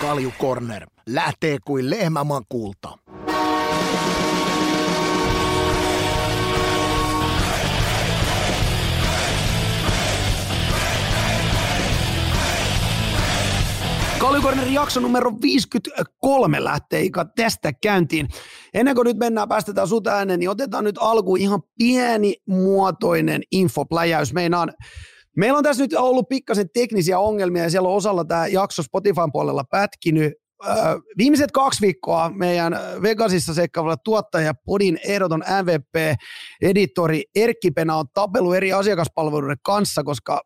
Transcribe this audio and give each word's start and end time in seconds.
Kalju 0.00 0.32
Corner 0.40 0.86
lähtee 1.06 1.58
kuin 1.66 1.90
lehmämakulta. 1.90 2.98
Kaljukornerin 14.18 14.74
jakso 14.74 15.00
numero 15.00 15.32
53 15.42 16.64
lähtee 16.64 17.02
Ika 17.02 17.24
tästä 17.24 17.72
käyntiin. 17.72 18.28
Ennen 18.74 18.94
kuin 18.94 19.04
nyt 19.04 19.16
mennään, 19.16 19.48
päästetään 19.48 19.88
sut 19.88 20.06
ääneen, 20.06 20.40
niin 20.40 20.50
otetaan 20.50 20.84
nyt 20.84 20.98
alku 21.00 21.36
ihan 21.36 21.62
pieni 21.78 22.34
muotoinen 22.46 23.42
infopläjäys. 23.52 24.32
Meinaan, 24.32 24.72
meillä 25.36 25.56
on 25.56 25.64
tässä 25.64 25.82
nyt 25.82 25.94
ollut 25.94 26.28
pikkasen 26.28 26.66
teknisiä 26.74 27.18
ongelmia 27.18 27.62
ja 27.62 27.70
siellä 27.70 27.88
on 27.88 27.94
osalla 27.94 28.24
tämä 28.24 28.46
jakso 28.46 28.82
Spotifyn 28.82 29.32
puolella 29.32 29.64
pätkinyt. 29.70 30.32
viimeiset 31.18 31.50
kaksi 31.52 31.80
viikkoa 31.80 32.30
meidän 32.34 32.78
Vegasissa 33.02 33.54
seikkaavalla 33.54 33.96
tuottaja 33.96 34.54
Podin 34.64 34.98
ehdoton 35.04 35.44
MVP-editori 35.62 37.22
Erkki 37.34 37.70
Pena 37.70 37.96
on 37.96 38.06
tapellut 38.14 38.54
eri 38.54 38.72
asiakaspalveluiden 38.72 39.58
kanssa, 39.62 40.02
koska 40.04 40.40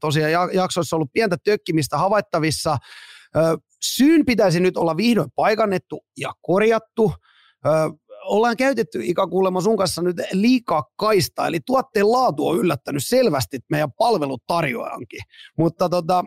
tosiaan 0.00 0.50
jaksoissa 0.52 0.96
on 0.96 0.98
ollut 0.98 1.12
pientä 1.12 1.36
tökkimistä 1.44 1.98
havaittavissa– 1.98 2.76
Syyn 3.82 4.24
pitäisi 4.26 4.60
nyt 4.60 4.76
olla 4.76 4.96
vihdoin 4.96 5.30
paikannettu 5.34 6.04
ja 6.16 6.32
korjattu. 6.42 7.12
Ollaan 8.24 8.56
käytetty 8.56 9.00
Ika 9.02 9.26
kuulemma 9.26 9.60
sun 9.60 9.76
kanssa 9.76 10.02
nyt 10.02 10.16
liikaa 10.32 10.84
kaista, 10.96 11.46
eli 11.46 11.60
tuotteen 11.66 12.12
laatu 12.12 12.48
on 12.48 12.58
yllättänyt 12.58 13.02
selvästi 13.06 13.58
meidän 13.70 13.92
palvelutarjoajankin. 13.92 15.20
Mutta 15.58 15.88
tota, 15.88 16.24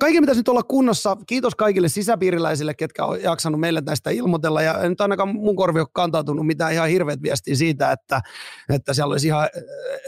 kaiken 0.00 0.22
pitäisi 0.22 0.38
nyt 0.38 0.48
olla 0.48 0.62
kunnossa. 0.62 1.16
Kiitos 1.26 1.54
kaikille 1.54 1.88
sisäpiiriläisille, 1.88 2.74
ketkä 2.74 3.04
on 3.04 3.22
jaksanut 3.22 3.60
meille 3.60 3.82
tästä 3.82 4.10
ilmoitella. 4.10 4.62
Ja 4.62 4.88
nyt 4.88 5.00
ainakaan 5.00 5.28
mun 5.28 5.56
korvi 5.56 5.80
ole 5.80 5.88
kantautunut 5.92 6.46
mitään 6.46 6.72
ihan 6.72 6.88
hirveät 6.88 7.22
viestiä 7.22 7.54
siitä, 7.54 7.92
että, 7.92 8.20
että 8.68 8.94
siellä 8.94 9.12
olisi 9.12 9.26
ihan 9.26 9.48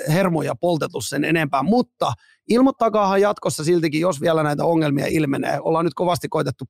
hermoja 0.09 0.55
poltettu 0.55 1.01
sen 1.01 1.25
enempää. 1.25 1.63
Mutta 1.63 2.13
ilmoittakaahan 2.49 3.21
jatkossa 3.21 3.65
siltikin, 3.65 4.01
jos 4.01 4.21
vielä 4.21 4.43
näitä 4.43 4.65
ongelmia 4.65 5.07
ilmenee. 5.07 5.59
Ollaan 5.61 5.85
nyt 5.85 5.95
kovasti 5.95 6.29
koitettu 6.29 6.65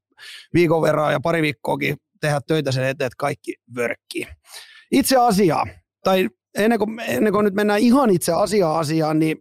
viikon 0.55 0.83
verran 0.83 1.13
ja 1.13 1.21
pari 1.21 1.43
viikkoakin 1.43 1.97
tehdä 2.25 2.41
töitä 2.47 2.73
sen 2.73 2.85
eteen, 2.85 3.07
että 3.07 3.17
kaikki 3.19 3.55
vörkkii. 3.77 4.27
Itse 4.91 5.17
asiaa, 5.17 5.67
tai 6.05 6.29
ennen 6.59 6.79
kuin, 6.79 7.01
ennen 7.01 7.33
kuin 7.33 7.45
nyt 7.45 7.55
mennään 7.55 7.81
ihan 7.81 8.11
itse 8.11 8.33
asiaa 8.33 8.79
asiaan, 8.79 9.19
niin 9.19 9.37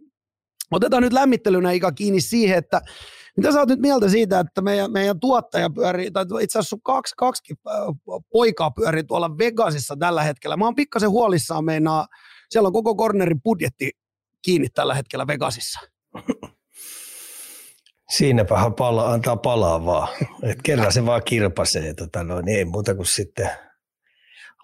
otetaan 0.70 1.02
nyt 1.02 1.12
lämmittelynä 1.12 1.72
ikä 1.72 1.92
kiinni 1.92 2.20
siihen, 2.20 2.58
että 2.58 2.80
mitä 3.36 3.52
sä 3.52 3.58
oot 3.58 3.68
nyt 3.68 3.80
mieltä 3.80 4.08
siitä, 4.08 4.40
että 4.40 4.62
meidän, 4.62 4.92
meidän 4.92 5.20
tuottaja 5.20 5.70
pyörii, 5.70 6.10
tai 6.10 6.24
itse 6.40 6.58
asiassa 6.58 6.76
kaksi, 6.84 7.14
kaksi 7.16 7.54
poikaa 8.32 8.70
pyörii 8.70 9.04
tuolla 9.04 9.38
Vegasissa 9.38 9.96
tällä 9.98 10.22
hetkellä. 10.22 10.56
Mä 10.56 10.64
oon 10.64 10.74
pikkasen 10.74 11.10
huolissaan 11.10 11.64
meinaa, 11.64 12.06
siellä 12.50 12.66
on 12.66 12.72
koko 12.72 12.96
cornerin 12.96 13.42
budjetti 13.42 13.90
kiinni 14.42 14.68
tällä 14.68 14.94
hetkellä 14.94 15.26
Vegasissa. 15.26 15.80
Siinäpähän 18.10 18.74
pala, 18.74 19.12
antaa 19.12 19.36
palaa 19.36 19.84
vaan. 19.84 20.08
Et 20.50 20.58
kerran 20.62 20.92
se 20.92 21.06
vaan 21.06 21.22
kirpasee, 21.24 21.94
tota 21.94 22.24
noin, 22.24 22.48
ei 22.48 22.64
muuta 22.64 22.94
kuin 22.94 23.06
sitten 23.06 23.50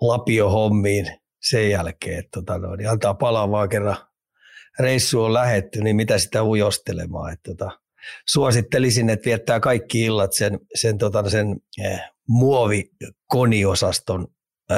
lapio 0.01 0.51
hommiin 0.51 1.07
sen 1.43 1.71
jälkeen. 1.71 2.25
Tota 2.33 2.59
noin, 2.59 2.89
antaa 2.89 3.15
palaa 3.15 3.51
vaan 3.51 3.69
kerran 3.69 3.97
reissu 4.79 5.23
on 5.23 5.35
lähetty, 5.35 5.81
niin 5.81 5.97
mitä 5.97 6.19
sitä 6.19 6.43
ujostelemaan. 6.43 7.33
Että 7.33 7.55
tota, 7.55 7.81
suosittelisin, 8.27 9.11
että 9.11 9.25
viettää 9.27 9.61
kaikki 9.61 10.05
illat 10.05 10.33
sen, 10.33 10.59
sen, 10.75 10.99
tota, 10.99 11.31
sen 11.31 11.57
eh, 11.85 12.01
muovikoniosaston 12.29 14.27
eh, 14.71 14.77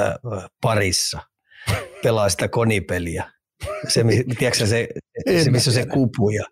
parissa. 0.61 1.19
Pelaa 2.03 2.29
sitä 2.29 2.47
konipeliä 2.47 3.32
se, 3.87 4.03
tiedätkö, 4.39 4.67
se, 4.67 4.87
se, 5.43 5.51
missä 5.51 5.69
on 5.69 5.73
se 5.73 5.85
kupu 5.85 6.29
ja, 6.29 6.43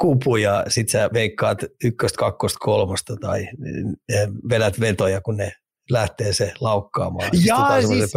kupu 0.00 0.36
ja 0.36 0.64
sit 0.68 0.88
sä 0.88 1.10
veikkaat 1.12 1.58
ykköstä, 1.84 2.18
kakkosta, 2.18 2.58
kolmosta 2.58 3.16
tai 3.20 3.48
eh, 4.12 4.28
vedät 4.50 4.80
vetoja, 4.80 5.20
kun 5.20 5.36
ne 5.36 5.52
lähtee 5.90 6.32
se 6.32 6.52
laukkaamaan. 6.60 7.30
Jaa, 7.44 7.82
siis, 7.82 8.12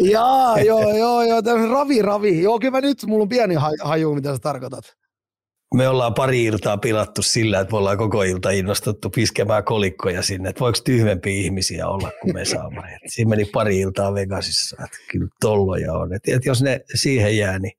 jaa, 0.00 0.60
joo, 0.60 0.96
joo, 0.96 1.22
joo, 1.22 1.40
ravi, 1.70 2.02
ravi. 2.02 2.42
Joo, 2.42 2.58
kyllä 2.58 2.80
nyt, 2.80 2.98
mulla 3.06 3.22
on 3.22 3.28
pieni 3.28 3.54
haju, 3.82 4.14
mitä 4.14 4.32
sä 4.32 4.38
tarkoitat. 4.38 4.84
Me 5.74 5.88
ollaan 5.88 6.14
pari 6.14 6.44
iltaa 6.44 6.78
pilattu 6.78 7.22
sillä, 7.22 7.60
että 7.60 7.72
me 7.72 7.78
ollaan 7.78 7.98
koko 7.98 8.22
ilta 8.22 8.50
innostuttu 8.50 9.10
piskemään 9.10 9.64
kolikkoja 9.64 10.22
sinne, 10.22 10.48
että 10.48 10.60
voiko 10.60 10.78
tyhmempiä 10.84 11.32
ihmisiä 11.32 11.88
olla 11.88 12.10
kuin 12.20 12.34
me 12.34 12.44
saamme. 12.44 12.98
Siinä 13.06 13.28
meni 13.28 13.44
pari 13.44 13.80
iltaa 13.80 14.14
Vegasissa, 14.14 14.76
että 14.84 14.98
kyllä 15.10 15.28
tolloja 15.40 15.92
on. 15.92 16.14
Että, 16.14 16.36
että 16.36 16.48
jos 16.48 16.62
ne 16.62 16.80
siihen 16.94 17.36
jää, 17.36 17.58
niin 17.58 17.72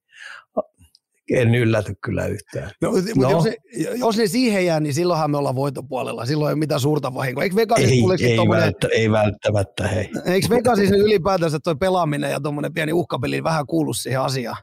en 1.31 1.55
ylläty 1.55 1.95
kyllä 2.01 2.25
yhtään. 2.25 2.71
No, 2.81 2.91
no. 3.15 3.31
Jos, 3.31 3.43
ne, 3.43 3.55
jos 3.95 4.17
ne 4.17 4.27
siihen 4.27 4.65
jää, 4.65 4.79
niin 4.79 4.93
silloinhan 4.93 5.31
me 5.31 5.37
ollaan 5.37 5.55
voitopuolella. 5.55 6.25
Silloin 6.25 6.49
ei 6.49 6.53
ole 6.53 6.59
mitään 6.59 6.81
suurta 6.81 7.13
vahinkoa. 7.13 7.43
Eikö 7.43 7.55
Vegasissa 7.55 8.25
ei, 8.25 8.31
ei, 8.31 8.37
tommonen, 8.37 8.63
välttä, 8.63 8.87
ei 8.91 9.11
välttämättä, 9.11 9.87
hei. 9.87 10.09
Eikö 10.25 10.49
Vegasissa 10.49 10.95
ylipäätänsä 10.95 11.59
tuo 11.63 11.75
pelaaminen 11.75 12.31
ja 12.31 12.39
tuommoinen 12.39 12.73
pieni 12.73 12.93
uhkapeli 12.93 13.43
vähän 13.43 13.65
kuulu 13.65 13.93
siihen 13.93 14.21
asiaan? 14.21 14.57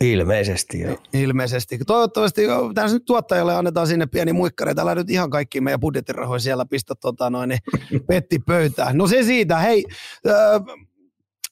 Ilmeisesti 0.00 0.80
joo. 0.80 0.96
Ilmeisesti. 1.12 1.78
Toivottavasti 1.86 2.42
tässä 2.74 2.96
nyt 2.96 3.04
tuottajalle 3.04 3.54
annetaan 3.54 3.86
sinne 3.86 4.06
pieni 4.06 4.32
muikkari. 4.32 4.74
Täällä 4.74 4.94
nyt 4.94 5.10
ihan 5.10 5.30
kaikki 5.30 5.60
meidän 5.60 5.80
budjettirahoja 5.80 6.38
siellä 6.38 6.66
pistä 6.66 6.94
tota 6.94 7.30
noin, 7.30 7.48
niin 7.48 7.60
petti 8.08 8.38
pöytään. 8.38 8.98
No 8.98 9.06
se 9.06 9.22
siitä. 9.22 9.58
Hei, 9.58 9.84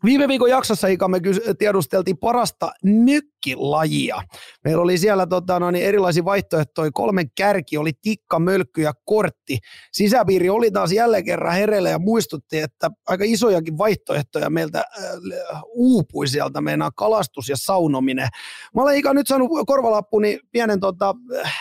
Viime 0.04 0.28
viikon 0.28 0.50
jaksossa 0.50 0.88
Ika 0.88 1.08
me 1.08 1.20
tiedusteltiin 1.58 2.18
parasta 2.18 2.72
nykkilajia. 2.82 4.22
Meillä 4.64 4.82
oli 4.82 4.98
siellä 4.98 5.26
tota, 5.26 5.60
no 5.60 5.70
niin, 5.70 5.84
erilaisia 5.84 6.24
vaihtoehtoja. 6.24 6.90
Kolmen 6.94 7.30
kärki 7.36 7.78
oli 7.78 7.92
tikka, 8.02 8.38
mölkky 8.38 8.82
ja 8.82 8.92
kortti. 9.04 9.58
Sisäpiiri 9.92 10.48
oli 10.48 10.70
taas 10.70 10.92
jälleen 10.92 11.24
kerran 11.24 11.54
hereillä 11.54 11.90
ja 11.90 11.98
muistutti, 11.98 12.58
että 12.58 12.90
aika 13.06 13.24
isojakin 13.26 13.78
vaihtoehtoja 13.78 14.50
meiltä 14.50 14.78
äh, 14.78 15.62
uupui 15.66 16.28
sieltä 16.28 16.60
meidän 16.60 16.90
kalastus 16.96 17.48
ja 17.48 17.56
saunominen. 17.56 18.28
Mä 18.74 18.82
olen 18.82 18.96
Ika 18.96 19.14
nyt 19.14 19.26
saanut 19.26 19.50
korvalappuni 19.66 20.38
pienen 20.52 20.80
tota, 20.80 21.14
äh, 21.44 21.54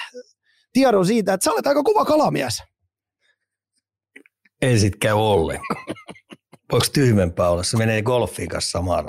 tiedon 0.74 1.06
siitä, 1.06 1.34
että 1.34 1.44
sä 1.44 1.52
olet 1.52 1.68
aika 1.68 1.84
kova 1.84 2.06
kalamies. 2.06 2.64
Ei 4.62 4.80
sit 4.80 4.96
käy 5.00 5.14
ollenkaan. 5.14 5.86
Voiko 6.72 6.86
tyhmempää 6.94 7.50
olla? 7.50 7.64
Se 7.64 7.78
menee 7.78 8.02
golfiin 8.02 8.50
kanssa 8.50 8.72
samaan, 8.72 9.06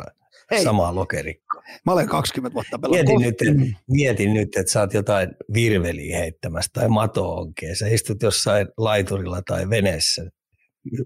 Hei. 0.50 0.64
samaan 0.64 0.94
lokerikkoon. 0.94 1.64
Mä 1.86 1.92
olen 1.92 2.08
20 2.08 2.54
vuotta 2.54 2.78
pelannut 2.78 3.18
mietin 3.18 3.26
nyt, 3.26 3.42
että, 3.42 3.76
mietin 3.90 4.34
nyt, 4.34 4.56
että 4.56 4.72
sä 4.72 4.80
oot 4.80 4.94
jotain 4.94 5.28
virveliä 5.54 6.18
heittämässä 6.18 6.70
tai 6.72 6.88
mato 6.88 7.36
onkeen. 7.36 7.76
Sä 7.76 7.86
istut 7.86 8.22
jossain 8.22 8.68
laiturilla 8.76 9.42
tai 9.42 9.70
veneessä 9.70 10.30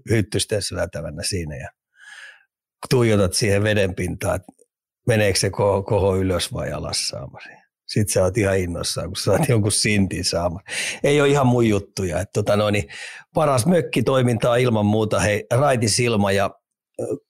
hyttysteessä 0.09 0.75
lätävänä 0.75 1.23
siinä 1.23 1.55
ja 1.55 1.69
tuijotat 2.89 3.33
siihen 3.33 3.63
vedenpintaan, 3.63 4.35
että 4.35 4.53
meneekö 5.07 5.39
se 5.39 5.49
koho, 5.49 5.83
koho 5.83 6.15
ylös 6.17 6.53
vai 6.53 6.71
alas 6.71 7.07
saamasi 7.07 7.62
sit 7.93 8.09
sä 8.09 8.23
oot 8.23 8.37
ihan 8.37 8.57
innossaan, 8.57 9.07
kun 9.07 9.15
sä 9.15 9.31
oot 9.31 9.49
jonkun 9.49 9.71
sintin 9.71 10.25
saama. 10.25 10.59
Ei 11.03 11.21
ole 11.21 11.29
ihan 11.29 11.47
mun 11.47 11.69
juttuja. 11.69 12.19
Et 12.19 12.29
tota 12.33 12.55
noin, 12.55 12.73
niin 12.73 12.87
paras 13.33 13.65
mökkitoimintaa 13.65 14.55
ilman 14.55 14.85
muuta, 14.85 15.19
hei, 15.19 15.45
raitisilma 15.53 16.31
ja 16.31 16.49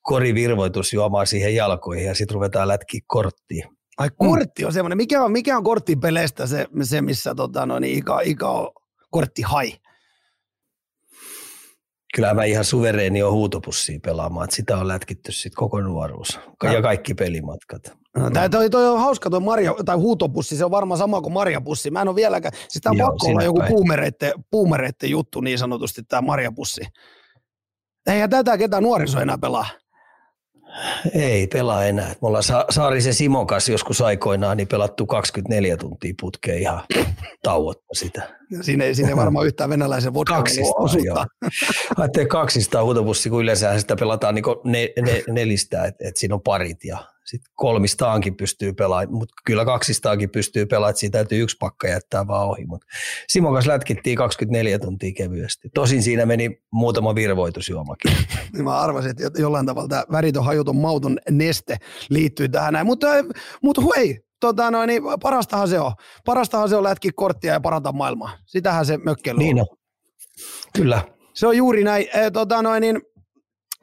korivirvoitus 0.01 0.94
juomaan 0.94 1.28
siihen 1.28 1.56
jalkoihin 1.56 2.06
ja 2.06 2.16
sitten 2.16 2.35
ruvetaan 2.35 2.68
lätkiä 2.68 3.01
korttiin. 3.07 3.63
Ai 3.97 4.09
kortti 4.18 4.66
on 4.66 4.74
semmoinen. 4.74 4.97
Mikä 4.97 5.24
on, 5.24 5.31
mikä 5.31 5.57
on 5.57 5.63
korttipeleistä 5.63 6.47
se, 6.47 6.68
se 6.84 7.01
missä 7.01 7.35
tota, 7.35 7.66
no, 7.66 7.80
niin, 7.80 7.97
Ika, 7.97 8.19
Ika 8.24 8.50
on 8.50 8.72
kortti 9.09 9.41
hai? 9.41 9.74
kyllä 12.16 12.33
mä 12.33 12.44
ihan 12.44 12.66
suvereeni 12.66 13.24
on 13.24 13.31
huutopussiin 13.31 14.01
pelaamaan, 14.01 14.44
että 14.44 14.56
sitä 14.56 14.77
on 14.77 14.88
lätkitty 14.88 15.31
sitten 15.31 15.56
koko 15.56 15.81
nuoruus 15.81 16.39
ja 16.63 16.81
kaikki 16.81 17.13
pelimatkat. 17.13 18.02
No, 18.18 18.30
tämä 18.30 18.50
toi, 18.50 18.69
toi 18.69 18.88
on 18.88 19.00
hauska 19.00 19.30
tuo 19.30 19.39
marja, 19.39 19.75
tai 19.86 19.95
huutopussi, 19.95 20.57
se 20.57 20.65
on 20.65 20.71
varmaan 20.71 20.98
sama 20.98 21.21
kuin 21.21 21.33
marjapussi. 21.33 21.92
Mä 21.92 22.01
en 22.01 22.07
ole 22.07 22.15
vieläkään, 22.15 22.54
siis 22.68 22.81
tämä 22.81 22.92
on 22.92 22.98
Joo, 22.98 23.10
pakko 23.10 23.27
olla 23.27 23.44
joku 23.44 23.62
puumereitten, 24.50 25.10
juttu 25.10 25.42
niin 25.42 25.60
sanotusti 25.60 26.04
tämä 26.04 26.21
marjapussi. 26.21 26.81
Eihän 28.07 28.30
tätä 28.30 28.57
ketään 28.57 28.83
nuoriso 28.83 29.19
enää 29.19 29.38
pelaa. 29.38 29.65
Ei 31.13 31.48
pelaa 31.48 31.86
enää. 31.86 32.10
Me 32.10 32.27
ollaan 32.27 32.44
Sa- 32.44 32.65
Saarisen 32.69 33.13
Simon 33.13 33.48
kanssa 33.48 33.71
joskus 33.71 34.01
aikoinaan 34.01 34.57
niin 34.57 34.68
pelattu 34.68 35.06
24 35.06 35.77
tuntia 35.77 36.13
putkeen 36.21 36.59
ihan 36.59 36.83
tauotta 37.44 37.94
sitä. 37.94 38.39
Siinä 38.62 38.83
ei, 38.83 38.95
siinä 38.95 39.09
ei 39.09 39.16
varmaan 39.16 39.45
yhtään 39.45 39.69
venäläisen 39.69 40.13
vodka 40.13 40.36
Kaksista, 40.36 40.74
Ajattelin 41.98 42.27
kaksista 42.27 42.83
huutopussi, 42.83 43.30
kun 43.30 43.42
yleensä 43.42 43.80
sitä 43.80 43.95
pelataan 43.95 44.36
niin 44.36 44.45
ne, 44.63 44.89
ne, 45.01 45.24
nelistä, 45.30 45.86
että 45.86 46.07
et 46.07 46.18
siinä 46.18 46.36
on 46.36 46.42
parit 46.42 46.83
ja 46.86 47.12
Sitten 47.25 47.53
kolmistaankin 47.55 48.37
pystyy 48.37 48.73
pelaamaan, 48.73 49.13
mutta 49.13 49.33
kyllä 49.45 49.65
kaksistaankin 49.65 50.29
pystyy 50.29 50.65
pelaamaan, 50.65 50.95
siitä 50.95 51.17
täytyy 51.17 51.43
yksi 51.43 51.57
pakka 51.59 51.87
jättää 51.87 52.27
vaan 52.27 52.47
ohi. 52.47 52.65
Mutta 52.65 52.87
Simon 53.27 53.53
kanssa 53.53 53.71
lätkittiin 53.71 54.17
24 54.17 54.79
tuntia 54.79 55.11
kevyesti. 55.17 55.69
Tosin 55.73 56.03
siinä 56.03 56.25
meni 56.25 56.61
muutama 56.71 57.15
virvoitusjuomakin. 57.15 58.11
Niin 58.53 58.63
mä 58.69 58.79
arvasin, 58.79 59.11
että 59.11 59.41
jollain 59.41 59.65
tavalla 59.65 59.87
tämä 59.87 60.03
väritön, 60.11 60.43
hajuton, 60.43 60.75
mauton 60.75 61.17
neste 61.29 61.77
liittyy 62.09 62.49
tähän 62.49 62.73
näin. 62.73 62.85
Mutta, 62.85 63.07
mutta 63.61 63.81
hei, 63.95 64.19
tota 64.39 64.71
noin, 64.71 64.87
niin 64.87 65.03
parastahan 65.21 65.67
se 65.67 65.79
on. 65.79 65.91
Parastahan 66.25 66.69
se 66.69 66.75
on 66.75 66.83
lätki 66.83 67.09
korttia 67.15 67.53
ja 67.53 67.59
parata 67.59 67.91
maailmaa. 67.91 68.37
Sitähän 68.45 68.85
se 68.85 68.97
mökkely 68.97 69.39
niin 69.39 69.59
on. 69.59 69.67
Kyllä. 70.75 71.01
Se 71.33 71.47
on 71.47 71.57
juuri 71.57 71.83
näin. 71.83 72.07
E, 72.13 72.31
tota 72.31 72.61
noin, 72.61 72.81
niin, 72.81 73.01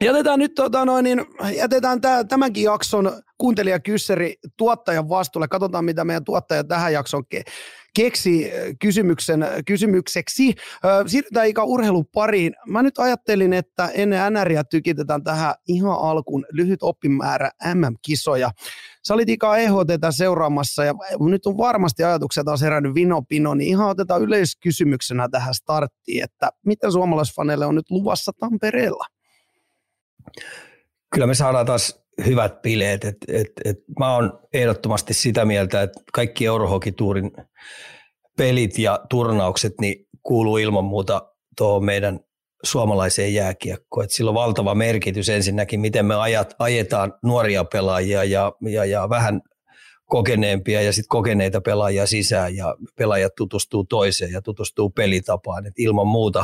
jätetään 0.03 0.39
nyt 0.39 0.55
tota 0.55 0.85
noin, 0.85 1.03
niin, 1.03 1.25
jätetään 1.57 2.01
tää, 2.01 2.23
tämänkin 2.23 2.63
jakson 2.63 3.21
kuuntelijakyssäri 3.41 4.35
tuottajan 4.57 5.09
vastuulle. 5.09 5.47
Katsotaan, 5.47 5.85
mitä 5.85 6.03
meidän 6.03 6.23
tuottaja 6.23 6.63
tähän 6.63 6.93
jaksoon 6.93 7.23
ke- 7.35 7.51
keksi 7.95 8.51
kysymyksen, 8.81 9.45
kysymykseksi. 9.67 10.55
Siirrytään 11.07 11.47
ikä 11.47 11.63
urheilun 11.63 12.05
pariin. 12.13 12.53
Mä 12.67 12.81
nyt 12.81 12.99
ajattelin, 12.99 13.53
että 13.53 13.89
ennen 13.93 14.33
NRiä 14.33 14.63
tykitetään 14.63 15.23
tähän 15.23 15.55
ihan 15.67 15.97
alkuun 15.99 16.45
lyhyt 16.51 16.83
oppimäärä 16.83 17.51
MM-kisoja. 17.73 18.51
Sä 19.07 19.13
olit 19.13 19.29
Ika 19.29 19.57
EHT 19.57 19.89
seuraamassa 20.09 20.83
ja 20.83 20.93
nyt 21.19 21.45
on 21.45 21.57
varmasti 21.57 22.03
ajatuksia 22.03 22.43
taas 22.43 22.61
herännyt 22.61 22.95
vinopino, 22.95 23.53
niin 23.53 23.69
ihan 23.69 23.89
otetaan 23.89 24.21
yleiskysymyksenä 24.21 25.29
tähän 25.29 25.53
starttiin, 25.53 26.23
että 26.23 26.49
mitä 26.65 26.91
suomalaisfaneille 26.91 27.65
on 27.65 27.75
nyt 27.75 27.91
luvassa 27.91 28.31
Tampereella? 28.39 29.05
Kyllä 31.13 31.27
me 31.27 31.33
saadaan 31.33 31.65
taas 31.65 32.01
hyvät 32.25 32.61
bileet. 32.61 33.05
Et, 33.05 33.17
et, 33.27 33.51
et 33.65 33.77
mä 33.99 34.15
oon 34.15 34.39
ehdottomasti 34.53 35.13
sitä 35.13 35.45
mieltä, 35.45 35.81
että 35.81 36.01
kaikki 36.13 36.45
Eurohokituurin 36.45 37.31
pelit 38.37 38.79
ja 38.79 38.99
turnaukset 39.09 39.73
niin 39.81 40.05
kuuluu 40.23 40.57
ilman 40.57 40.83
muuta 40.83 41.21
tuohon 41.57 41.85
meidän 41.85 42.19
suomalaiseen 42.63 43.33
jääkiekkoon. 43.33 44.03
Et 44.03 44.11
sillä 44.11 44.29
on 44.29 44.35
valtava 44.35 44.75
merkitys 44.75 45.29
ensinnäkin, 45.29 45.79
miten 45.79 46.05
me 46.05 46.15
ajat, 46.15 46.55
ajetaan 46.59 47.13
nuoria 47.23 47.63
pelaajia 47.63 48.23
ja, 48.23 48.51
ja, 48.69 48.85
ja 48.85 49.09
vähän 49.09 49.41
kokeneempia 50.05 50.81
ja 50.81 50.93
sitten 50.93 51.09
kokeneita 51.09 51.61
pelaajia 51.61 52.05
sisään 52.05 52.55
ja 52.55 52.75
pelaajat 52.97 53.35
tutustuu 53.37 53.83
toiseen 53.83 54.31
ja 54.31 54.41
tutustuu 54.41 54.89
pelitapaan. 54.89 55.65
Et 55.65 55.73
ilman 55.77 56.07
muuta 56.07 56.43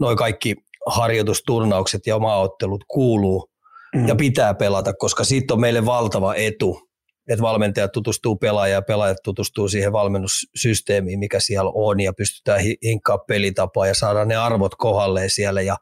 noin 0.00 0.16
kaikki 0.16 0.56
harjoitusturnaukset 0.86 2.06
ja 2.06 2.18
maaottelut 2.18 2.84
kuuluu 2.88 3.50
mm. 3.94 4.08
ja 4.08 4.14
pitää 4.16 4.54
pelata, 4.54 4.92
koska 4.94 5.24
siitä 5.24 5.54
on 5.54 5.60
meille 5.60 5.86
valtava 5.86 6.34
etu, 6.34 6.90
että 7.28 7.42
valmentajat 7.42 7.92
tutustuu 7.92 8.36
pelaajaan 8.36 8.78
ja 8.78 8.82
pelaajat 8.82 9.18
tutustuu 9.24 9.68
siihen 9.68 9.92
valmennussysteemiin, 9.92 11.18
mikä 11.18 11.40
siellä 11.40 11.70
on 11.74 12.00
ja 12.00 12.12
pystytään 12.12 12.60
hinkkaa 12.82 13.18
pelitapaa 13.18 13.86
ja 13.86 13.94
saada 13.94 14.24
ne 14.24 14.36
arvot 14.36 14.74
kohdalleen 14.74 15.30
siellä 15.30 15.62
ja 15.62 15.76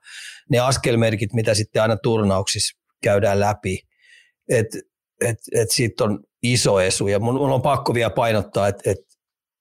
ne 0.51 0.59
askelmerkit, 0.59 1.33
mitä 1.33 1.55
sitten 1.55 1.83
aina 1.83 1.97
turnauksissa 1.97 2.79
käydään 3.03 3.41
läpi, 3.41 3.81
että 4.49 4.79
et, 5.21 5.39
et 5.55 5.71
siitä 5.71 6.05
on 6.05 6.21
iso 6.43 6.81
esu 6.81 7.09
ja 7.09 7.19
mun, 7.19 7.35
mun 7.35 7.53
on 7.53 7.63
pakko 7.63 7.95
vielä 7.95 8.11
painottaa, 8.11 8.69
että 8.69 8.91
et, 8.91 8.99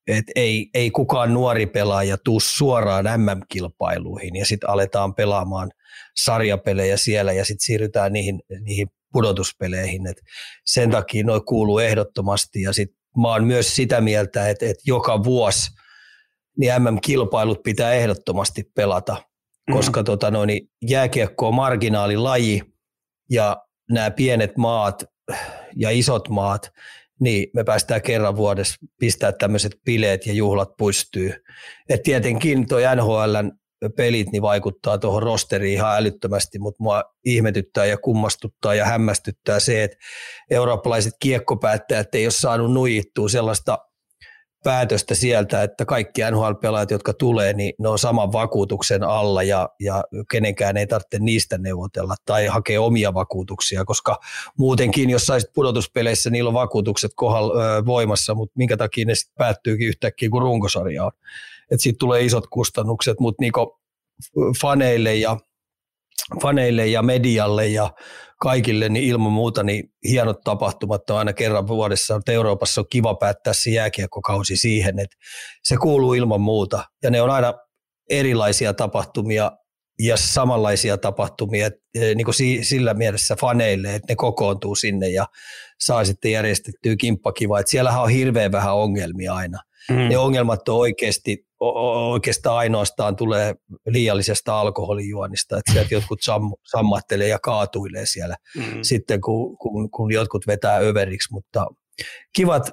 et 0.07 0.25
ei, 0.36 0.69
ei 0.74 0.92
kukaan 0.92 1.33
nuori 1.33 1.65
pelaaja 1.65 2.18
tuu 2.18 2.39
suoraan 2.39 3.06
MM-kilpailuihin 3.06 4.36
ja 4.36 4.45
sitten 4.45 4.69
aletaan 4.69 5.15
pelaamaan 5.15 5.71
sarjapelejä 6.15 6.98
siellä 6.98 7.33
ja 7.33 7.45
sitten 7.45 7.65
siirrytään 7.65 8.13
niihin, 8.13 8.39
niihin 8.62 8.88
pudotuspeleihin. 9.13 10.07
Et 10.07 10.18
sen 10.65 10.92
takia 10.92 11.24
noin 11.24 11.45
kuuluu 11.45 11.80
ehdottomasti 11.80 12.62
ja 12.62 12.74
sitten 12.74 12.98
mä 13.21 13.27
oon 13.27 13.44
myös 13.44 13.75
sitä 13.75 14.01
mieltä, 14.01 14.50
että, 14.50 14.65
että 14.65 14.83
joka 14.86 15.24
vuosi 15.24 15.71
niin 16.57 16.74
MM-kilpailut 16.81 17.63
pitää 17.63 17.94
ehdottomasti 17.94 18.63
pelata, 18.75 19.24
mm. 19.68 19.74
koska 19.74 20.01
mm. 20.01 20.06
tota, 20.06 20.31
no, 20.31 20.45
niin 20.45 20.69
jääkiekko 20.89 21.48
on 21.48 21.56
marginaalilaji 21.56 22.62
ja 23.30 23.57
nämä 23.92 24.12
pienet 24.12 24.57
maat 24.57 25.04
ja 25.75 25.89
isot 25.89 26.30
maat, 26.30 26.71
niin 27.19 27.49
me 27.53 27.63
päästään 27.63 28.01
kerran 28.01 28.35
vuodessa 28.35 28.75
pistää 28.99 29.31
tämmöiset 29.31 29.71
bileet 29.85 30.25
ja 30.25 30.33
juhlat 30.33 30.69
pystyy. 30.77 31.33
Et 31.89 32.03
tietenkin 32.03 32.67
tuo 32.67 32.79
NHLn 32.95 33.51
pelit 33.95 34.31
niin 34.31 34.41
vaikuttaa 34.41 34.97
tuohon 34.97 35.23
rosteriin 35.23 35.73
ihan 35.73 35.97
älyttömästi, 35.97 36.59
mutta 36.59 36.83
mua 36.83 37.03
ihmetyttää 37.25 37.85
ja 37.85 37.97
kummastuttaa 37.97 38.75
ja 38.75 38.85
hämmästyttää 38.85 39.59
se, 39.59 39.83
että 39.83 39.97
eurooppalaiset 40.51 41.13
kiekkopäättäjät 41.19 42.15
ei 42.15 42.25
ole 42.25 42.31
saanut 42.31 42.73
nuijittua 42.73 43.29
sellaista 43.29 43.77
päätöstä 44.67 45.15
sieltä, 45.15 45.63
että 45.63 45.85
kaikki 45.85 46.21
NHL-pelaajat, 46.21 46.91
jotka 46.91 47.13
tulee, 47.13 47.53
niin 47.53 47.73
ne 47.79 47.87
on 47.87 47.99
saman 47.99 48.31
vakuutuksen 48.31 49.03
alla 49.03 49.43
ja, 49.43 49.69
ja 49.79 50.03
kenenkään 50.31 50.77
ei 50.77 50.87
tarvitse 50.87 51.19
niistä 51.19 51.57
neuvotella 51.57 52.15
tai 52.25 52.45
hakea 52.45 52.81
omia 52.81 53.13
vakuutuksia, 53.13 53.85
koska 53.85 54.19
muutenkin, 54.57 55.09
jos 55.09 55.25
saisit 55.25 55.53
pudotuspeleissä, 55.53 56.29
niillä 56.29 56.47
on 56.47 56.53
vakuutukset 56.53 57.11
kohdalla, 57.15 57.85
voimassa, 57.85 58.35
mutta 58.35 58.53
minkä 58.57 58.77
takia 58.77 59.05
ne 59.05 59.15
sitten 59.15 59.35
päättyykin 59.37 59.87
yhtäkkiä, 59.87 60.29
kun 60.29 60.41
runkosarja 60.41 61.05
on. 61.05 61.11
Että 61.71 61.83
siitä 61.83 61.97
tulee 61.99 62.21
isot 62.21 62.47
kustannukset, 62.47 63.19
mutta 63.19 63.41
niinku 63.41 63.79
faneille 64.61 65.15
ja, 65.15 65.37
faneille 66.41 66.87
ja 66.87 67.01
medialle 67.01 67.67
ja 67.67 67.91
kaikille, 68.39 68.89
niin 68.89 69.05
ilman 69.05 69.31
muuta 69.31 69.63
niin 69.63 69.83
hienot 70.03 70.41
tapahtumat 70.41 71.09
on 71.09 71.17
aina 71.17 71.33
kerran 71.33 71.67
vuodessa, 71.67 72.15
mutta 72.15 72.31
Euroopassa 72.31 72.81
on 72.81 72.87
kiva 72.89 73.15
päättää 73.15 73.53
se 73.53 73.69
jääkiekkokausi 73.69 74.57
siihen, 74.57 74.99
että 74.99 75.17
se 75.63 75.77
kuuluu 75.77 76.13
ilman 76.13 76.41
muuta. 76.41 76.83
Ja 77.03 77.11
ne 77.11 77.21
on 77.21 77.29
aina 77.29 77.53
erilaisia 78.09 78.73
tapahtumia 78.73 79.51
ja 79.99 80.17
samanlaisia 80.17 80.97
tapahtumia 80.97 81.67
e, 81.95 82.15
niin 82.15 82.25
kuin 82.25 82.35
sillä 82.65 82.93
mielessä 82.93 83.35
faneille, 83.35 83.95
että 83.95 84.11
ne 84.11 84.15
kokoontuu 84.15 84.75
sinne 84.75 85.09
ja 85.09 85.25
saa 85.79 86.05
sitten 86.05 86.31
järjestettyä 86.31 86.95
kimppakivaa. 86.95 87.59
Että 87.59 87.69
siellähän 87.69 88.03
on 88.03 88.09
hirveän 88.09 88.51
vähän 88.51 88.75
ongelmia 88.75 89.33
aina. 89.33 89.59
Mm. 89.89 89.95
Ne 89.95 90.17
ongelmat 90.17 90.69
on 90.69 90.77
oikeasti 90.77 91.46
oikeastaan 91.59 92.57
ainoastaan 92.57 93.15
tulee 93.15 93.56
liiallisesta 93.86 94.59
alkoholijuonista, 94.59 95.57
että 95.57 95.71
sieltä 95.71 95.94
jotkut 95.94 96.21
sam, 96.21 96.54
sammattelee 96.63 97.27
ja 97.27 97.39
kaatuilee 97.39 98.06
siellä 98.06 98.36
mm. 98.57 98.63
sitten, 98.81 99.21
kun, 99.21 99.57
kun, 99.57 99.92
kun 99.92 100.12
jotkut 100.12 100.48
vetää 100.48 100.77
överiksi, 100.77 101.33
mutta 101.33 101.65
kivat 102.36 102.71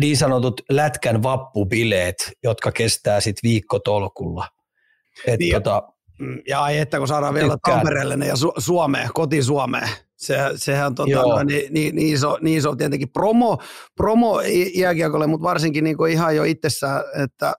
niin 0.00 0.16
sanotut 0.16 0.60
lätkän 0.70 1.22
vappubileet, 1.22 2.32
jotka 2.42 2.72
kestää 2.72 3.20
sitten 3.20 3.48
viikkotolkulla. 3.50 4.48
Et 5.26 5.38
niin, 5.38 5.52
tota, 5.52 5.82
mm, 6.20 6.42
ja 6.48 6.62
ai 6.62 6.78
että 6.78 6.98
kun 6.98 7.08
saadaan 7.08 7.34
vielä 7.34 7.52
tykkään. 7.52 7.78
Tampereelle 7.78 8.26
ja 8.26 8.34
Su- 8.34 8.60
Suomeen, 8.60 9.08
koti 9.14 9.42
Suomeen. 9.42 9.88
Se, 10.16 10.36
sehän 10.56 10.86
on 10.86 10.94
tota, 10.94 11.22
no, 11.22 11.42
niin, 11.42 11.74
niin, 11.74 11.94
niin, 11.96 12.14
iso, 12.14 12.38
niin 12.40 12.58
iso 12.58 12.76
tietenkin 12.76 13.10
promo, 13.12 13.58
promo 13.96 14.40
jääkiekolle, 14.74 15.26
mutta 15.26 15.44
varsinkin 15.44 15.84
niin 15.84 15.96
kuin 15.96 16.12
ihan 16.12 16.36
jo 16.36 16.44
itsessään, 16.44 17.02
että 17.24 17.54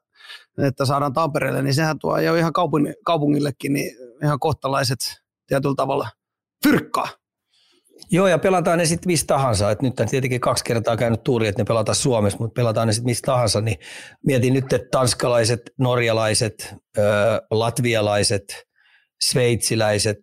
että 0.57 0.85
saadaan 0.85 1.13
Tampereelle, 1.13 1.61
niin 1.61 1.73
sehän 1.73 1.99
tuo 1.99 2.19
jo 2.19 2.35
ihan 2.35 2.53
kaupungin, 2.53 2.95
kaupungillekin 3.05 3.73
niin 3.73 3.95
ihan 4.23 4.39
kohtalaiset 4.39 4.99
tietyllä 5.47 5.75
tavalla 5.75 6.09
fyrkkaa. 6.63 7.07
Joo, 8.11 8.27
ja 8.27 8.39
pelataan 8.39 8.77
ne 8.77 8.85
sitten 8.85 9.07
mistä 9.07 9.27
tahansa. 9.27 9.71
Et 9.71 9.81
nyt 9.81 9.99
on 9.99 10.07
tietenkin 10.07 10.41
kaksi 10.41 10.63
kertaa 10.63 10.97
käynyt 10.97 11.23
tuuri, 11.23 11.47
että 11.47 11.61
ne 11.61 11.65
pelataan 11.65 11.95
Suomessa, 11.95 12.39
mutta 12.39 12.53
pelataan 12.53 12.87
ne 12.87 12.93
sitten 12.93 13.09
mistä 13.11 13.25
tahansa. 13.25 13.61
Niin 13.61 13.77
mietin 14.25 14.53
nyt, 14.53 14.73
että 14.73 14.87
tanskalaiset, 14.91 15.61
norjalaiset, 15.79 16.75
latvialaiset, 17.51 18.43
sveitsiläiset, 19.29 20.19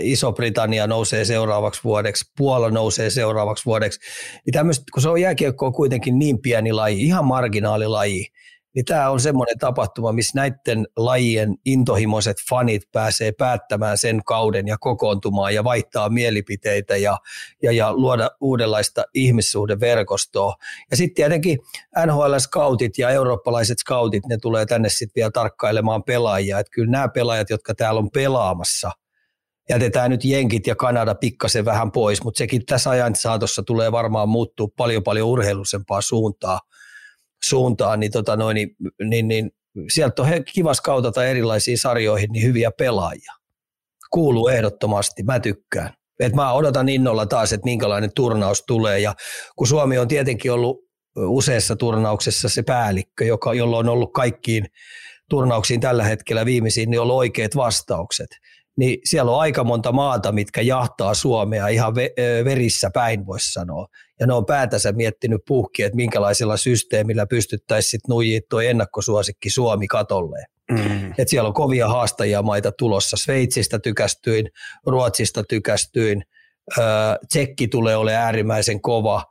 Iso-Britannia 0.00 0.86
nousee 0.86 1.24
seuraavaksi 1.24 1.84
vuodeksi, 1.84 2.24
Puola 2.38 2.70
nousee 2.70 3.10
seuraavaksi 3.10 3.66
vuodeksi. 3.66 4.00
Niin 4.46 4.52
tämmöset, 4.52 4.84
kun 4.94 5.02
se 5.02 5.08
on 5.08 5.20
jääkiekko 5.20 5.66
on 5.66 5.72
kuitenkin 5.72 6.18
niin 6.18 6.42
pieni 6.42 6.72
laji, 6.72 7.02
ihan 7.02 7.24
marginaalilaji, 7.24 8.26
niin 8.74 8.84
tämä 8.84 9.10
on 9.10 9.20
semmoinen 9.20 9.58
tapahtuma, 9.58 10.12
missä 10.12 10.40
näiden 10.40 10.86
lajien 10.96 11.54
intohimoiset 11.64 12.36
fanit 12.48 12.82
pääsee 12.92 13.32
päättämään 13.32 13.98
sen 13.98 14.24
kauden 14.24 14.68
ja 14.68 14.76
kokoontumaan 14.80 15.54
ja 15.54 15.64
vaihtaa 15.64 16.08
mielipiteitä 16.08 16.96
ja, 16.96 17.18
ja, 17.62 17.72
ja 17.72 17.92
luoda 17.92 18.30
uudenlaista 18.40 19.04
ihmissuhdeverkostoa. 19.14 20.54
Ja 20.90 20.96
sitten 20.96 21.14
tietenkin 21.14 21.58
NHL-scoutit 22.06 22.92
ja 22.98 23.10
eurooppalaiset 23.10 23.78
scoutit, 23.78 24.26
ne 24.26 24.38
tulee 24.42 24.66
tänne 24.66 24.88
sitten 24.88 25.12
vielä 25.16 25.30
tarkkailemaan 25.30 26.04
pelaajia. 26.04 26.58
Että 26.58 26.70
kyllä 26.70 26.90
nämä 26.90 27.08
pelaajat, 27.08 27.50
jotka 27.50 27.74
täällä 27.74 27.98
on 27.98 28.10
pelaamassa, 28.10 28.90
jätetään 29.68 30.10
nyt 30.10 30.24
Jenkit 30.24 30.66
ja 30.66 30.76
Kanada 30.76 31.14
pikkasen 31.14 31.64
vähän 31.64 31.92
pois, 31.92 32.24
mutta 32.24 32.38
sekin 32.38 32.66
tässä 32.66 32.90
ajan 32.90 33.14
saatossa 33.14 33.62
tulee 33.62 33.92
varmaan 33.92 34.28
muuttuu 34.28 34.68
paljon 34.76 35.02
paljon 35.02 35.28
urheilusempaa 35.28 36.00
suuntaa– 36.02 36.60
suuntaan, 37.44 38.00
niin, 38.00 38.12
tota 38.12 38.36
noin, 38.36 38.54
niin, 38.54 38.74
niin, 39.08 39.28
niin 39.28 39.50
sieltä 39.88 40.22
on 40.22 40.28
kiva 40.54 40.74
skautata 40.74 41.24
erilaisiin 41.24 41.78
sarjoihin 41.78 42.30
niin 42.32 42.46
hyviä 42.46 42.70
pelaajia. 42.70 43.32
Kuuluu 44.10 44.48
ehdottomasti, 44.48 45.22
mä 45.22 45.40
tykkään. 45.40 45.94
Et 46.20 46.34
mä 46.34 46.52
odotan 46.52 46.88
innolla 46.88 47.26
taas, 47.26 47.52
että 47.52 47.64
minkälainen 47.64 48.10
turnaus 48.14 48.64
tulee 48.66 49.00
ja 49.00 49.14
kun 49.56 49.66
Suomi 49.66 49.98
on 49.98 50.08
tietenkin 50.08 50.52
ollut 50.52 50.88
useassa 51.16 51.76
turnauksessa 51.76 52.48
se 52.48 52.62
päällikkö, 52.62 53.24
joka, 53.24 53.54
jolla 53.54 53.78
on 53.78 53.88
ollut 53.88 54.12
kaikkiin 54.12 54.66
turnauksiin 55.30 55.80
tällä 55.80 56.04
hetkellä 56.04 56.44
viimeisiin, 56.44 56.90
niin 56.90 57.00
on 57.00 57.10
oikeat 57.10 57.56
vastaukset. 57.56 58.28
Niin 58.76 58.98
siellä 59.04 59.32
on 59.32 59.40
aika 59.40 59.64
monta 59.64 59.92
maata, 59.92 60.32
mitkä 60.32 60.60
jahtaa 60.60 61.14
Suomea 61.14 61.68
ihan 61.68 61.94
verissä 62.44 62.90
päin, 62.94 63.26
voisi 63.26 63.52
sanoa. 63.52 63.86
Ja 64.20 64.26
ne 64.26 64.32
on 64.32 64.46
päätänsä 64.46 64.92
miettinyt 64.92 65.40
puhki, 65.48 65.82
että 65.82 65.96
minkälaisella 65.96 66.56
systeemillä 66.56 67.26
pystyttäisiin 67.26 67.90
sitten 67.90 68.08
nuijia 68.08 68.40
tuo 68.50 68.60
ennakkosuosikki 68.60 69.50
Suomi 69.50 69.86
katolleen. 69.86 70.46
Mm. 70.70 71.12
Et 71.18 71.28
siellä 71.28 71.48
on 71.48 71.54
kovia 71.54 71.88
haastajia 71.88 72.42
maita 72.42 72.72
tulossa. 72.72 73.16
Sveitsistä 73.16 73.78
tykästyin, 73.78 74.50
Ruotsista 74.86 75.44
tykästyin, 75.48 76.22
Tsekki 77.28 77.68
tulee 77.68 77.96
olemaan 77.96 78.24
äärimmäisen 78.24 78.80
kova. 78.80 79.24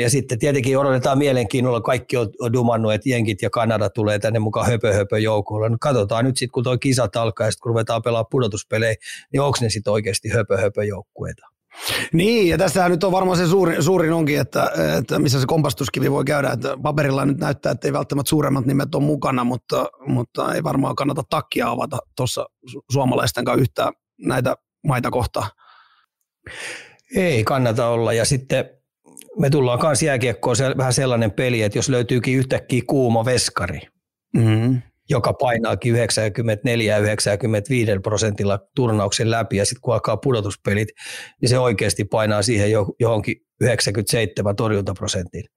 Ja 0.00 0.10
sitten 0.10 0.38
tietenkin 0.38 0.78
odotetaan 0.78 1.18
mielenkiinnolla, 1.18 1.80
kaikki 1.80 2.16
on, 2.16 2.52
dumannut, 2.52 2.92
että 2.92 3.08
Jenkit 3.08 3.42
ja 3.42 3.50
Kanada 3.50 3.90
tulee 3.90 4.18
tänne 4.18 4.38
mukaan 4.38 4.66
höpö 4.66 4.92
höpö 4.94 5.18
joukolla. 5.18 5.68
No 5.68 5.76
katsotaan 5.80 6.24
nyt 6.24 6.36
sitten, 6.36 6.52
kun 6.52 6.64
tuo 6.64 6.78
kisat 6.78 7.16
alkaa 7.16 7.46
ja 7.46 7.50
sitten 7.50 7.62
kun 7.62 7.70
ruvetaan 7.70 8.02
pelaamaan 8.02 8.30
pudotuspelejä, 8.30 8.94
niin 9.32 9.40
onko 9.40 9.58
ne 9.60 9.70
sitten 9.70 9.92
oikeasti 9.92 10.28
höpö 10.28 10.56
höpö 10.56 10.84
joukkueita? 10.84 11.46
Niin, 12.12 12.48
ja 12.48 12.58
tässä 12.58 12.88
nyt 12.88 13.04
on 13.04 13.12
varmaan 13.12 13.38
se 13.38 13.46
suurin, 13.46 13.82
suurin 13.82 14.12
onkin, 14.12 14.40
että, 14.40 14.72
että 14.98 15.18
missä 15.18 15.40
se 15.40 15.46
kompastuskivi 15.46 16.10
voi 16.10 16.24
käydä. 16.24 16.50
Että 16.50 16.76
paperilla 16.82 17.24
nyt 17.24 17.38
näyttää, 17.38 17.72
että 17.72 17.88
ei 17.88 17.92
välttämättä 17.92 18.30
suuremmat 18.30 18.66
nimet 18.66 18.94
ole 18.94 19.04
mukana, 19.04 19.44
mutta, 19.44 19.86
mutta 20.06 20.54
ei 20.54 20.62
varmaan 20.62 20.96
kannata 20.96 21.22
takkia 21.30 21.70
avata 21.70 21.98
tuossa 22.16 22.46
suomalaisten 22.92 23.44
kanssa 23.44 23.60
yhtään 23.60 23.92
näitä 24.18 24.56
maita 24.86 25.10
kohtaan. 25.10 25.50
Ei 27.16 27.44
kannata 27.44 27.88
olla, 27.88 28.12
ja 28.12 28.24
sitten 28.24 28.64
me 29.38 29.50
tullaan 29.50 29.78
myös 29.82 30.02
jääkiekkoon 30.02 30.56
vähän 30.76 30.92
sellainen 30.92 31.30
peli, 31.30 31.62
että 31.62 31.78
jos 31.78 31.88
löytyykin 31.88 32.38
yhtäkkiä 32.38 32.82
kuuma 32.86 33.24
veskari, 33.24 33.80
mm-hmm 34.36 34.82
joka 35.10 35.32
painaakin 35.32 35.94
94-95 35.94 35.98
prosentilla 38.02 38.58
turnauksen 38.76 39.30
läpi 39.30 39.56
ja 39.56 39.64
sitten 39.64 39.80
kun 39.80 39.94
alkaa 39.94 40.16
pudotuspelit, 40.16 40.88
niin 41.40 41.48
se 41.48 41.58
oikeasti 41.58 42.04
painaa 42.04 42.42
siihen 42.42 42.70
johonkin 43.00 43.36
97 43.60 44.56
torjuntaprosentin. 44.56 45.44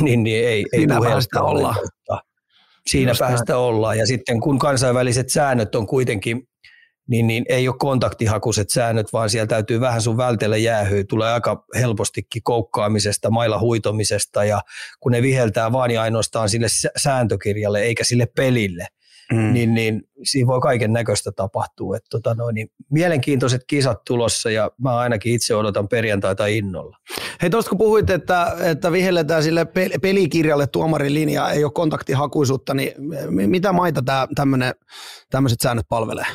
Niin, 0.00 0.22
niin 0.22 0.48
ei, 0.48 0.64
ei 0.72 0.80
Siinä 0.80 1.00
päästä 1.00 1.42
olla. 1.42 1.74
Siinä 2.86 3.10
Just 3.10 3.18
päästä 3.18 3.52
näin. 3.52 3.64
ollaan. 3.64 3.98
Ja 3.98 4.06
sitten 4.06 4.40
kun 4.40 4.58
kansainväliset 4.58 5.28
säännöt 5.28 5.74
on 5.74 5.86
kuitenkin 5.86 6.48
niin, 7.08 7.26
niin 7.26 7.44
ei 7.48 7.68
ole 7.68 7.76
kontaktihakuiset 7.78 8.70
säännöt, 8.70 9.12
vaan 9.12 9.30
siellä 9.30 9.46
täytyy 9.46 9.80
vähän 9.80 10.02
sun 10.02 10.16
vältellä 10.16 10.56
jäähyä. 10.56 11.04
Tulee 11.04 11.32
aika 11.32 11.64
helpostikin 11.74 12.42
koukkaamisesta, 12.42 13.30
mailla 13.30 13.58
huitomisesta 13.58 14.44
ja 14.44 14.60
kun 15.00 15.12
ne 15.12 15.22
viheltää 15.22 15.72
vaan 15.72 15.90
ja 15.90 16.02
ainoastaan 16.02 16.48
sille 16.48 16.66
sääntökirjalle 16.96 17.82
eikä 17.82 18.04
sille 18.04 18.26
pelille, 18.36 18.86
mm. 19.32 19.52
niin, 19.52 19.74
niin 19.74 20.02
siinä 20.22 20.46
voi 20.46 20.60
kaiken 20.60 20.92
näköistä 20.92 21.32
tapahtua. 21.32 21.96
Et, 21.96 22.04
tota 22.10 22.34
noin, 22.34 22.54
niin 22.54 22.68
mielenkiintoiset 22.90 23.62
kisat 23.66 24.04
tulossa 24.06 24.50
ja 24.50 24.70
mä 24.78 24.96
ainakin 24.96 25.34
itse 25.34 25.54
odotan 25.54 25.88
perjantaita 25.88 26.46
innolla. 26.46 26.96
Hei 27.42 27.50
tuosta 27.50 27.68
kun 27.68 27.78
puhuit, 27.78 28.10
että, 28.10 28.56
että 28.60 28.92
vihelletään 28.92 29.42
sille 29.42 29.66
pelikirjalle 30.02 30.66
tuomarin 30.66 31.14
linjaa, 31.14 31.52
ei 31.52 31.64
ole 31.64 31.72
kontaktihakuisuutta, 31.72 32.74
niin 32.74 32.92
mitä 33.30 33.72
maita 33.72 34.02
tämmöiset 35.30 35.60
säännöt 35.62 35.86
palvelee? 35.88 36.26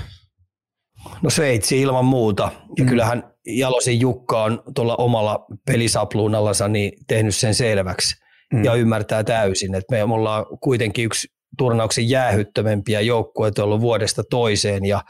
No 1.21 1.29
Sveitsi 1.29 1.81
ilman 1.81 2.05
muuta. 2.05 2.51
Ja 2.77 2.83
mm. 2.83 2.89
kyllähän 2.89 3.23
Jalosin 3.45 3.99
Jukka 3.99 4.43
on 4.43 4.63
tuolla 4.75 4.95
omalla 4.95 5.45
pelisapluunallansa 5.65 6.67
niin 6.67 6.91
tehnyt 7.07 7.35
sen 7.35 7.55
selväksi 7.55 8.15
mm. 8.53 8.63
ja 8.63 8.73
ymmärtää 8.73 9.23
täysin, 9.23 9.75
että 9.75 9.95
me 9.95 10.13
ollaan 10.13 10.45
kuitenkin 10.61 11.05
yksi 11.05 11.27
turnauksen 11.57 12.09
jäähyttömempiä 12.09 13.01
joukkueita 13.01 13.63
ollut 13.63 13.81
vuodesta 13.81 14.23
toiseen 14.29 14.85
ja, 14.85 15.03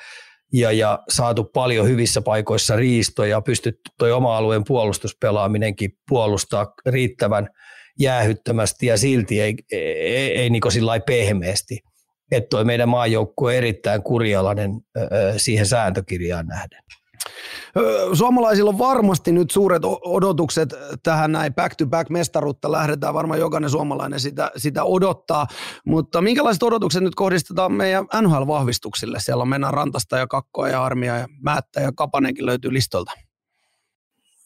ja, 0.54 0.72
ja 0.72 1.00
saatu 1.10 1.44
paljon 1.44 1.88
hyvissä 1.88 2.22
paikoissa 2.22 2.76
riistoja, 2.76 3.42
pystytty 3.42 3.92
tuo 4.00 4.16
oma 4.16 4.38
alueen 4.38 4.64
puolustuspelaaminenkin 4.68 5.92
puolustaa 6.10 6.74
riittävän 6.86 7.48
jäähyttömästi 8.00 8.86
ja 8.86 8.98
silti 8.98 9.42
ei, 9.42 9.56
ei, 9.72 9.92
ei, 10.00 10.38
ei 10.38 10.50
niin 10.50 10.72
sillä 10.72 11.00
pehmeästi 11.00 11.80
että 12.32 12.50
toi 12.50 12.66
meidän 12.66 12.90
maajoukkue 12.90 13.52
on 13.52 13.58
erittäin 13.58 14.04
kurialainen 14.04 14.72
siihen 15.38 15.66
sääntökirjaan 15.66 16.48
nähden. 16.48 16.84
Suomalaisilla 18.14 18.70
on 18.70 18.78
varmasti 18.78 19.32
nyt 19.32 19.52
suuret 19.52 19.82
odotukset 20.06 20.74
tähän 21.04 21.32
näin 21.32 21.54
back-to-back 21.54 22.10
mestaruutta. 22.10 22.72
Lähdetään 22.72 23.14
varmaan 23.14 23.40
jokainen 23.40 23.70
suomalainen 23.70 24.20
sitä, 24.20 24.52
sitä 24.58 24.84
odottaa. 24.84 25.48
Mutta 25.86 26.22
minkälaiset 26.22 26.64
odotukset 26.64 27.04
nyt 27.04 27.16
kohdistetaan 27.16 27.72
meidän 27.72 28.06
NHL-vahvistuksille? 28.22 29.20
Siellä 29.20 29.42
on 29.42 29.48
mennään 29.48 29.74
Rantasta 29.74 30.18
ja 30.18 30.28
Kakkoa 30.28 30.70
ja 30.70 30.86
Armia 30.86 31.18
ja 31.18 31.28
Määttä 31.42 31.82
ja 31.82 31.92
Kapanenkin 31.96 32.46
löytyy 32.46 32.74
listolta. 32.74 33.12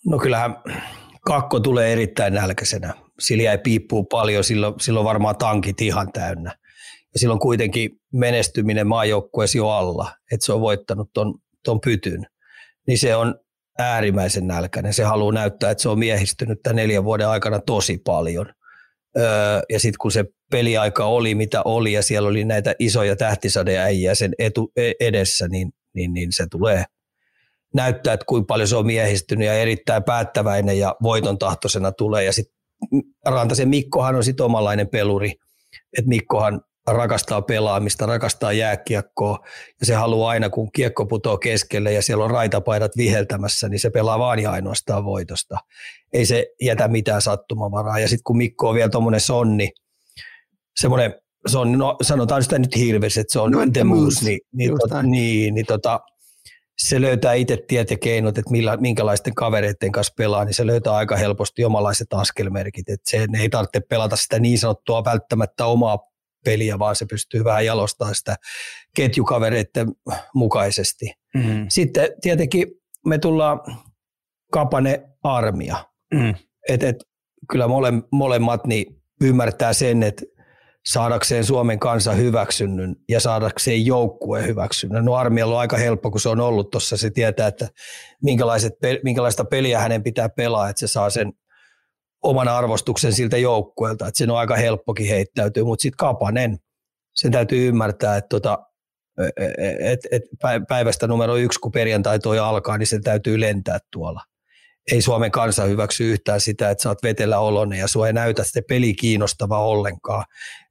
No 0.05 0.19
kyllähän 0.19 0.55
Kakko 1.21 1.59
tulee 1.59 1.91
erittäin 1.91 2.33
nälkäisenä. 2.33 2.93
Sillä 3.19 3.43
jäi 3.43 3.57
piippuu 3.57 4.03
paljon, 4.03 4.43
silloin, 4.43 4.73
silloin 4.79 5.05
varmaan 5.05 5.37
tankit 5.37 5.81
ihan 5.81 6.11
täynnä 6.11 6.55
silloin 7.15 7.39
kuitenkin 7.39 7.89
menestyminen 8.13 8.87
maajoukkueesi 8.87 9.57
jo 9.57 9.69
alla, 9.69 10.11
että 10.31 10.45
se 10.45 10.53
on 10.53 10.61
voittanut 10.61 11.09
ton, 11.13 11.35
ton 11.63 11.81
pytyn, 11.81 12.25
niin 12.87 12.97
se 12.97 13.15
on 13.15 13.35
äärimmäisen 13.79 14.47
nälkäinen. 14.47 14.93
Se 14.93 15.03
haluaa 15.03 15.33
näyttää, 15.33 15.71
että 15.71 15.81
se 15.81 15.89
on 15.89 15.99
miehistynyt 15.99 16.59
tämän 16.63 16.75
neljän 16.75 17.03
vuoden 17.03 17.27
aikana 17.27 17.59
tosi 17.59 17.97
paljon. 17.97 18.45
Öö, 19.17 19.61
ja 19.69 19.79
sitten 19.79 19.97
kun 20.01 20.11
se 20.11 20.25
peliaika 20.51 21.05
oli 21.05 21.35
mitä 21.35 21.61
oli 21.65 21.93
ja 21.93 22.03
siellä 22.03 22.29
oli 22.29 22.45
näitä 22.45 22.75
isoja 22.79 23.15
tähtisadeäjiä 23.15 24.15
sen 24.15 24.33
etu, 24.39 24.71
e, 24.75 24.91
edessä, 24.99 25.47
niin, 25.47 25.71
niin, 25.93 26.13
niin 26.13 26.31
se 26.31 26.45
tulee 26.51 26.85
näyttää, 27.73 28.13
että 28.13 28.25
kuinka 28.25 28.45
paljon 28.45 28.67
se 28.67 28.75
on 28.75 28.85
miehistynyt 28.85 29.47
ja 29.47 29.53
erittäin 29.53 30.03
päättäväinen 30.03 30.79
ja 30.79 30.95
voiton 31.03 31.37
tahtoisena 31.37 31.91
tulee. 31.91 32.23
Ja 32.23 32.33
sitten 32.33 32.55
Rantasen 33.25 33.69
Mikkohan 33.69 34.15
on 34.15 34.23
sitten 34.23 34.45
omanlainen 34.45 34.87
peluri, 34.87 35.33
että 35.97 36.09
Mikkohan 36.09 36.61
rakastaa 36.87 37.41
pelaamista, 37.41 38.05
rakastaa 38.05 38.53
jääkiekkoa 38.53 39.39
ja 39.79 39.85
se 39.85 39.95
haluaa 39.95 40.29
aina, 40.29 40.49
kun 40.49 40.71
kiekko 40.71 41.05
putoo 41.05 41.37
keskelle 41.37 41.93
ja 41.93 42.01
siellä 42.01 42.23
on 42.23 42.31
raitapaidat 42.31 42.91
viheltämässä, 42.97 43.69
niin 43.69 43.79
se 43.79 43.89
pelaa 43.89 44.19
vaan 44.19 44.39
ja 44.39 44.51
ainoastaan 44.51 45.05
voitosta. 45.05 45.57
Ei 46.13 46.25
se 46.25 46.47
jätä 46.61 46.87
mitään 46.87 47.21
sattumavaraa. 47.21 47.99
Ja 47.99 48.07
sitten 48.07 48.23
kun 48.23 48.37
Mikko 48.37 48.69
on 48.69 48.75
vielä 48.75 48.89
tuommoinen 48.89 49.21
sonni, 49.21 49.69
semmoinen, 50.79 51.15
se 51.47 51.57
on, 51.57 51.71
no, 51.71 51.95
sanotaan 52.01 52.43
sitä 52.43 52.59
nyt 52.59 52.75
hirveästi, 52.75 53.19
että 53.19 53.33
se 53.33 53.39
on 53.39 53.51
no, 53.51 53.59
the 53.73 53.83
moose, 53.83 54.25
niin, 54.25 54.39
niin, 54.53 54.71
tota, 54.79 55.03
niin, 55.03 55.53
niin 55.53 55.65
tota, 55.65 55.99
se 56.77 57.01
löytää 57.01 57.33
itse 57.33 57.57
tiet 57.67 57.91
ja 57.91 57.97
keinot, 57.97 58.37
että 58.37 58.51
millä, 58.51 58.77
minkälaisten 58.77 59.35
kavereiden 59.35 59.91
kanssa 59.91 60.13
pelaa, 60.17 60.45
niin 60.45 60.53
se 60.53 60.67
löytää 60.67 60.93
aika 60.93 61.15
helposti 61.15 61.65
omalaiset 61.65 62.07
askelmerkit. 62.13 62.89
Että 62.89 63.09
se 63.09 63.27
ei 63.39 63.49
tarvitse 63.49 63.79
pelata 63.79 64.15
sitä 64.15 64.39
niin 64.39 64.59
sanottua 64.59 65.05
välttämättä 65.05 65.65
omaa 65.65 66.10
peliä, 66.45 66.79
vaan 66.79 66.95
se 66.95 67.05
pystyy 67.05 67.43
vähän 67.43 67.65
jalostamaan 67.65 68.15
sitä 68.15 68.35
ketjukavereiden 68.95 69.87
mukaisesti. 70.35 71.13
Mm. 71.35 71.65
Sitten 71.69 72.09
tietenkin 72.21 72.67
me 73.05 73.17
tullaan 73.17 73.59
kapane 74.51 75.03
armia. 75.23 75.85
Mm. 76.13 76.35
Et, 76.69 76.83
et, 76.83 76.95
kyllä 77.49 77.67
mole, 77.67 77.93
molemmat 78.11 78.65
niin 78.65 78.85
ymmärtää 79.21 79.73
sen, 79.73 80.03
että 80.03 80.25
saadakseen 80.85 81.43
Suomen 81.43 81.79
kansa 81.79 82.13
hyväksynnyn 82.13 82.95
ja 83.09 83.19
saadakseen 83.19 83.85
joukkue 83.85 84.47
hyväksynnyn. 84.47 85.05
No 85.05 85.13
armialla 85.13 85.55
on 85.55 85.61
aika 85.61 85.77
helppo, 85.77 86.11
kun 86.11 86.21
se 86.21 86.29
on 86.29 86.39
ollut 86.39 86.69
tuossa. 86.69 86.97
Se 86.97 87.09
tietää, 87.09 87.47
että 87.47 87.67
minkälaiset, 88.23 88.73
minkälaista 89.03 89.45
peliä 89.45 89.79
hänen 89.79 90.03
pitää 90.03 90.29
pelaa, 90.29 90.69
että 90.69 90.79
se 90.79 90.87
saa 90.87 91.09
sen 91.09 91.33
oman 92.23 92.47
arvostuksen 92.47 93.13
siltä 93.13 93.37
joukkueelta, 93.37 94.07
että 94.07 94.17
sen 94.17 94.31
on 94.31 94.37
aika 94.37 94.55
helppokin 94.55 95.07
heittäytyä, 95.07 95.63
mutta 95.63 95.81
sitten 95.81 95.97
Kapanen, 95.97 96.57
sen 97.15 97.31
täytyy 97.31 97.67
ymmärtää, 97.67 98.17
että 98.17 98.29
tota, 98.29 98.59
et, 99.79 99.99
et 100.11 100.23
päivästä 100.67 101.07
numero 101.07 101.35
yksi, 101.35 101.59
kun 101.59 101.71
perjantai 101.71 102.19
toi 102.19 102.39
alkaa, 102.39 102.77
niin 102.77 102.87
sen 102.87 103.01
täytyy 103.01 103.39
lentää 103.39 103.79
tuolla. 103.91 104.21
Ei 104.91 105.01
Suomen 105.01 105.31
kansa 105.31 105.63
hyväksy 105.63 106.11
yhtään 106.11 106.41
sitä, 106.41 106.69
että 106.69 106.81
sä 106.81 106.89
oot 106.89 107.03
vetellä 107.03 107.39
olonen 107.39 107.79
ja 107.79 107.87
sua 107.87 108.07
ei 108.07 108.13
näytä 108.13 108.43
sitä 108.43 108.61
peli 108.69 108.93
kiinnostavaa 108.93 109.65
ollenkaan. 109.65 110.25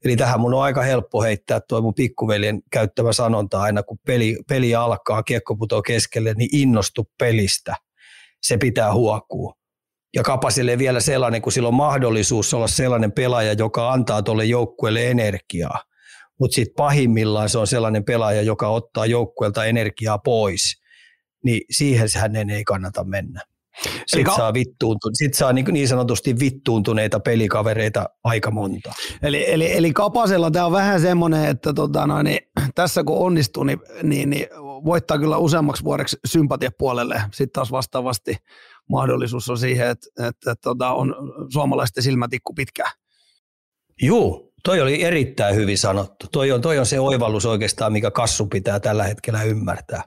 Eli 0.04 0.16
tähän 0.16 0.40
mun 0.40 0.54
on 0.54 0.62
aika 0.62 0.82
helppo 0.82 1.22
heittää 1.22 1.60
tuo 1.68 1.82
mun 1.82 1.94
pikkuveljen 1.94 2.60
käyttämä 2.72 3.12
sanonta 3.12 3.60
aina, 3.60 3.82
kun 3.82 3.98
peli, 4.06 4.38
peli 4.48 4.74
alkaa, 4.74 5.22
kiekko 5.22 5.56
putoo 5.56 5.82
keskelle, 5.82 6.34
niin 6.34 6.56
innostu 6.56 7.08
pelistä. 7.18 7.76
Se 8.42 8.56
pitää 8.56 8.94
huokua 8.94 9.59
ja 10.14 10.22
Kapasille 10.22 10.78
vielä 10.78 11.00
sellainen, 11.00 11.42
kun 11.42 11.52
sillä 11.52 11.68
on 11.68 11.74
mahdollisuus 11.74 12.54
olla 12.54 12.66
sellainen 12.66 13.12
pelaaja, 13.12 13.52
joka 13.52 13.92
antaa 13.92 14.22
tuolle 14.22 14.44
joukkueelle 14.44 15.10
energiaa. 15.10 15.82
Mutta 16.40 16.54
sitten 16.54 16.74
pahimmillaan 16.76 17.48
se 17.48 17.58
on 17.58 17.66
sellainen 17.66 18.04
pelaaja, 18.04 18.42
joka 18.42 18.68
ottaa 18.68 19.06
joukkueelta 19.06 19.64
energiaa 19.64 20.18
pois. 20.18 20.80
niin 21.44 21.60
siihen 21.70 22.08
hänen 22.16 22.50
ei 22.50 22.64
kannata 22.64 23.04
mennä. 23.04 23.40
Sitten 24.06 24.24
ka- 24.24 24.36
saa, 24.36 24.54
vittuuntu- 24.54 25.10
sit 25.12 25.34
saa 25.34 25.52
niin, 25.52 25.66
niin 25.70 25.88
sanotusti 25.88 26.38
vittuuntuneita 26.40 27.20
pelikavereita 27.20 28.08
aika 28.24 28.50
monta. 28.50 28.92
Eli, 29.22 29.52
eli, 29.52 29.76
eli 29.76 29.92
Kapasella 29.92 30.50
tämä 30.50 30.66
on 30.66 30.72
vähän 30.72 31.00
semmoinen, 31.00 31.44
että 31.44 31.72
tota 31.72 32.06
noin, 32.06 32.24
niin, 32.24 32.38
tässä 32.74 33.04
kun 33.04 33.18
onnistuu, 33.18 33.64
niin, 33.64 33.80
niin, 34.02 34.30
niin 34.30 34.46
voittaa 34.84 35.18
kyllä 35.18 35.36
useammaksi 35.36 35.84
vuodeksi 35.84 36.16
sympatiapuolelle. 36.26 37.22
Sitten 37.32 37.52
taas 37.52 37.72
vastaavasti 37.72 38.36
mahdollisuus 38.88 39.48
on 39.48 39.58
siihen, 39.58 39.88
että, 39.88 40.06
että, 40.18 40.50
että 40.50 40.62
tota, 40.62 40.92
on 40.92 41.14
suomalaisten 41.52 42.02
silmätikku 42.02 42.54
pitkään. 42.54 42.92
Juu, 44.02 44.52
toi 44.64 44.80
oli 44.80 45.02
erittäin 45.02 45.56
hyvin 45.56 45.78
sanottu. 45.78 46.26
Toi 46.32 46.52
on, 46.52 46.60
toi 46.60 46.78
on 46.78 46.86
se 46.86 47.00
oivallus 47.00 47.46
oikeastaan, 47.46 47.92
mikä 47.92 48.10
kassu 48.10 48.46
pitää 48.46 48.80
tällä 48.80 49.04
hetkellä 49.04 49.42
ymmärtää. 49.42 50.02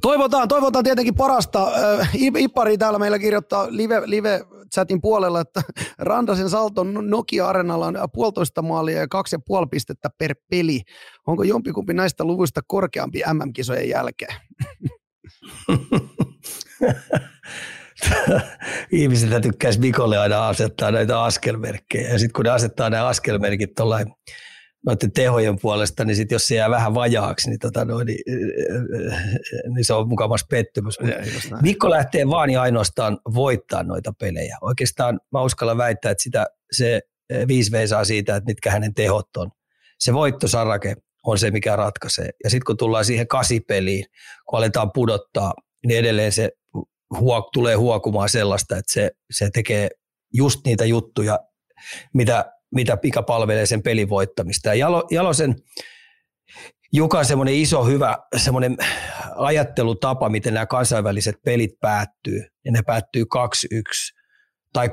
Toivotaan, 0.00 0.48
toivotaan 0.48 0.84
tietenkin 0.84 1.14
parasta. 1.14 1.72
Äh, 2.00 2.10
Ipari 2.14 2.78
täällä 2.78 2.98
meillä 2.98 3.18
kirjoittaa 3.18 3.66
live, 3.70 4.02
live 4.04 4.44
chatin 4.74 5.00
puolella, 5.00 5.40
että 5.40 5.62
Randasen 5.98 6.50
salto 6.50 6.84
Nokia-arenalla 6.84 7.86
on 7.86 7.96
puolitoista 8.12 8.62
maalia 8.62 8.98
ja 8.98 9.08
kaksi 9.08 9.36
ja 9.36 9.40
puoli 9.46 9.66
pistettä 9.70 10.10
per 10.18 10.34
peli. 10.50 10.80
Onko 11.26 11.42
jompikumpi 11.42 11.94
näistä 11.94 12.24
luvuista 12.24 12.60
korkeampi 12.66 13.22
MM-kisojen 13.32 13.88
jälkeen? 13.88 14.34
Ihmisiltä 18.92 19.40
tykkäisi 19.40 19.80
Mikolle 19.80 20.18
aina 20.18 20.48
asettaa 20.48 20.90
näitä 20.90 21.22
askelmerkkejä. 21.22 22.08
Ja 22.08 22.18
sitten 22.18 22.32
kun 22.32 22.44
ne 22.44 22.50
asettaa 22.50 22.90
nämä 22.90 23.06
askelmerkit 23.06 23.74
tuollain 23.74 24.06
noiden 24.86 25.12
tehojen 25.12 25.58
puolesta, 25.62 26.04
niin 26.04 26.16
sit 26.16 26.30
jos 26.30 26.48
se 26.48 26.54
jää 26.54 26.70
vähän 26.70 26.94
vajaaksi, 26.94 27.50
niin, 27.50 27.58
tota 27.58 27.84
noin, 27.84 28.06
niin, 28.06 28.18
niin 29.74 29.84
se 29.84 29.94
on 29.94 30.08
mukavasti 30.08 30.46
pettymys. 30.50 30.98
Mikko 31.62 31.90
lähtee 31.90 32.28
vaan 32.28 32.50
ja 32.50 32.62
ainoastaan 32.62 33.18
voittaa 33.34 33.82
noita 33.82 34.12
pelejä. 34.20 34.58
Oikeastaan 34.60 35.20
mä 35.32 35.42
uskallan 35.42 35.78
väittää, 35.78 36.10
että 36.10 36.22
sitä, 36.22 36.46
se 36.72 37.00
viisi 37.48 37.72
veisaa 37.72 38.04
siitä, 38.04 38.36
että 38.36 38.50
mitkä 38.50 38.70
hänen 38.70 38.94
tehot 38.94 39.36
on. 39.36 39.50
Se 39.98 40.12
voittosarake 40.12 40.94
on 41.26 41.38
se, 41.38 41.50
mikä 41.50 41.76
ratkaisee. 41.76 42.30
Ja 42.44 42.50
sitten 42.50 42.64
kun 42.66 42.76
tullaan 42.76 43.04
siihen 43.04 43.28
kasipeliin, 43.28 44.04
kun 44.48 44.58
aletaan 44.58 44.90
pudottaa, 44.94 45.54
niin 45.86 45.98
edelleen 45.98 46.32
se 46.32 46.50
huok, 47.18 47.48
tulee 47.52 47.74
huokumaan 47.74 48.28
sellaista, 48.28 48.76
että 48.76 48.92
se, 48.92 49.10
se 49.30 49.50
tekee 49.50 49.88
just 50.34 50.60
niitä 50.64 50.84
juttuja, 50.84 51.38
mitä 52.14 52.52
mitä 52.74 52.96
pika 52.96 53.22
palvelee 53.22 53.66
sen 53.66 53.82
pelin 53.82 54.08
voittamista. 54.08 54.68
Ja 54.68 54.74
Jalo, 54.74 55.06
Jalosen 55.10 55.54
Jukan 56.92 57.24
semmoinen 57.24 57.54
iso 57.54 57.84
hyvä 57.84 58.18
semmoinen 58.36 58.76
ajattelutapa, 59.36 60.28
miten 60.28 60.54
nämä 60.54 60.66
kansainväliset 60.66 61.36
pelit 61.44 61.80
päättyy. 61.80 62.44
Ja 62.64 62.72
ne 62.72 62.82
päättyy 62.86 63.24
2-1 63.24 63.78
tai 64.72 64.88
3-1 64.88 64.90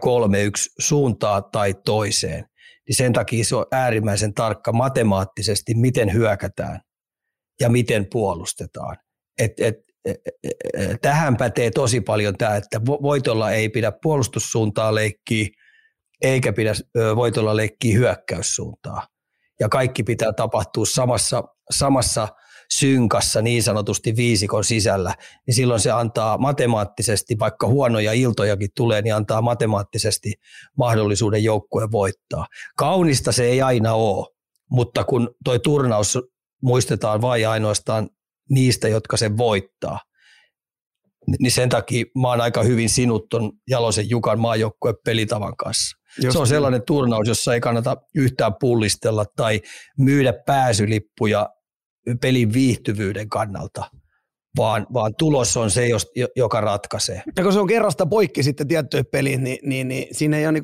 suuntaa 0.79 1.41
tai 1.41 1.73
toiseen. 1.85 2.45
Niin 2.87 2.95
sen 2.95 3.13
takia 3.13 3.45
se 3.45 3.55
on 3.55 3.65
äärimmäisen 3.71 4.33
tarkka 4.33 4.71
matemaattisesti, 4.71 5.73
miten 5.75 6.13
hyökätään 6.13 6.79
ja 7.59 7.69
miten 7.69 8.07
puolustetaan. 8.11 8.97
Et, 9.39 9.51
et, 9.59 9.75
tähän 11.01 11.37
pätee 11.37 11.71
tosi 11.71 12.01
paljon 12.01 12.37
tämä, 12.37 12.55
että 12.55 12.81
voitolla 12.85 13.51
ei 13.51 13.69
pidä 13.69 13.91
puolustussuuntaa 14.01 14.95
leikkiä, 14.95 15.47
eikä 16.21 16.53
pidä 16.53 16.73
voitolla 17.15 17.55
leikkiä 17.55 17.97
hyökkäyssuuntaa. 17.97 19.07
Ja 19.59 19.69
kaikki 19.69 20.03
pitää 20.03 20.33
tapahtua 20.33 20.85
samassa, 20.85 21.43
samassa 21.71 22.27
synkassa 22.73 23.41
niin 23.41 23.63
sanotusti 23.63 24.15
viisikon 24.15 24.63
sisällä, 24.63 25.15
niin 25.47 25.55
silloin 25.55 25.79
se 25.79 25.91
antaa 25.91 26.37
matemaattisesti, 26.37 27.39
vaikka 27.39 27.67
huonoja 27.67 28.13
iltojakin 28.13 28.69
tulee, 28.75 29.01
niin 29.01 29.15
antaa 29.15 29.41
matemaattisesti 29.41 30.33
mahdollisuuden 30.77 31.43
joukkueen 31.43 31.91
voittaa. 31.91 32.45
Kaunista 32.77 33.31
se 33.31 33.43
ei 33.43 33.61
aina 33.61 33.93
ole, 33.93 34.27
mutta 34.71 35.03
kun 35.03 35.35
toi 35.43 35.59
turnaus 35.59 36.19
muistetaan 36.61 37.21
vain 37.21 37.47
ainoastaan 37.47 38.09
niistä, 38.49 38.87
jotka 38.87 39.17
sen 39.17 39.37
voittaa, 39.37 39.99
niin 41.39 41.51
sen 41.51 41.69
takia 41.69 42.05
mä 42.21 42.27
oon 42.27 42.41
aika 42.41 42.63
hyvin 42.63 42.89
sinut 42.89 43.29
ton 43.29 43.51
Jalosen 43.69 44.09
Jukan 44.09 44.39
maajoukkueen 44.39 44.95
pelitavan 45.05 45.55
kanssa. 45.57 45.97
Just 46.23 46.33
se 46.33 46.39
on 46.39 46.47
sellainen 46.47 46.79
niin. 46.79 46.85
turnaus, 46.85 47.27
jossa 47.27 47.53
ei 47.53 47.59
kannata 47.59 47.97
yhtään 48.15 48.53
pullistella 48.59 49.25
tai 49.35 49.61
myydä 49.97 50.33
pääsylippuja 50.45 51.49
pelin 52.21 52.53
viihtyvyyden 52.53 53.29
kannalta, 53.29 53.91
vaan, 54.57 54.87
vaan 54.93 55.13
tulos 55.17 55.57
on 55.57 55.71
se, 55.71 55.87
joka 56.35 56.61
ratkaisee. 56.61 57.23
Ja 57.37 57.43
kun 57.43 57.53
se 57.53 57.59
on 57.59 57.67
kerrasta 57.67 58.05
poikki 58.05 58.43
sitten 58.43 58.67
tiettyyn 58.67 59.05
peliin, 59.11 59.43
niin, 59.43 59.59
niin, 59.63 59.87
niin 59.87 60.07
siinä 60.11 60.37
ei 60.37 60.45
ole 60.45 60.51
niin 60.51 60.63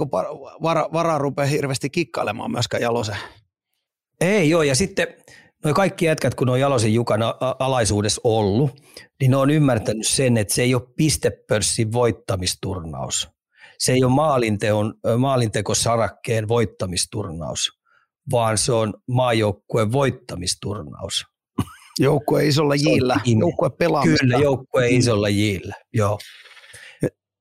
vara, 0.62 0.89
varaa 0.93 1.17
rupea 1.17 1.45
hirveästi 1.45 1.89
kikkailemaan 1.89 2.51
myöskään 2.51 2.84
Jalosen. 2.84 3.17
Ei 4.21 4.49
joo, 4.49 4.63
ja 4.63 4.75
sitten 4.75 5.08
noin 5.63 5.76
kaikki 5.76 6.06
jätkät, 6.06 6.36
kun 6.36 6.50
on 6.50 6.60
Jalosen 6.60 6.93
Jukan 6.93 7.22
alaisuudessa 7.60 8.22
ollut, 8.24 8.72
niin 9.19 9.32
ne 9.32 9.38
on 9.38 9.50
ymmärtänyt 9.50 10.08
sen, 10.08 10.38
että 10.38 10.54
se 10.54 10.62
ei 10.62 10.76
ole 10.76 10.88
pistepörssin 10.95 11.91
voittamisturnaus 11.91 13.28
se 13.80 13.93
ei 13.93 14.04
ole 14.04 14.13
maalinteon, 14.13 14.93
maalintekosarakkeen 15.17 16.48
voittamisturnaus, 16.48 17.72
vaan 18.32 18.58
se 18.58 18.72
on 18.72 18.93
maajoukkueen 19.08 19.91
voittamisturnaus. 19.91 21.26
Joukkue 22.00 22.48
isolla 22.48 22.76
jillä, 22.76 23.15
joukkue 23.39 23.69
pelaamista. 23.69 24.17
Kyllä, 24.19 24.38
joukkue 24.38 24.89
isolla 24.89 25.30
jillä, 25.30 25.76
joo 25.93 26.19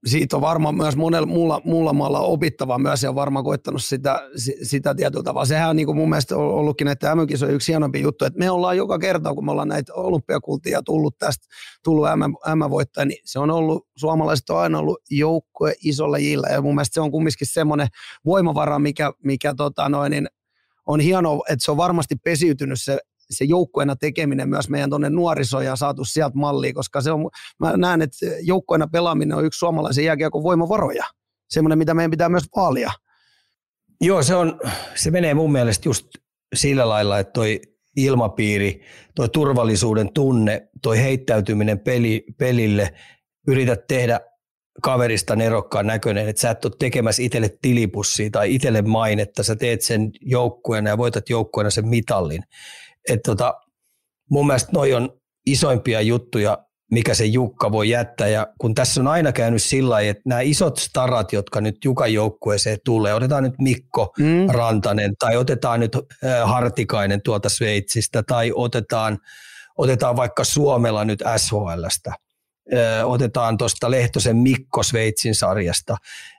siitä 0.06 0.36
on 0.36 0.42
varmaan 0.42 0.74
myös 0.74 0.96
monella 0.96 1.26
muulla, 1.26 1.60
muulla 1.64 1.92
maalla 1.92 2.20
opittava 2.20 2.78
myös 2.78 3.02
ja 3.02 3.14
varmaan 3.14 3.44
koittanut 3.44 3.84
sitä, 3.84 4.22
sitä 4.62 4.94
tietyllä 4.94 5.22
tavalla. 5.22 5.46
Sehän 5.46 5.70
on 5.70 5.76
niin 5.76 5.86
kuin 5.86 5.96
mun 5.96 6.08
mielestä 6.08 6.36
ollutkin 6.36 6.84
näitä 6.84 7.14
mm 7.14 7.20
on 7.20 7.50
yksi 7.50 7.72
hienompi 7.72 8.00
juttu, 8.00 8.24
että 8.24 8.38
me 8.38 8.50
ollaan 8.50 8.76
joka 8.76 8.98
kerta, 8.98 9.34
kun 9.34 9.44
me 9.44 9.50
ollaan 9.50 9.68
näitä 9.68 9.94
olympiakultia 9.94 10.82
tullut 10.82 11.18
tästä, 11.18 11.46
tullut 11.84 12.06
M-voittaja, 12.54 13.04
niin 13.04 13.18
se 13.24 13.38
on 13.38 13.50
ollut, 13.50 13.86
suomalaiset 13.96 14.50
on 14.50 14.58
aina 14.58 14.78
ollut 14.78 14.98
joukkue 15.10 15.74
isolla 15.84 16.18
jillä 16.18 16.48
ja 16.48 16.62
mun 16.62 16.74
mielestä 16.74 16.94
se 16.94 17.00
on 17.00 17.10
kumminkin 17.10 17.46
semmoinen 17.46 17.88
voimavara, 18.24 18.78
mikä, 18.78 19.12
mikä 19.24 19.54
tota 19.54 19.88
noin, 19.88 20.10
niin 20.10 20.26
on 20.86 21.00
hienoa, 21.00 21.44
että 21.48 21.64
se 21.64 21.70
on 21.70 21.76
varmasti 21.76 22.16
pesiytynyt 22.16 22.82
se 22.82 22.98
se 23.30 23.44
joukkueena 23.44 23.96
tekeminen 23.96 24.48
myös 24.48 24.68
meidän 24.68 24.90
tuonne 24.90 25.10
nuorisoon 25.10 25.64
ja 25.64 25.76
saatu 25.76 26.04
sieltä 26.04 26.38
malliin, 26.38 26.74
koska 26.74 27.00
se 27.00 27.12
on, 27.12 27.30
mä 27.60 27.76
näen, 27.76 28.02
että 28.02 28.16
joukkueena 28.42 28.88
pelaaminen 28.92 29.36
on 29.36 29.44
yksi 29.44 29.58
suomalaisen 29.58 30.04
jääkiekon 30.04 30.42
voimavaroja. 30.42 31.04
Semmoinen, 31.50 31.78
mitä 31.78 31.94
meidän 31.94 32.10
pitää 32.10 32.28
myös 32.28 32.44
vaalia. 32.56 32.92
Joo, 34.00 34.22
se, 34.22 34.34
on, 34.34 34.60
se 34.94 35.10
menee 35.10 35.34
mun 35.34 35.52
mielestä 35.52 35.88
just 35.88 36.06
sillä 36.54 36.88
lailla, 36.88 37.18
että 37.18 37.32
toi 37.32 37.60
ilmapiiri, 37.96 38.80
toi 39.14 39.28
turvallisuuden 39.28 40.12
tunne, 40.12 40.68
toi 40.82 40.98
heittäytyminen 40.98 41.78
peli, 41.78 42.24
pelille, 42.38 42.94
yrität 43.48 43.86
tehdä 43.86 44.20
kaverista 44.82 45.36
nerokkaan 45.36 45.86
näköinen, 45.86 46.28
että 46.28 46.42
sä 46.42 46.50
et 46.50 46.64
ole 46.64 46.72
tekemässä 46.78 47.22
itselle 47.22 47.58
tilipussia 47.62 48.30
tai 48.30 48.54
itselle 48.54 48.82
mainetta, 48.82 49.42
sä 49.42 49.56
teet 49.56 49.82
sen 49.82 50.10
joukkueena 50.20 50.90
ja 50.90 50.98
voitat 50.98 51.30
joukkueena 51.30 51.70
sen 51.70 51.88
mitallin 51.88 52.42
et 53.08 53.20
tota, 53.22 53.54
mun 54.30 54.46
mielestä 54.46 54.70
noi 54.72 54.94
on 54.94 55.10
isoimpia 55.46 56.00
juttuja, 56.00 56.58
mikä 56.90 57.14
se 57.14 57.24
Jukka 57.24 57.72
voi 57.72 57.88
jättää. 57.88 58.28
Ja 58.28 58.46
kun 58.58 58.74
tässä 58.74 59.00
on 59.00 59.06
aina 59.06 59.32
käynyt 59.32 59.62
sillä 59.62 59.90
lailla, 59.90 60.10
että 60.10 60.22
nämä 60.26 60.40
isot 60.40 60.78
starat, 60.78 61.32
jotka 61.32 61.60
nyt 61.60 61.76
Jukan 61.84 62.12
joukkueeseen 62.12 62.78
tulee, 62.84 63.14
otetaan 63.14 63.42
nyt 63.42 63.58
Mikko 63.58 64.12
mm. 64.18 64.46
Rantanen 64.48 65.14
tai 65.18 65.36
otetaan 65.36 65.80
nyt 65.80 65.96
Hartikainen 66.44 67.22
tuolta 67.22 67.48
Sveitsistä 67.48 68.22
tai 68.22 68.52
otetaan, 68.54 69.18
otetaan 69.78 70.16
vaikka 70.16 70.44
Suomella 70.44 71.04
nyt 71.04 71.22
SHLstä 71.36 72.12
otetaan 73.04 73.58
tuosta 73.58 73.90
Lehtosen 73.90 74.36
Mikko 74.36 74.82
Sveitsin 74.82 75.34
sarjasta, 75.34 75.96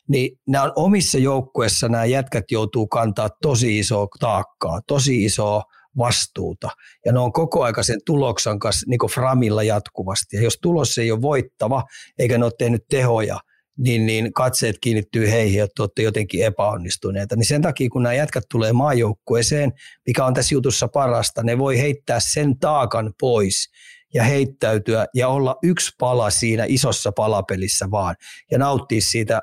niin 0.07 0.39
nämä 0.47 0.63
on 0.63 0.71
omissa 0.75 1.17
joukkueissa 1.17 1.89
nämä 1.89 2.05
jätkät 2.05 2.51
joutuu 2.51 2.87
kantaa 2.87 3.29
tosi 3.41 3.79
isoa 3.79 4.07
taakkaa, 4.19 4.79
tosi 4.87 5.25
isoa 5.25 5.63
vastuuta. 5.97 6.69
Ja 7.05 7.11
ne 7.11 7.19
on 7.19 7.33
koko 7.33 7.63
aika 7.63 7.83
sen 7.83 7.99
tuloksen 8.05 8.59
kanssa 8.59 8.85
niin 8.89 8.99
kuin 8.99 9.11
framilla 9.11 9.63
jatkuvasti. 9.63 10.35
Ja 10.35 10.41
jos 10.43 10.57
tulos 10.61 10.97
ei 10.97 11.11
ole 11.11 11.21
voittava, 11.21 11.83
eikä 12.19 12.37
ne 12.37 12.45
ole 12.45 12.53
tehnyt 12.57 12.83
tehoja, 12.89 13.39
niin, 13.77 14.05
niin 14.05 14.33
katseet 14.33 14.75
kiinnittyy 14.81 15.31
heihin, 15.31 15.63
että 15.63 15.83
olette 15.83 16.01
jotenkin 16.01 16.45
epäonnistuneita. 16.45 17.35
Niin 17.35 17.45
sen 17.45 17.61
takia, 17.61 17.89
kun 17.89 18.03
nämä 18.03 18.13
jätkät 18.13 18.43
tulee 18.51 18.73
maajoukkueeseen, 18.73 19.73
mikä 20.07 20.25
on 20.25 20.33
tässä 20.33 20.55
jutussa 20.55 20.87
parasta, 20.87 21.43
ne 21.43 21.57
voi 21.57 21.77
heittää 21.77 22.19
sen 22.19 22.59
taakan 22.59 23.13
pois 23.19 23.69
ja 24.13 24.23
heittäytyä 24.23 25.05
ja 25.15 25.27
olla 25.27 25.55
yksi 25.63 25.91
pala 25.99 26.29
siinä 26.29 26.65
isossa 26.67 27.11
palapelissä 27.11 27.91
vaan 27.91 28.15
ja 28.51 28.57
nauttia 28.57 29.01
siitä 29.01 29.41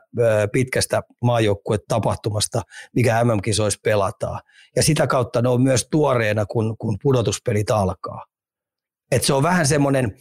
pitkästä 0.52 1.02
maajoukkuetapahtumasta, 1.24 2.62
mikä 2.94 3.24
MM-kisoissa 3.24 3.80
pelataan. 3.82 4.40
Ja 4.76 4.82
sitä 4.82 5.06
kautta 5.06 5.42
ne 5.42 5.48
on 5.48 5.62
myös 5.62 5.88
tuoreena, 5.90 6.46
kun, 6.46 6.76
kun 6.78 6.96
pudotuspelit 7.02 7.70
alkaa. 7.70 8.24
Et 9.12 9.24
se 9.24 9.32
on 9.32 9.42
vähän 9.42 9.66
semmoinen 9.66 10.16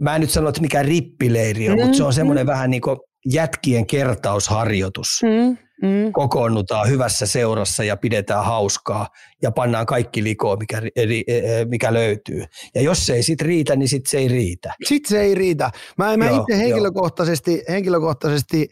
mä 0.00 0.14
en 0.14 0.20
nyt 0.20 0.30
sano, 0.30 0.48
että 0.48 0.60
mikä 0.60 0.82
rippileiri 0.82 1.68
on, 1.68 1.78
mm, 1.78 1.82
mutta 1.82 1.96
se 1.96 2.04
on 2.04 2.12
semmoinen 2.12 2.46
mm. 2.46 2.50
vähän 2.50 2.70
niin 2.70 2.80
kuin 2.80 2.96
jätkien 3.32 3.86
kertausharjoitus. 3.86 5.20
Mm, 5.22 5.56
mm. 5.88 6.12
Kokoonnutaan 6.12 6.88
hyvässä 6.88 7.26
seurassa 7.26 7.84
ja 7.84 7.96
pidetään 7.96 8.44
hauskaa 8.44 9.08
ja 9.42 9.50
pannaan 9.50 9.86
kaikki 9.86 10.24
likoon, 10.24 10.58
mikä, 10.58 10.82
e, 10.96 11.64
mikä 11.64 11.92
löytyy. 11.92 12.44
Ja 12.74 12.80
jos 12.80 13.06
se 13.06 13.14
ei 13.14 13.22
sit 13.22 13.42
riitä, 13.42 13.76
niin 13.76 13.88
sit 13.88 14.06
se 14.06 14.18
ei 14.18 14.28
riitä. 14.28 14.74
Sitten 14.84 15.08
se 15.08 15.20
ei 15.20 15.34
riitä. 15.34 15.70
Mä, 15.98 16.16
mä 16.16 16.30
itse 16.30 16.58
henkilökohtaisesti, 16.58 17.62
henkilökohtaisesti 17.68 18.68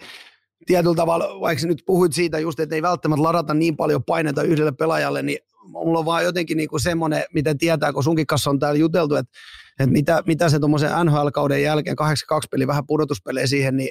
tietyllä 0.67 0.95
tavalla, 0.95 1.41
vaikka 1.41 1.67
nyt 1.67 1.83
puhuit 1.87 2.13
siitä 2.13 2.39
just, 2.39 2.61
että 2.61 2.75
ei 2.75 2.83
välttämättä 2.83 3.23
ladata 3.23 3.55
niin 3.55 3.77
paljon 3.77 4.05
paineita 4.05 4.43
yhdelle 4.43 4.73
pelaajalle, 4.73 5.23
niin 5.23 5.39
mulla 5.69 5.99
on 5.99 6.05
vaan 6.05 6.25
jotenkin 6.25 6.57
niinku 6.57 6.79
semmoinen, 6.79 7.25
miten 7.35 7.59
tietää, 7.59 7.93
kun 7.93 8.05
sunkin 8.05 8.27
kanssa 8.27 8.51
on 8.51 8.59
täällä 8.59 8.79
juteltu, 8.79 9.15
että, 9.15 9.33
että 9.81 9.93
mitä, 9.93 10.23
mitä 10.27 10.49
se 10.49 10.59
tuommoisen 10.59 10.91
NHL-kauden 11.05 11.63
jälkeen, 11.63 11.97
82 11.97 12.49
peli 12.49 12.67
vähän 12.67 12.87
pudotuspelejä 12.87 13.47
siihen, 13.47 13.77
niin, 13.77 13.91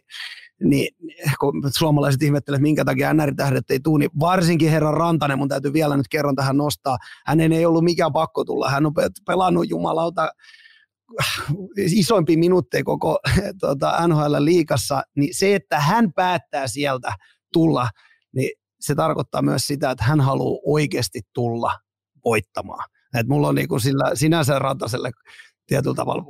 niin 0.63 0.95
kun 1.39 1.53
suomalaiset 1.77 2.21
ihmettelevät, 2.21 2.61
minkä 2.61 2.85
takia 2.85 3.13
NR-tähdet 3.13 3.71
ei 3.71 3.79
tule, 3.79 3.99
niin 3.99 4.19
varsinkin 4.19 4.69
herran 4.69 4.93
Rantanen, 4.93 5.37
mun 5.37 5.49
täytyy 5.49 5.73
vielä 5.73 5.97
nyt 5.97 6.07
kerran 6.07 6.35
tähän 6.35 6.57
nostaa, 6.57 6.97
hänen 7.25 7.51
ei 7.51 7.65
ollut 7.65 7.83
mikään 7.83 8.13
pakko 8.13 8.45
tulla, 8.45 8.69
hän 8.69 8.85
on 8.85 8.93
pelannut 9.27 9.69
jumalauta 9.69 10.29
isoimpia 11.77 12.37
minuutteja 12.37 12.83
koko 12.83 13.19
tuota, 13.59 14.07
NHL-liikassa, 14.07 15.01
niin 15.15 15.35
se, 15.35 15.55
että 15.55 15.79
hän 15.79 16.13
päättää 16.13 16.67
sieltä 16.67 17.13
tulla, 17.53 17.89
niin 18.35 18.51
se 18.79 18.95
tarkoittaa 18.95 19.41
myös 19.41 19.67
sitä, 19.67 19.91
että 19.91 20.03
hän 20.03 20.21
haluaa 20.21 20.61
oikeasti 20.65 21.21
tulla 21.33 21.79
voittamaan. 22.25 22.89
Et 23.19 23.27
mulla 23.27 23.47
on 23.47 23.55
niinku 23.55 23.79
sillä, 23.79 24.11
sinänsä 24.13 24.59
rataselle 24.59 25.11
tietyllä 25.67 25.95
tavalla, 25.95 26.23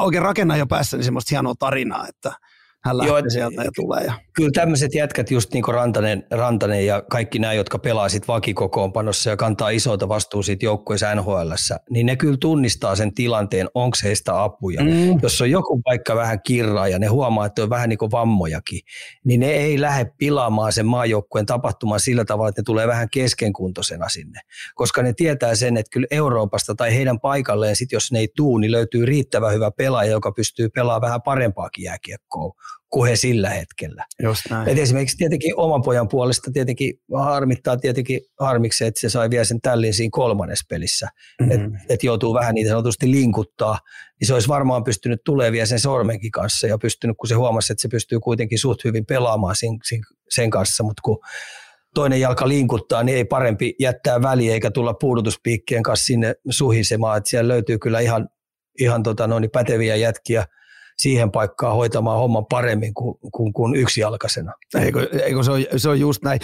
oikein 0.00 0.22
rakennan 0.22 0.58
jo 0.58 0.66
päässä 0.66 0.96
niin 0.96 1.04
semmoista 1.04 1.28
hienoa 1.30 1.54
tarinaa, 1.58 2.08
että– 2.08 2.32
hän 2.84 2.98
lähtee 2.98 3.18
Joo, 3.18 3.30
sieltä 3.30 3.62
ja 3.62 3.70
tulee. 3.76 4.04
Ja. 4.04 4.14
Kyllä 4.32 4.50
tämmöiset 4.54 4.94
jätkät, 4.94 5.30
just 5.30 5.52
niin 5.52 5.62
kuin 5.62 5.74
Rantanen, 5.74 6.26
Rantanen 6.30 6.86
ja 6.86 7.02
kaikki 7.10 7.38
nämä, 7.38 7.52
jotka 7.52 7.78
pelaa 7.78 8.08
sit 8.08 8.28
vakikokoonpanossa 8.28 9.30
ja 9.30 9.36
kantaa 9.36 9.70
isoita 9.70 10.08
vastuuta 10.08 10.46
siitä 10.46 10.64
joukkueessa 10.64 11.14
nhl 11.14 11.52
niin 11.90 12.06
ne 12.06 12.16
kyllä 12.16 12.36
tunnistaa 12.40 12.96
sen 12.96 13.14
tilanteen, 13.14 13.68
onko 13.74 13.96
heistä 14.04 14.42
apuja. 14.42 14.82
Mm. 14.82 15.18
Jos 15.22 15.40
on 15.40 15.50
joku 15.50 15.80
paikka 15.84 16.16
vähän 16.16 16.42
kirraa 16.46 16.88
ja 16.88 16.98
ne 16.98 17.06
huomaa, 17.06 17.46
että 17.46 17.62
on 17.62 17.70
vähän 17.70 17.88
niin 17.88 17.98
kuin 17.98 18.10
vammojakin, 18.10 18.80
niin 19.24 19.40
ne 19.40 19.50
ei 19.50 19.80
lähde 19.80 20.10
pilaamaan 20.18 20.72
sen 20.72 20.86
maajoukkueen 20.86 21.46
tapahtumaan 21.46 22.00
sillä 22.00 22.24
tavalla, 22.24 22.48
että 22.48 22.60
ne 22.60 22.64
tulee 22.64 22.86
vähän 22.86 23.08
keskenkuntoisena 23.12 24.08
sinne. 24.08 24.40
Koska 24.74 25.02
ne 25.02 25.12
tietää 25.12 25.54
sen, 25.54 25.76
että 25.76 25.90
kyllä 25.92 26.06
Euroopasta 26.10 26.74
tai 26.74 26.94
heidän 26.94 27.20
paikalleen, 27.20 27.76
sit 27.76 27.92
jos 27.92 28.12
ne 28.12 28.18
ei 28.18 28.28
tuu, 28.36 28.58
niin 28.58 28.72
löytyy 28.72 29.06
riittävän 29.06 29.54
hyvä 29.54 29.70
pelaaja, 29.70 30.10
joka 30.10 30.32
pystyy 30.32 30.68
pelaamaan 30.68 31.02
vähän 31.02 31.22
parempaakin 31.22 31.84
jääkiekkoa 31.84 32.52
kuin 32.94 33.10
he 33.10 33.16
sillä 33.16 33.50
hetkellä. 33.50 34.04
Just 34.22 34.42
näin. 34.50 34.68
Et 34.68 34.78
esimerkiksi 34.78 35.16
tietenkin 35.16 35.52
oman 35.56 35.82
pojan 35.82 36.08
puolesta 36.08 36.50
tietenkin 36.52 36.94
harmittaa 37.18 37.76
tietenkin 37.76 38.20
harmiksi, 38.40 38.84
että 38.84 39.00
se 39.00 39.08
sai 39.08 39.30
vielä 39.30 39.44
sen 39.44 39.60
tällin 39.60 39.94
siinä 39.94 40.08
kolmannessa 40.12 40.66
pelissä. 40.68 41.08
Mm-hmm. 41.40 41.52
Että 41.52 41.78
et 41.88 42.02
joutuu 42.02 42.34
vähän 42.34 42.54
niitä 42.54 42.70
sanotusti 42.70 43.10
linkuttaa, 43.10 43.78
niin 44.20 44.26
se 44.26 44.34
olisi 44.34 44.48
varmaan 44.48 44.84
pystynyt 44.84 45.20
tulee 45.24 45.52
vielä 45.52 45.66
sen 45.66 45.80
sormenkin 45.80 46.30
kanssa 46.30 46.66
ja 46.66 46.78
pystynyt, 46.78 47.16
kun 47.20 47.28
se 47.28 47.34
huomasi, 47.34 47.72
että 47.72 47.82
se 47.82 47.88
pystyy 47.88 48.20
kuitenkin 48.20 48.58
suht 48.58 48.84
hyvin 48.84 49.06
pelaamaan 49.06 49.54
sen, 49.58 50.00
sen 50.30 50.50
kanssa, 50.50 50.84
mutta 50.84 51.00
kun 51.04 51.18
toinen 51.94 52.20
jalka 52.20 52.48
linkuttaa, 52.48 53.02
niin 53.02 53.16
ei 53.16 53.24
parempi 53.24 53.74
jättää 53.80 54.22
väliä 54.22 54.52
eikä 54.52 54.70
tulla 54.70 54.94
puudutuspiikkien 54.94 55.82
kanssa 55.82 56.06
sinne 56.06 56.34
suhisemaan, 56.50 57.18
että 57.18 57.30
siellä 57.30 57.48
löytyy 57.48 57.78
kyllä 57.78 58.00
ihan, 58.00 58.28
ihan 58.80 59.02
tota 59.02 59.26
noin, 59.26 59.50
päteviä 59.52 59.96
jätkiä– 59.96 60.46
siihen 60.98 61.30
paikkaan 61.30 61.76
hoitamaan 61.76 62.18
homman 62.18 62.46
paremmin 62.46 62.94
kuin, 62.94 63.18
kuin, 63.32 63.52
kuin 63.52 63.76
yksijalkaisena. 63.76 64.52
Eikö, 64.80 65.08
eikö 65.22 65.42
se, 65.42 65.50
on, 65.50 65.60
se 65.76 65.88
on 65.88 66.00
just 66.00 66.22
näin. 66.22 66.40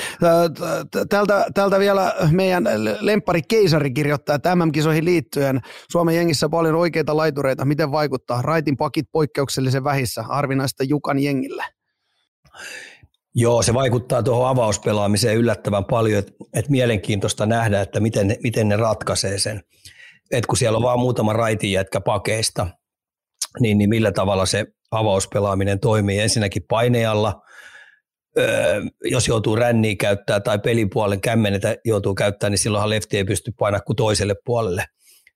Tältä, 1.08 1.46
tältä 1.54 1.78
vielä 1.78 2.14
meidän 2.30 2.64
lempari 3.00 3.42
Keisari 3.42 3.90
kirjoittaa, 3.90 4.36
että 4.36 4.56
MM-kisoihin 4.56 5.04
liittyen 5.04 5.60
Suomen 5.90 6.16
jengissä 6.16 6.48
paljon 6.48 6.74
oikeita 6.74 7.16
laitureita. 7.16 7.64
Miten 7.64 7.92
vaikuttaa? 7.92 8.42
Raitin 8.42 8.76
pakit 8.76 9.06
poikkeuksellisen 9.12 9.84
vähissä, 9.84 10.22
harvinaista 10.22 10.84
Jukan 10.84 11.18
jengillä. 11.18 11.64
Joo, 13.34 13.62
se 13.62 13.74
vaikuttaa 13.74 14.22
tuohon 14.22 14.48
avauspelaamiseen 14.48 15.36
yllättävän 15.36 15.84
paljon, 15.84 16.18
että 16.18 16.32
et 16.54 16.68
mielenkiintoista 16.68 17.46
nähdä, 17.46 17.80
että 17.80 18.00
miten, 18.00 18.36
miten 18.42 18.68
ne 18.68 18.76
ratkaisee 18.76 19.38
sen. 19.38 19.62
Et 20.30 20.46
kun 20.46 20.56
siellä 20.56 20.76
on 20.76 20.82
vaan 20.82 20.98
muutama 20.98 21.32
raitin 21.32 21.72
jätkä 21.72 22.00
pakeista– 22.00 22.66
niin, 23.60 23.78
niin 23.78 23.90
millä 23.90 24.12
tavalla 24.12 24.46
se 24.46 24.66
avauspelaaminen 24.90 25.80
toimii. 25.80 26.20
Ensinnäkin 26.20 26.62
painealla, 26.68 27.42
öö, 28.38 28.80
jos 29.04 29.28
joutuu 29.28 29.56
ränniä 29.56 29.94
käyttää 30.00 30.40
tai 30.40 30.58
pelipuolen 30.58 31.20
kämmenetä 31.20 31.76
joutuu 31.84 32.14
käyttämään, 32.14 32.50
niin 32.50 32.58
silloinhan 32.58 32.90
lefti 32.90 33.16
ei 33.16 33.24
pysty 33.24 33.52
painamaan 33.58 33.84
kuin 33.86 33.96
toiselle 33.96 34.34
puolelle 34.44 34.84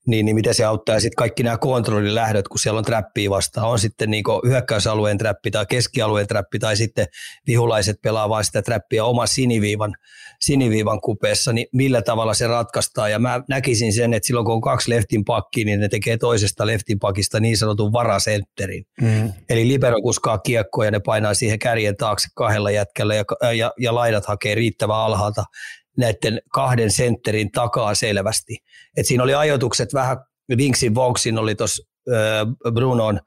niin, 0.07 0.27
niin 0.27 0.35
miten 0.35 0.55
se 0.55 0.64
auttaa. 0.64 1.01
sitten 1.01 1.17
kaikki 1.17 1.43
nämä 1.43 1.59
kontrollilähdöt, 1.59 2.49
kun 2.49 2.59
siellä 2.59 2.79
on 2.79 2.85
trappia 2.85 3.31
vastaan, 3.31 3.69
on 3.69 3.79
sitten 3.79 4.11
niin 4.11 4.25
hyökkäysalueen 4.47 5.19
trappi 5.19 5.51
tai 5.51 5.67
keskialueen 5.67 6.27
trappi 6.27 6.59
tai 6.59 6.77
sitten 6.77 7.07
vihulaiset 7.47 7.97
pelaa 8.03 8.29
vain 8.29 8.45
sitä 8.45 8.62
trappia 8.62 9.05
oma 9.05 9.27
siniviivan, 9.27 9.95
siniviivan 10.40 11.01
kupeessa, 11.01 11.53
niin 11.53 11.67
millä 11.73 12.03
tavalla 12.03 12.35
se 12.35 12.47
ratkaistaan. 12.47 13.11
Ja 13.11 13.19
mä 13.19 13.43
näkisin 13.49 13.93
sen, 13.93 14.14
että 14.14 14.27
silloin 14.27 14.47
kun 14.47 14.55
on 14.55 14.61
kaksi 14.61 14.90
leftin 14.90 15.25
pakkia, 15.25 15.64
niin 15.64 15.81
ne 15.81 15.88
tekee 15.88 16.17
toisesta 16.17 16.67
leftin 16.67 16.99
pakista 16.99 17.40
niin 17.40 17.57
sanotun 17.57 17.93
varasentterin. 17.93 18.85
Mm. 19.01 19.33
Eli 19.49 19.69
libero 19.69 20.03
kuskaa 20.03 20.38
kiekkoa 20.38 20.85
ja 20.85 20.90
ne 20.90 21.01
painaa 21.01 21.35
siihen 21.35 21.59
kärjen 21.59 21.97
taakse 21.97 22.29
kahdella 22.35 22.71
jätkällä 22.71 23.14
ja, 23.14 23.25
ja, 23.57 23.73
ja 23.79 23.95
laidat 23.95 24.27
hakee 24.27 24.55
riittävän 24.55 24.97
alhaalta 24.97 25.45
näiden 25.97 26.40
kahden 26.53 26.90
sentterin 26.90 27.51
takaa 27.53 27.95
selvästi. 27.95 28.57
Et 28.96 29.07
siinä 29.07 29.22
oli 29.22 29.35
ajoitukset 29.35 29.94
vähän, 29.94 30.16
Vinksin 30.57 30.94
Voxin 30.94 31.38
oli 31.38 31.54
tuossa 31.54 31.83
Brunon 32.74 33.20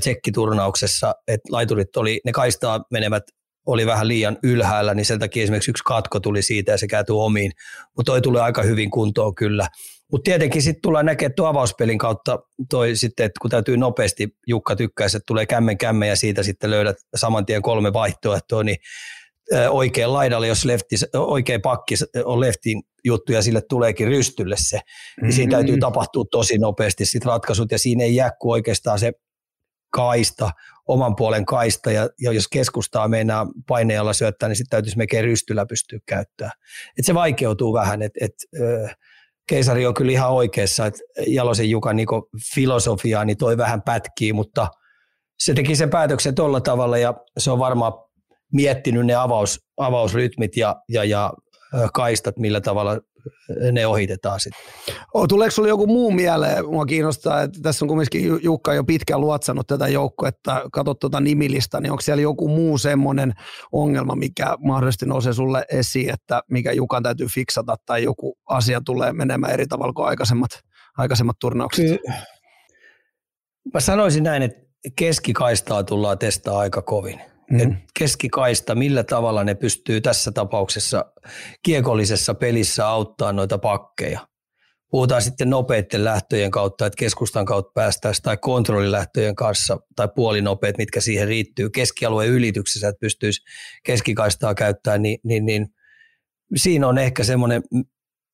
tsekkiturnauksessa, 0.00 1.14
että 1.28 1.52
laiturit 1.52 1.96
oli, 1.96 2.20
ne 2.24 2.32
kaistaa 2.32 2.84
menevät 2.90 3.22
oli 3.66 3.86
vähän 3.86 4.08
liian 4.08 4.38
ylhäällä, 4.42 4.94
niin 4.94 5.04
sen 5.04 5.18
takia 5.18 5.42
esimerkiksi 5.42 5.70
yksi 5.70 5.84
katko 5.84 6.20
tuli 6.20 6.42
siitä 6.42 6.72
ja 6.72 6.78
se 6.78 6.86
käytyi 6.86 7.16
omiin. 7.18 7.52
Mutta 7.96 8.12
toi 8.12 8.20
tulee 8.20 8.42
aika 8.42 8.62
hyvin 8.62 8.90
kuntoon 8.90 9.34
kyllä. 9.34 9.68
Mutta 10.12 10.24
tietenkin 10.24 10.62
sitten 10.62 10.82
tulee 10.82 11.02
näkemään 11.02 11.34
tuon 11.34 11.48
avauspelin 11.48 11.98
kautta 11.98 12.38
toi 12.70 12.96
sitten, 12.96 13.26
että 13.26 13.38
kun 13.40 13.50
täytyy 13.50 13.76
nopeasti, 13.76 14.28
Jukka 14.46 14.76
tykkäisi, 14.76 15.16
että 15.16 15.26
tulee 15.26 15.46
kämmen 15.46 15.78
kämmen 15.78 16.08
ja 16.08 16.16
siitä 16.16 16.42
sitten 16.42 16.70
löydät 16.70 16.96
saman 17.16 17.46
tien 17.46 17.62
kolme 17.62 17.92
vaihtoehtoa, 17.92 18.64
niin 18.64 18.76
oikein 19.70 20.12
laidalle, 20.12 20.46
jos 20.46 20.64
lefti, 20.64 20.96
oikein 21.14 21.62
pakki 21.62 21.94
on 22.24 22.40
leftin 22.40 22.82
juttu 23.04 23.32
ja 23.32 23.42
sille 23.42 23.62
tuleekin 23.68 24.08
rystylle 24.08 24.56
se, 24.58 24.76
mm-hmm. 24.76 25.26
niin 25.26 25.32
siinä 25.32 25.50
täytyy 25.50 25.72
mm-hmm. 25.72 25.80
tapahtua 25.80 26.24
tosi 26.30 26.58
nopeasti 26.58 27.04
sit 27.04 27.24
ratkaisut 27.24 27.72
ja 27.72 27.78
siinä 27.78 28.04
ei 28.04 28.14
jää 28.14 28.30
kuin 28.40 28.52
oikeastaan 28.52 28.98
se 28.98 29.12
kaista, 29.92 30.50
oman 30.88 31.16
puolen 31.16 31.46
kaista 31.46 31.92
ja, 31.92 32.08
ja 32.20 32.32
jos 32.32 32.48
keskustaa 32.48 33.08
meinaa 33.08 33.46
paineella 33.68 34.12
syöttää, 34.12 34.48
niin 34.48 34.56
sitten 34.56 34.70
täytyisi 34.70 34.98
melkein 34.98 35.24
rystyllä 35.24 35.66
pystyä 35.66 35.98
käyttämään. 36.06 36.52
Et 36.98 37.04
se 37.04 37.14
vaikeutuu 37.14 37.72
vähän, 37.72 38.02
että 38.02 38.24
et, 38.24 38.34
keisari 39.48 39.86
on 39.86 39.94
kyllä 39.94 40.12
ihan 40.12 40.30
oikeassa, 40.30 40.86
että 40.86 41.00
Jalosen 41.26 41.70
Jukan 41.70 41.96
niin 41.96 42.08
filosofiaa 42.54 43.24
niin 43.24 43.36
toi 43.36 43.56
vähän 43.56 43.82
pätkii, 43.82 44.32
mutta 44.32 44.68
se 45.38 45.54
teki 45.54 45.76
sen 45.76 45.90
päätöksen 45.90 46.34
tuolla 46.34 46.60
tavalla 46.60 46.98
ja 46.98 47.14
se 47.38 47.50
on 47.50 47.58
varmaan 47.58 47.92
miettinyt 48.52 49.06
ne 49.06 49.14
avaus, 49.14 49.60
avausrytmit 49.76 50.56
ja, 50.56 50.76
ja, 50.88 51.04
ja 51.04 51.32
kaistat, 51.94 52.38
millä 52.38 52.60
tavalla 52.60 52.98
ne 53.72 53.86
ohitetaan 53.86 54.40
sitten. 54.40 54.62
Oh, 55.14 55.28
tuleeko 55.28 55.50
sinulle 55.50 55.68
joku 55.68 55.86
muu 55.86 56.10
mieleen? 56.10 56.66
Mua 56.66 56.86
kiinnostaa, 56.86 57.42
että 57.42 57.60
tässä 57.62 57.84
on 57.84 57.88
kumminkin 57.88 58.38
Jukka 58.42 58.74
jo 58.74 58.84
pitkään 58.84 59.20
luotsannut 59.20 59.66
tätä 59.66 59.84
että 60.28 60.62
katsot 60.72 60.98
tuota 60.98 61.20
nimilista, 61.20 61.80
niin 61.80 61.90
onko 61.90 62.00
siellä 62.00 62.22
joku 62.22 62.48
muu 62.48 62.78
semmoinen 62.78 63.32
ongelma, 63.72 64.14
mikä 64.14 64.56
mahdollisesti 64.58 65.06
nousee 65.06 65.32
sulle 65.32 65.64
esiin, 65.72 66.10
että 66.10 66.42
mikä 66.50 66.72
Jukan 66.72 67.02
täytyy 67.02 67.26
fiksata 67.26 67.76
tai 67.86 68.02
joku 68.02 68.38
asia 68.48 68.80
tulee 68.84 69.12
menemään 69.12 69.52
eri 69.52 69.66
tavalla 69.66 69.92
kuin 69.92 70.06
aikaisemmat, 70.06 70.50
aikaisemmat 70.98 71.36
turnaukset? 71.40 71.86
Ky- 71.86 71.98
Mä 73.74 73.80
sanoisin 73.80 74.24
näin, 74.24 74.42
että 74.42 74.60
keskikaistaa 74.96 75.84
tullaan 75.84 76.18
testaa 76.18 76.58
aika 76.58 76.82
kovin 76.82 77.20
mm. 77.50 77.76
keskikaista, 77.98 78.74
millä 78.74 79.04
tavalla 79.04 79.44
ne 79.44 79.54
pystyy 79.54 80.00
tässä 80.00 80.32
tapauksessa 80.32 81.04
kiekollisessa 81.62 82.34
pelissä 82.34 82.88
auttaa 82.88 83.32
noita 83.32 83.58
pakkeja. 83.58 84.26
Puhutaan 84.90 85.22
sitten 85.22 85.50
nopeiden 85.50 86.04
lähtöjen 86.04 86.50
kautta, 86.50 86.86
että 86.86 86.96
keskustan 86.96 87.44
kautta 87.44 87.72
päästäisiin 87.74 88.22
tai 88.22 88.36
kontrollilähtöjen 88.36 89.34
kanssa 89.34 89.78
tai 89.96 90.08
puolinopeet, 90.14 90.78
mitkä 90.78 91.00
siihen 91.00 91.28
riittyy 91.28 91.70
keskialueen 91.70 92.30
ylityksessä, 92.30 92.88
että 92.88 93.00
pystyisi 93.00 93.40
keskikaistaa 93.84 94.54
käyttämään, 94.54 95.02
niin, 95.02 95.18
niin, 95.24 95.46
niin 95.46 95.66
siinä 96.56 96.88
on 96.88 96.98
ehkä 96.98 97.24
semmoinen 97.24 97.62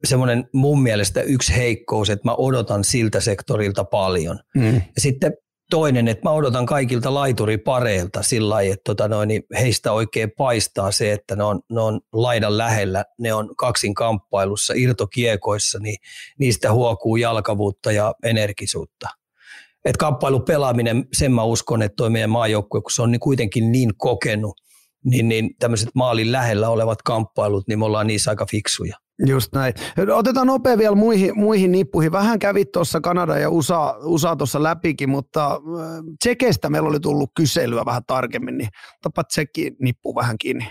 semmoinen 0.04 0.48
mun 0.52 0.82
mielestä 0.82 1.22
yksi 1.22 1.56
heikkous, 1.56 2.10
että 2.10 2.28
mä 2.28 2.34
odotan 2.34 2.84
siltä 2.84 3.20
sektorilta 3.20 3.84
paljon. 3.84 4.38
Mm. 4.54 4.74
Ja 4.74 5.00
sitten 5.00 5.32
toinen, 5.70 6.08
että 6.08 6.28
mä 6.28 6.30
odotan 6.30 6.66
kaikilta 6.66 7.14
laituripareilta 7.14 8.22
sillä 8.22 8.48
lailla, 8.48 8.72
että 8.72 8.84
tota 8.84 9.08
noin, 9.08 9.28
niin 9.28 9.42
heistä 9.58 9.92
oikein 9.92 10.32
paistaa 10.38 10.92
se, 10.92 11.12
että 11.12 11.36
ne 11.36 11.44
on, 11.44 11.60
ne 11.70 11.80
on 11.80 12.00
laidan 12.12 12.58
lähellä, 12.58 13.04
ne 13.18 13.34
on 13.34 13.56
kaksin 13.56 13.94
kamppailussa, 13.94 14.74
irtokiekoissa, 14.76 15.78
niin 15.78 15.96
niistä 16.38 16.72
huokuu 16.72 17.16
jalkavuutta 17.16 17.92
ja 17.92 18.14
energisuutta. 18.24 19.08
Et 19.84 19.96
kamppailu 19.96 20.40
pelaaminen, 20.40 21.04
sen 21.12 21.32
mä 21.32 21.42
uskon, 21.42 21.82
että 21.82 21.96
toi 21.96 22.10
meidän 22.10 22.30
maajoukkue, 22.30 22.82
kun 22.82 22.90
se 22.90 23.02
on 23.02 23.12
niin 23.12 23.20
kuitenkin 23.20 23.72
niin 23.72 23.90
kokenut, 23.96 24.54
niin, 25.04 25.28
niin 25.28 25.50
tämmöiset 25.58 25.88
maalin 25.94 26.32
lähellä 26.32 26.68
olevat 26.68 27.02
kamppailut, 27.02 27.68
niin 27.68 27.78
me 27.78 27.84
ollaan 27.84 28.06
niissä 28.06 28.30
aika 28.30 28.46
fiksuja. 28.46 28.96
Just 29.18 29.52
näin. 29.54 29.74
Otetaan 30.14 30.46
nopea 30.46 30.78
vielä 30.78 30.94
muihin, 30.94 31.38
muihin 31.38 31.72
nippuihin. 31.72 32.12
Vähän 32.12 32.38
kävit 32.38 32.72
tuossa 32.72 33.00
Kanada 33.00 33.38
ja 33.38 33.50
USA, 33.50 33.96
USA 34.02 34.36
tuossa 34.36 34.62
läpikin, 34.62 35.08
mutta 35.08 35.46
äh, 35.46 35.60
Tsekeistä 36.18 36.70
meillä 36.70 36.88
oli 36.88 37.00
tullut 37.00 37.30
kyselyä 37.36 37.84
vähän 37.84 38.02
tarkemmin, 38.06 38.58
niin 38.58 38.68
tapa 39.02 39.24
Tsekin 39.24 39.76
nippu 39.80 40.14
vähän 40.14 40.38
kiinni. 40.38 40.66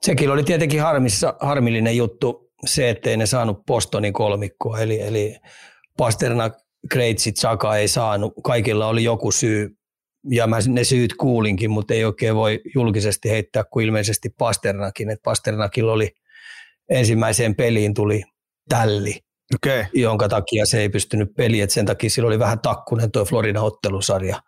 Tsekillä 0.00 0.34
oli 0.34 0.44
tietenkin 0.44 0.82
harmissa, 0.82 1.34
harmillinen 1.40 1.96
juttu 1.96 2.52
se, 2.66 2.90
ettei 2.90 3.16
ne 3.16 3.26
saanut 3.26 3.66
Bostonin 3.66 4.12
kolmikkoa, 4.12 4.78
eli, 4.78 5.00
eli 5.00 5.36
Pasternak, 5.96 6.52
Kreitsit, 6.90 7.36
Saka 7.36 7.76
ei 7.76 7.88
saanut. 7.88 8.32
Kaikilla 8.44 8.86
oli 8.86 9.04
joku 9.04 9.30
syy, 9.30 9.76
ja 10.30 10.46
mä 10.46 10.58
ne 10.68 10.84
syyt 10.84 11.14
kuulinkin, 11.14 11.70
mutta 11.70 11.94
ei 11.94 12.04
oikein 12.04 12.34
voi 12.34 12.60
julkisesti 12.74 13.30
heittää 13.30 13.64
kuin 13.64 13.86
ilmeisesti 13.86 14.28
Pasternakin, 14.38 15.10
että 15.10 15.22
Pasternakilla 15.24 15.92
oli– 15.92 16.10
ensimmäiseen 16.90 17.54
peliin 17.54 17.94
tuli 17.94 18.22
tälli, 18.68 19.20
okay. 19.54 19.84
jonka 19.94 20.28
takia 20.28 20.66
se 20.66 20.80
ei 20.80 20.88
pystynyt 20.88 21.28
peliin, 21.36 21.62
että 21.62 21.74
sen 21.74 21.86
takia 21.86 22.10
sillä 22.10 22.26
oli 22.26 22.38
vähän 22.38 22.60
takkunen 22.60 23.10
tuo 23.10 23.24
Florida 23.24 23.62
ottelusarja. 23.62 24.42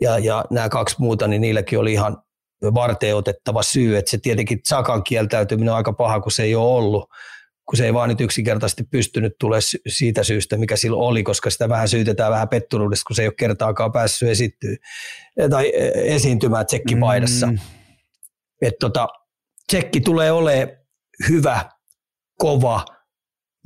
Ja, 0.00 0.18
ja 0.18 0.44
nämä 0.50 0.68
kaksi 0.68 0.96
muuta, 0.98 1.28
niin 1.28 1.40
niilläkin 1.40 1.78
oli 1.78 1.92
ihan 1.92 2.22
varteen 2.74 3.16
otettava 3.16 3.62
syy, 3.62 3.96
että 3.96 4.10
se 4.10 4.18
tietenkin 4.18 4.60
Sakan 4.64 5.02
kieltäytyminen 5.02 5.70
on 5.70 5.76
aika 5.76 5.92
paha, 5.92 6.20
kun 6.20 6.32
se 6.32 6.42
ei 6.42 6.54
ole 6.54 6.74
ollut, 6.74 7.08
kun 7.66 7.76
se 7.76 7.84
ei 7.84 7.94
vaan 7.94 8.08
nyt 8.08 8.20
yksinkertaisesti 8.20 8.82
pystynyt 8.82 9.32
tulemaan 9.40 9.62
siitä 9.88 10.22
syystä, 10.22 10.56
mikä 10.56 10.76
sillä 10.76 10.96
oli, 10.96 11.22
koska 11.22 11.50
sitä 11.50 11.68
vähän 11.68 11.88
syytetään 11.88 12.32
vähän 12.32 12.48
petturuudesta, 12.48 13.04
kun 13.06 13.16
se 13.16 13.22
ei 13.22 13.28
ole 13.28 13.34
kertaakaan 13.38 13.92
päässyt 13.92 14.28
esittyä, 14.28 14.76
tai 15.50 15.72
esiintymään 15.94 16.66
tsekkipaidassa. 16.66 17.46
Mm. 17.46 17.58
Että 18.62 18.78
tota, 18.80 19.08
tsekki 19.66 20.00
tulee 20.00 20.32
olemaan 20.32 20.68
hyvä 21.28 21.70
kova, 22.40 22.84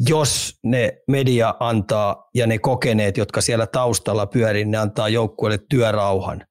jos 0.08 0.58
ne 0.62 0.92
media 1.08 1.54
antaa 1.60 2.30
ja 2.34 2.46
ne 2.46 2.58
kokeneet, 2.58 3.16
jotka 3.16 3.40
siellä 3.40 3.66
taustalla 3.66 4.26
pyörii, 4.26 4.64
ne 4.64 4.78
antaa 4.78 5.08
joukkueelle 5.08 5.58
työrauhan. 5.70 6.44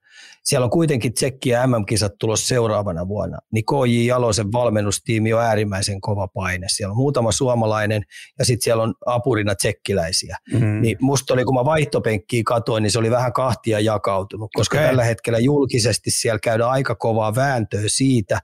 Siellä 0.43 0.63
on 0.65 0.69
kuitenkin 0.69 1.13
Tsekki 1.13 1.49
ja 1.49 1.67
MM-kisat 1.67 2.11
tulossa 2.19 2.47
seuraavana 2.47 3.07
vuonna, 3.07 3.37
niin 3.51 3.63
KJ 3.65 4.07
Jalosen 4.07 4.51
valmennustiimi 4.51 5.33
on 5.33 5.41
äärimmäisen 5.41 6.01
kova 6.01 6.27
paine. 6.27 6.67
Siellä 6.69 6.91
on 6.91 6.97
muutama 6.97 7.31
suomalainen 7.31 8.03
ja 8.39 8.45
sitten 8.45 8.63
siellä 8.63 8.83
on 8.83 8.93
apurina 9.05 9.55
tsekkiläisiä. 9.55 10.37
Mm. 10.53 10.81
Niin 10.81 10.97
musta 11.01 11.33
oli, 11.33 11.45
kun 11.45 11.55
mä 11.55 11.65
vaihtopenkkiä 11.65 12.41
katoin, 12.45 12.83
niin 12.83 12.91
se 12.91 12.99
oli 12.99 13.11
vähän 13.11 13.33
kahtia 13.33 13.79
jakautunut, 13.79 14.49
koska 14.55 14.77
okay. 14.77 14.87
tällä 14.87 15.03
hetkellä 15.03 15.39
julkisesti 15.39 16.11
siellä 16.11 16.39
käydään 16.39 16.69
aika 16.69 16.95
kovaa 16.95 17.35
vääntöä 17.35 17.83
siitä, 17.87 18.39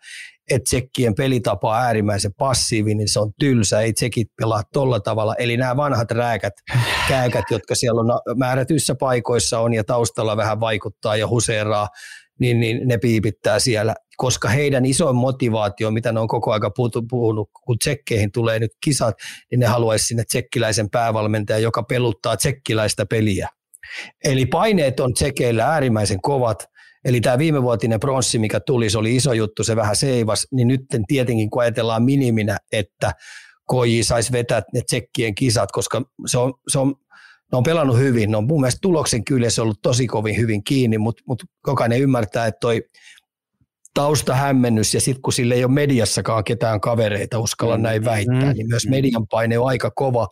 että 0.50 0.64
tsekkien 0.64 1.16
pelitapa 1.16 1.70
on 1.70 1.84
äärimmäisen 1.84 2.34
passiivinen, 2.38 2.98
niin 2.98 3.10
se 3.10 3.20
on 3.20 3.32
tylsä, 3.40 3.82
ei 3.82 3.94
tsekit 3.94 4.28
pelaa 4.42 4.64
tolla 4.74 5.00
tavalla. 5.00 5.36
Eli 5.36 5.58
nämä 5.58 5.78
vanhat 5.78 6.12
rääkät, 6.12 6.54
käykät, 7.08 7.46
jotka 7.52 7.76
siellä 7.76 8.02
on 8.02 8.38
määrätyissä 8.38 8.96
paikoissa 8.96 9.60
on 9.60 9.74
ja 9.74 9.84
taustalla 9.84 10.38
vähän 10.38 10.60
vaikuttaa 10.60 11.16
ja 11.16 11.28
huseeraa, 11.28 11.88
niin, 12.40 12.60
niin 12.60 12.88
ne 12.88 12.98
piipittää 12.98 13.60
siellä, 13.60 13.96
koska 14.18 14.50
heidän 14.50 14.86
isoin 14.86 15.16
motivaatio, 15.16 15.92
mitä 15.92 16.12
ne 16.12 16.20
on 16.20 16.28
koko 16.28 16.52
aika 16.52 16.72
puhunut, 17.10 17.50
kun 17.66 17.80
tsekkeihin 17.80 18.32
tulee 18.32 18.60
nyt 18.60 18.72
kisat, 18.84 19.16
niin 19.52 19.60
ne 19.60 19.66
haluaisi 19.66 20.06
sinne 20.06 20.24
tsekkiläisen 20.24 20.90
päävalmentajan, 20.90 21.62
joka 21.62 21.84
peluttaa 21.84 22.38
tsekkiläistä 22.38 23.06
peliä. 23.06 23.50
Eli 24.24 24.46
paineet 24.46 25.00
on 25.00 25.14
tsekeillä 25.14 25.66
äärimmäisen 25.66 26.22
kovat, 26.22 26.66
Eli 27.06 27.22
tämä 27.22 27.38
viimevuotinen 27.38 28.00
pronssi, 28.00 28.40
mikä 28.40 28.60
tuli, 28.60 28.90
se 28.90 28.98
oli 28.98 29.16
iso 29.16 29.34
juttu, 29.34 29.64
se 29.64 29.76
vähän 29.76 29.96
seivas, 29.96 30.48
niin 30.52 30.68
nyt 30.68 30.82
tietenkin 31.08 31.50
kun 31.50 31.62
ajatellaan 31.62 32.04
miniminä, 32.04 32.58
että 32.72 33.12
KJ 33.72 34.02
saisi 34.02 34.32
vetää 34.32 34.62
ne 34.74 34.82
tsekkien 34.82 35.36
kisat, 35.36 35.72
koska 35.72 36.02
se 36.26 36.38
on, 36.38 36.54
se 36.68 36.80
on 36.80 36.96
ne 37.52 37.58
on 37.58 37.64
pelannut 37.64 37.98
hyvin. 37.98 38.32
Ne 38.32 38.38
on 38.38 38.48
mun 38.48 38.62
mielestä 38.62 38.80
tuloksen 38.82 39.24
kyllä 39.24 39.50
se 39.50 39.62
on 39.62 39.66
ollut 39.66 39.82
tosi 39.82 40.08
kovin 40.08 40.38
hyvin 40.38 40.64
kiinni, 40.64 40.98
mutta, 40.98 41.24
mutta 41.28 41.46
jokainen 41.68 42.02
ymmärtää, 42.02 42.48
että 42.48 42.60
toi 42.60 42.84
taustahämmennys 43.94 44.94
ja 44.94 45.02
sitten 45.02 45.22
kun 45.22 45.34
sille 45.34 45.54
ei 45.54 45.64
ole 45.64 45.72
mediassakaan 45.72 46.44
ketään 46.44 46.82
kavereita, 46.82 47.40
uskalla 47.40 47.78
mm, 47.78 47.84
näin 47.84 48.06
väittää, 48.06 48.52
mm, 48.52 48.54
niin 48.54 48.68
myös 48.68 48.88
median 48.88 49.28
paine 49.28 49.60
on 49.60 49.68
aika 49.68 49.92
kova 49.92 50.28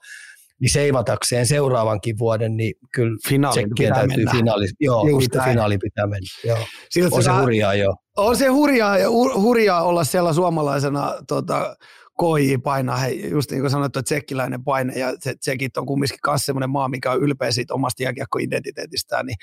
niin 0.62 0.70
seivatakseen 0.70 1.46
seuraavankin 1.46 2.18
vuoden, 2.20 2.58
niin 2.58 2.74
kyllä 2.94 3.18
Finaalin 3.30 3.70
pitää 3.78 3.96
täytyy 3.96 4.18
mennä. 4.18 4.32
finaali, 4.32 4.66
joo, 4.80 5.08
Just 5.08 5.30
finaali 5.44 5.78
pitää 5.78 6.08
mennä. 6.08 6.28
Joo. 6.44 6.58
Siltä 6.90 7.16
on 7.16 7.24
se, 7.24 7.26
se 7.26 7.40
hurjaa 7.42 7.74
joo. 7.74 7.96
On 8.18 8.38
se 8.38 8.48
hurjaa, 8.48 8.98
ja 8.98 9.10
hurjaa 9.36 9.84
olla 9.84 10.04
siellä 10.04 10.34
suomalaisena 10.34 11.14
tota, 11.28 11.76
KJ 12.20 12.58
painaa, 12.64 12.98
hei, 12.98 13.30
just 13.30 13.52
niin 13.52 13.62
kuin 13.62 13.72
sanottu, 13.72 14.00
että 14.00 14.08
tsekkiläinen 14.08 14.64
paine, 14.64 14.94
ja 14.94 15.14
se, 15.20 15.36
tsekit 15.36 15.78
on 15.78 15.86
kumminkin 15.86 16.18
myös 16.28 16.46
semmoinen 16.46 16.70
maa, 16.70 16.90
mikä 16.90 17.12
on 17.12 17.22
ylpeä 17.22 17.52
siitä 17.52 17.74
omasta 17.74 18.04
jääkiekkoidentiteetistään, 18.04 19.26
niin 19.26 19.38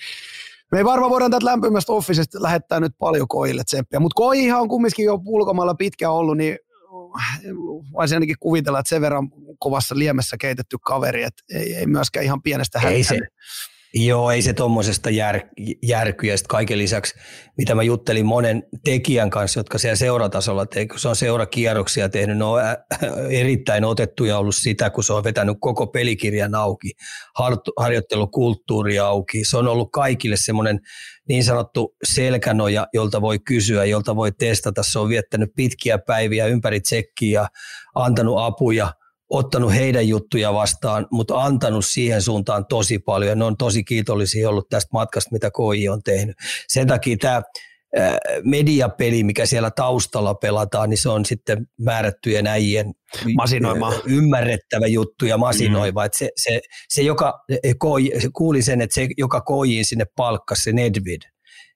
me 0.73 0.79
ei 0.79 0.85
varmaan 0.85 1.11
voidaan 1.11 1.31
tätä 1.31 1.47
lämpimästä 1.47 1.93
offisesta 1.93 2.43
lähettää 2.43 2.81
nyt 2.81 2.93
paljon 2.99 3.29
koille 3.29 3.65
tsemppiä, 3.65 4.01
mutta 4.01 4.17
koihan 4.17 4.61
on 4.61 4.69
kumminkin 4.69 5.05
jo 5.05 5.21
ulkomailla 5.27 5.75
pitkään 5.75 6.13
ollut, 6.13 6.37
niin 6.37 6.59
voisin 7.93 8.17
ainakin 8.17 8.37
kuvitella, 8.41 8.79
että 8.79 8.89
sen 8.89 9.03
verran 9.03 9.29
kovassa 9.59 9.99
liemessä 9.99 10.37
keitetty 10.41 10.77
kaveri, 10.81 11.23
että 11.23 11.43
ei, 11.51 11.75
ei 11.75 11.87
myöskään 11.87 12.25
ihan 12.25 12.43
pienestä 12.43 12.81
ei 12.89 13.05
se, 13.05 13.19
Joo, 13.97 14.31
ei 14.31 14.43
se 14.43 14.53
tuommoisesta 14.53 15.11
jär, 15.11 15.41
järkyä. 15.83 16.37
Sitten 16.37 16.49
kaiken 16.49 16.79
lisäksi, 16.79 17.15
mitä 17.59 17.75
mä 17.75 17.83
juttelin 17.83 18.27
monen 18.27 18.63
tekijän 18.85 19.31
kanssa, 19.31 19.61
jotka 19.61 19.79
siellä 19.79 19.97
seuratasolla 19.97 20.67
tekee, 20.67 20.87
kun 20.87 20.99
se 20.99 21.09
on 21.09 21.17
seurakierroksia 21.17 22.09
tehnyt, 22.09 22.39
ne 22.39 22.45
on 22.45 22.61
erittäin 23.31 23.85
otettuja 23.85 24.39
ollut 24.39 24.57
sitä, 24.57 24.91
kun 24.91 25.05
se 25.05 25.13
on 25.13 25.25
vetänyt 25.25 25.57
koko 25.61 25.87
pelikirjan 25.87 26.55
auki, 26.55 26.91
harjoittelukulttuuri 27.79 28.99
auki. 28.99 29.45
Se 29.45 29.57
on 29.57 29.69
ollut 29.69 29.89
kaikille 29.93 30.37
semmoinen 30.37 30.81
niin 31.29 31.45
sanottu 31.45 31.97
selkänoja, 32.05 32.87
jolta 32.95 33.21
voi 33.21 33.39
kysyä, 33.39 33.85
jolta 33.85 34.17
voi 34.17 34.33
testata. 34.33 34.83
Se 34.83 34.99
on 34.99 35.09
viettänyt 35.09 35.51
pitkiä 35.57 35.99
päiviä 35.99 36.47
ympäri 36.47 36.81
tsekkiä 36.81 37.47
antanut 37.95 38.39
apuja– 38.39 38.93
ottanut 39.31 39.75
heidän 39.75 40.09
juttuja 40.09 40.53
vastaan, 40.53 41.07
mutta 41.11 41.43
antanut 41.43 41.85
siihen 41.85 42.23
suuntaan 42.23 42.67
tosi 42.67 42.99
paljon. 42.99 43.29
Ja 43.29 43.35
ne 43.35 43.45
on 43.45 43.57
tosi 43.57 43.85
kiitollisia 43.85 44.49
ollut 44.49 44.69
tästä 44.69 44.89
matkasta, 44.93 45.33
mitä 45.33 45.51
KI 45.51 45.89
on 45.89 46.03
tehnyt. 46.03 46.37
Sen 46.69 46.87
takia 46.87 47.17
tämä 47.21 47.43
mediapeli, 48.45 49.25
mikä 49.25 49.47
siellä 49.47 49.71
taustalla 49.71 50.35
pelataan, 50.35 50.91
niin 50.91 50.99
se 50.99 51.09
on 51.09 51.25
sitten 51.25 51.67
määrättyjen 51.81 52.47
äijien 52.47 52.93
Masinoima. 53.37 53.93
ymmärrettävä 54.07 54.87
juttu 54.87 55.27
ja 55.27 55.39
masinoiva. 55.39 56.05
Mm. 56.05 56.11
se, 56.13 56.29
se, 56.37 56.61
se, 56.89 57.03
joka 57.03 57.33
se 58.19 58.29
kuuli 58.37 58.63
sen, 58.63 58.81
että 58.81 58.95
se, 58.95 59.09
joka 59.17 59.41
koijiin 59.41 59.85
sinne 59.85 60.05
palkkasi, 60.17 60.63
se 60.63 60.73
Nedvid, 60.73 61.23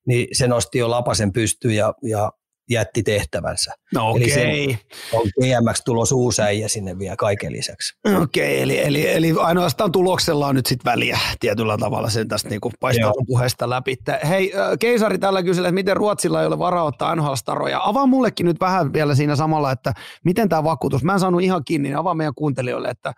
niin 0.07 0.27
se 0.33 0.49
nosti 0.49 0.79
jo 0.79 0.91
lapasen 0.91 1.33
pystyyn 1.33 1.77
ja, 1.77 1.95
ja 2.03 2.33
jätti 2.71 3.03
tehtävänsä. 3.03 3.73
No 3.95 4.11
okei. 4.11 4.27
Okay. 4.27 4.43
Eli 4.43 4.79
on 5.13 5.27
GMX 5.27 5.83
tulos 5.85 6.13
uusi 6.13 6.43
äijä 6.43 6.69
sinne 6.69 6.99
vielä 6.99 7.17
kaiken 7.17 7.53
lisäksi. 7.53 7.95
Okei, 8.23 8.23
okay, 8.23 8.63
eli, 8.63 8.79
eli, 8.79 9.09
eli 9.09 9.35
ainoastaan 9.39 9.93
tuloksella 9.93 10.47
on 10.47 10.55
nyt 10.55 10.67
sitten 10.67 10.93
väliä 10.93 11.19
tietyllä 11.41 11.79
tavalla 11.79 12.11
sen 12.11 12.29
tästä 12.29 12.49
niin 12.49 12.61
paistaa 12.81 13.13
puheesta 13.27 13.71
läpi. 13.71 13.97
Hei, 14.29 14.53
Keisari 14.81 15.19
tällä 15.19 15.43
kyselee, 15.43 15.69
että 15.69 15.75
miten 15.75 15.97
Ruotsilla 15.97 16.41
ei 16.41 16.47
ole 16.47 16.59
varaa 16.59 16.85
ottaa 16.85 17.15
NHL-staroja. 17.15 17.81
Avaa 17.83 18.07
mullekin 18.07 18.47
nyt 18.47 18.61
vähän 18.61 18.93
vielä 18.93 19.15
siinä 19.15 19.37
samalla, 19.37 19.73
että 19.73 19.93
miten 20.25 20.49
tämä 20.49 20.65
vakuutus, 20.65 21.05
mä 21.05 21.13
en 21.13 21.21
saanut 21.21 21.43
ihan 21.43 21.65
kiinni, 21.65 21.89
niin 21.89 21.99
avaa 21.99 22.15
meidän 22.15 22.35
kuuntelijoille, 22.35 22.89
että 22.89 23.13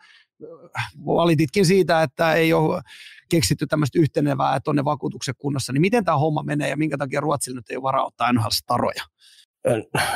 valititkin 1.07 1.67
siitä, 1.67 2.03
että 2.03 2.35
ei 2.35 2.53
ole 2.53 2.83
keksitty 3.31 3.67
tämmöistä 3.67 3.99
yhtenevää, 3.99 4.57
että 4.57 4.71
on 4.71 4.77
ne 4.77 4.85
vakuutukset 4.85 5.37
kunnossa, 5.39 5.73
niin 5.73 5.81
miten 5.81 6.05
tämä 6.05 6.19
homma 6.19 6.43
menee 6.43 6.69
ja 6.69 6.77
minkä 6.77 6.99
takia 6.99 7.21
Ruotsilla 7.21 7.57
nyt 7.57 7.71
ei 7.71 7.77
ole 7.77 7.83
varaa 7.83 8.07
ottaa 8.07 8.33
NHL-staroja? 8.33 9.05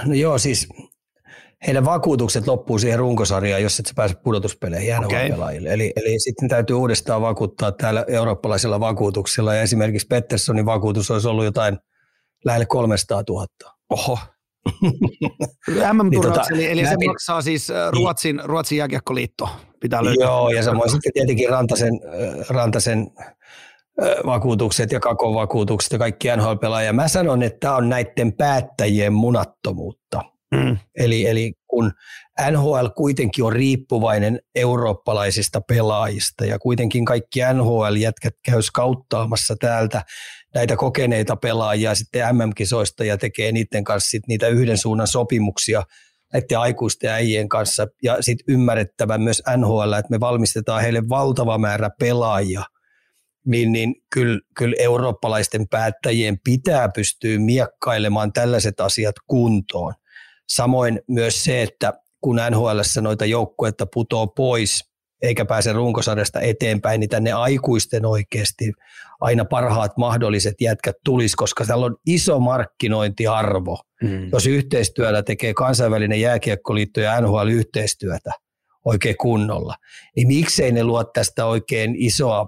No 0.06 0.14
joo, 0.14 0.38
siis 0.38 0.68
heidän 1.66 1.84
vakuutukset 1.84 2.46
loppuu 2.46 2.78
siihen 2.78 2.98
runkosarjaan, 2.98 3.62
jos 3.62 3.78
et 3.78 3.86
sä 3.86 3.92
pääse 3.96 4.14
pudotuspeleihin 4.14 5.04
okay. 5.04 5.30
pelaajille. 5.30 5.72
Eli, 5.72 5.92
eli 5.96 6.20
sitten 6.20 6.48
täytyy 6.48 6.76
uudestaan 6.76 7.22
vakuuttaa 7.22 7.72
täällä 7.72 8.04
eurooppalaisella 8.08 8.80
vakuutuksella. 8.80 9.54
Ja 9.54 9.62
esimerkiksi 9.62 10.06
Petterssonin 10.06 10.66
vakuutus 10.66 11.10
olisi 11.10 11.28
ollut 11.28 11.44
jotain 11.44 11.78
lähelle 12.44 12.66
300 12.66 13.22
000. 13.28 13.46
Oho. 13.90 14.18
mm 15.92 16.10
niin 16.10 16.22
tota, 16.22 16.42
eli, 16.52 16.70
eli 16.70 16.86
se 16.86 16.96
maksaa 17.06 17.42
siis 17.42 17.70
äh, 17.70 17.76
niin. 17.76 17.92
Ruotsin, 17.92 18.40
Ruotsin 18.44 18.78
jääkiekkoliitto. 18.78 19.48
Pitää 19.80 20.04
löytää. 20.04 20.26
Joo, 20.26 20.50
ja 20.50 20.62
samoin 20.62 20.90
sitten 20.90 21.12
tietenkin 21.12 21.48
Rantasen, 21.48 22.00
äh, 22.04 22.48
Rantasen 22.48 23.10
vakuutukset 24.26 24.92
ja 24.92 25.00
kakon 25.00 25.34
vakuutukset 25.34 25.92
ja 25.92 25.98
kaikki 25.98 26.28
NHL-pelaajia. 26.28 26.92
Mä 26.92 27.08
sanon, 27.08 27.42
että 27.42 27.58
tämä 27.60 27.76
on 27.76 27.88
näiden 27.88 28.32
päättäjien 28.32 29.12
munattomuutta. 29.12 30.20
Mm. 30.54 30.78
Eli, 30.98 31.26
eli 31.26 31.52
kun 31.66 31.92
NHL 32.50 32.86
kuitenkin 32.96 33.44
on 33.44 33.52
riippuvainen 33.52 34.40
eurooppalaisista 34.54 35.60
pelaajista 35.60 36.44
ja 36.44 36.58
kuitenkin 36.58 37.04
kaikki 37.04 37.40
NHL-jätkät 37.40 38.34
käy 38.44 38.62
skauttaamassa 38.62 39.56
täältä 39.60 40.02
näitä 40.54 40.76
kokeneita 40.76 41.36
pelaajia 41.36 41.94
sitten 41.94 42.36
MM-kisoista 42.36 43.04
ja 43.04 43.18
tekee 43.18 43.52
niiden 43.52 43.84
kanssa 43.84 44.10
sit 44.10 44.22
niitä 44.28 44.48
yhden 44.48 44.78
suunnan 44.78 45.06
sopimuksia 45.06 45.82
näiden 46.32 46.58
aikuisten 46.58 47.10
äijien 47.10 47.48
kanssa 47.48 47.86
ja 48.02 48.16
sitten 48.20 48.54
ymmärrettävä 48.54 49.18
myös 49.18 49.42
NHL, 49.56 49.92
että 49.92 50.10
me 50.10 50.20
valmistetaan 50.20 50.82
heille 50.82 51.08
valtava 51.08 51.58
määrä 51.58 51.90
pelaajia, 51.98 52.62
niin, 53.46 53.72
niin 53.72 53.94
kyllä, 54.12 54.40
kyllä 54.56 54.76
eurooppalaisten 54.78 55.68
päättäjien 55.68 56.38
pitää 56.44 56.88
pystyä 56.88 57.38
miekkailemaan 57.38 58.32
tällaiset 58.32 58.80
asiat 58.80 59.14
kuntoon. 59.26 59.94
Samoin 60.48 61.00
myös 61.08 61.44
se, 61.44 61.62
että 61.62 61.92
kun 62.20 62.36
NHL 62.50 62.80
noita 63.00 63.24
joukkueita 63.24 63.86
putoo 63.94 64.26
pois 64.26 64.94
eikä 65.22 65.44
pääse 65.44 65.72
runkosarjasta 65.72 66.40
eteenpäin, 66.40 67.00
niin 67.00 67.10
tänne 67.10 67.32
aikuisten 67.32 68.06
oikeasti 68.06 68.72
aina 69.20 69.44
parhaat 69.44 69.96
mahdolliset 69.96 70.54
jätkät 70.60 70.96
tulisi, 71.04 71.36
koska 71.36 71.64
täällä 71.64 71.86
on 71.86 71.96
iso 72.06 72.40
markkinointiarvo. 72.40 73.78
Mm. 74.02 74.28
Jos 74.32 74.46
yhteistyöllä 74.46 75.22
tekee 75.22 75.54
kansainvälinen 75.54 76.20
jääkiekkoliitto 76.20 77.00
ja 77.00 77.20
NHL 77.20 77.48
yhteistyötä 77.48 78.30
oikein 78.84 79.16
kunnolla, 79.20 79.74
niin 80.16 80.28
miksei 80.28 80.72
ne 80.72 80.84
luo 80.84 81.04
tästä 81.04 81.46
oikein 81.46 81.94
isoa 81.98 82.46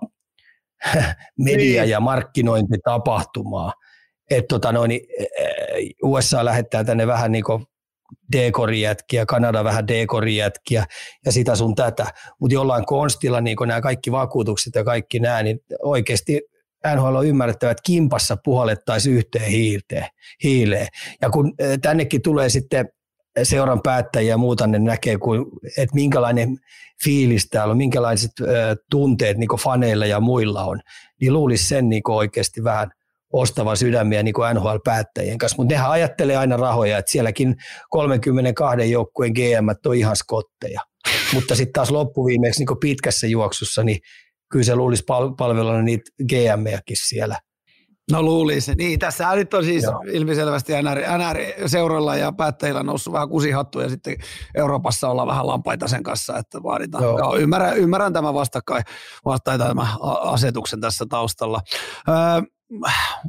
media- 1.38 1.82
niin. 1.82 1.90
ja 1.90 2.00
markkinointitapahtumaa. 2.00 3.72
Että 4.30 4.48
tota 4.48 4.72
noin, 4.72 4.88
niin, 4.88 5.00
USA 6.02 6.44
lähettää 6.44 6.84
tänne 6.84 7.06
vähän 7.06 7.32
niin 7.32 7.44
kuin 7.44 7.64
D-korijätkiä, 8.32 9.26
Kanada 9.26 9.64
vähän 9.64 9.88
D-korijätkiä 9.88 10.84
ja 11.24 11.32
sitä 11.32 11.56
sun 11.56 11.74
tätä. 11.74 12.06
Mutta 12.40 12.54
jollain 12.54 12.86
konstilla 12.86 13.40
niin 13.40 13.56
nämä 13.66 13.80
kaikki 13.80 14.12
vakuutukset 14.12 14.74
ja 14.74 14.84
kaikki 14.84 15.20
nämä, 15.20 15.42
niin 15.42 15.58
oikeasti 15.82 16.40
NHL 16.94 17.16
on 17.16 17.26
ymmärrettävä, 17.26 17.70
että 17.70 17.82
kimpassa 17.86 18.36
puhallettaisiin 18.44 19.16
yhteen 19.16 19.50
hiilteen, 19.50 20.06
hiileen. 20.44 20.86
Ja 21.22 21.30
kun 21.30 21.54
tännekin 21.82 22.22
tulee 22.22 22.48
sitten 22.48 22.88
seuran 23.42 23.83
päättäjiä 23.83 24.31
ja 24.31 24.37
muuta, 24.37 24.66
ne 24.66 24.79
näkee, 24.79 25.18
että 25.79 25.94
minkälainen 25.94 26.59
fiilis 27.05 27.49
täällä 27.49 27.72
on, 27.72 27.77
minkälaiset 27.77 28.31
tunteet 28.90 29.37
niin 29.37 29.49
faneilla 29.61 30.07
ja 30.07 30.20
muilla 30.20 30.64
on, 30.64 30.81
niin 31.20 31.33
luulisi 31.33 31.68
sen 31.68 31.88
niin 31.88 32.03
oikeasti 32.09 32.64
vähän– 32.64 32.90
ostava 33.33 33.77
sydämiä 33.77 34.22
niin 34.22 34.35
NHL-päättäjien 34.55 35.38
kanssa, 35.38 35.57
mutta 35.57 35.75
nehän 35.75 35.90
ajattelee 35.90 36.37
aina 36.37 36.57
rahoja, 36.57 36.99
että 36.99 37.12
sielläkin 37.12 37.57
32 37.90 38.90
joukkueen 38.90 39.33
GM 39.33 39.88
on 39.88 39.96
ihan 39.96 40.16
skotteja. 40.16 40.81
Mutta 41.35 41.55
sitten 41.55 41.72
taas 41.72 41.90
loppuviimeksi 41.90 42.64
niin 42.64 42.79
pitkässä 42.81 43.27
juoksussa, 43.27 43.83
niin 43.83 43.99
kyllä 44.53 44.64
se 44.64 44.77
luulisi 44.77 45.05
palvella 45.38 45.83
niitä 45.83 46.11
GM-jäkin 46.29 46.96
siellä. 47.09 47.38
No 48.10 48.22
luulisi. 48.22 48.74
Niin, 48.74 48.98
tässä 48.98 49.34
nyt 49.34 49.54
on 49.54 49.64
siis 49.64 49.84
Joo. 49.84 50.04
ilmiselvästi 50.12 50.72
NR, 50.82 50.98
NR-seuroilla 50.98 52.16
ja 52.16 52.32
päättäjillä 52.32 52.82
noussut 52.82 53.12
vähän 53.12 53.28
kusihattu 53.28 53.80
ja 53.80 53.88
sitten 53.88 54.16
Euroopassa 54.54 55.08
ollaan 55.08 55.28
vähän 55.28 55.46
lampaita 55.46 55.88
sen 55.88 56.02
kanssa, 56.02 56.38
että 56.38 56.62
vaaditaan. 56.62 57.04
Joo. 57.04 57.18
Joo, 57.18 57.36
ymmärrän, 57.36 57.76
ymmärrän 57.76 58.12
tämän 58.12 58.34
vastakkain, 58.34 58.84
vastakkain 59.24 59.68
tämän 59.68 59.88
asetuksen 60.20 60.80
tässä 60.80 61.06
taustalla. 61.08 61.60
Öö, 62.08 62.55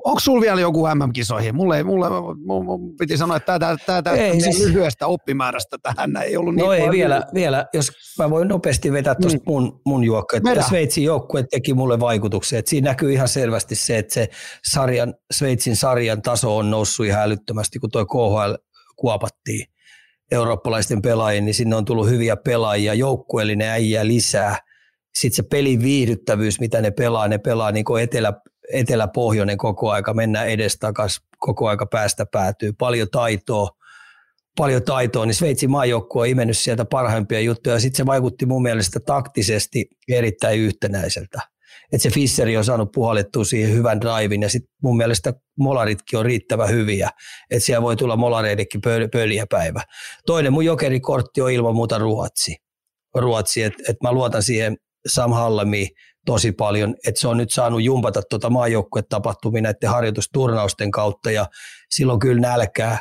onko 0.06 0.20
sulla 0.20 0.42
vielä 0.42 0.62
joku 0.62 0.88
MM-kisoihin? 0.96 1.56
Mulle, 1.56 1.84
mulle 1.84 2.10
mulle 2.36 2.96
piti 3.00 3.18
sanoa, 3.18 3.38
että 3.38 3.60
tämä, 3.60 3.78
tämä, 3.86 4.02
tämä 4.02 4.16
ei, 4.16 4.42
siis... 4.42 4.60
lyhyestä 4.60 5.08
oppimäärästä 5.08 5.78
tähän. 5.84 6.18
Ei 6.18 6.38
ollut 6.38 6.56
niin 6.56 6.66
No 6.66 6.74
ei 6.74 6.90
vielä, 6.92 7.24
vielä, 7.34 7.66
jos 7.74 7.92
mä 8.20 8.30
voin 8.30 8.48
nopeasti 8.48 8.92
vetää 8.92 9.16
tuosta 9.16 9.40
mm. 9.40 9.44
mun, 9.52 9.82
mun 9.86 10.04
juokko, 10.04 10.38
että 10.38 10.62
Sveitsin 10.62 11.04
joukkue 11.04 11.46
teki 11.52 11.74
mulle 11.74 12.00
vaikutuksen, 12.00 12.60
että 12.60 12.70
siinä 12.70 12.90
näkyy 12.90 13.14
ihan 13.14 13.28
selvästi 13.28 13.76
se, 13.76 13.98
että 13.98 14.14
se 14.14 14.30
sarjan, 14.72 15.14
Sveitsin 15.32 15.76
sarjan 15.76 16.22
taso 16.22 16.58
on 16.58 16.72
noussut 16.72 17.06
ihan 17.06 17.24
älyttömästi, 17.24 17.80
kun 17.80 17.90
tuo 17.92 18.06
KHL 18.06 18.54
kuopattiin 18.96 19.66
eurooppalaisten 20.32 21.02
pelaajien, 21.02 21.46
niin 21.46 21.56
sinne 21.56 21.76
on 21.76 21.86
tullut 21.86 22.10
hyviä 22.10 22.38
pelaajia, 22.38 22.94
joukkueellinen 22.94 23.70
äijä 23.70 24.08
lisää, 24.08 24.58
sitten 25.20 25.36
se 25.36 25.50
pelin 25.50 25.82
viihdyttävyys, 25.82 26.60
mitä 26.60 26.82
ne 26.82 26.92
pelaa, 26.92 27.28
ne 27.28 27.38
pelaa 27.38 27.72
niin 27.72 27.86
kuin 27.86 28.04
etelä, 28.04 28.34
eteläpohjoinen 28.74 29.58
koko 29.58 29.92
aika, 29.92 30.14
mennään 30.14 30.50
edestakas 30.50 31.22
koko 31.38 31.68
aika 31.68 31.86
päästä 31.86 32.26
päätyy, 32.26 32.74
paljon 32.74 33.08
taitoa, 33.12 33.70
paljon 34.58 34.84
taitoa, 34.84 35.26
niin 35.26 35.36
Sveitsin 35.36 35.72
maajoukkue 35.72 36.22
on 36.22 36.28
imennyt 36.28 36.58
sieltä 36.58 36.86
parhaimpia 36.86 37.40
juttuja, 37.40 37.76
ja 37.76 37.80
sitten 37.80 37.98
se 37.98 38.06
vaikutti 38.06 38.46
mun 38.46 38.62
mielestä 38.62 39.00
taktisesti 39.00 39.90
erittäin 40.10 40.60
yhtenäiseltä. 40.60 41.42
Että 41.92 42.04
se 42.04 42.10
Fisseri 42.10 42.58
on 42.58 42.66
saanut 42.66 42.92
puhallettua 42.92 43.44
siihen 43.44 43.74
hyvän 43.74 44.02
drivin, 44.02 44.42
ja 44.42 44.50
sitten 44.50 44.74
mun 44.84 44.98
mielestä 44.98 45.34
molaritkin 45.60 46.20
on 46.20 46.26
riittävän 46.26 46.70
hyviä, 46.70 47.10
että 47.52 47.66
siellä 47.66 47.82
voi 47.82 47.96
tulla 47.96 48.16
molareidenkin 48.16 48.82
pöl- 48.88 49.10
pöljäpäivä. 49.12 49.82
Toinen 50.26 50.54
mun 50.54 50.66
jokerikortti 50.66 51.42
on 51.42 51.52
ilman 51.52 51.76
muuta 51.76 51.98
Ruotsi. 51.98 52.56
Ruotsi, 53.16 53.64
että 53.64 53.84
et 53.90 53.98
mä 54.04 54.12
luotan 54.12 54.44
siihen 54.44 54.78
Sam 55.08 55.32
Hallamiin, 55.32 55.88
tosi 56.28 56.52
paljon, 56.52 56.96
että 57.08 57.22
se 57.22 57.28
on 57.28 57.38
nyt 57.38 57.52
saanut 57.52 57.84
jumpata 57.84 58.22
tuota 58.30 58.50
maajoukkuetapahtumia 58.50 59.62
näiden 59.62 59.90
harjoitusturnausten 59.90 60.92
kautta 60.92 61.32
ja 61.32 61.46
silloin 61.90 62.20
kyllä 62.20 62.42
nälkää 62.42 63.00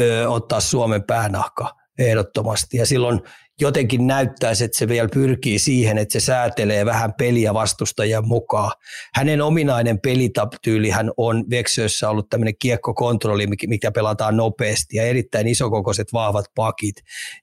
ö, 0.00 0.30
ottaa 0.30 0.60
Suomen 0.60 1.02
päänahka 1.04 1.70
ehdottomasti 1.98 2.76
ja 2.76 2.86
silloin 2.86 3.20
jotenkin 3.60 4.06
näyttäisi, 4.06 4.64
että 4.64 4.78
se 4.78 4.88
vielä 4.88 5.08
pyrkii 5.12 5.58
siihen, 5.58 5.98
että 5.98 6.12
se 6.12 6.20
säätelee 6.20 6.86
vähän 6.86 7.14
peliä 7.14 7.54
vastustajien 7.54 8.28
mukaan. 8.28 8.72
Hänen 9.14 9.42
ominainen 9.42 10.00
pelityylihän 10.00 11.10
on 11.16 11.44
Veksössä 11.50 12.10
ollut 12.10 12.28
tämmöinen 12.28 12.58
kiekkokontrolli, 12.58 13.46
mikä 13.66 13.92
pelataan 13.92 14.36
nopeasti 14.36 14.96
ja 14.96 15.02
erittäin 15.02 15.48
isokokoiset 15.48 16.12
vahvat 16.12 16.46
pakit. 16.54 16.96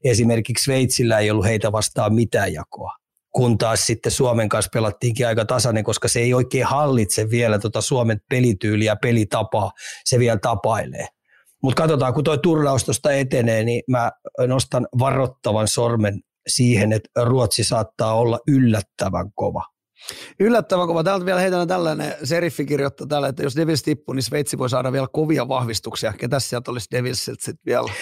Esimerkiksi 0.04 0.64
Sveitsillä 0.64 1.20
ei 1.20 1.32
ollut 1.32 1.46
heitä 1.46 1.72
vastaan 1.72 2.16
mitään 2.16 2.54
jakoa 2.54 3.07
kun 3.32 3.58
taas 3.58 3.86
sitten 3.86 4.12
Suomen 4.12 4.50
kanssa 4.50 4.70
pelattiinkin 4.74 5.28
aika 5.28 5.46
tasainen, 5.46 5.84
koska 5.84 6.08
se 6.08 6.20
ei 6.20 6.34
oikein 6.34 6.66
hallitse 6.66 7.30
vielä 7.30 7.60
tuota 7.60 7.82
Suomen 7.82 8.18
pelityyliä, 8.30 8.96
pelitapaa, 8.96 9.72
se 10.06 10.20
vielä 10.20 10.40
tapailee. 10.42 11.08
Mutta 11.64 11.82
katsotaan, 11.82 12.14
kun 12.14 12.24
tuo 12.24 12.38
turnaus 12.38 12.86
tuosta 12.86 13.12
etenee, 13.12 13.64
niin 13.64 13.84
mä 13.88 14.12
nostan 14.48 14.88
varoittavan 15.00 15.68
sormen 15.68 16.20
siihen, 16.48 16.94
että 16.94 17.10
Ruotsi 17.24 17.64
saattaa 17.64 18.14
olla 18.14 18.40
yllättävän 18.48 19.32
kova. 19.36 19.64
Yllättävän 20.40 20.88
kova. 20.88 21.04
Täältä 21.04 21.26
vielä 21.26 21.40
heitän 21.40 21.68
tällainen, 21.68 22.16
seriffi 22.24 22.66
kirjoittaa 22.66 23.08
tällä, 23.08 23.28
että 23.28 23.44
jos 23.44 23.56
Devils 23.56 23.84
tippuu, 23.84 24.14
niin 24.14 24.24
Sveitsi 24.24 24.58
voi 24.58 24.70
saada 24.70 24.92
vielä 24.92 25.08
kovia 25.14 25.48
vahvistuksia. 25.48 26.14
Ketä 26.14 26.40
sieltä 26.40 26.72
olisi 26.72 26.88
Devilsiltä 26.92 27.46
sitten 27.46 27.66
vielä 27.66 27.94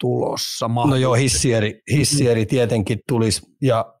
tulossa? 0.00 0.68
No 0.68 0.96
joo, 0.96 1.14
hissieri, 1.14 1.82
hissieri 1.92 2.46
tietenkin 2.46 2.98
tulisi 3.08 3.42
ja 3.62 3.94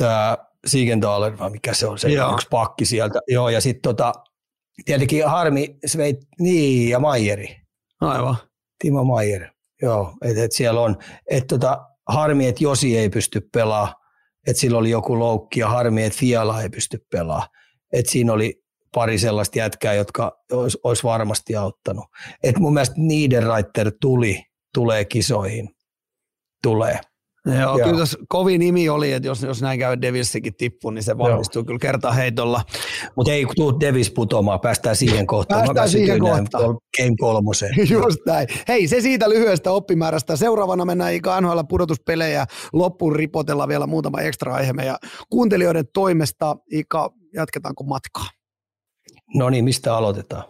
tämä 0.00 0.38
Siegenthaler, 0.66 1.38
vai 1.38 1.50
mikä 1.50 1.74
se 1.74 1.86
on, 1.86 1.98
se 1.98 2.08
Joo. 2.08 2.34
yksi 2.34 2.46
pakki 2.50 2.84
sieltä. 2.84 3.20
Joo, 3.28 3.48
ja 3.48 3.60
sitten 3.60 3.82
tota, 3.82 4.12
tietenkin 4.84 5.28
harmi 5.28 5.76
Sveit, 5.86 6.16
niin, 6.38 6.88
ja 6.88 6.98
Maijeri. 6.98 7.56
Aivan. 8.00 8.36
Timo 8.78 9.04
Maijer, 9.04 9.50
joo, 9.82 10.14
että 10.24 10.44
et 10.44 10.52
siellä 10.52 10.80
on, 10.80 10.96
että 11.30 11.58
tota, 11.58 11.86
harmi, 12.08 12.48
että 12.48 12.64
Josi 12.64 12.98
ei 12.98 13.10
pysty 13.10 13.48
pelaamaan, 13.52 13.94
että 14.46 14.60
sillä 14.60 14.78
oli 14.78 14.90
joku 14.90 15.18
loukki 15.18 15.60
ja 15.60 15.68
harmi, 15.68 16.04
että 16.04 16.18
Fiala 16.18 16.62
ei 16.62 16.68
pysty 16.68 17.06
pelaamaan. 17.12 17.48
Että 17.92 18.12
siinä 18.12 18.32
oli 18.32 18.62
pari 18.94 19.18
sellaista 19.18 19.58
jätkää, 19.58 19.94
jotka 19.94 20.32
olisi, 20.52 20.78
olisi 20.84 21.02
varmasti 21.02 21.56
auttanut. 21.56 22.04
Et 22.42 22.58
mun 22.58 22.74
mielestä 22.74 22.94
Niederreiter 22.98 23.92
tuli, 24.00 24.42
tulee 24.74 25.04
kisoihin, 25.04 25.68
tulee. 26.62 27.00
Joo, 27.46 27.78
Joo. 27.78 27.78
kyllä 27.78 27.98
tässä 27.98 28.18
kovin 28.28 28.58
nimi 28.58 28.88
oli, 28.88 29.12
että 29.12 29.26
jos, 29.26 29.42
jos 29.42 29.62
näin 29.62 29.78
käy 29.78 30.00
Devilsikin 30.02 30.54
tippu, 30.54 30.90
niin 30.90 31.02
se 31.02 31.18
valmistuu 31.18 31.60
Joo. 31.60 31.64
kyllä 31.64 31.78
kerta 31.78 32.12
heitolla. 32.12 32.62
Mutta 33.16 33.32
ei 33.32 33.46
tuu 33.56 33.80
Devis 33.80 34.10
putoamaan, 34.10 34.60
päästään 34.60 34.96
siihen 34.96 35.26
kohtaan. 35.26 35.60
Päästään 35.60 35.88
siihen 35.88 36.20
kohtaan. 36.20 36.78
Game 36.96 37.16
kolmoseen. 37.20 37.74
Just 37.90 38.18
näin. 38.26 38.48
Hei, 38.68 38.88
se 38.88 39.00
siitä 39.00 39.28
lyhyestä 39.28 39.72
oppimäärästä. 39.72 40.36
Seuraavana 40.36 40.84
mennään 40.84 41.14
NHL 41.40 41.60
pudotuspelejä. 41.68 42.46
Loppuun 42.72 43.16
ripotella 43.16 43.68
vielä 43.68 43.86
muutama 43.86 44.20
ekstra 44.20 44.54
aihe 44.54 44.72
ja 44.84 44.98
kuuntelijoiden 45.30 45.84
toimesta. 45.94 46.56
Ika, 46.72 47.10
jatketaanko 47.34 47.84
matkaa? 47.84 48.26
No 49.34 49.50
niin, 49.50 49.64
mistä 49.64 49.96
aloitetaan? 49.96 50.44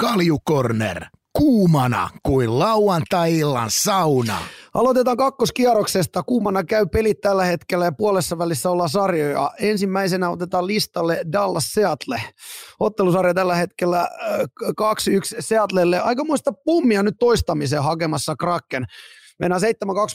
Kalju 0.00 0.38
Corner 0.48 1.04
kuumana 1.38 2.10
kuin 2.22 2.58
lauantai-illan 2.58 3.68
sauna. 3.70 4.38
Aloitetaan 4.74 5.16
kakkoskierroksesta. 5.16 6.22
Kuumana 6.22 6.64
käy 6.64 6.86
pelit 6.86 7.20
tällä 7.20 7.44
hetkellä 7.44 7.84
ja 7.84 7.92
puolessa 7.92 8.38
välissä 8.38 8.70
ollaan 8.70 8.88
sarjoja. 8.88 9.50
Ensimmäisenä 9.60 10.30
otetaan 10.30 10.66
listalle 10.66 11.20
Dallas 11.32 11.72
Seattle. 11.72 12.22
Ottelusarja 12.80 13.34
tällä 13.34 13.54
hetkellä 13.54 14.08
2-1 14.62 15.36
Seattlelle. 15.40 16.00
Aikamoista 16.00 16.52
pummia 16.64 17.02
nyt 17.02 17.16
toistamiseen 17.18 17.82
hakemassa 17.82 18.36
Kraken. 18.36 18.84
Mennään 19.38 19.62
7-2 19.62 19.64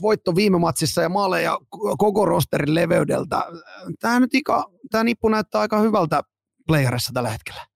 voitto 0.02 0.36
viime 0.36 0.60
matsissa 0.60 1.02
ja 1.02 1.10
maaleja 1.10 1.58
koko 1.98 2.26
rosterin 2.26 2.76
leveydeltä. 2.76 3.46
Tämä 4.00 4.20
nyt 4.20 4.34
ika, 4.34 4.66
tämä 4.92 5.04
nippu 5.04 5.30
näyttää 5.30 5.62
aika 5.62 5.80
hyvältä 5.80 6.22
playerissa 6.68 7.12
tällä 7.14 7.30
hetkellä. 7.30 7.73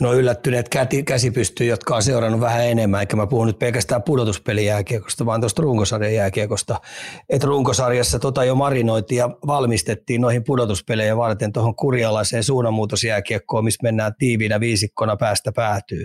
No 0.00 0.14
yllättyneet 0.14 0.68
käsipystyy, 1.06 1.66
jotka 1.66 1.96
on 1.96 2.02
seurannut 2.02 2.40
vähän 2.40 2.66
enemmän, 2.66 3.00
eikä 3.00 3.16
mä 3.16 3.26
puhun 3.26 3.46
nyt 3.46 3.58
pelkästään 3.58 4.02
pudotuspelijääkiekosta, 4.02 5.26
vaan 5.26 5.40
tuosta 5.40 5.62
runkosarjan 5.62 6.14
jääkiekosta. 6.14 6.80
Et 7.28 7.44
runkosarjassa 7.44 8.18
tota 8.18 8.44
jo 8.44 8.54
marinoitiin 8.54 9.18
ja 9.18 9.30
valmistettiin 9.46 10.20
noihin 10.20 10.44
pudotuspelejä 10.44 11.16
varten 11.16 11.52
tuohon 11.52 11.76
kurjalaiseen 11.76 12.44
suunnanmuutosjääkiekkoon, 12.44 13.64
missä 13.64 13.82
mennään 13.82 14.12
tiiviinä 14.18 14.60
viisikkona 14.60 15.16
päästä 15.16 15.52
päätyy. 15.52 16.04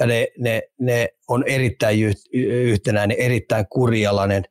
Ja 0.00 0.06
ne, 0.06 0.28
ne, 0.38 0.62
ne 0.80 1.08
on 1.28 1.44
erittäin 1.46 1.98
yhtenäinen, 2.32 3.16
erittäin 3.20 3.66
kurjalainen. 3.70 4.44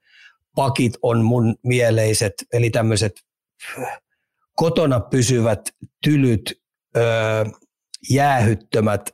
Pakit 0.56 0.94
on 1.02 1.24
mun 1.24 1.56
mieleiset, 1.64 2.34
eli 2.54 2.70
tämmöiset 2.70 3.14
kotona 4.56 5.00
pysyvät 5.00 5.62
tylyt, 6.04 6.62
öö, 6.98 7.46
jäähyttömät, 8.10 9.10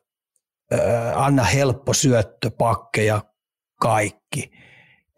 anna 1.16 1.44
helppo 1.44 1.94
syöttö, 1.94 2.52
pakkeja, 2.58 3.22
kaikki. 3.82 4.52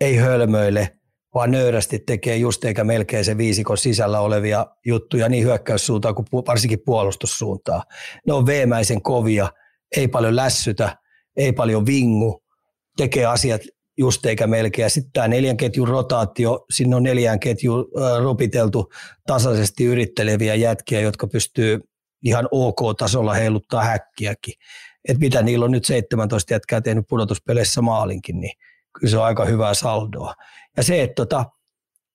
Ei 0.02 0.16
hölmöile, 0.16 0.98
vaan 1.34 1.52
nöyrästi 1.52 2.00
tekee 2.00 2.38
just 2.38 2.66
eikä 2.66 2.84
melkein 2.84 3.26
se 3.26 3.38
viisikon 3.38 3.78
sisällä 3.78 4.20
olevia 4.20 4.68
juttuja 4.86 5.30
niin 5.30 5.44
hyökkäyssuuntaan 5.44 6.16
kuin 6.16 6.28
varsinkin 6.32 6.80
puolustussuuntaan. 6.86 7.84
Ne 8.28 8.34
on 8.34 8.46
veemäisen 8.46 9.02
kovia, 9.02 9.50
ei 9.98 10.08
paljon 10.08 10.36
lässytä, 10.36 10.98
ei 11.38 11.54
paljon 11.54 11.86
vingu, 11.86 12.44
tekee 12.98 13.26
asiat 13.26 13.62
just 13.98 14.26
eikä 14.26 14.48
melkein. 14.48 14.90
Sitten 14.90 15.12
tämä 15.12 15.28
neljän 15.28 15.58
ketjun 15.58 15.88
rotaatio, 15.88 16.66
sinne 16.72 16.96
on 16.96 17.04
neljään 17.04 17.40
ketjuun 17.40 17.86
ropiteltu 18.24 18.92
tasaisesti 19.28 19.86
yritteleviä 19.86 20.56
jätkiä, 20.56 21.02
jotka 21.02 21.28
pystyy 21.28 21.80
ihan 22.24 22.48
OK-tasolla 22.52 23.34
heiluttaa 23.34 23.84
häkkiäkin. 23.84 24.54
Et 25.10 25.18
mitä 25.18 25.42
niillä 25.42 25.66
on 25.66 25.72
nyt 25.72 25.86
17 25.86 26.54
jätkää 26.54 26.82
tehnyt 26.82 27.06
pudotuspeleissä 27.10 27.82
maalinkin, 27.82 28.40
niin 28.40 28.54
kyllä 29.00 29.12
se 29.12 29.18
on 29.18 29.26
aika 29.26 29.46
hyvää 29.46 29.74
saldoa. 29.74 30.34
Ja 30.78 30.84
se, 30.84 31.04
että 31.04 31.16
tota, 31.16 31.46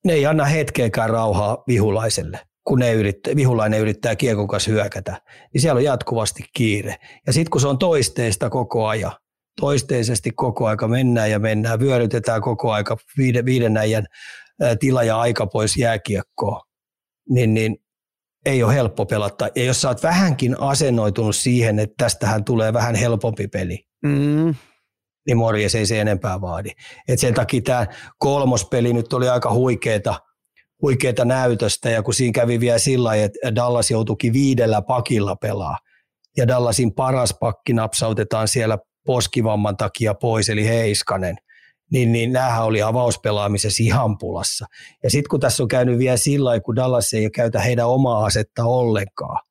ne 0.05 0.13
ei 0.13 0.27
anna 0.27 0.45
hetkeäkään 0.45 1.11
rauhaa 1.11 1.65
vihulaiselle, 1.67 2.41
kun 2.65 2.79
ne 2.79 2.93
yrittää, 2.93 3.37
vihulainen 3.37 3.81
yrittää 3.81 4.17
kiekon 4.17 4.49
kanssa 4.49 4.71
hyökätä, 4.71 5.21
niin 5.55 5.61
siellä 5.61 5.79
on 5.79 5.85
jatkuvasti 5.85 6.45
kiire. 6.53 6.97
Ja 7.27 7.33
sitten 7.33 7.51
kun 7.51 7.61
se 7.61 7.69
on 7.69 7.79
toisteista 7.79 8.51
koko 8.51 8.87
ajan, 8.87 9.13
toisteisesti 9.61 10.31
koko 10.31 10.67
aika 10.67 10.89
mennään 10.89 11.31
ja 11.31 11.39
mennään, 11.39 11.81
vyörytetään 11.81 12.41
koko 12.41 12.73
aika 12.73 12.97
viiden, 13.17 13.45
viiden 13.45 13.77
äijän 13.77 14.07
tila 14.81 15.03
ja 15.03 15.21
aika 15.21 15.47
pois 15.47 15.77
jääkiekkoon, 15.77 16.61
niin, 17.29 17.55
niin 17.55 17.77
ei 18.49 18.63
ole 18.63 18.75
helppo 18.75 19.07
pelata. 19.07 19.49
Ja 19.55 19.65
jos 19.65 19.81
sä 19.81 19.89
oot 19.89 20.03
vähänkin 20.03 20.61
asennoitunut 20.61 21.37
siihen, 21.37 21.79
että 21.79 21.95
tästähän 21.99 22.45
tulee 22.45 22.73
vähän 22.73 22.95
helpompi 22.95 23.49
peli, 23.49 23.87
mm. 24.03 24.55
niin 25.27 25.37
morjes 25.37 25.75
ei 25.75 25.87
se 25.87 26.01
enempää 26.01 26.41
vaadi. 26.41 26.71
Et 27.09 27.21
sen 27.21 27.35
takia 27.35 27.61
tämä 27.63 27.87
kolmospeli 28.19 28.93
nyt 28.93 29.13
oli 29.13 29.29
aika 29.29 29.53
huikeeta, 29.53 30.15
huikeeta 30.83 31.25
näytöstä, 31.25 31.91
ja 31.91 32.03
kun 32.03 32.15
siinä 32.15 32.33
kävi 32.33 32.61
vielä 32.61 32.79
sillä 32.79 33.15
että 33.15 33.55
Dallas 33.55 33.91
joutuikin 33.91 34.33
viidellä 34.33 34.83
pakilla 34.83 35.37
pelaa, 35.37 35.79
ja 36.37 36.49
Dallasin 36.49 36.95
paras 36.95 37.35
pakki 37.41 37.73
napsautetaan 37.73 38.49
siellä 38.49 38.79
poskivamman 39.07 39.77
takia 39.77 40.15
pois, 40.15 40.49
eli 40.49 40.69
Heiskanen– 40.69 41.37
niin, 41.93 42.13
niin 42.13 42.33
näähän 42.33 42.65
oli 42.65 42.83
avauspelaamisessa 42.83 43.83
ihan 43.83 44.19
pulassa. 44.19 44.67
Ja 45.03 45.11
sitten 45.11 45.29
kun 45.31 45.41
tässä 45.41 45.63
on 45.63 45.69
käynyt 45.69 45.99
vielä 45.99 46.17
sillä 46.17 46.61
kun 46.61 46.77
Dallas 46.77 47.15
ei 47.15 47.31
käytä 47.31 47.61
heidän 47.61 47.89
omaa 47.89 48.25
asetta 48.25 48.65
ollenkaan, 48.65 49.45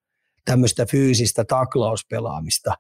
tämmöistä 0.46 0.86
fyysistä 0.86 1.46
taklauspelaamista, 1.46 2.74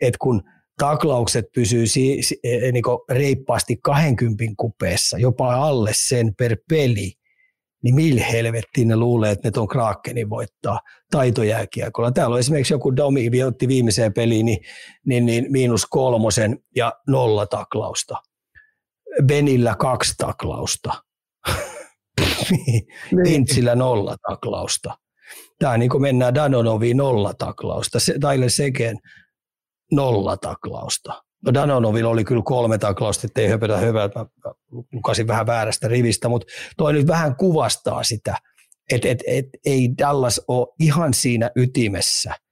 että 0.00 0.18
kun 0.20 0.42
taklaukset 0.78 1.44
pysyy 1.54 1.86
si- 1.86 2.22
si- 2.22 2.40
niin 2.72 2.84
reippaasti 3.10 3.76
20 3.82 4.44
kupeessa, 4.56 5.18
jopa 5.18 5.54
alle 5.54 5.90
sen 5.94 6.34
per 6.38 6.56
peli, 6.68 7.12
niin 7.82 7.94
millä 7.94 8.24
helvettiin 8.24 8.88
ne 8.88 8.96
luulee, 8.96 9.30
että 9.30 9.48
ne 9.48 9.52
tuon 9.52 9.68
Krakenin 9.68 10.30
voittaa 10.30 10.80
taitojääkiekolla. 11.10 12.12
Täällä 12.12 12.34
on 12.34 12.40
esimerkiksi 12.40 12.74
joku 12.74 12.96
Domi 12.96 13.42
otti 13.46 13.68
viimeiseen 13.68 14.12
peliin 14.12 14.46
niin, 14.46 14.58
niin, 15.06 15.26
niin 15.26 15.46
miinus 15.52 15.86
kolmosen 15.86 16.58
ja 16.76 16.92
nolla 17.08 17.46
taklausta. 17.46 18.16
Benillä 19.26 19.74
kaksi 19.78 20.14
taklausta. 20.18 21.02
Pintsillä 23.24 23.74
nolla 23.74 24.16
taklausta. 24.28 24.98
Tämä 25.58 25.78
niin 25.78 25.90
kuin 25.90 26.02
mennään 26.02 26.34
Danonoviin 26.34 26.96
nolla 26.96 27.34
taklausta. 27.34 27.98
Tyler 28.20 28.50
Seken 28.50 28.98
nolla 29.92 30.36
taklausta. 30.36 31.22
No 31.46 31.54
Danonovilla 31.54 32.10
oli 32.10 32.24
kyllä 32.24 32.42
kolme 32.44 32.78
taklausta, 32.78 33.26
ettei 33.26 33.48
höpötä 33.48 33.76
hyvää. 33.76 34.10
Mä 34.14 34.26
lukasin 34.92 35.26
vähän 35.26 35.46
väärästä 35.46 35.88
rivistä, 35.88 36.28
mutta 36.28 36.46
toi 36.76 36.92
nyt 36.92 37.06
vähän 37.06 37.36
kuvastaa 37.36 38.02
sitä, 38.02 38.36
että 38.92 39.08
et, 39.08 39.22
et, 39.26 39.46
ei 39.66 39.90
Dallas 39.98 40.40
ole 40.48 40.66
ihan 40.80 41.14
siinä 41.14 41.50
ytimessä– 41.56 42.34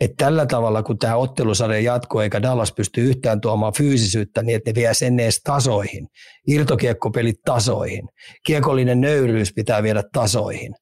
että 0.00 0.24
tällä 0.24 0.46
tavalla, 0.46 0.82
kun 0.82 0.98
tämä 0.98 1.16
ottelusarja 1.16 1.80
jatkuu, 1.80 2.20
eikä 2.20 2.42
Dallas 2.42 2.72
pysty 2.72 3.00
yhtään 3.00 3.40
tuomaan 3.40 3.72
fyysisyyttä 3.78 4.42
niin, 4.42 4.56
että 4.56 4.70
ne 4.70 4.74
vie 4.74 4.94
sen 4.94 5.20
edes 5.20 5.40
tasoihin, 5.44 6.06
irtokiekkopelit 6.46 7.42
tasoihin, 7.44 8.08
kiekollinen 8.46 9.00
nöyryys 9.00 9.52
pitää 9.54 9.82
viedä 9.82 10.02
tasoihin. 10.12 10.74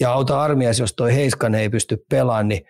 Ja 0.00 0.12
auta 0.12 0.42
armias, 0.42 0.78
jos 0.78 0.92
toi 0.96 1.14
Heiskanen 1.14 1.60
ei 1.60 1.70
pysty 1.70 2.04
pelaamaan, 2.10 2.48
niin 2.48 2.60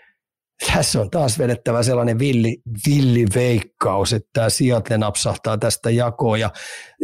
tässä 0.75 1.01
on 1.01 1.11
taas 1.11 1.39
vedettävä 1.39 1.83
sellainen 1.83 2.18
villi, 2.18 2.57
villi 2.87 3.27
veikkaus, 3.35 4.12
että 4.12 4.29
tämä 4.33 4.51
Seattle 4.51 4.99
napsahtaa 4.99 5.59
tästä 5.59 5.91
jakoa 5.91 6.39
ja 6.39 6.51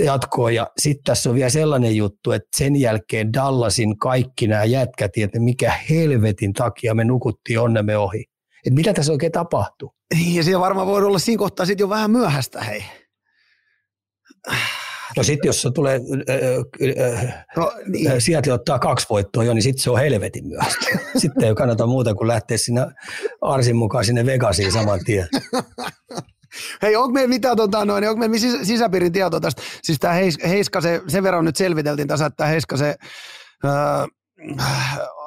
jatkoa. 0.05 0.51
Ja 0.51 0.66
sitten 0.79 1.05
tässä 1.05 1.31
on 1.31 1.37
vielä 1.37 1.51
sellainen 1.51 1.97
juttu, 1.97 2.33
että 2.33 2.49
sen 2.57 2.77
jälkeen 2.77 3.33
Dallasin 3.33 3.99
kaikki 3.99 4.47
nämä 4.47 4.64
jätkät, 4.64 5.11
että 5.16 5.41
mikä 5.41 5.73
helvetin 5.91 6.53
takia 6.53 6.95
me 6.95 7.05
nukuttiin 7.05 7.61
onnemme 7.61 7.97
ohi 7.97 8.30
että 8.66 8.74
mitä 8.74 8.92
tässä 8.92 9.12
oikein 9.12 9.32
tapahtuu. 9.32 9.94
Niin, 10.14 10.34
ja 10.34 10.44
siellä 10.44 10.61
varmaan 10.61 10.86
voi 10.86 11.04
olla 11.04 11.18
siinä 11.18 11.38
kohtaa 11.38 11.66
sitten 11.66 11.84
jo 11.84 11.88
vähän 11.88 12.11
myöhäistä, 12.11 12.61
hei. 12.61 12.84
No 15.16 15.22
sitten 15.22 15.48
jos 15.48 15.62
se 15.62 15.70
tulee, 15.70 16.00
äh, 16.30 17.24
äh, 17.24 17.44
no, 17.56 17.72
niin. 17.86 18.20
sieltä 18.20 18.54
ottaa 18.54 18.78
kaksi 18.78 19.06
voittoa 19.11 19.44
jo, 19.44 19.54
niin 19.54 19.62
sitten 19.62 19.82
se 19.82 19.90
on 19.90 19.98
helvetin 19.98 20.46
myöhäistä. 20.46 20.86
sitten 21.16 21.48
ei 21.48 21.54
kannata 21.54 21.86
muuta 21.86 22.14
kuin 22.14 22.28
lähteä 22.28 22.56
sinne 22.56 22.86
Arsin 23.40 23.76
mukaan 23.76 24.04
sinne 24.04 24.26
Vegasiin 24.26 24.72
saman 24.72 25.00
tien. 25.04 25.28
Hei, 26.82 26.96
onko 26.96 27.12
meillä 27.12 27.28
mitään, 27.28 27.56
tota, 27.56 27.84
noin, 27.84 28.08
onko 28.08 28.18
meillä 28.18 28.36
sis- 28.36 28.64
sisäpiirin 28.64 29.12
tietoa 29.12 29.40
tästä? 29.40 29.62
Siis 29.82 29.98
tämä 29.98 30.14
Heis, 30.14 30.38
Heiskase, 30.48 31.02
sen 31.08 31.22
verran 31.22 31.44
nyt 31.44 31.56
selviteltiin 31.56 32.08
tässä, 32.08 32.26
että 32.26 32.46
Heiskase 32.46 32.94
öö, 33.64 33.70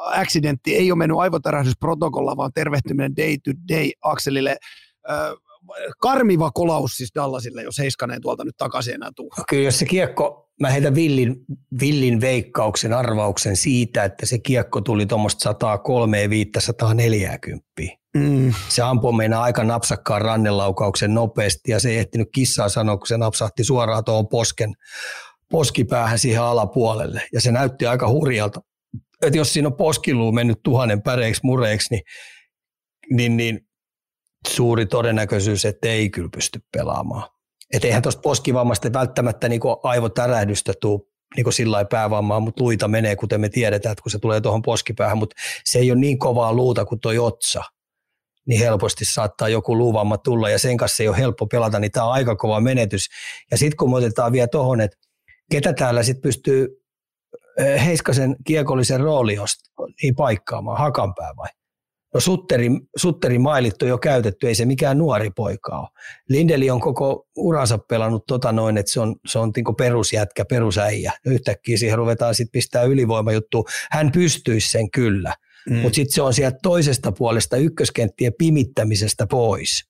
accidentti 0.04 0.76
ei 0.76 0.92
ole 0.92 0.98
mennyt 0.98 1.18
aivotärähdysprotokolla, 1.18 2.38
vaan 2.38 2.52
tervehtyminen 2.54 3.16
day 3.16 3.38
to 3.44 3.52
day 3.74 3.92
akselille. 4.02 4.58
karmiva 6.00 6.52
kolaus 6.52 6.92
siis 6.92 7.12
Dallasille, 7.16 7.64
jos 7.64 7.80
Heiskanen 7.80 8.22
tuolta 8.22 8.44
nyt 8.44 8.58
takaisin 8.58 8.94
enää 8.94 9.10
tuu. 9.16 9.32
Kyllä 9.50 9.64
jos 9.64 9.80
se 9.80 9.86
kiekko, 9.86 10.50
mä 10.62 10.70
heitän 10.70 10.96
villin, 10.96 11.36
villin 11.80 12.22
veikkauksen, 12.22 12.94
arvauksen 12.94 13.56
siitä, 13.56 14.04
että 14.04 14.26
se 14.26 14.40
kiekko 14.40 14.82
tuli 14.82 15.06
tuommoista 15.06 15.44
103 15.44 16.30
540. 16.30 17.64
Mm. 18.18 18.54
Se 18.70 18.82
ampui 18.82 19.14
meinaa 19.14 19.44
aika 19.44 19.64
napsakkaan 19.64 20.22
rannelaukauksen 20.22 21.14
nopeasti 21.14 21.72
ja 21.72 21.80
se 21.80 21.90
ei 21.90 21.98
ehtinyt 21.98 22.30
kissaa 22.34 22.70
sanoa, 22.70 22.98
kun 22.98 23.08
se 23.08 23.18
napsahti 23.18 23.64
suoraan 23.64 24.04
tuohon 24.04 24.28
posken, 24.28 24.74
poskipäähän 25.52 26.20
siihen 26.20 26.42
alapuolelle. 26.42 27.22
Ja 27.34 27.42
se 27.42 27.52
näytti 27.52 27.86
aika 27.86 28.10
hurjalta 28.10 28.62
että 29.26 29.38
jos 29.38 29.54
siinä 29.54 29.68
on 29.68 29.76
poskiluu 29.76 30.32
mennyt 30.32 30.60
tuhannen 30.64 31.02
päreiksi 31.02 31.42
mureiksi, 31.44 31.88
niin, 31.92 32.04
niin, 33.10 33.38
niin 33.38 33.68
suuri 34.48 34.86
todennäköisyys, 34.86 35.66
että 35.66 35.88
ei 35.88 36.10
kyllä 36.10 36.30
pysty 36.36 36.60
pelaamaan. 36.78 37.30
Että 37.74 37.88
eihän 37.88 38.02
tuosta 38.02 38.22
poskivammasta 38.22 38.94
välttämättä 38.94 39.50
niin 39.50 39.62
aivotärähdystä 39.84 40.74
tule 40.82 41.02
niin 41.36 41.54
sillä 41.54 41.86
päävammaa, 41.86 42.40
mutta 42.40 42.64
luita 42.64 42.88
menee, 42.88 43.16
kuten 43.16 43.42
me 43.42 43.50
tiedetään, 43.50 43.92
että 43.92 44.02
kun 44.04 44.12
se 44.12 44.20
tulee 44.20 44.42
tuohon 44.42 44.62
poskipäähän, 44.62 45.18
mutta 45.18 45.36
se 45.64 45.80
ei 45.80 45.92
ole 45.92 46.00
niin 46.00 46.20
kovaa 46.20 46.54
luuta 46.54 46.86
kuin 46.86 47.00
tuo 47.00 47.12
otsa. 47.20 47.64
niin 48.48 48.60
helposti 48.60 49.06
saattaa 49.06 49.50
joku 49.50 49.78
luuvamma 49.78 50.18
tulla 50.18 50.50
ja 50.50 50.60
sen 50.60 50.78
kanssa 50.78 51.04
ei 51.04 51.10
ole 51.10 51.18
helppo 51.18 51.48
pelata, 51.48 51.80
niin 51.80 51.92
tämä 51.92 52.06
on 52.06 52.14
aika 52.14 52.36
kova 52.36 52.60
menetys. 52.62 53.08
Ja 53.52 53.58
sitten 53.58 53.78
kun 53.78 53.90
me 53.90 53.96
otetaan 53.96 54.32
vielä 54.32 54.48
tuohon, 54.48 54.82
että 54.82 54.98
ketä 55.52 55.74
täällä 55.74 56.04
sitten 56.04 56.22
pystyy 56.22 56.83
Heiskasen 57.86 58.36
kiekollisen 58.46 59.00
rooli 59.00 59.36
niin 60.04 60.16
paikkaamaan, 60.16 60.78
Hakanpää 60.78 61.32
vai? 61.38 61.50
No 62.14 62.20
Sutteri, 62.20 62.70
Sutteri 62.98 63.40
mailit 63.40 63.82
on 63.82 63.90
jo 63.90 63.98
käytetty, 63.98 64.48
ei 64.48 64.56
se 64.56 64.66
mikään 64.66 64.98
nuori 64.98 65.30
poika 65.36 65.80
ole. 65.80 65.88
Lindeli 66.30 66.70
on 66.70 66.80
koko 66.80 67.28
uransa 67.36 67.78
pelannut 67.78 68.26
tota 68.28 68.52
noin, 68.52 68.78
että 68.78 68.92
se 68.92 69.00
on, 69.00 69.16
se 69.28 69.40
on 69.40 69.52
niinku 69.56 69.74
perusjätkä, 69.74 70.46
perusäijä. 70.46 71.14
Yhtäkkiä 71.26 71.78
siihen 71.78 71.98
ruvetaan 71.98 72.36
sitten 72.36 72.52
pistää 72.52 72.84
ylivoimajuttu. 72.84 73.66
Hän 73.92 74.12
pystyisi 74.12 74.70
sen 74.70 74.92
kyllä, 74.92 75.34
mm. 75.70 75.76
mutta 75.76 75.96
sitten 75.96 76.14
se 76.14 76.22
on 76.22 76.34
sieltä 76.34 76.58
toisesta 76.64 77.12
puolesta 77.12 77.58
ykköskenttien 77.58 78.34
pimittämisestä 78.38 79.28
pois. 79.28 79.90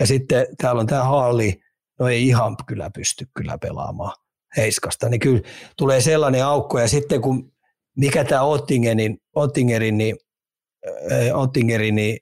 Ja 0.00 0.06
sitten 0.06 0.46
täällä 0.62 0.80
on 0.80 0.86
tämä 0.86 1.04
Haali, 1.04 1.60
no 1.98 2.08
ei 2.08 2.26
ihan 2.26 2.56
kyllä 2.66 2.90
pysty 2.94 3.26
kyllä 3.36 3.58
pelaamaan 3.58 4.12
Heiskasta, 4.56 5.08
niin 5.08 5.20
kyllä 5.20 5.40
tulee 5.76 6.00
sellainen 6.00 6.44
aukko. 6.44 6.80
Ja 6.80 6.88
sitten 6.88 7.20
kun 7.20 7.52
mikä 7.96 8.24
tämä 8.24 8.42
Ottingerin, 8.42 9.18
Ottingerin 9.34 9.98
niin 9.98 10.16
Ottingerin 11.34 11.94
niin 11.94 12.18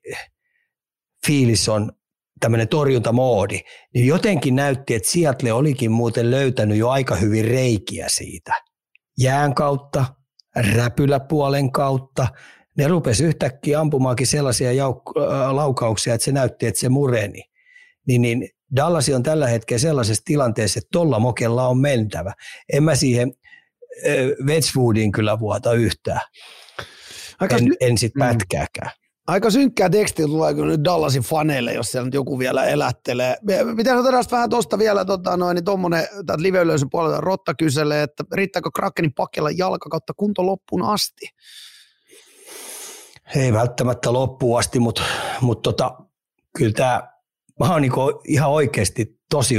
fiilis 1.26 1.68
on 1.68 1.92
tämmöinen 2.40 2.68
torjuntamoodi, 2.68 3.60
niin 3.94 4.06
jotenkin 4.06 4.56
näytti, 4.56 4.94
että 4.94 5.10
Seattle 5.10 5.52
olikin 5.52 5.90
muuten 5.90 6.30
löytänyt 6.30 6.78
jo 6.78 6.88
aika 6.88 7.16
hyvin 7.16 7.44
reikiä 7.44 8.06
siitä. 8.08 8.54
Jään 9.18 9.54
kautta, 9.54 10.04
räpyläpuolen 10.74 11.72
kautta. 11.72 12.28
Ne 12.76 12.88
rupesi 12.88 13.24
yhtäkkiä 13.24 13.80
ampumaankin 13.80 14.26
sellaisia 14.26 14.72
jauk- 14.72 15.20
laukauksia, 15.52 16.14
että 16.14 16.24
se 16.24 16.32
näytti, 16.32 16.66
että 16.66 16.80
se 16.80 16.88
mureni. 16.88 17.42
Niin, 18.06 18.22
niin 18.22 18.48
Dallas 18.76 19.08
on 19.08 19.22
tällä 19.22 19.46
hetkellä 19.46 19.78
sellaisessa 19.78 20.22
tilanteessa, 20.24 20.78
että 20.78 20.88
tolla 20.92 21.18
mokella 21.18 21.68
on 21.68 21.78
mentävä. 21.78 22.32
En 22.72 22.82
mä 22.82 22.94
siihen 22.94 23.32
Wedgwoodiin 24.44 25.12
kyllä 25.12 25.38
vuota 25.38 25.72
yhtään. 25.72 26.20
Aika 27.40 27.56
en, 27.56 27.74
en 27.80 27.98
sit 27.98 28.14
mm. 28.14 28.18
pätkääkään. 28.18 28.90
Aika 29.26 29.50
synkkää 29.50 29.90
tekstiä 29.90 30.26
tulee 30.26 30.54
kyllä 30.54 30.68
nyt 30.68 30.84
Dallasin 30.84 31.22
faneille, 31.22 31.72
jos 31.72 31.90
siellä 31.92 32.04
nyt 32.04 32.14
joku 32.14 32.38
vielä 32.38 32.64
elättelee. 32.64 33.36
Pitäisi 33.76 33.98
ottaa 33.98 34.22
vähän 34.30 34.50
tuosta 34.50 34.78
vielä 34.78 35.04
tota, 35.04 35.36
noin, 35.36 35.54
niin 35.54 35.64
tuommoinen 35.64 36.06
live 36.36 36.58
puolelta 36.90 37.20
Rotta 37.20 37.54
kyselee, 37.54 38.02
että 38.02 38.24
riittääkö 38.34 38.70
Krakenin 38.74 39.14
pakella 39.14 39.50
jalka 39.50 39.88
kautta 39.90 40.12
kunto 40.16 40.46
loppuun 40.46 40.82
asti? 40.82 41.26
Ei 43.36 43.52
välttämättä 43.52 44.12
loppuun 44.12 44.58
asti, 44.58 44.78
mutta, 44.78 45.02
mutta 45.40 45.72
tota, 45.72 45.98
kyllä 46.58 46.72
tämä, 46.72 47.08
mä 47.60 47.72
oon 47.72 47.82
niin 47.82 47.92
ihan 48.26 48.50
oikeasti 48.50 49.18
tosi 49.30 49.54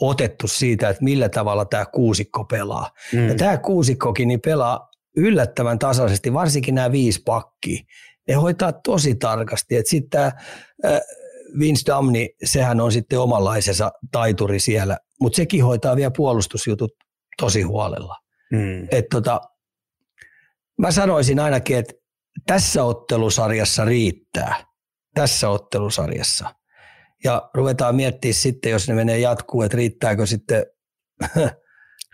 otettu 0.00 0.48
siitä, 0.48 0.88
että 0.88 1.04
millä 1.04 1.28
tavalla 1.28 1.64
tämä 1.64 1.86
kuusikko 1.86 2.44
pelaa. 2.44 2.90
Mm. 3.12 3.28
Ja 3.28 3.34
tämä 3.34 3.58
kuusikkokin 3.58 4.28
niin 4.28 4.40
pelaa 4.40 4.88
yllättävän 5.16 5.78
tasaisesti, 5.78 6.32
varsinkin 6.32 6.74
nämä 6.74 6.92
viisi 6.92 7.22
pakkia. 7.24 7.84
Ne 8.28 8.34
hoitaa 8.34 8.72
tosi 8.72 9.14
tarkasti. 9.14 9.74
Sitten 9.84 10.10
tämä 10.10 10.32
Vince 11.58 11.82
Damni, 11.86 12.30
sehän 12.44 12.80
on 12.80 12.92
sitten 12.92 13.20
omanlaisensa 13.20 13.92
taituri 14.12 14.60
siellä, 14.60 14.98
mutta 15.20 15.36
sekin 15.36 15.64
hoitaa 15.64 15.96
vielä 15.96 16.10
puolustusjutut 16.16 16.90
tosi 17.38 17.62
huolella. 17.62 18.16
Mm. 18.52 18.88
Et 18.90 19.04
tota, 19.10 19.40
mä 20.78 20.90
sanoisin 20.90 21.40
ainakin, 21.40 21.76
että 21.76 21.94
tässä 22.46 22.84
ottelusarjassa 22.84 23.84
riittää. 23.84 24.64
Tässä 25.14 25.48
ottelusarjassa. 25.48 26.54
Ja 27.24 27.50
ruvetaan 27.54 27.94
miettimään 27.96 28.34
sitten, 28.34 28.72
jos 28.72 28.88
ne 28.88 28.94
menee 28.94 29.18
jatkuu, 29.18 29.62
että 29.62 29.76
riittääkö 29.76 30.26
sitten 30.26 30.66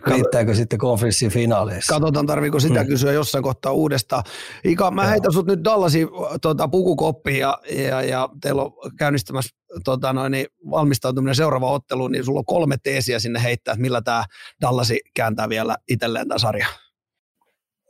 Riittääkö 0.06 0.54
sitten 0.54 0.78
konferenssin 0.78 1.30
finaaleissa? 1.30 1.94
Katsotaan, 1.94 2.26
tarviiko 2.26 2.60
sitä 2.60 2.80
hmm. 2.80 2.88
kysyä 2.88 3.12
jossain 3.12 3.44
kohtaa 3.44 3.72
uudestaan. 3.72 4.24
Ika, 4.64 4.90
mä 4.90 5.06
heitän 5.06 5.32
sut 5.32 5.46
nyt 5.46 5.64
Dallasin 5.64 6.08
tota, 6.42 6.68
pukukoppiin 6.68 7.38
ja, 7.38 7.58
ja, 7.88 8.02
ja 8.02 8.28
teillä 8.42 8.62
on 8.62 8.72
käynnistämässä 8.98 9.56
tota, 9.84 10.12
noin, 10.12 10.32
niin 10.32 10.46
valmistautuminen 10.70 11.34
seuraava 11.34 11.70
otteluun, 11.70 12.12
niin 12.12 12.24
sulla 12.24 12.38
on 12.38 12.44
kolme 12.44 12.76
teesiä 12.82 13.18
sinne 13.18 13.42
heittää, 13.42 13.72
että 13.72 13.82
millä 13.82 14.02
tämä 14.02 14.24
Dallasi 14.60 15.00
kääntää 15.14 15.48
vielä 15.48 15.76
itselleen 15.88 16.28
tämä 16.28 16.38
sarja. 16.38 16.66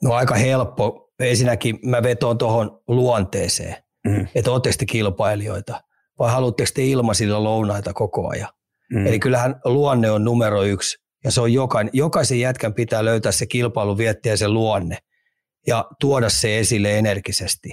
No 0.02 0.12
aika 0.12 0.34
helppo. 0.34 1.10
Ensinnäkin 1.18 1.78
mä 1.84 2.02
vetoon 2.02 2.38
tuohon 2.38 2.80
luonteeseen, 2.88 3.76
mm. 4.08 4.26
että 4.34 4.50
ootteko 4.50 4.74
te 4.78 4.86
kilpailijoita 4.86 5.80
vai 6.20 6.30
haluatteko 6.32 6.70
te 6.74 6.84
ilmaisilla 6.84 7.44
lounaita 7.44 7.92
koko 7.92 8.28
ajan. 8.28 8.48
Mm. 8.92 9.06
Eli 9.06 9.18
kyllähän 9.18 9.60
luonne 9.64 10.10
on 10.10 10.24
numero 10.24 10.62
yksi 10.62 10.98
ja 11.24 11.30
se 11.30 11.40
on 11.40 11.52
jokainen, 11.52 11.90
jokaisen 11.94 12.40
jätkän 12.40 12.74
pitää 12.74 13.04
löytää 13.04 13.32
se 13.32 13.46
kilpailu 13.46 13.98
viettiä 13.98 14.36
se 14.36 14.48
luonne 14.48 14.98
ja 15.66 15.84
tuoda 16.00 16.28
se 16.28 16.58
esille 16.58 16.98
energisesti. 16.98 17.70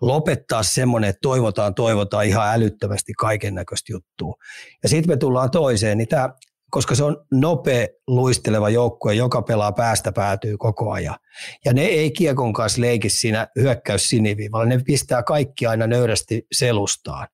Lopettaa 0.00 0.62
semmoinen, 0.62 1.10
että 1.10 1.20
toivotaan, 1.22 1.74
toivotaan 1.74 2.26
ihan 2.26 2.54
älyttömästi 2.54 3.12
kaiken 3.12 3.54
näköistä 3.54 3.92
juttua. 3.92 4.34
Ja 4.82 4.88
sitten 4.88 5.12
me 5.12 5.16
tullaan 5.16 5.50
toiseen, 5.50 5.98
niin 5.98 6.08
tämä, 6.08 6.30
koska 6.70 6.94
se 6.94 7.04
on 7.04 7.24
nopea 7.32 7.86
luisteleva 8.06 8.70
joukkue, 8.70 9.14
joka 9.14 9.42
pelaa 9.42 9.72
päästä 9.72 10.12
päätyy 10.12 10.56
koko 10.58 10.92
ajan. 10.92 11.16
Ja 11.64 11.72
ne 11.72 11.84
ei 11.84 12.10
kiekon 12.10 12.52
kanssa 12.52 12.80
leiki 12.80 13.08
siinä 13.08 13.46
hyökkäys 13.60 14.08
siniviivalla, 14.08 14.66
ne 14.66 14.80
pistää 14.86 15.22
kaikki 15.22 15.66
aina 15.66 15.86
nöyrästi 15.86 16.46
selustaan 16.52 17.28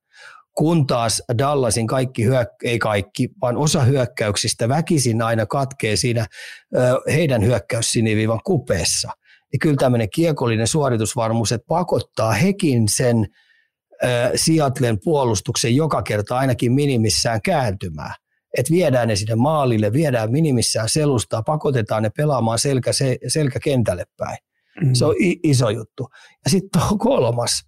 kun 0.59 0.86
taas 0.86 1.22
Dallasin 1.38 1.86
kaikki, 1.86 2.26
hyök- 2.26 2.64
ei 2.64 2.78
kaikki, 2.78 3.28
vaan 3.42 3.56
osa 3.56 3.82
hyökkäyksistä 3.82 4.68
väkisin 4.68 5.22
aina 5.22 5.46
katkee 5.46 5.96
siinä 5.96 6.26
heidän 7.12 7.44
hyökkäyssiniviivan 7.44 8.40
kupeessa. 8.44 9.11
Niin 9.52 9.61
kyllä 9.61 9.76
tämmöinen 9.76 10.11
kiekollinen 10.11 10.66
suoritusvarmuus, 10.66 11.52
että 11.52 11.66
pakottaa 11.68 12.32
hekin 12.32 12.82
sen 12.88 13.26
Seattlen 14.34 14.98
puolustuksen 15.04 15.76
joka 15.76 16.02
kerta 16.02 16.38
ainakin 16.38 16.72
minimissään 16.72 17.42
kääntymään. 17.42 18.14
Että 18.59 18.72
viedään 18.72 19.09
ne 19.09 19.16
sinne 19.16 19.34
maalille, 19.34 19.92
viedään 19.92 20.32
minimissään 20.32 20.88
selustaa, 20.88 21.42
pakotetaan 21.42 22.02
ne 22.02 22.11
pelaamaan 22.16 22.59
selkä, 22.59 22.90
selkä 23.28 23.61
kentälle 23.61 24.04
päin. 24.16 24.38
Mm. 24.84 24.94
Se 24.94 25.04
on 25.04 25.14
iso 25.42 25.70
juttu. 25.70 26.09
Ja 26.44 26.50
sitten 26.50 26.82
kolmas, 26.98 27.64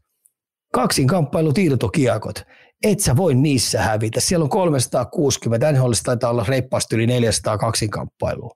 kaksin 0.72 1.06
kamppailut 1.06 1.58
irtokiekot 1.58 2.42
et 2.84 3.00
sä 3.00 3.16
voi 3.16 3.34
niissä 3.34 3.82
hävitä. 3.82 4.20
Siellä 4.20 4.44
on 4.44 4.50
360, 4.50 5.72
NHL 5.72 5.92
taitaa 6.04 6.30
olla 6.30 6.44
reippaasti 6.48 6.96
yli 6.96 7.06
400 7.06 7.58
kaksinkamppailua. 7.58 8.54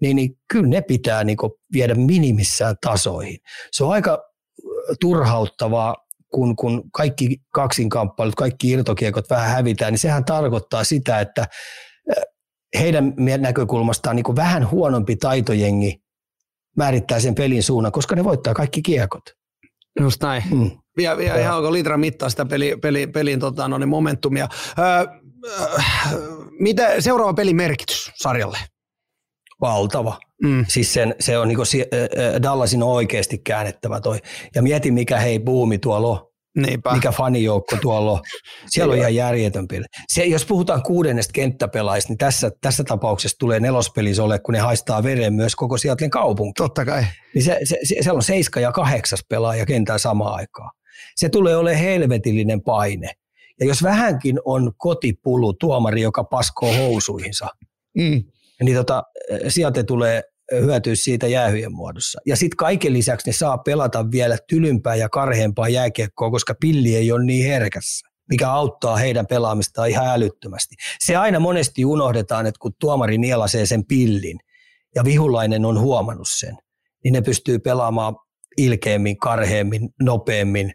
Niin, 0.00 0.16
niin 0.16 0.38
kyllä 0.52 0.68
ne 0.68 0.82
pitää 0.82 1.24
niin 1.24 1.36
viedä 1.72 1.94
minimissään 1.94 2.76
tasoihin. 2.80 3.38
Se 3.72 3.84
on 3.84 3.92
aika 3.92 4.24
turhauttavaa, 5.00 5.96
kun, 6.34 6.56
kun 6.56 6.82
kaikki 6.92 7.36
kaksinkamppailut, 7.54 8.34
kaikki 8.34 8.70
irtokiekot 8.70 9.30
vähän 9.30 9.50
hävitään, 9.50 9.92
niin 9.92 9.98
sehän 9.98 10.24
tarkoittaa 10.24 10.84
sitä, 10.84 11.20
että 11.20 11.46
heidän 12.78 13.14
näkökulmastaan 13.38 14.16
niin 14.16 14.36
vähän 14.36 14.70
huonompi 14.70 15.16
taitojengi 15.16 16.02
määrittää 16.76 17.20
sen 17.20 17.34
pelin 17.34 17.62
suunnan, 17.62 17.92
koska 17.92 18.16
ne 18.16 18.24
voittaa 18.24 18.54
kaikki 18.54 18.82
kiekot. 18.82 19.22
Just 20.00 20.22
näin. 20.22 20.42
Mm. 20.50 20.70
Vie, 20.96 21.16
vie 21.16 21.40
ihan 21.40 21.54
alkoi 21.54 21.72
litran 21.72 22.00
mittaa 22.00 22.30
sitä 22.30 22.44
peli, 22.44 22.76
peli, 22.82 23.06
pelin 23.06 23.40
tota, 23.40 23.68
no, 23.68 23.78
niin 23.78 23.88
momentumia. 23.88 24.48
Öö, 24.78 24.86
öö, 25.44 25.68
mitä 26.60 27.00
seuraava 27.00 27.34
pelin 27.34 27.56
merkitys 27.56 28.10
sarjalle? 28.14 28.58
Valtava. 29.60 30.18
Mm. 30.42 30.64
Siis 30.68 30.94
sen, 30.94 31.14
se 31.20 31.38
on 31.38 31.48
niinku, 31.48 31.62
Dallasin 32.42 32.82
on 32.82 32.88
oikeasti 32.88 33.38
käännettävä 33.38 34.00
toi. 34.00 34.18
Ja 34.54 34.62
mieti 34.62 34.90
mikä 34.90 35.18
hei 35.18 35.40
buumi 35.40 35.78
tuolla 35.78 36.08
on. 36.08 36.32
Niinpä. 36.56 36.94
mikä 36.94 37.12
fanijoukko 37.12 37.76
tuolla 37.76 38.12
on. 38.12 38.20
Siellä 38.66 38.92
on 38.92 38.98
ihan 38.98 39.14
järjetön 39.14 39.68
peli. 39.68 39.84
Se, 40.08 40.24
jos 40.24 40.46
puhutaan 40.46 40.82
kuudennesta 40.82 41.32
kenttäpelaista, 41.32 42.10
niin 42.10 42.18
tässä, 42.18 42.50
tässä 42.60 42.84
tapauksessa 42.84 43.38
tulee 43.38 43.60
nelospelissä 43.60 44.24
ole, 44.24 44.38
kun 44.38 44.52
ne 44.52 44.58
haistaa 44.58 45.02
veren 45.02 45.34
myös 45.34 45.56
koko 45.56 45.78
Seattlein 45.78 46.10
kaupunki. 46.10 46.52
Totta 46.56 46.84
kai. 46.84 47.04
Niin 47.34 47.44
se, 47.44 47.58
se, 47.64 47.78
se, 47.84 47.94
siellä 48.02 48.16
on 48.16 48.22
seiska 48.22 48.60
ja 48.60 48.72
kahdeksas 48.72 49.20
pelaaja 49.28 49.66
kentää 49.66 49.98
samaan 49.98 50.34
aikaan. 50.34 50.70
Se 51.16 51.28
tulee 51.28 51.56
olemaan 51.56 51.82
helvetillinen 51.82 52.62
paine. 52.62 53.10
Ja 53.60 53.66
jos 53.66 53.82
vähänkin 53.82 54.40
on 54.44 54.72
kotipulu 54.76 55.52
tuomari, 55.52 56.02
joka 56.02 56.24
paskoo 56.24 56.74
housuihinsa, 56.76 57.48
mm. 57.94 58.24
niin 58.62 58.76
tota, 58.76 59.02
sieltä 59.48 59.84
tulee 59.84 60.22
hyötyä 60.52 60.94
siitä 60.94 61.26
jäähyjen 61.26 61.74
muodossa. 61.74 62.20
Ja 62.26 62.36
sitten 62.36 62.56
kaiken 62.56 62.92
lisäksi 62.92 63.28
ne 63.28 63.32
saa 63.32 63.58
pelata 63.58 64.10
vielä 64.10 64.38
tylympää 64.48 64.94
ja 64.94 65.08
karheampaa 65.08 65.68
jääkiekkoa, 65.68 66.30
koska 66.30 66.54
pilli 66.60 66.96
ei 66.96 67.12
ole 67.12 67.24
niin 67.24 67.46
herkässä 67.46 68.12
mikä 68.32 68.50
auttaa 68.50 68.96
heidän 68.96 69.26
pelaamistaan 69.26 69.88
ihan 69.88 70.06
älyttömästi. 70.06 70.74
Se 70.98 71.16
aina 71.16 71.40
monesti 71.40 71.84
unohdetaan, 71.84 72.46
että 72.46 72.58
kun 72.58 72.72
tuomari 72.80 73.18
nielasee 73.18 73.66
sen 73.66 73.86
pillin 73.86 74.38
ja 74.94 75.04
vihulainen 75.04 75.64
on 75.64 75.80
huomannut 75.80 76.28
sen, 76.30 76.56
niin 77.04 77.12
ne 77.12 77.22
pystyy 77.22 77.58
pelaamaan 77.58 78.16
ilkeämmin, 78.56 79.18
karheammin, 79.18 79.88
nopeammin, 80.02 80.72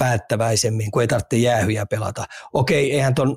päättäväisemmin, 0.00 0.90
kun 0.90 1.02
ei 1.02 1.08
tarvitse 1.08 1.36
jäähyjä 1.36 1.86
pelata. 1.86 2.24
Okei, 2.52 2.92
eihän 2.92 3.14
ton 3.14 3.36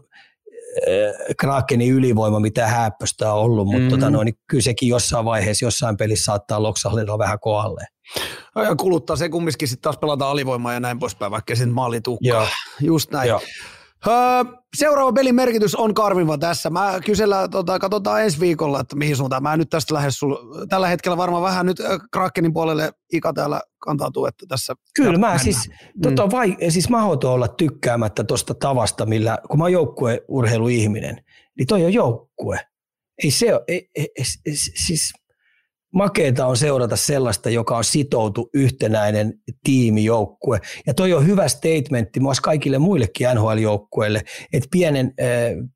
äh, 0.87 1.35
Krakenin 1.39 1.93
ylivoima 1.93 2.39
mitään 2.39 2.69
häppöstä 2.71 3.33
on 3.33 3.39
ollut, 3.39 3.65
mutta 3.65 3.79
mm-hmm. 3.79 3.89
tota 3.89 4.09
noin, 4.09 4.25
niin 4.25 4.39
kyllä 4.47 4.63
sekin 4.63 4.89
jossain 4.89 5.25
vaiheessa, 5.25 5.65
jossain 5.65 5.97
pelissä 5.97 6.25
saattaa 6.25 6.63
loksahdella 6.63 7.17
vähän 7.17 7.39
koalle. 7.39 7.85
Ja 8.55 8.75
kuluttaa 8.75 9.15
se 9.15 9.29
kumminkin 9.29 9.67
sitten 9.67 9.81
taas 9.81 9.97
pelata 9.97 10.29
alivoimaa 10.29 10.73
ja 10.73 10.79
näin 10.79 10.99
poispäin, 10.99 11.31
vaikka 11.31 11.55
sen 11.55 11.69
maali 11.69 12.01
tukkaa. 12.01 12.47
Just 12.81 13.11
näin. 13.11 13.29
Joo. 13.29 13.41
Öö, 14.07 14.13
seuraava 14.77 15.13
pelin 15.13 15.35
merkitys 15.35 15.75
on 15.75 15.93
karviva 15.93 16.37
tässä. 16.37 16.69
Mä 16.69 16.99
kysellään, 17.05 17.49
tota, 17.49 17.79
katsotaan 17.79 18.23
ensi 18.23 18.39
viikolla, 18.39 18.79
että 18.79 18.95
mihin 18.95 19.15
suuntaan. 19.15 19.43
Mä 19.43 19.57
nyt 19.57 19.69
tästä 19.69 19.93
lähes 19.93 20.19
sul, 20.19 20.35
tällä 20.69 20.87
hetkellä 20.87 21.17
varmaan 21.17 21.43
vähän 21.43 21.65
nyt 21.65 21.77
Krakenin 22.11 22.53
puolelle 22.53 22.91
Ika 23.13 23.33
täällä 23.33 23.61
kantautuu, 23.79 24.25
että 24.25 24.45
tässä... 24.49 24.73
Kyllä 24.95 25.17
mä 25.17 25.37
siis, 25.37 25.69
mm. 25.69 26.01
tota, 26.01 26.31
vai, 26.31 26.57
siis 26.69 26.89
mahdoton 26.89 27.31
olla 27.31 27.47
tykkäämättä 27.47 28.23
tuosta 28.23 28.53
tavasta, 28.53 29.05
millä, 29.05 29.37
kun 29.49 29.57
mä 29.57 29.63
oon 29.63 29.71
joukkueurheiluihminen, 29.71 31.23
niin 31.57 31.67
toi 31.67 31.85
on 31.85 31.93
joukkue. 31.93 32.59
Ei 33.23 33.31
se 33.31 33.53
ole, 33.53 33.63
ei, 33.67 33.89
ei, 33.95 34.09
ei, 34.17 34.55
siis 34.55 35.13
makeeta 35.93 36.47
on 36.47 36.57
seurata 36.57 36.95
sellaista, 36.95 37.49
joka 37.49 37.77
on 37.77 37.83
sitoutu 37.83 38.49
yhtenäinen 38.53 39.33
tiimijoukkue. 39.63 40.59
Ja 40.87 40.93
toi 40.93 41.13
on 41.13 41.27
hyvä 41.27 41.47
statementti 41.47 42.19
myös 42.19 42.41
kaikille 42.41 42.77
muillekin 42.77 43.27
NHL-joukkueille, 43.27 44.21
että 44.53 44.69
pienen, 44.71 45.13
äh, 45.21 45.27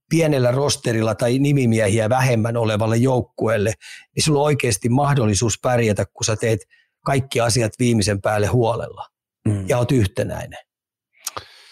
pienellä 0.10 0.52
rosterilla 0.52 1.16
tai 1.16 1.40
nimimiehiä 1.40 2.10
vähemmän 2.10 2.58
olevalle 2.58 2.98
joukkueelle, 2.98 3.74
niin 4.16 4.24
sulla 4.24 4.40
on 4.40 4.46
oikeasti 4.46 4.90
mahdollisuus 4.90 5.60
pärjätä, 5.62 6.06
kun 6.14 6.26
sä 6.26 6.36
teet 6.36 6.60
kaikki 7.06 7.40
asiat 7.40 7.72
viimeisen 7.80 8.22
päälle 8.22 8.48
huolella 8.48 9.06
mm. 9.48 9.66
ja 9.70 9.78
oot 9.78 9.92
yhtenäinen. 9.92 10.60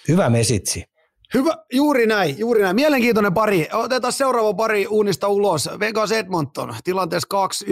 Hyvä 0.08 0.30
mesitsi. 0.30 0.95
Hyvä, 1.36 1.58
juuri 1.74 2.08
näin, 2.08 2.40
juuri 2.40 2.62
näin. 2.62 2.76
Mielenkiintoinen 2.76 3.34
pari. 3.34 3.68
Otetaan 3.74 4.14
seuraava 4.14 4.54
pari 4.54 4.88
uunista 4.88 5.28
ulos. 5.28 5.70
Vegas 5.80 6.12
Edmonton, 6.12 6.76
tilanteessa 6.84 7.28
2-1. 7.66 7.70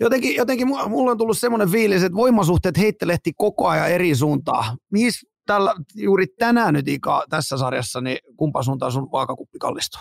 Jotenkin, 0.00 0.36
jotenkin 0.36 0.68
mulla 0.68 1.10
on 1.10 1.18
tullut 1.18 1.38
semmoinen 1.38 1.70
fiilis, 1.70 2.02
että 2.02 2.16
voimasuhteet 2.16 2.78
heittelehti 2.78 3.32
koko 3.36 3.68
ajan 3.68 3.90
eri 3.90 4.14
suuntaan. 4.14 4.76
Mihin 4.92 5.10
tällä, 5.46 5.74
juuri 5.94 6.26
tänään 6.26 6.74
nyt 6.74 6.88
Ika 6.88 7.24
tässä 7.30 7.58
sarjassa, 7.58 8.00
niin 8.00 8.18
kumpa 8.36 8.62
suuntaan 8.62 8.92
sun 8.92 9.12
vaakakuppi 9.12 9.58
kallistuu? 9.58 10.00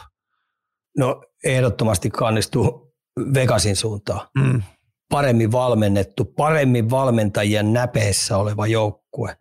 No 0.98 1.24
ehdottomasti 1.44 2.10
kannistuu 2.10 2.94
Vegasin 3.34 3.76
suuntaan. 3.76 4.28
Mm. 4.38 4.62
Paremmin 5.10 5.52
valmennettu, 5.52 6.26
paremmin 6.26 6.90
valmentajien 6.90 7.74
näpeessä 7.74 8.38
oleva 8.38 8.68
joukkue. 8.68 9.38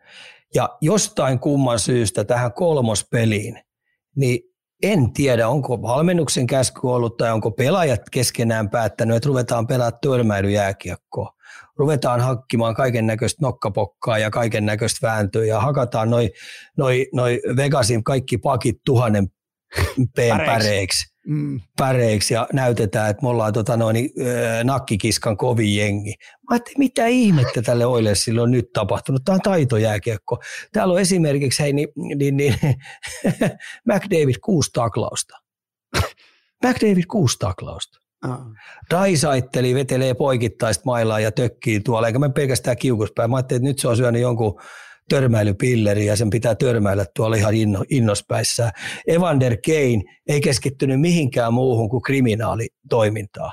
Ja 0.55 0.68
jostain 0.80 1.38
kumman 1.38 1.78
syystä 1.78 2.24
tähän 2.24 2.52
kolmospeliin, 2.52 3.61
niin 4.16 4.40
en 4.82 5.12
tiedä, 5.12 5.48
onko 5.48 5.82
valmennuksen 5.82 6.46
käsky 6.46 6.80
ollut 6.82 7.16
tai 7.16 7.32
onko 7.32 7.50
pelaajat 7.50 8.00
keskenään 8.11 8.70
päättänyt, 8.70 9.16
että 9.16 9.26
ruvetaan 9.26 9.66
pelaamaan 9.66 9.98
törmäilyjääkiekkoa. 10.02 11.30
Ruvetaan 11.76 12.20
hakkimaan 12.20 12.74
kaiken 12.74 13.07
näköistä 13.07 13.38
nokkapokkaa 13.42 14.18
ja 14.18 14.30
kaiken 14.30 14.66
näköistä 14.66 15.07
vääntöä 15.07 15.44
ja 15.44 15.61
hakataan 15.61 16.11
noin 16.11 16.30
noi, 16.76 17.09
noi 17.12 17.40
Vegasin 17.57 18.05
kaikki 18.05 18.38
pakit 18.38 18.76
tuhannen 18.84 19.28
päreiksi 20.47 21.14
mm. 21.27 21.61
päreiksi 21.77 22.35
ja 22.35 22.49
näytetään, 22.53 23.11
että 23.11 23.22
me 23.22 23.29
ollaan 23.29 23.53
tota 23.53 23.77
noin, 23.77 23.97
äh, 23.97 24.64
nakkikiskan 24.64 25.37
kovin 25.37 25.77
jengi. 25.77 26.14
Mä 26.20 26.55
ajattelin, 26.55 26.79
mitä 26.79 27.07
ihmettä 27.07 27.62
tälle 27.62 27.87
Oilersille 27.87 28.43
on 28.43 28.51
nyt 28.51 28.72
tapahtunut. 28.72 29.22
Tämä 29.25 29.35
on 29.35 29.41
taitojääkiekko. 29.41 30.43
Täällä 30.72 30.95
on 30.95 31.01
esimerkiksi, 31.01 31.62
hei, 31.62 31.72
niin, 31.72 31.89
niin, 32.14 32.37
niin 32.37 32.55
McDavid 33.89 34.37
kuusi 34.45 34.70
taklausta. 34.72 35.39
McDavid 36.66 37.05
kuusi 37.09 37.39
taklausta. 37.39 37.99
Daisaitteli, 38.91 39.75
vetelee 39.75 40.14
poikittaista 40.14 40.83
mailaa 40.85 41.20
ja 41.20 41.33
tökkii 41.33 41.81
tuolla, 41.81 42.07
eikä 42.07 42.18
me 42.18 42.29
pelkästään 42.29 42.77
kiukuspäin. 42.77 43.31
Mä 43.31 43.37
ajattelin, 43.37 43.61
että 43.61 43.68
nyt 43.68 43.79
se 43.79 43.89
on 43.89 43.97
syönyt 43.97 44.22
jonkun 44.22 44.61
törmäilypilleri 45.09 46.07
ja 46.07 46.16
sen 46.16 46.30
pitää 46.30 46.55
törmäillä 46.55 47.07
tuolla 47.16 47.36
ihan 47.36 47.55
inno, 47.55 47.84
innospäissään. 47.90 48.70
Evander 49.07 49.57
Kane 49.66 50.02
ei 50.28 50.40
keskittynyt 50.40 51.00
mihinkään 51.00 51.55
muuhun 51.55 51.88
kuin 51.88 52.02
kriminaalitoimintaa. 52.02 53.52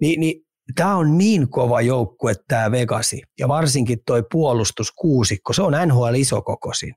Ni, 0.00 0.16
niin 0.16 0.42
tämä 0.74 0.96
on 0.96 1.18
niin 1.18 1.50
kova 1.50 1.80
joukkue 1.80 2.34
tämä 2.48 2.70
Vegasi 2.70 3.22
ja 3.38 3.48
varsinkin 3.48 3.98
toi 4.06 4.22
puolustuskuusikko, 4.32 5.52
se 5.52 5.62
on 5.62 5.74
NHL 5.86 6.14
isokokoisin. 6.14 6.94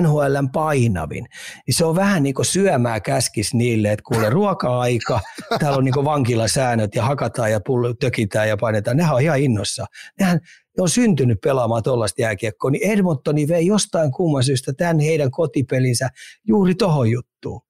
NHLn 0.00 0.48
painavin, 0.52 1.26
niin 1.66 1.74
se 1.74 1.84
on 1.84 1.96
vähän 1.96 2.22
niin 2.22 2.34
kuin 2.34 2.46
syömää 2.46 3.00
käskis 3.00 3.54
niille, 3.54 3.92
että 3.92 4.02
kuule 4.06 4.30
ruoka-aika, 4.30 5.20
täällä 5.60 5.78
on 5.78 5.84
niin 5.84 5.92
kuin 5.92 6.04
vankilasäännöt 6.04 6.94
ja 6.94 7.02
hakataan 7.02 7.52
ja 7.52 7.60
pullo, 7.66 7.94
tökitään 7.94 8.48
ja 8.48 8.56
painetaan. 8.56 8.96
Nehän 8.96 9.14
on 9.14 9.22
ihan 9.22 9.40
innossa. 9.40 9.86
Nehän 10.20 10.40
on 10.78 10.88
syntynyt 10.88 11.40
pelaamaan 11.40 11.82
tuollaista 11.82 12.22
jääkiekkoa, 12.22 12.70
niin 12.70 12.90
Edmontoni 12.90 13.48
vei 13.48 13.66
jostain 13.66 14.12
kumman 14.12 14.44
syystä 14.44 14.72
tämän 14.72 15.00
heidän 15.00 15.30
kotipelinsä 15.30 16.08
juuri 16.48 16.74
tohon 16.74 17.10
juttuun. 17.10 17.60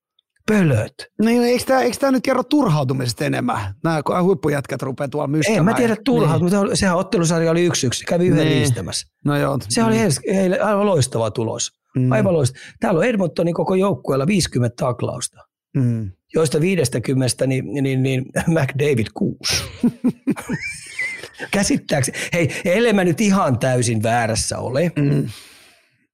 Pölöt. 0.49 0.95
No 1.19 1.31
eikö 1.31 1.65
tämä, 1.65 1.81
eikö 1.83 1.97
tämä 2.01 2.11
nyt 2.11 2.23
kerro 2.23 2.43
turhautumisesta 2.43 3.25
enemmän? 3.25 3.75
Nämä 3.85 4.03
huippujätkät 4.23 4.83
rupeaa 4.83 5.09
tuolla 5.09 5.29
mystämään. 5.29 5.59
En 5.59 5.65
mä 5.65 5.75
tiedä 5.75 5.97
turhautumista. 6.05 6.65
Niin. 6.65 6.77
Sehän 6.77 6.97
ottelusarja 6.97 7.51
oli 7.51 7.65
yksi 7.65 7.87
yksi. 7.87 8.05
Kävi 8.05 8.27
yhden 8.27 8.45
niin. 8.45 8.59
liistämässä. 8.59 9.07
No 9.25 9.37
joo. 9.37 9.59
Se 9.69 9.85
oli 9.85 9.97
heille 10.35 10.61
aivan 10.61 10.87
loistava 10.87 11.31
tulos. 11.31 11.71
Mm. 11.97 12.13
Aivan 12.13 12.33
loistava. 12.33 12.65
Täällä 12.81 12.99
on 12.99 13.05
Edmontonin 13.05 13.55
koko 13.55 13.75
joukkueella 13.75 14.27
50 14.27 14.77
taklausta. 14.77 15.41
Mm. 15.77 16.11
Joista 16.35 16.61
50 16.61 17.47
niin, 17.47 17.65
niin, 17.83 18.03
niin 18.03 18.25
McDavid 18.55 19.07
6. 19.15 19.39
Käsittääkseni. 21.51 22.19
Hei, 22.33 22.61
ellei 22.65 22.93
mä 22.93 23.05
nyt 23.05 23.21
ihan 23.21 23.59
täysin 23.59 24.03
väärässä 24.03 24.59
ole, 24.59 24.93
mm. 24.97 25.29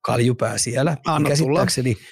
kaljupää 0.01 0.57
siellä, 0.57 0.97
Anna 1.05 1.29
käsittääkseni 1.29 1.93
tulla. 1.93 2.07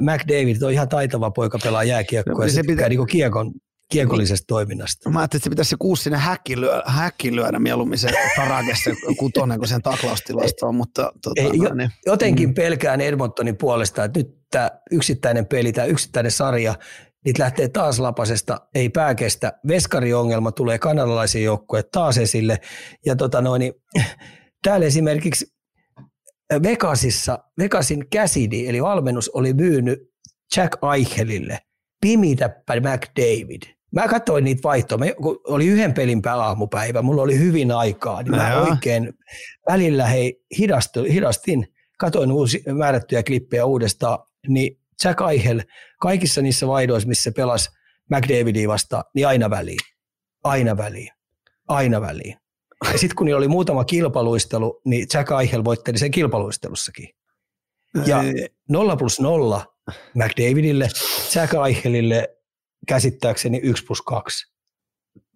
McDavid 0.00 0.62
on 0.62 0.72
ihan 0.72 0.88
taitava 0.88 1.30
poika 1.30 1.58
pelaa 1.62 1.84
jääkiekkoa 1.84 2.34
no, 2.38 2.44
ja 2.44 2.52
se 2.52 2.62
pitää 2.62 2.88
niin 2.88 3.06
kiekon, 3.06 3.52
kiekollisesta 3.92 4.44
toiminnasta. 4.48 5.10
Mä 5.10 5.18
ajattelin, 5.18 5.38
että 5.38 5.44
se 5.44 5.50
pitäisi 5.50 5.68
se 5.68 5.76
kuusi 5.78 6.02
sinne 6.02 6.18
häkkiin 6.18 6.60
lyödä, 6.60 6.82
häkkiin 6.86 7.36
lyödä 7.36 7.58
mieluummin 7.58 7.98
se 7.98 8.08
Paragessa 8.36 8.90
kutonen 9.18 9.58
kuin 9.58 9.68
sen 9.68 9.82
taklaustilastoon, 9.82 10.74
mutta 10.74 11.12
tota, 11.22 11.42
Ei, 11.42 11.50
jo, 11.54 11.74
niin. 11.74 11.90
jotenkin 12.06 12.48
mm. 12.48 12.54
pelkään 12.54 13.00
Edmontonin 13.00 13.56
puolesta, 13.56 14.04
että 14.04 14.20
nyt 14.20 14.28
tämä 14.50 14.70
yksittäinen 14.90 15.46
peli, 15.46 15.72
tämä 15.72 15.86
yksittäinen 15.86 16.32
sarja, 16.32 16.74
niitä 17.24 17.42
lähtee 17.42 17.68
taas 17.68 18.00
lapasesta, 18.00 18.60
ei 18.74 18.88
pääkestä. 18.88 19.52
Veskariongelma 19.68 20.52
tulee 20.52 20.78
kanadalaisen 20.78 21.42
joukkueen 21.42 21.84
taas 21.92 22.18
esille. 22.18 22.60
Ja 23.06 23.16
tota 23.16 23.40
noin, 23.40 23.72
täällä 24.64 24.86
esimerkiksi 24.86 25.46
Vegasissa, 26.62 27.38
Vegasin 27.58 28.08
käsidi, 28.10 28.68
eli 28.68 28.82
valmennus 28.82 29.28
oli 29.28 29.54
myynyt 29.54 29.98
Jack 30.56 30.72
Eichelille 30.96 31.58
pimitäpä 32.00 32.74
McDavid. 32.80 33.62
Mä 33.92 34.08
katsoin 34.08 34.44
niitä 34.44 34.62
vaihtoja. 34.62 34.98
Mä, 34.98 35.06
kun 35.22 35.40
oli 35.44 35.66
yhden 35.66 35.94
pelin 35.94 36.22
aamupäivä, 36.28 37.02
mulla 37.02 37.22
oli 37.22 37.38
hyvin 37.38 37.72
aikaa, 37.72 38.22
niin 38.22 38.36
mä 38.36 38.62
oikein 38.62 39.12
välillä 39.70 40.06
hei, 40.06 40.44
hidastu, 40.58 41.02
hidastin, 41.02 41.66
katoin 41.98 42.32
uusi, 42.32 42.62
määrättyjä 42.72 43.22
klippejä 43.22 43.64
uudestaan, 43.64 44.18
niin 44.48 44.81
Jack 45.04 45.20
Eichel 45.30 45.62
kaikissa 46.00 46.42
niissä 46.42 46.66
vaihdoissa, 46.66 47.08
missä 47.08 47.22
se 47.22 47.30
pelasi 47.30 47.70
McDavidia 48.10 48.68
vastaan, 48.68 49.04
niin 49.14 49.26
aina 49.26 49.50
väliin. 49.50 49.78
Aina 50.44 50.76
väliin. 50.76 51.10
Aina 51.68 52.00
väliin. 52.00 52.36
Ja 52.92 52.98
sitten 52.98 53.16
kun 53.16 53.24
niillä 53.24 53.38
oli 53.38 53.48
muutama 53.48 53.84
kilpaluistelu, 53.84 54.80
niin 54.84 55.06
Jack 55.14 55.30
Eichel 55.40 55.64
voitteli 55.64 55.98
sen 55.98 56.10
kilpaluistelussakin. 56.10 57.08
Ja 58.06 58.18
0 58.68 58.96
plus 58.96 59.20
0 59.20 59.64
McDavidille, 60.14 60.88
Jack 61.34 61.54
Eichelille 61.66 62.36
käsittääkseni 62.88 63.58
1 63.62 63.84
plus 63.84 64.02
2. 64.02 64.51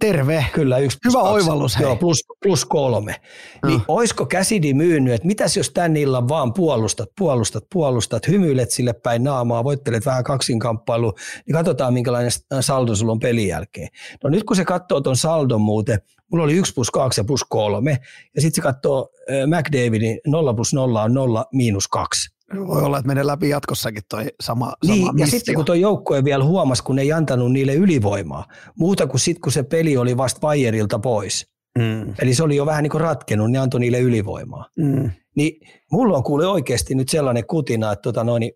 Terve. 0.00 0.46
Kyllä, 0.52 0.78
yksi 0.78 0.98
Hyvä 1.04 1.18
kaksi. 1.18 1.32
oivallus. 1.32 1.78
Hei. 1.78 1.82
Joo, 1.82 1.96
plus, 1.96 2.18
plus 2.42 2.64
kolme. 2.64 3.14
No. 3.62 3.68
Niin 3.68 3.80
olisiko 3.88 4.26
käsidi 4.26 4.74
myynyt, 4.74 5.14
että 5.14 5.26
mitäs 5.26 5.56
jos 5.56 5.70
tän 5.70 5.96
illan 5.96 6.28
vaan 6.28 6.52
puolustat, 6.54 7.08
puolustat, 7.18 7.64
puolustat, 7.72 8.28
hymyilet 8.28 8.70
sille 8.70 8.92
päin 8.92 9.24
naamaa, 9.24 9.64
voittelet 9.64 10.06
vähän 10.06 10.24
kaksinkamppailu, 10.24 11.14
niin 11.46 11.54
katsotaan 11.54 11.94
minkälainen 11.94 12.30
saldo 12.60 12.94
sulla 12.94 13.12
on 13.12 13.18
pelin 13.18 13.48
jälkeen. 13.48 13.88
No 14.24 14.30
nyt 14.30 14.44
kun 14.44 14.56
se 14.56 14.64
katsoo 14.64 15.00
ton 15.00 15.16
saldon 15.16 15.60
muuten, 15.60 15.98
mulla 16.32 16.44
oli 16.44 16.54
1 16.54 16.74
plus 16.74 16.90
2 16.90 17.20
ja 17.20 17.24
plus 17.24 17.44
3, 17.44 17.98
ja 18.34 18.40
sitten 18.40 18.56
se 18.56 18.62
katsoo 18.62 19.08
McDavidin 19.46 20.20
0 20.26 20.54
plus 20.54 20.72
0 20.74 21.02
on 21.02 21.14
0 21.14 21.44
miinus 21.52 21.88
2. 21.88 22.35
Voi 22.66 22.82
olla, 22.82 22.98
että 22.98 23.06
menee 23.06 23.26
läpi 23.26 23.48
jatkossakin 23.48 24.02
toi 24.10 24.26
sama, 24.40 24.72
niin, 24.86 25.06
sama 25.06 25.18
ja 25.18 25.26
sitten 25.26 25.54
kun 25.54 25.64
tuo 25.64 25.74
joukkue 25.74 26.24
vielä 26.24 26.44
huomasi, 26.44 26.82
kun 26.82 26.98
ei 26.98 27.12
antanut 27.12 27.52
niille 27.52 27.74
ylivoimaa, 27.74 28.44
muuta 28.78 29.06
kuin 29.06 29.20
sitten 29.20 29.40
kun 29.40 29.52
se 29.52 29.62
peli 29.62 29.96
oli 29.96 30.16
vasta 30.16 30.40
Bayerilta 30.40 30.98
pois, 30.98 31.46
Mm. 31.76 32.14
Eli 32.18 32.34
se 32.34 32.42
oli 32.42 32.56
jo 32.56 32.66
vähän 32.66 32.82
niin 32.82 32.90
kuin 32.90 33.00
ratkennut, 33.00 33.50
niin 33.50 33.60
antoi 33.60 33.80
niille 33.80 34.00
ylivoimaa. 34.00 34.68
Mm. 34.78 35.10
Niin 35.36 35.60
mulla 35.92 36.16
on 36.16 36.22
kuule 36.24 36.46
oikeasti 36.46 36.94
nyt 36.94 37.08
sellainen 37.08 37.46
kutina, 37.46 37.92
että 37.92 38.02
tota 38.02 38.24
noin, 38.24 38.52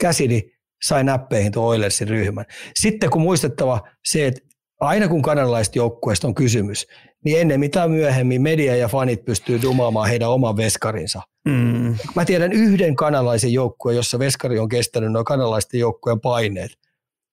käsini 0.00 0.50
sai 0.82 1.04
näppeihin 1.04 1.52
tuon 1.52 1.66
Oilersin 1.66 2.08
ryhmän. 2.08 2.44
Sitten 2.80 3.10
kun 3.10 3.22
muistettava 3.22 3.80
se, 4.04 4.26
että 4.26 4.40
aina 4.86 5.08
kun 5.08 5.22
kanadalaisista 5.22 5.78
joukkueesta 5.78 6.26
on 6.26 6.34
kysymys, 6.34 6.86
niin 7.24 7.40
ennen 7.40 7.60
mitä 7.60 7.88
myöhemmin 7.88 8.42
media 8.42 8.76
ja 8.76 8.88
fanit 8.88 9.24
pystyy 9.24 9.62
dumaamaan 9.62 10.08
heidän 10.08 10.30
oman 10.30 10.56
veskarinsa. 10.56 11.22
Mm. 11.48 11.96
Mä 12.14 12.24
tiedän 12.24 12.52
yhden 12.52 12.96
kanalaisen 12.96 13.52
joukkueen, 13.52 13.96
jossa 13.96 14.18
veskari 14.18 14.58
on 14.58 14.68
kestänyt 14.68 15.12
noin 15.12 15.24
kanalaisten 15.24 15.80
joukkueen 15.80 16.20
paineet. 16.20 16.70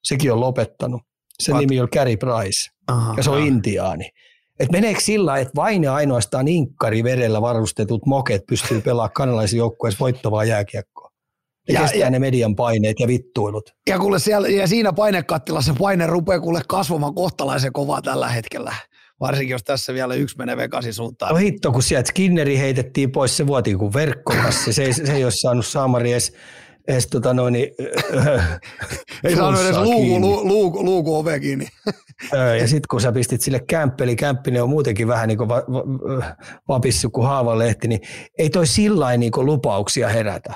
Sekin 0.04 0.32
on 0.32 0.40
lopettanut. 0.40 1.02
Sen 1.40 1.54
What? 1.54 1.62
nimi 1.62 1.82
on 1.82 1.88
Gary 1.94 2.18
Price 2.18 2.70
aha, 2.88 3.14
ja 3.18 3.24
se 3.24 3.30
on 3.30 3.38
aha. 3.38 3.46
intiaani. 3.46 4.10
Et 4.60 4.72
meneekö 4.72 5.00
sillä, 5.02 5.38
että 5.38 5.56
vain 5.56 5.84
ja 5.84 5.94
ainoastaan 5.94 6.48
inkkari 6.48 7.04
verellä 7.04 7.42
varustetut 7.42 8.06
moket 8.06 8.46
pystyy 8.48 8.82
pelaamaan 8.82 9.14
kanalaisen 9.14 9.58
joukkueessa 9.58 10.00
voittavaa 10.00 10.44
jääkiekkoa? 10.44 11.01
Ne 11.72 11.80
ja, 11.80 11.82
kestää 11.82 12.00
ja, 12.00 12.10
ne 12.10 12.20
median 12.20 12.56
paineet 12.56 13.00
ja 13.00 13.08
vittuilut. 13.08 13.70
Ja, 13.90 14.00
kuule 14.00 14.20
siellä, 14.20 14.48
ja 14.48 14.68
siinä 14.68 14.94
painekattilassa 14.94 15.76
paine 15.80 16.08
rupeaa 16.08 16.40
kuule 16.40 16.62
kasvamaan 16.68 17.16
kohtalaisen 17.16 17.74
kovaa 17.74 18.02
tällä 18.02 18.30
hetkellä. 18.30 18.74
Varsinkin 19.20 19.54
jos 19.54 19.64
tässä 19.64 19.94
vielä 19.94 20.14
yksi 20.14 20.38
menee 20.38 20.58
vekasi 20.58 20.94
suuntaan. 20.94 21.32
No 21.32 21.38
hitto, 21.38 21.72
kun 21.72 21.84
sieltä 21.84 22.10
Skinneri 22.10 22.58
heitettiin 22.58 23.12
pois, 23.12 23.38
se 23.38 23.48
vuotiin 23.48 23.78
kuin 23.78 23.94
verkkokassi. 23.94 24.74
Se 24.74 24.84
ei, 24.84 24.94
se 24.94 25.14
ei 25.14 25.24
ole 25.24 25.32
saanut 25.32 25.66
Saamari 25.66 26.12
edes 26.12 26.34
edes 26.88 27.08
tota 27.08 27.34
noin, 27.34 27.56
äh, 28.18 28.60
Ei 29.24 29.36
saanut 29.36 29.62
edes 29.62 29.78
luuku, 29.78 30.20
luuku, 30.20 30.48
luuku, 30.48 30.84
luuku 30.84 31.16
ove 31.16 31.40
kiinni. 31.40 31.68
ja 32.60 32.68
sitten 32.68 32.88
kun 32.90 33.02
sä 33.02 33.12
pistit 33.12 33.42
sille 33.42 33.60
kämppeli, 33.60 34.16
kämppinen 34.16 34.64
on 34.64 34.70
muutenkin 34.70 35.08
vähän 35.08 35.28
niin 35.28 35.38
kuin 35.38 35.50
va, 35.50 35.56
va, 35.56 35.84
vapissu 36.68 37.10
kuin 37.10 37.28
haavanlehti, 37.28 37.88
niin 37.88 38.02
ei 38.38 38.50
toi 38.50 38.68
sillä 38.68 39.18
niin 39.18 39.32
lupauksia 39.36 40.10
herätä. 40.10 40.54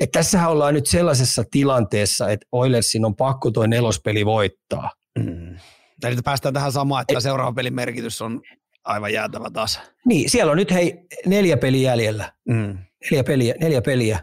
Et 0.00 0.10
tässähän 0.10 0.50
ollaan 0.50 0.74
nyt 0.74 0.86
sellaisessa 0.86 1.44
tilanteessa, 1.50 2.30
että 2.30 2.46
Oilersin 2.52 3.04
on 3.04 3.16
pakko 3.16 3.50
toi 3.50 3.68
nelospeli 3.68 4.26
voittaa. 4.26 4.90
Mm. 5.18 5.56
Eli 6.04 6.16
päästään 6.24 6.54
tähän 6.54 6.72
samaan, 6.72 7.02
että 7.02 7.14
Et, 7.16 7.22
seuraavan 7.22 7.54
pelin 7.54 7.74
merkitys 7.74 8.22
on 8.22 8.40
aivan 8.84 9.12
jäätävä 9.12 9.50
taas. 9.50 9.80
Niin, 10.06 10.30
siellä 10.30 10.50
on 10.50 10.56
nyt 10.56 10.72
hei 10.72 10.94
neljä 11.26 11.56
peliä 11.56 11.90
jäljellä. 11.90 12.32
Mm. 12.48 12.78
Neljä 13.04 13.24
peliä, 13.24 13.54
neljä 13.60 13.82
peliä 13.82 14.18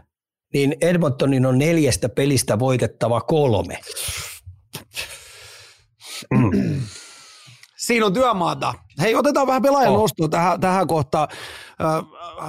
niin 0.54 0.76
Edmontonin 0.80 1.46
on 1.46 1.58
neljästä 1.58 2.08
pelistä 2.08 2.58
voitettava 2.58 3.20
kolme. 3.20 3.78
Mm. 6.30 6.80
Siinä 7.76 8.06
on 8.06 8.12
työmaata. 8.12 8.74
Hei, 9.00 9.14
otetaan 9.14 9.46
vähän 9.46 9.62
pelaajan 9.62 9.92
oh. 9.92 9.98
nostoa 10.00 10.28
tähän, 10.28 10.60
tähän 10.60 10.86
kohtaan. 10.86 11.28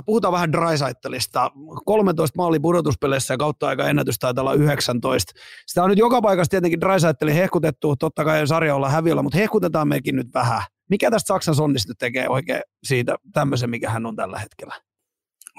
Puhutaan 0.05 0.31
vähän 0.31 0.51
Drysaitelista. 0.51 1.51
13 1.85 2.37
maali 2.37 2.59
pudotuspeleissä 2.59 3.33
ja 3.33 3.37
kautta 3.37 3.67
aika 3.67 3.87
ennätys 3.87 4.19
taitaa 4.19 4.41
olla 4.41 4.53
19. 4.53 5.33
Sitä 5.67 5.83
on 5.83 5.89
nyt 5.89 5.99
joka 5.99 6.21
paikassa 6.21 6.49
tietenkin 6.49 6.81
Drysaitelin 6.81 7.33
hehkutettu, 7.33 7.95
totta 7.95 8.23
kai 8.23 8.47
sarja 8.47 8.75
olla 8.75 8.89
häviöllä, 8.89 9.23
mutta 9.23 9.37
hehkutetaan 9.37 9.87
mekin 9.87 10.15
nyt 10.15 10.33
vähän. 10.33 10.61
Mikä 10.89 11.11
tästä 11.11 11.27
Saksan 11.27 11.55
sonnista 11.55 11.93
tekee 11.99 12.29
oikein 12.29 12.61
siitä 12.83 13.15
tämmöisen, 13.33 13.69
mikä 13.69 13.89
hän 13.89 14.05
on 14.05 14.15
tällä 14.15 14.39
hetkellä? 14.39 14.75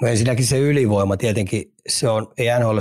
No 0.01 0.07
ensinnäkin 0.07 0.45
se 0.45 0.59
ylivoima 0.59 1.17
tietenkin, 1.17 1.73
se 1.87 2.09
on, 2.09 2.33
ei 2.37 2.47
NHL 2.59 2.77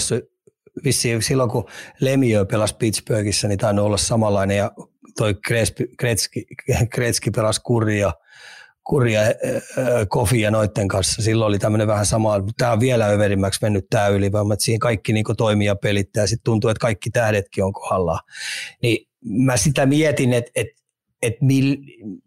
vissiin 0.84 1.22
silloin 1.22 1.51
kun 1.51 1.64
Lemieux 2.01 2.49
pelasi 2.51 2.76
Pittsburghissa, 2.76 3.49
niin 3.49 3.59
tainnut 3.59 3.84
olla 3.84 3.97
samanlainen 3.97 4.57
ja 4.57 4.70
toi 5.16 5.34
Kretski, 5.99 6.47
Kretski 6.91 7.30
pelasi 7.30 7.61
kurja, 7.64 8.12
kurja 8.87 9.20
äh, 9.20 9.32
Kofi 10.09 10.41
ja 10.41 10.51
noitten 10.51 10.89
kanssa. 10.89 11.22
Silloin 11.22 11.49
oli 11.49 11.59
tämmöinen 11.59 11.87
vähän 11.87 12.07
sama, 12.07 12.34
tämä 12.59 12.72
on 12.72 12.80
vielä 12.80 13.07
överimmäksi 13.07 13.59
mennyt 13.62 13.87
tämä 13.91 14.09
ylivoima, 14.09 14.55
että 14.55 14.64
siinä 14.64 14.78
kaikki 14.78 15.12
niin 15.12 15.24
toimii 15.37 15.66
ja 15.66 15.76
pelittää 15.76 16.22
ja 16.22 16.26
sitten 16.26 16.45
tuntuu, 16.45 16.70
että 16.70 16.80
kaikki 16.80 17.11
tähdetkin 17.11 17.64
on 17.64 17.72
kohdallaan. 17.72 18.20
Niin 18.82 19.09
mä 19.24 19.57
sitä 19.57 19.87
mietin, 19.87 20.32
että, 20.32 20.51
että 20.55 20.87
että 21.22 21.45
mil, 21.45 21.76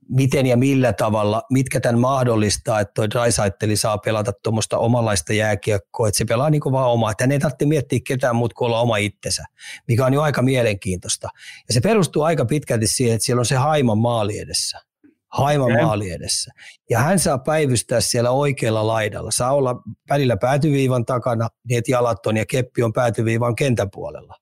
miten 0.10 0.45
ja 0.45 0.57
millä 0.57 0.93
tavalla, 0.93 1.43
mitkä 1.51 1.80
tämän 1.80 1.99
mahdollistaa, 1.99 2.80
että 2.80 2.91
toi 2.95 3.10
Drysaitteli 3.10 3.76
saa 3.76 3.97
pelata 3.97 4.34
tuommoista 4.43 4.78
omanlaista 4.78 5.34
jääkiekkoa, 5.34 6.07
että 6.07 6.18
se 6.18 6.26
pelaa 6.26 6.49
niin 6.49 6.62
vaan 6.72 6.89
omaa, 6.89 7.14
hän 7.20 7.32
ei 7.32 7.39
tarvitse 7.39 7.66
miettiä 7.66 7.99
ketään 8.07 8.36
muut 8.36 8.53
kuin 8.53 8.66
olla 8.66 8.80
oma 8.80 8.97
itsensä, 8.97 9.43
mikä 9.88 10.05
on 10.05 10.14
jo 10.14 10.22
aika 10.22 10.41
mielenkiintoista. 10.41 11.30
Ja 11.68 11.74
se 11.74 11.82
perustuu 11.82 12.24
aika 12.24 12.45
pitkälti 12.45 12.88
siihen, 12.88 13.16
että 13.16 13.26
siellä 13.26 13.39
on 13.39 13.45
se 13.45 13.55
Haiman 13.55 13.97
maali 13.97 14.39
edessä. 14.39 14.89
Haiman 15.34 15.72
okay. 15.72 15.84
maali 15.84 16.12
edessä. 16.12 16.52
Ja 16.90 17.00
hän 17.00 17.20
saa 17.20 17.38
päivystää 17.38 18.02
siellä 18.02 18.32
oikealla 18.32 18.88
laidalla. 18.88 19.32
Saa 19.32 19.56
olla 19.56 19.76
välillä 20.10 20.38
päätyviivan 20.38 21.06
takana, 21.06 21.48
niin 21.70 21.78
että 21.78 21.92
jalat 21.92 22.26
on 22.26 22.38
ja 22.38 22.46
keppi 22.46 22.84
on 22.84 22.94
päätyviivan 22.94 23.56
kentän 23.56 23.90
puolella 23.92 24.36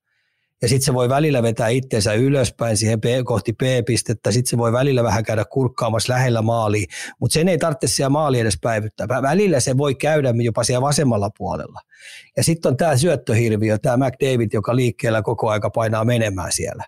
ja 0.61 0.67
sitten 0.67 0.85
se 0.85 0.93
voi 0.93 1.09
välillä 1.09 1.43
vetää 1.43 1.67
itsensä 1.67 2.13
ylöspäin 2.13 2.77
siihen 2.77 3.01
P, 3.01 3.03
kohti 3.25 3.53
P-pistettä, 3.53 4.31
sitten 4.31 4.49
se 4.49 4.57
voi 4.57 4.73
välillä 4.73 5.03
vähän 5.03 5.23
käydä 5.23 5.45
kurkkaamassa 5.45 6.13
lähellä 6.13 6.41
maaliin, 6.41 6.87
mutta 7.19 7.33
sen 7.33 7.47
ei 7.47 7.57
tarvitse 7.57 7.87
siellä 7.87 8.09
maali 8.09 8.39
edes 8.39 8.57
päivyttää. 8.61 9.07
Välillä 9.07 9.59
se 9.59 9.77
voi 9.77 9.95
käydä 9.95 10.33
jopa 10.41 10.63
siellä 10.63 10.81
vasemmalla 10.81 11.29
puolella. 11.37 11.79
Ja 12.37 12.43
sitten 12.43 12.69
on 12.69 12.77
tämä 12.77 12.97
syöttöhirviö, 12.97 13.77
tämä 13.77 14.07
McDavid, 14.07 14.49
joka 14.53 14.75
liikkeellä 14.75 15.21
koko 15.21 15.49
aika 15.49 15.69
painaa 15.69 16.05
menemään 16.05 16.51
siellä. 16.51 16.83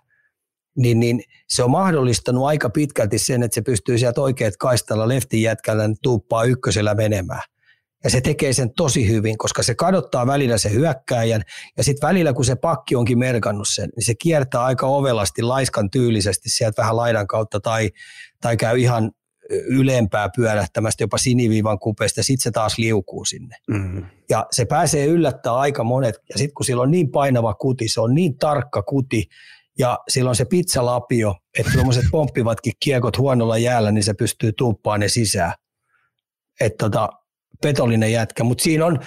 Niin, 0.76 1.00
niin 1.00 1.22
se 1.48 1.62
on 1.62 1.70
mahdollistanut 1.70 2.46
aika 2.46 2.70
pitkälti 2.70 3.18
sen, 3.18 3.42
että 3.42 3.54
se 3.54 3.62
pystyy 3.62 3.98
sieltä 3.98 4.20
oikeat 4.20 4.56
kaistalla 4.56 5.08
leftin 5.08 5.42
jätkällä 5.42 5.84
tuuppaa 6.02 6.44
ykkösellä 6.44 6.94
menemään. 6.94 7.42
Ja 8.04 8.10
se 8.10 8.20
tekee 8.20 8.52
sen 8.52 8.70
tosi 8.76 9.08
hyvin, 9.08 9.38
koska 9.38 9.62
se 9.62 9.74
kadottaa 9.74 10.26
välillä 10.26 10.58
se 10.58 10.70
hyökkääjän 10.70 11.42
ja 11.76 11.84
sitten 11.84 12.08
välillä 12.08 12.32
kun 12.32 12.44
se 12.44 12.54
pakki 12.54 12.96
onkin 12.96 13.18
merkannut 13.18 13.68
sen, 13.70 13.88
niin 13.96 14.04
se 14.04 14.14
kiertää 14.14 14.64
aika 14.64 14.86
ovelasti, 14.86 15.42
laiskan 15.42 15.90
tyylisesti 15.90 16.50
sieltä 16.50 16.82
vähän 16.82 16.96
laidan 16.96 17.26
kautta 17.26 17.60
tai, 17.60 17.90
tai 18.40 18.56
käy 18.56 18.78
ihan 18.78 19.10
ylempää 19.50 20.28
pyörähtämästä 20.36 21.02
jopa 21.02 21.18
siniviivan 21.18 21.78
kupeesta 21.78 22.20
ja 22.20 22.24
sitten 22.24 22.42
se 22.42 22.50
taas 22.50 22.78
liukuu 22.78 23.24
sinne. 23.24 23.56
Mm-hmm. 23.70 24.04
Ja 24.28 24.46
se 24.50 24.64
pääsee 24.64 25.06
yllättää 25.06 25.54
aika 25.54 25.84
monet 25.84 26.14
ja 26.28 26.38
sitten 26.38 26.54
kun 26.54 26.64
sillä 26.66 26.82
on 26.82 26.90
niin 26.90 27.10
painava 27.10 27.54
kuti, 27.54 27.88
se 27.88 28.00
on 28.00 28.14
niin 28.14 28.38
tarkka 28.38 28.82
kuti 28.82 29.24
ja 29.80 29.98
silloin 30.08 30.36
se 30.36 30.44
pizzalapio, 30.44 31.34
että 31.58 31.72
tuommoiset 31.72 32.04
pomppivatkin 32.10 32.72
kiekot 32.80 33.18
huonolla 33.18 33.58
jäällä, 33.58 33.92
niin 33.92 34.04
se 34.04 34.14
pystyy 34.14 34.52
tuuppaan 34.52 35.00
ne 35.00 35.08
sisään. 35.08 35.52
Että 36.60 36.84
tota, 36.84 37.08
petollinen 37.62 38.12
jätkä, 38.12 38.44
mutta 38.44 38.64
siinä 38.64 38.86
on, 38.86 38.98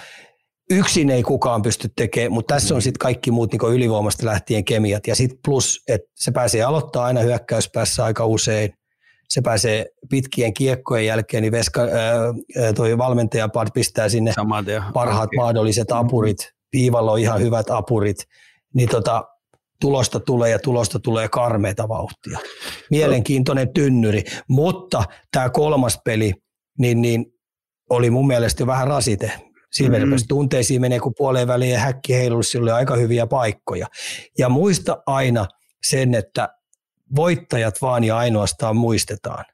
yksin 0.70 1.10
ei 1.10 1.24
kukaan 1.24 1.62
pysty 1.62 1.90
tekemään, 1.96 2.32
mutta 2.32 2.56
tässä 2.56 2.76
on 2.76 2.82
sitten 2.82 3.00
kaikki 3.00 3.32
muut 3.32 3.52
niin 3.52 3.74
ylivoimasta 3.74 4.26
lähtien 4.26 4.66
kemiat. 4.66 5.08
Ja 5.08 5.16
sitten 5.16 5.40
plus, 5.46 5.84
että 5.88 6.08
se 6.16 6.32
pääsee 6.32 6.64
aloittaa 6.64 7.06
aina 7.06 7.22
hyökkäyspäässä 7.22 8.06
aika 8.06 8.26
usein. 8.26 8.74
Se 9.30 9.42
pääsee 9.42 9.86
pitkien 10.10 10.54
kiekkojen 10.54 11.06
jälkeen, 11.06 11.42
niin 11.42 11.52
veska, 11.52 11.82
ää, 11.82 12.74
toi 12.74 12.98
valmentaja 12.98 13.50
pistää 13.74 14.10
sinne 14.10 14.34
parhaat 14.94 15.30
okay. 15.30 15.38
mahdolliset 15.38 15.92
apurit. 15.92 16.38
Viivalla 16.74 17.12
on 17.12 17.20
ihan 17.20 17.42
hyvät 17.42 17.70
apurit. 17.70 18.18
Niin 18.74 18.90
tota, 18.90 19.24
tulosta 19.82 20.20
tulee 20.20 20.52
ja 20.52 20.60
tulosta 20.60 21.00
tulee 21.00 21.28
karmeita 21.28 21.88
vauhtia. 21.90 22.40
Mielenkiintoinen 22.92 23.74
tynnyri, 23.74 24.24
mutta 24.50 25.04
tämä 25.32 25.50
kolmas 25.50 26.00
peli, 26.06 26.34
niin, 26.80 27.02
niin 27.02 27.26
oli 27.90 28.10
mun 28.10 28.28
mielestä 28.28 28.64
jo 28.64 28.68
vähän 28.68 28.88
rasite. 28.88 29.32
Siinä 29.72 30.00
mm-hmm. 30.00 30.16
tunteisiin 30.28 30.82
menee, 30.82 31.00
kun 31.00 31.14
puoleen 31.18 31.48
väliin 31.48 31.72
ja 31.72 31.80
häkki 31.80 32.14
heiluisi, 32.14 32.50
sillä 32.50 32.64
oli 32.64 32.72
aika 32.72 32.96
hyviä 32.96 33.28
paikkoja. 33.28 33.88
Ja 34.38 34.50
muista 34.50 35.04
aina 35.06 35.48
sen, 35.84 36.14
että 36.14 36.50
voittajat 37.16 37.82
vaan 37.82 38.04
ja 38.04 38.18
ainoastaan 38.18 38.76
muistetaan. 38.76 39.46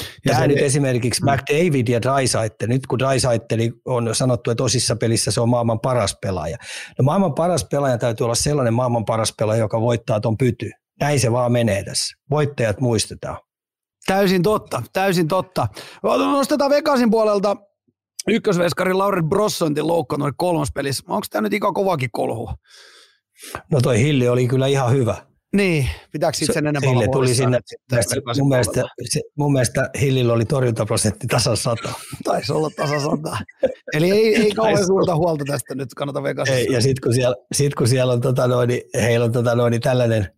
Ja 0.00 0.32
Tähän 0.32 0.48
nyt 0.48 0.58
esimerkiksi 0.58 1.22
mm. 1.22 1.30
McDavid 1.30 1.88
ja 1.88 2.02
Drysaitel, 2.02 2.68
nyt 2.68 2.86
kun 2.86 2.98
Drysaitel 2.98 3.70
on 3.84 4.14
sanottu, 4.14 4.50
että 4.50 4.64
osissa 4.64 4.96
pelissä 4.96 5.30
se 5.30 5.40
on 5.40 5.48
maailman 5.48 5.80
paras 5.80 6.16
pelaaja. 6.22 6.56
No 6.98 7.02
maailman 7.02 7.34
paras 7.34 7.66
pelaaja 7.70 7.98
täytyy 7.98 8.24
olla 8.24 8.34
sellainen 8.34 8.74
maailman 8.74 9.04
paras 9.04 9.34
pelaaja, 9.38 9.60
joka 9.60 9.80
voittaa 9.80 10.20
ton 10.20 10.36
pyty. 10.36 10.70
Näin 11.00 11.20
se 11.20 11.32
vaan 11.32 11.52
menee 11.52 11.84
tässä. 11.84 12.16
Voittajat 12.30 12.80
muistetaan. 12.80 13.36
Täysin 14.06 14.42
totta, 14.42 14.82
täysin 14.92 15.28
totta. 15.28 15.66
Nostetaan 16.02 16.70
Vegasin 16.70 17.10
puolelta 17.10 17.56
ykkösveskari 18.28 18.92
Lauri 18.92 19.22
Brossontin 19.22 19.86
loukkaantunut 19.86 20.34
kolmas 20.38 20.68
pelissä. 20.74 21.04
Onko 21.08 21.26
tämä 21.30 21.42
nyt 21.42 21.52
ikä 21.52 21.72
kovakin 21.74 22.10
kolhu? 22.12 22.50
No 23.72 23.80
toi 23.80 23.98
Hilli 23.98 24.28
oli 24.28 24.48
kyllä 24.48 24.66
ihan 24.66 24.92
hyvä. 24.92 25.16
Niin, 25.54 25.88
pitääkö 26.12 26.38
sitten 26.38 26.54
sen 26.54 26.66
enemmän 26.66 26.90
Hilli 26.90 27.08
tuli 27.08 27.34
sinne, 27.34 27.60
mun 28.38 28.48
mielestä, 28.48 28.82
se, 29.04 29.20
mun 29.36 29.52
mielestä 29.52 29.90
Hillillä 30.00 30.32
oli 30.32 30.44
torjuntaprosentti 30.44 31.26
tasan 31.26 31.56
sata. 31.56 31.92
Taisi 32.24 32.52
olla 32.52 32.70
tasan 32.76 33.00
sata. 33.00 33.38
Eli 33.92 34.10
ei, 34.10 34.36
ei 34.36 34.50
kauhean 34.50 34.86
suurta 34.86 35.16
huolta 35.16 35.44
tästä 35.46 35.74
nyt 35.74 35.94
kannata 35.94 36.22
Vegasissa. 36.22 36.58
Ei, 36.58 36.66
ja 36.70 36.80
sitten 36.80 37.02
kun, 37.02 37.14
siellä, 37.14 37.36
sit 37.52 37.74
kun 37.74 37.88
siellä 37.88 38.12
on, 38.12 38.20
tota 38.20 38.48
noin, 38.48 38.70
heillä 38.94 39.24
on 39.24 39.32
tota 39.32 39.54
noin, 39.54 39.80
tällainen, 39.80 40.28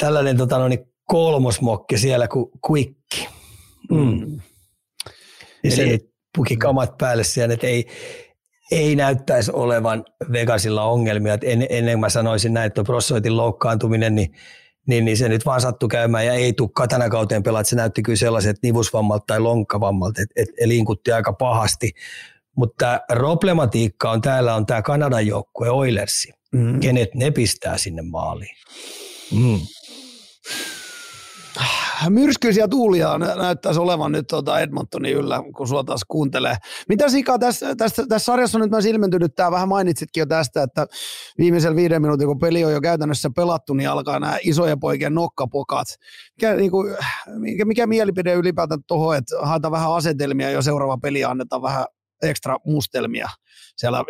tällainen 0.00 0.36
tota 0.36 0.58
noin, 0.58 0.78
kolmosmokki 1.04 1.98
siellä 1.98 2.28
kuin 2.28 2.50
Quick. 2.70 2.96
Mm. 3.90 4.40
Eli 5.64 5.76
se 5.76 5.98
puki 6.36 6.56
kamat 6.56 6.98
päälle 6.98 7.24
siellä, 7.24 7.54
että 7.54 7.66
ei, 7.66 7.86
ei 8.70 8.96
näyttäisi 8.96 9.50
olevan 9.54 10.04
Vegasilla 10.32 10.84
ongelmia. 10.84 11.34
Et 11.34 11.44
en, 11.44 11.66
ennen 11.70 12.00
mä 12.00 12.08
sanoisin 12.08 12.54
näin, 12.54 12.66
että 12.66 12.84
Brossoitin 12.84 13.36
loukkaantuminen, 13.36 14.14
niin, 14.14 14.32
niin, 14.86 15.04
niin, 15.04 15.16
se 15.16 15.28
nyt 15.28 15.46
vaan 15.46 15.60
sattui 15.60 15.88
käymään 15.88 16.26
ja 16.26 16.32
ei 16.32 16.52
tule 16.52 16.88
tänä 16.88 17.08
kauteen 17.08 17.42
pelaa. 17.42 17.64
Se 17.64 17.76
näytti 17.76 18.02
kyllä 18.02 18.16
sellaiset 18.16 18.56
nivusvammalta 18.62 19.24
tai 19.26 19.40
lonkkavammalta, 19.40 20.22
että 20.22 20.42
et, 20.42 20.48
et 20.60 20.66
linkutti 20.66 21.12
aika 21.12 21.32
pahasti. 21.32 21.92
Mutta 22.56 23.00
problematiikka 23.08 24.10
on 24.10 24.20
täällä 24.20 24.54
on 24.54 24.66
tämä 24.66 24.82
Kanadan 24.82 25.26
joukkue 25.26 25.70
Oilersi, 25.70 26.32
mm. 26.52 26.80
kenet 26.80 27.14
ne 27.14 27.30
pistää 27.30 27.78
sinne 27.78 28.02
maaliin. 28.02 28.56
Mm 29.32 29.60
myrskyisiä 32.08 32.68
tuulia 32.68 33.18
näyttäisi 33.18 33.80
olevan 33.80 34.12
nyt 34.12 34.26
tuota 34.26 34.60
Edmontonin 34.60 35.16
yllä, 35.16 35.42
kun 35.56 35.68
sua 35.68 35.84
taas 35.84 36.00
kuuntelee. 36.08 36.56
Mitä 36.88 37.08
Sika 37.08 37.38
tässä, 37.38 37.76
tässä, 37.76 38.06
tässä 38.08 38.24
sarjassa 38.24 38.58
on 38.58 38.62
nyt 38.62 38.70
mä 38.70 38.78
ilmentynyt, 38.88 39.34
tämä 39.34 39.50
vähän 39.50 39.68
mainitsitkin 39.68 40.20
jo 40.20 40.26
tästä, 40.26 40.62
että 40.62 40.86
viimeisellä 41.38 41.76
viiden 41.76 42.02
minuutin, 42.02 42.26
kun 42.26 42.38
peli 42.38 42.64
on 42.64 42.72
jo 42.72 42.80
käytännössä 42.80 43.30
pelattu, 43.36 43.74
niin 43.74 43.90
alkaa 43.90 44.20
nämä 44.20 44.38
isojen 44.42 44.80
poikien 44.80 45.14
nokkapokat. 45.14 45.88
Mikä, 46.36 46.54
niin 46.54 46.70
kuin, 46.70 46.96
mikä, 47.38 47.64
mikä 47.64 47.86
mielipide 47.86 48.34
ylipäätään 48.34 48.80
tuohon, 48.86 49.16
että 49.16 49.36
haetaan 49.42 49.72
vähän 49.72 49.92
asetelmia 49.92 50.50
jo 50.50 50.62
seuraava 50.62 50.98
peli 50.98 51.24
annetaan 51.24 51.62
vähän 51.62 51.84
ekstra 52.22 52.56
mustelmia 52.64 53.28
siellä 53.80 54.04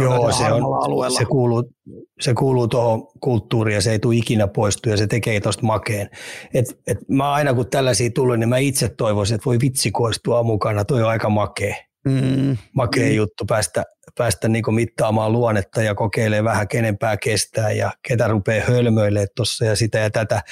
Joo, 0.00 0.32
se, 0.32 0.44
on, 0.52 0.84
alueella. 0.84 1.18
Se 1.18 1.24
kuuluu, 1.24 1.72
se 2.20 2.34
kuuluu 2.34 2.68
tuohon 2.68 3.08
kulttuuriin 3.20 3.74
ja 3.74 3.82
se 3.82 3.90
ei 3.90 3.98
tule 3.98 4.16
ikinä 4.16 4.48
poistua 4.48 4.92
ja 4.92 4.96
se 4.96 5.06
tekee 5.06 5.40
tuosta 5.40 5.66
makeen. 5.66 6.10
Et, 6.54 6.78
et 6.86 6.98
mä 7.08 7.32
aina 7.32 7.54
kun 7.54 7.70
tällaisia 7.70 8.10
tulee, 8.14 8.36
niin 8.36 8.48
mä 8.48 8.58
itse 8.58 8.88
toivoisin, 8.88 9.34
että 9.34 9.44
voi 9.44 9.58
vitsi 9.60 9.90
koistua 9.90 10.42
mukana, 10.42 10.84
toi 10.84 11.02
on 11.02 11.08
aika 11.08 11.28
makee. 11.28 11.86
Mm. 12.08 12.56
Makea 12.72 13.08
mm. 13.08 13.14
juttu 13.14 13.44
päästä, 13.44 13.84
päästä 14.18 14.48
niinku 14.48 14.70
mittaamaan 14.70 15.32
luonnetta 15.32 15.82
ja 15.82 15.94
kokeilee 15.94 16.44
vähän 16.44 16.68
kenenpää 16.68 17.16
kestää 17.16 17.72
ja 17.72 17.92
ketä 18.08 18.28
rupeaa 18.28 18.66
hölmöilemään 18.66 19.28
tuossa 19.36 19.64
ja 19.64 19.76
sitä 19.76 19.98
ja 19.98 20.10
tätä. 20.10 20.42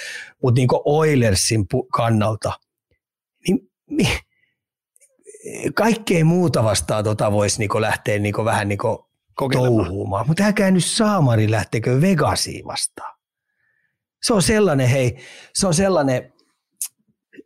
Mutta 0.42 0.58
niinku 0.58 0.82
Oilersin 0.84 1.66
kannalta, 1.92 2.52
niin 3.90 4.18
kaikkea 5.74 6.24
muuta 6.24 6.64
vastaan 6.64 7.04
tota 7.04 7.32
voisi 7.32 7.58
niinku 7.58 7.80
lähteä 7.80 8.18
niinku 8.18 8.44
vähän 8.44 8.68
niinku 8.68 9.10
touhuumaan. 9.52 10.26
Mutta 10.28 10.44
älkää 10.44 10.70
nyt 10.70 10.84
saamari 10.84 11.50
lähtekö 11.50 12.00
Vegasiin 12.00 12.64
vastaan. 12.64 13.18
Se 14.22 14.34
on 14.34 14.42
sellainen, 14.42 14.88
hei, 14.88 15.16
se 15.54 15.66
on 15.66 15.74
sellainen 15.74 16.32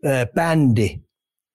ö, 0.07 0.27
bändi, 0.35 0.99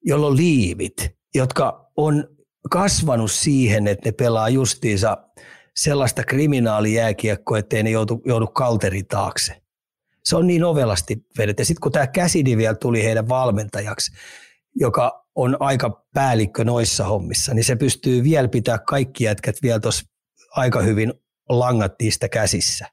jolla 0.05 0.27
on 0.27 0.37
liivit, 0.37 1.15
jotka 1.35 1.91
on 1.97 2.27
kasvanut 2.69 3.31
siihen, 3.31 3.87
että 3.87 4.09
ne 4.09 4.11
pelaa 4.11 4.49
justiinsa 4.49 5.17
sellaista 5.75 6.23
kriminaalijääkiekkoa, 6.23 7.57
ettei 7.57 7.83
ne 7.83 7.89
joudu, 7.89 8.21
joudu 8.25 8.47
kalterin 8.47 9.07
taakse. 9.07 9.61
Se 10.23 10.35
on 10.35 10.47
niin 10.47 10.63
ovelasti 10.63 11.25
vedetty. 11.37 11.61
Ja 11.61 11.65
sitten 11.65 11.81
kun 11.81 11.91
tämä 11.91 12.07
Käsidi 12.07 12.57
vielä 12.57 12.75
tuli 12.75 13.03
heidän 13.03 13.29
valmentajaksi, 13.29 14.11
joka 14.75 15.25
on 15.35 15.57
aika 15.59 16.03
päällikkö 16.13 16.63
noissa 16.63 17.05
hommissa, 17.05 17.53
niin 17.53 17.65
se 17.65 17.75
pystyy 17.75 18.23
vielä 18.23 18.47
pitää 18.47 18.77
kaikki 18.77 19.23
jätkät 19.23 19.55
vielä 19.61 19.79
tuossa 19.79 20.05
aika 20.51 20.81
hyvin 20.81 21.13
langat 21.49 21.93
niistä 22.01 22.29
käsissä. 22.29 22.87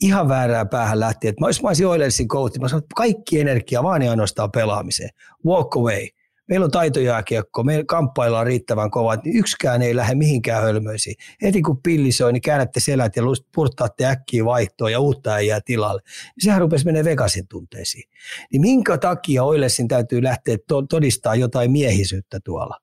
Ihan 0.00 0.28
väärää 0.28 0.66
päähän 0.66 1.00
lähti, 1.00 1.28
että 1.28 1.40
mä, 1.40 1.46
olisin 1.46 1.86
Oilersin 1.86 2.28
coach, 2.28 2.60
mä 2.60 2.68
sanoin, 2.68 2.82
että 2.82 2.94
kaikki 2.96 3.40
energia 3.40 3.82
vaan 3.82 4.02
ja 4.02 4.10
ainoastaan 4.10 4.50
pelaamiseen. 4.50 5.10
Walk 5.46 5.76
away 5.76 6.08
meillä 6.48 6.64
on 6.64 6.70
taitojääkiekko, 6.70 7.64
me 7.64 7.84
kamppaillaan 7.86 8.46
riittävän 8.46 8.90
kovaa, 8.90 9.16
niin 9.24 9.36
yksikään 9.36 9.82
ei 9.82 9.96
lähde 9.96 10.14
mihinkään 10.14 10.62
hölmöisiin. 10.62 11.16
Heti 11.42 11.62
kun 11.62 11.82
pilli 11.82 12.12
soi, 12.12 12.32
niin 12.32 12.42
käännätte 12.42 12.80
selät 12.80 13.16
ja 13.16 13.22
purttaatte 13.54 14.06
äkkiä 14.06 14.44
vaihtoa 14.44 14.90
ja 14.90 15.00
uutta 15.00 15.38
ei 15.38 15.46
jää 15.46 15.60
tilalle. 15.64 16.02
Niin 16.04 16.44
sehän 16.44 16.60
rupesi 16.60 16.84
menee 16.84 17.04
Vegasin 17.04 17.48
tunteisiin. 17.48 18.10
Niin 18.52 18.60
minkä 18.60 18.98
takia 18.98 19.44
Oilesin 19.44 19.88
täytyy 19.88 20.22
lähteä 20.22 20.56
todistaa 20.90 21.34
jotain 21.34 21.70
miehisyyttä 21.70 22.40
tuolla, 22.44 22.78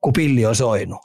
kun 0.00 0.12
pilli 0.12 0.46
on 0.46 0.56
soinut? 0.56 0.98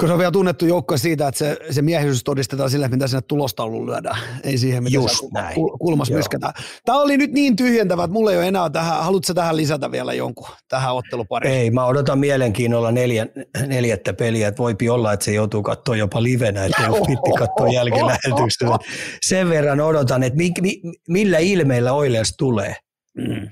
Kun 0.00 0.08
se 0.08 0.12
on 0.12 0.18
vielä 0.18 0.30
tunnettu 0.30 0.66
joukko 0.66 0.96
siitä, 0.96 1.28
että 1.28 1.38
se, 1.38 1.58
se 1.70 1.82
miehisyys 1.82 2.24
todistetaan 2.24 2.70
sille, 2.70 2.88
mitä 2.88 3.06
sinne 3.06 3.22
tulostauluun 3.28 3.86
lyödään. 3.86 4.18
Ei 4.44 4.58
siihen, 4.58 4.82
mitä 4.82 4.94
Just 4.94 5.24
näin. 5.32 5.54
kulmas 5.54 6.10
myskätään. 6.10 6.52
Tämä 6.84 7.00
oli 7.00 7.16
nyt 7.16 7.32
niin 7.32 7.56
tyhjentävä, 7.56 8.04
että 8.04 8.12
mulla 8.12 8.32
ei 8.32 8.38
ole 8.38 8.48
enää 8.48 8.70
tähän. 8.70 9.02
Haluatko 9.02 9.34
tähän 9.34 9.56
lisätä 9.56 9.90
vielä 9.90 10.12
jonkun 10.14 10.48
tähän 10.68 10.94
ottelupariin? 10.94 11.54
Ei, 11.54 11.70
mä 11.70 11.86
odotan 11.86 12.18
mielenkiinnolla 12.18 12.92
neljä, 12.92 13.26
neljättä 13.66 14.12
peliä. 14.12 14.48
Että 14.48 14.62
voipi 14.62 14.88
olla, 14.88 15.12
että 15.12 15.24
se 15.24 15.32
joutuu 15.32 15.62
katsoa 15.62 15.96
jopa 15.96 16.22
livenä, 16.22 16.64
että 16.64 16.82
ei 16.82 16.92
pitti 17.06 17.30
katsoa 17.38 17.68
jälkilähetyksellä. 17.72 18.78
Sen 19.28 19.48
verran 19.48 19.80
odotan, 19.80 20.22
että 20.22 20.36
mi, 20.36 20.52
mi, 20.60 20.80
millä 21.08 21.38
ilmeillä 21.38 21.92
Oilers 21.92 22.34
tulee. 22.38 22.76
Mm. 23.16 23.48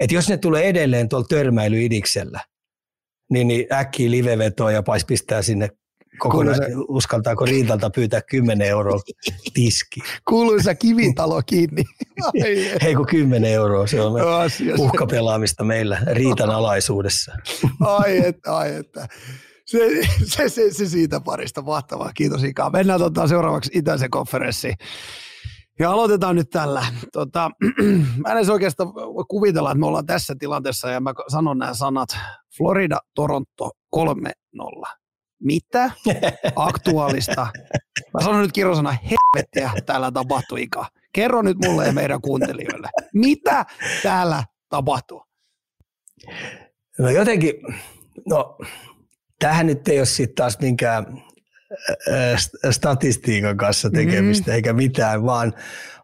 Että 0.00 0.14
jos 0.14 0.28
ne 0.28 0.36
tulee 0.36 0.64
edelleen 0.64 1.08
tuolla 1.08 1.26
törmäilyidiksellä, 1.28 2.40
niin, 3.30 3.48
niin 3.48 3.66
äkkiä 3.72 4.10
livevetoa 4.10 4.72
ja 4.72 4.82
pais 4.82 5.04
pistää 5.04 5.42
sinne 5.42 5.68
kokonaan, 6.18 6.56
Kuuluisa... 6.56 6.84
uskaltaako 6.88 7.44
Riitalta 7.44 7.90
pyytää 7.90 8.20
10 8.22 8.68
euroa 8.68 9.00
tiski. 9.54 10.00
Kuuluisa 10.28 10.74
kivitalo 10.74 11.42
kiinni. 11.46 11.84
Hei 12.82 12.94
kun 12.94 13.06
10 13.06 13.52
euroa, 13.52 13.86
se 13.86 14.00
on 14.02 14.12
uhkapelaamista 14.78 15.64
meillä 15.64 15.98
Riitan 16.12 16.50
alaisuudessa. 16.60 17.32
ai 17.80 18.26
että, 18.26 18.56
ai 18.56 18.74
että. 18.74 19.08
Se, 19.66 19.78
se, 20.24 20.48
se, 20.48 20.72
se, 20.72 20.86
siitä 20.88 21.20
parista, 21.20 21.62
mahtavaa, 21.62 22.12
kiitos 22.12 22.44
Ika. 22.44 22.70
Mennään 22.70 23.00
tota, 23.00 23.28
seuraavaksi 23.28 23.70
itäisen 23.74 24.10
konferenssiin. 24.10 24.74
Ja 25.78 25.90
aloitetaan 25.90 26.36
nyt 26.36 26.50
tällä. 26.50 26.86
Tota, 27.12 27.50
mä 28.24 28.30
en 28.30 28.36
edes 28.36 28.48
oikeastaan 28.48 28.92
kuvitella, 29.28 29.70
että 29.70 29.78
me 29.78 29.86
ollaan 29.86 30.06
tässä 30.06 30.34
tilanteessa 30.38 30.90
ja 30.90 31.00
mä 31.00 31.12
sanon 31.28 31.58
nämä 31.58 31.74
sanat. 31.74 32.08
Florida, 32.56 32.98
Toronto 33.14 33.70
3-0 33.96 34.00
mitä 35.46 35.90
aktuaalista, 36.56 37.46
mä 38.14 38.20
sanon 38.20 38.42
nyt 38.42 38.52
kirosana, 38.52 38.90
helvettiä 38.90 39.70
täällä 39.86 40.12
tapahtuu 40.12 40.58
Ika. 40.58 40.86
Kerro 41.12 41.42
nyt 41.42 41.56
mulle 41.64 41.86
ja 41.86 41.92
meidän 41.92 42.20
kuuntelijoille, 42.20 42.88
mitä 43.14 43.66
täällä 44.02 44.44
tapahtuu? 44.68 45.22
No 46.98 47.10
jotenkin, 47.10 47.52
no 48.28 48.58
tähän 49.38 49.66
nyt 49.66 49.88
ei 49.88 49.98
ole 49.98 50.06
sitten 50.06 50.34
taas 50.34 50.58
minkään 50.58 51.06
statistiikan 52.70 53.56
kanssa 53.56 53.90
tekemistä 53.90 54.50
mm. 54.50 54.54
eikä 54.54 54.72
mitään, 54.72 55.26
vaan 55.26 55.52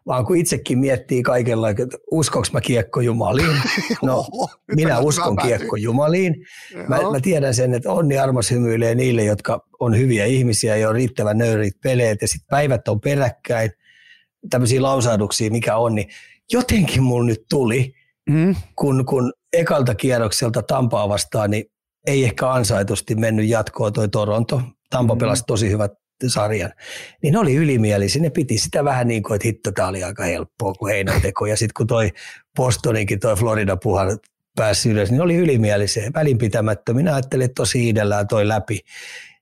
vaan 0.05 0.25
kun 0.25 0.37
itsekin 0.37 0.79
miettii 0.79 1.23
kaikella, 1.23 1.69
että 1.69 1.97
uskoks 2.11 2.51
mä 2.51 2.61
kiekko 2.61 3.01
Jumaliin? 3.01 3.57
No, 4.01 4.25
minä 4.75 4.99
uskon 4.99 5.37
kiekko 5.37 5.75
Jumaliin. 5.75 6.45
Mä, 6.87 6.97
mä 7.11 7.19
tiedän 7.21 7.53
sen, 7.53 7.73
että 7.73 7.91
onni 7.91 8.17
armos 8.17 8.51
hymyilee 8.51 8.95
niille, 8.95 9.23
jotka 9.23 9.65
on 9.79 9.97
hyviä 9.97 10.25
ihmisiä 10.25 10.75
ja 10.75 10.89
on 10.89 10.95
riittävän 10.95 11.37
nöyrit 11.37 11.81
peleet 11.83 12.21
ja 12.21 12.27
sitten 12.27 12.47
päivät 12.49 12.87
on 12.87 13.01
peräkkäin, 13.01 13.71
tämmöisiä 14.49 14.81
lausahduksia, 14.81 15.51
mikä 15.51 15.77
on, 15.77 15.95
niin 15.95 16.09
jotenkin 16.51 17.03
mulla 17.03 17.25
nyt 17.25 17.45
tuli, 17.49 17.93
mm. 18.29 18.55
kun, 18.75 19.05
kun 19.05 19.33
ekalta 19.53 19.95
kierrokselta 19.95 20.63
Tampaa 20.63 21.09
vastaan, 21.09 21.51
niin 21.51 21.65
ei 22.07 22.23
ehkä 22.23 22.51
ansaitusti 22.51 23.15
mennyt 23.15 23.49
jatkoon 23.49 23.93
toi 23.93 24.09
Toronto. 24.09 24.61
Tampa 24.89 25.15
mm. 25.15 25.19
pelasi 25.19 25.43
tosi 25.47 25.69
hyvät 25.69 25.91
sarjan, 26.29 26.71
niin 27.21 27.31
ne 27.31 27.39
oli 27.39 27.55
ylimielisiä. 27.55 28.21
Ne 28.21 28.29
piti 28.29 28.57
sitä 28.57 28.83
vähän 28.83 29.07
niin 29.07 29.23
kuin, 29.23 29.35
että 29.35 29.47
hitto, 29.47 29.71
tämä 29.71 29.87
oli 29.87 30.03
aika 30.03 30.23
helppoa 30.23 30.73
kuin 30.73 30.93
heinänteko. 30.93 31.45
Ja 31.45 31.57
sitten 31.57 31.73
kun 31.77 31.87
toi 31.87 32.11
Bostoninkin, 32.55 33.19
toi 33.19 33.35
Florida 33.35 33.77
puhan 33.77 34.19
pääsi 34.55 34.89
ylös, 34.89 35.11
niin 35.11 35.21
oli 35.21 35.35
ylimielisiä, 35.35 36.11
välinpitämättömiä. 36.13 37.13
ajattelin, 37.13 37.45
että 37.45 37.55
tosi 37.55 37.89
idellään 37.89 38.27
toi 38.27 38.47
läpi. 38.47 38.79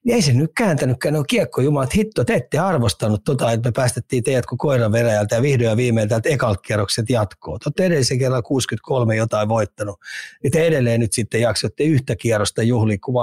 Niin 0.04 0.16
ei 0.16 0.22
se 0.22 0.34
nyt 0.34 0.52
kääntänytkään, 0.58 1.14
ne 1.14 1.20
on 1.20 1.26
kiekko 1.28 1.62
että 1.62 1.96
hitto, 1.96 2.24
te 2.24 2.34
ette 2.34 2.60
arvostanut 2.60 3.24
tota, 3.24 3.52
että 3.52 3.68
me 3.68 3.72
päästettiin 3.72 4.24
teidät 4.24 4.46
kuin 4.46 4.60
koiran 4.60 4.92
veräjältä 4.92 5.36
ja 5.36 5.42
vihdoin 5.42 5.70
ja 5.70 5.78
viimein 5.78 6.10
täältä 6.10 6.30
ekalta 6.30 6.62
kierrokset 6.62 7.10
jatkoo. 7.10 7.60
Te 7.60 7.64
olette 7.68 7.86
edellisen 7.86 8.20
kerran 8.20 8.44
63 8.44 9.16
jotain 9.16 9.50
voittanut, 9.50 10.00
niin 10.44 10.52
te 10.52 10.68
edelleen 10.68 11.00
nyt 11.00 11.14
sitten 11.14 11.42
jaksoitte 11.42 11.84
yhtä 11.84 12.16
kierrosta 12.16 12.64
juhliin 12.64 13.02
kuin 13.02 13.14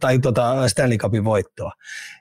tai 0.00 0.18
tota 0.18 0.68
Stanley 0.68 0.98
Cupin 0.98 1.24
voittoa. 1.24 1.72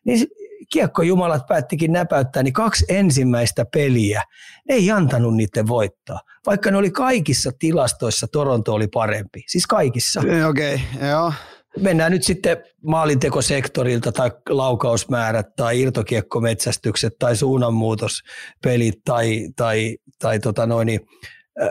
Niin 0.06 0.28
kiekkojumalat 0.72 1.48
päättikin 1.48 1.92
näpäyttää, 1.92 2.44
niin 2.44 2.54
kaksi 2.54 2.86
ensimmäistä 2.90 3.66
peliä, 3.74 4.24
ne 4.70 4.76
ei 4.76 4.92
antanut 4.92 5.36
niiden 5.36 5.68
voittaa. 5.68 6.20
Vaikka 6.46 6.72
ne 6.72 6.78
oli 6.78 6.92
kaikissa 6.92 7.52
tilastoissa, 7.60 8.28
Toronto 8.32 8.74
oli 8.74 8.88
parempi. 8.88 9.44
Siis 9.48 9.68
kaikissa. 9.68 10.20
Okei, 10.50 10.76
okay, 10.76 11.10
joo. 11.10 11.34
Mennään 11.80 12.12
nyt 12.12 12.24
sitten 12.24 12.58
maalintekosektorilta 12.84 14.12
tai 14.12 14.32
laukausmäärät 14.50 15.56
tai 15.56 15.82
irtokiekkometsästykset 15.82 17.14
tai 17.20 17.36
suunnanmuutospelit 17.36 18.96
tai, 19.06 19.50
tai, 19.56 19.98
tai 20.20 20.40
tota 20.40 20.66
noin, 20.66 20.90
äh, 20.90 21.70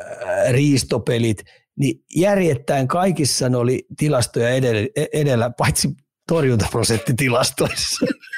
riistopelit, 0.50 1.42
niin 1.78 2.04
järjettäen 2.16 2.88
kaikissa 2.88 3.48
ne 3.48 3.56
oli 3.56 3.86
tilastoja 3.98 4.50
edellä, 4.50 4.88
edellä 5.12 5.50
paitsi 5.58 5.88
torjuntaprosenttitilastoissa. 6.28 8.06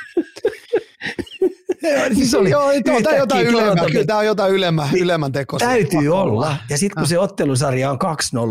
siis 2.14 2.34
oli 2.34 2.50
joo, 2.50 2.70
tämä 2.84 2.96
on 2.96 3.18
jotain 3.18 3.46
ylemmän, 3.46 3.86
kyllä 3.92 4.04
tämä 4.04 4.18
on 4.18 4.26
jotain 4.26 4.52
ylemmän, 4.52 4.88
ylemmän 5.00 5.32
teko. 5.32 5.58
Täytyy 5.58 6.08
olla. 6.08 6.56
Ja 6.70 6.78
sitten 6.78 7.00
kun 7.00 7.08
se 7.08 7.18
ottelusarja 7.18 7.90
on 7.90 7.98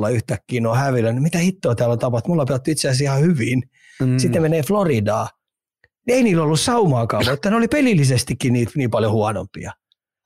2-0 0.08 0.12
yhtäkkiä, 0.12 0.70
on 0.70 0.78
hävillä, 0.78 1.12
niin 1.12 1.24
mitä 1.24 1.38
hittoa 1.38 1.76
täällä 1.76 1.94
on 1.94 2.00
tapahtunut? 2.00 2.28
Mulla 2.28 2.42
on 2.42 2.48
pelattu 2.48 2.72
itse 2.72 2.88
asiassa 2.88 3.04
ihan 3.04 3.22
hyvin. 3.22 3.64
Mm. 4.02 4.18
Sitten 4.18 4.42
menee 4.42 4.64
Floridaan. 4.64 5.28
Ei 6.08 6.24
niillä 6.24 6.44
ollut 6.44 6.60
saumaakaan, 6.60 7.26
mutta 7.30 7.50
ne 7.50 7.56
oli 7.56 7.68
pelillisestikin 7.68 8.54
niitä 8.54 8.72
niin 8.76 8.90
paljon 8.90 9.12
huonompia. 9.12 9.72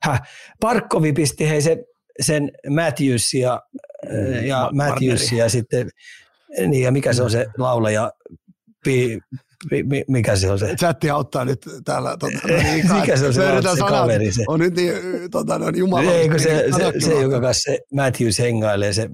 Häh. 0.02 0.22
Parkkovi 0.60 1.12
pisti 1.12 1.48
hei 1.48 1.62
se, 1.62 1.84
sen 2.20 2.50
Matthews 2.70 3.34
ja, 3.34 3.62
mm, 4.04 4.46
ja 4.46 4.70
Matthews 4.72 5.32
ja 5.32 5.48
sitten, 5.48 5.90
niin 6.68 6.82
ja 6.82 6.92
mikä 6.92 7.12
se 7.12 7.22
on 7.22 7.30
se 7.30 7.46
laulaja, 7.58 8.12
Pi, 8.84 9.18
mi, 9.70 10.04
mikä 10.08 10.36
se 10.36 10.50
on 10.50 10.58
se? 10.58 10.76
Chatti 10.76 11.10
auttaa 11.10 11.44
nyt 11.44 11.68
täällä. 11.84 12.16
Tota, 12.16 12.38
no 12.48 12.56
niin, 12.56 12.94
mikä 13.00 13.16
se 13.16 13.26
on 13.26 13.34
se, 13.34 13.42
se 13.76 13.80
kaveri? 13.88 14.32
Se. 14.32 14.44
On 14.48 14.60
nyt 14.60 14.76
niin, 14.76 14.94
tota, 15.30 15.58
no, 15.58 15.68
jumala. 15.68 16.12
Eikö 16.12 16.38
se, 16.38 16.64
se, 16.76 16.92
se, 17.06 17.20
joka 17.20 17.40
kanssa 17.40 17.72
se 17.72 17.78
Matthews 17.94 18.38
hengailee, 18.38 18.92
se, 18.92 19.10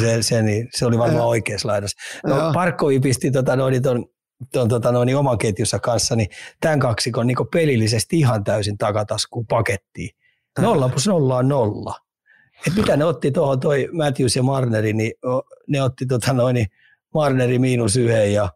se, 0.00 0.22
se, 0.22 0.42
niin, 0.42 0.68
se 0.76 0.86
oli 0.86 0.98
varmaan 0.98 1.26
oikeassa 1.26 1.68
laidassa. 1.68 1.96
No, 2.26 2.52
Parkkovi 2.54 3.00
pisti 3.00 3.30
tota, 3.30 3.56
no, 3.56 3.70
niin 3.70 3.82
ton, 3.82 4.06
ton, 4.52 4.68
tota, 4.68 4.92
no, 4.92 5.04
niin 5.04 5.16
oman 5.16 5.38
ketjussa 5.38 5.78
kanssa, 5.78 6.16
niin 6.16 6.28
tämän 6.60 6.80
kaksikon 6.80 7.26
niin 7.26 7.36
pelillisesti 7.52 8.18
ihan 8.18 8.44
täysin 8.44 8.78
takataskuun 8.78 9.46
pakettiin. 9.46 10.10
Nolla 10.60 10.88
plus 10.88 11.06
nolla 11.06 11.36
on 11.36 11.48
nolla. 11.48 11.94
Et 12.66 12.74
mitä 12.76 12.96
ne 12.96 13.04
otti 13.04 13.30
tuohon 13.30 13.60
toi 13.60 13.88
Matthews 13.92 14.36
ja 14.36 14.42
Marneri, 14.42 14.92
niin 14.92 15.12
ne 15.68 15.82
otti 15.82 16.06
tota, 16.06 16.32
noin, 16.32 16.54
niin 16.54 16.66
Marneri 17.14 17.58
miinus 17.58 17.96
yhden 17.96 18.32
ja 18.32 18.48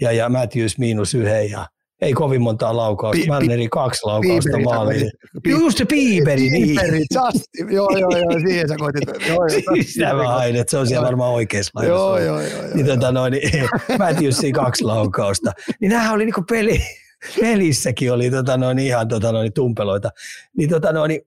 ja, 0.00 0.12
ja 0.12 0.28
Matthews 0.28 0.78
miinus 0.78 1.14
yhden 1.14 1.50
ja 1.50 1.66
ei 2.04 2.12
kovin 2.12 2.42
montaa 2.42 2.76
laukausta. 2.76 3.22
Pi, 3.22 3.28
Manneri 3.28 3.68
kaksi 3.68 4.00
laukausta 4.04 4.58
maaliin. 4.64 5.10
Just 5.48 5.78
se 5.78 5.84
Piiperi. 5.84 6.50
Niin. 6.50 6.80
just, 7.14 7.44
joo, 7.58 7.98
joo, 7.98 8.10
joo, 8.10 8.40
siihen 8.46 8.68
sä 8.68 8.74
koitit. 8.78 9.08
Joo, 9.28 9.46
joo, 9.46 9.82
Sitä 9.86 10.14
mä 10.14 10.28
hain, 10.28 10.56
että 10.56 10.70
se 10.70 10.78
on 10.78 10.86
siellä 10.86 11.06
varmaan 11.06 11.32
oikeassa 11.32 11.70
laidassa. 11.74 11.98
Joo, 11.98 12.18
joo, 12.18 12.40
joo. 12.40 12.62
Niin, 12.74 12.86
tota 12.86 13.12
noin, 13.12 13.32
niin, 13.32 13.68
Matthewsin 13.98 14.52
kaksi 14.52 14.84
laukausta. 14.84 15.52
Niin 15.80 15.90
nämähän 15.90 16.14
oli 16.14 16.24
niinku 16.24 16.44
peli, 16.50 16.80
pelissäkin 17.40 18.12
oli 18.12 18.30
tota 18.30 18.56
noin, 18.56 18.78
ihan 18.78 19.08
tota 19.08 19.32
noin, 19.32 19.52
tumpeloita. 19.52 20.10
Niin, 20.56 20.70
tota 20.70 20.92
noin, 20.92 21.20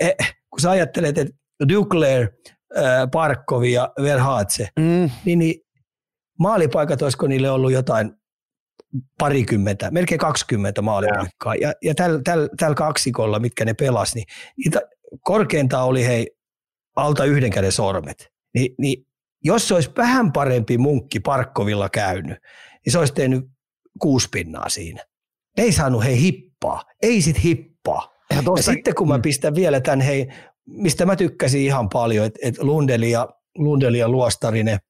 eh, 0.00 0.14
kun 0.50 0.60
sä 0.60 0.70
ajattelet, 0.70 1.18
että 1.18 1.34
Duclair, 1.68 2.28
äh, 2.76 2.84
Parkkovi 3.12 3.72
ja 3.72 3.92
Verhaatse, 4.02 4.68
mm. 4.78 5.10
niin, 5.24 5.38
niin 5.38 5.65
maalipaikat, 6.38 7.02
olisiko 7.02 7.26
niille 7.26 7.50
ollut 7.50 7.72
jotain 7.72 8.12
parikymmentä, 9.18 9.90
melkein 9.90 10.18
20 10.18 10.82
maalipaikkaa. 10.82 11.54
Ja, 11.54 11.72
ja 11.82 11.94
tällä 11.94 12.20
täl, 12.24 12.48
täl 12.58 12.74
kaksikolla, 12.74 13.38
mitkä 13.38 13.64
ne 13.64 13.74
pelas, 13.74 14.14
niin 14.14 14.26
niitä 14.56 14.80
korkeintaan 15.20 15.86
oli 15.86 16.06
hei 16.06 16.30
alta 16.96 17.24
yhden 17.24 17.50
käden 17.50 17.72
sormet. 17.72 18.28
Ni, 18.54 18.74
niin 18.78 19.06
jos 19.44 19.68
se 19.68 19.74
olisi 19.74 19.90
vähän 19.96 20.32
parempi 20.32 20.78
munkki 20.78 21.20
Parkkovilla 21.20 21.88
käynyt, 21.88 22.38
niin 22.84 22.92
se 22.92 22.98
olisi 22.98 23.14
tehnyt 23.14 23.44
kuusi 23.98 24.28
pinnaa 24.32 24.68
siinä. 24.68 25.04
Ne 25.56 25.64
ei 25.64 25.72
saanut 25.72 26.04
hei 26.04 26.20
hippaa, 26.20 26.82
ei 27.02 27.22
sit 27.22 27.44
hippaa. 27.44 28.16
Ja, 28.30 28.42
ja 28.56 28.62
sitten 28.62 28.94
kun 28.94 29.08
mä 29.08 29.16
mm. 29.16 29.22
pistän 29.22 29.54
vielä 29.54 29.80
tämän 29.80 30.00
hei, 30.00 30.28
mistä 30.66 31.06
mä 31.06 31.16
tykkäsin 31.16 31.60
ihan 31.60 31.88
paljon, 31.88 32.26
että 32.26 32.38
et 32.42 32.58
Lundeli 32.58 33.10
ja, 33.10 33.28
Lundeli 33.58 33.98
ja 33.98 34.08
Luostarinen– 34.08 34.78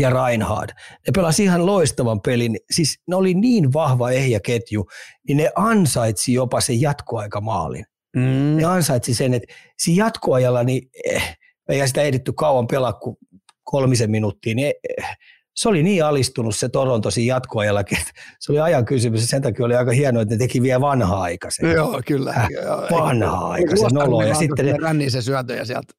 ja 0.00 0.10
Reinhard. 0.10 0.70
Ne 1.06 1.12
pelasi 1.14 1.44
ihan 1.44 1.66
loistavan 1.66 2.20
pelin. 2.20 2.56
Siis 2.70 3.02
ne 3.06 3.16
oli 3.16 3.34
niin 3.34 3.72
vahva 3.72 4.10
ehjäketju, 4.10 4.86
niin 5.28 5.36
ne 5.36 5.50
ansaitsi 5.54 6.32
jopa 6.32 6.60
sen 6.60 6.80
jatkoaikamaalin. 6.80 7.84
Mm. 8.16 8.56
Ne 8.56 8.64
ansaitsi 8.64 9.14
sen, 9.14 9.34
että 9.34 9.54
siinä 9.78 10.04
jatkoajalla 10.04 10.64
niin, 10.64 10.90
eh, 11.04 11.36
ei 11.68 11.88
sitä 11.88 12.02
ehditty 12.02 12.32
kauan 12.32 12.66
pelaa 12.66 12.92
kuin 12.92 13.16
kolmisen 13.64 14.10
minuuttia, 14.10 14.54
niin 14.54 14.74
eh, 14.98 15.16
se 15.56 15.68
oli 15.68 15.82
niin 15.82 16.04
alistunut 16.04 16.56
se 16.56 16.68
Toronto 16.68 17.10
siinä 17.10 17.34
jatkoajallakin, 17.34 17.98
että 17.98 18.10
se 18.40 18.52
oli 18.52 18.60
ajan 18.60 18.84
kysymys 18.84 19.20
ja 19.20 19.26
sen 19.26 19.42
takia 19.42 19.66
oli 19.66 19.74
aika 19.74 19.90
hienoa, 19.90 20.22
että 20.22 20.34
ne 20.34 20.38
teki 20.38 20.62
vielä 20.62 20.80
vanhaa 20.80 21.22
aikaisen. 21.22 21.72
Joo, 21.72 22.02
kyllä. 22.06 22.30
Äh, 22.30 22.48
vanhaa 22.90 23.50
aikaisen 23.50 23.90
nolo. 23.92 24.22
Ja 24.22 24.34
sitten 24.34 24.66
ne 24.66 24.74
ränni 24.82 25.10
se 25.10 25.22
syöntö 25.22 25.54
ja 25.54 25.64
sieltä 25.64 25.92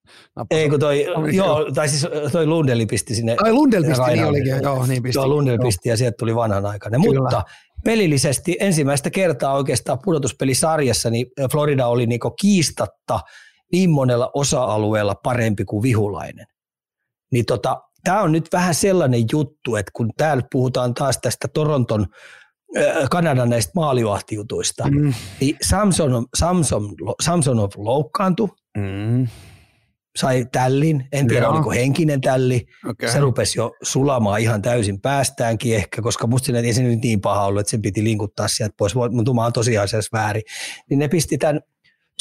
Ei 0.51 0.70
kun 0.70 0.80
toi, 0.80 1.05
joo, 1.32 1.72
tai 1.72 1.89
siis 1.89 2.08
toi 2.32 2.45
Lundeli 2.45 2.86
pisti 2.86 3.16
sinne. 3.16 3.36
Ai 3.41 3.53
Lundel 3.53 3.84
pisti, 3.84 4.12
niin 4.12 4.26
olikin, 4.26 4.55
joo, 4.64 4.86
niin 4.86 5.03
pisti. 5.03 5.20
Joo, 5.20 5.28
Lundel 5.28 5.58
pisti 5.58 5.89
ja 5.89 5.97
sieltä 5.97 6.16
tuli 6.20 6.36
vanhan 6.36 6.66
aikainen. 6.66 7.01
Kyllä. 7.01 7.20
Mutta 7.20 7.43
pelillisesti 7.86 8.58
ensimmäistä 8.60 9.10
kertaa 9.10 9.53
oikeastaan 9.53 9.99
pudotuspelisarjassa, 10.03 11.10
niin 11.10 11.28
Florida 11.51 11.88
oli 11.88 12.05
niinku 12.05 12.32
kiistatta 12.32 13.20
niin 13.72 13.89
monella 13.89 14.32
osa-alueella 14.34 15.16
parempi 15.24 15.66
kuin 15.66 15.84
vihulainen. 15.84 16.45
Niin 17.32 17.45
tota, 17.45 17.82
tämä 18.08 18.22
on 18.22 18.32
nyt 18.32 18.47
vähän 18.53 18.76
sellainen 18.76 19.24
juttu, 19.32 19.76
että 19.76 19.91
kun 19.95 20.10
täällä 20.18 20.43
puhutaan 20.51 20.93
taas 20.93 21.18
tästä 21.22 21.47
Toronton 21.47 22.05
Kanadan 23.12 23.49
näistä 23.49 23.72
maalivahtijutuista, 23.76 24.88
mm. 24.88 25.14
niin 25.39 25.58
Samson, 25.62 26.26
Samson, 26.36 26.95
Samsonov 27.22 27.72
loukkaantui, 27.78 28.49
mm. 28.78 29.28
sai 30.18 30.45
tällin, 30.51 31.08
en 31.12 31.28
tiedä 31.28 31.45
Joo. 31.45 31.53
oliko 31.53 31.72
henkinen 31.72 32.22
tälli, 32.22 32.66
okay. 32.89 33.10
se 33.10 33.20
rupesi 33.20 33.60
jo 33.60 33.72
sulamaan 33.84 34.41
ihan 34.41 34.62
täysin 34.62 35.01
päästäänkin 35.01 35.76
ehkä, 35.76 36.01
koska 36.01 36.28
musta 36.28 36.58
ei 36.58 36.74
se 36.74 36.84
nyt 36.84 37.01
niin 37.01 37.22
paha 37.22 37.45
ollut, 37.45 37.60
että 37.60 37.72
sen 37.72 37.82
piti 37.82 38.03
linkuttaa 38.03 38.47
sieltä 38.47 38.76
pois, 38.78 38.95
mutta 38.95 39.34
mä 39.34 39.43
oon 39.43 39.53
tosiaan 39.53 39.88
väärin, 40.14 40.43
niin 40.89 40.99
ne 40.99 41.08
pisti 41.08 41.38
tämän 41.38 41.62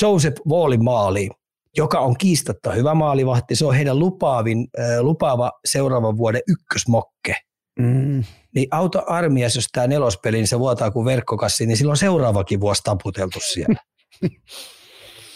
Joseph 0.03 0.41
Wallin 0.49 0.85
maaliin, 0.85 1.31
joka 1.77 2.01
on 2.01 2.17
kiistatta 2.19 2.73
hyvä 2.73 2.95
maalivahti. 2.95 3.57
Se 3.57 3.67
on 3.67 3.75
heidän 3.75 3.99
lupaavin, 3.99 4.69
äh, 4.81 5.01
lupaava 5.01 5.53
seuraavan 5.65 6.17
vuoden 6.17 6.43
ykkösmokke. 6.49 7.37
Mm. 7.79 8.25
Niin 8.55 8.69
autoarmias, 8.71 9.55
jos 9.55 9.69
tämä 9.73 9.87
nelospeli, 9.87 10.37
niin 10.37 10.49
se 10.49 10.59
vuotaa 10.59 10.91
kuin 10.91 11.05
verkkokassi, 11.05 11.67
niin 11.67 11.77
silloin 11.77 11.97
seuraavakin 11.97 12.61
vuosi 12.61 12.83
taputeltu 12.85 13.39
siellä. 13.53 13.81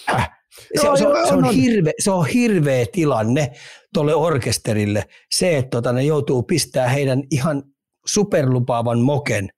Häh? 0.07 0.31
Se, 0.81 0.87
joo, 0.87 0.97
se, 0.97 1.05
joo, 1.05 1.27
se, 1.27 1.35
on 1.35 1.45
on. 1.45 1.55
Hirve, 1.55 1.93
se 1.99 2.11
on 2.11 2.27
hirveä 2.27 2.87
tilanne 2.93 3.53
tuolle 3.95 4.15
orkesterille. 4.15 5.05
Se, 5.35 5.59
että 5.59 5.71
tota, 5.71 5.93
ne 5.93 6.03
joutuu 6.03 6.43
pistää 6.43 6.89
heidän 6.89 7.23
ihan 7.31 7.63
superlupaavan 8.07 8.99
moken 8.99 9.49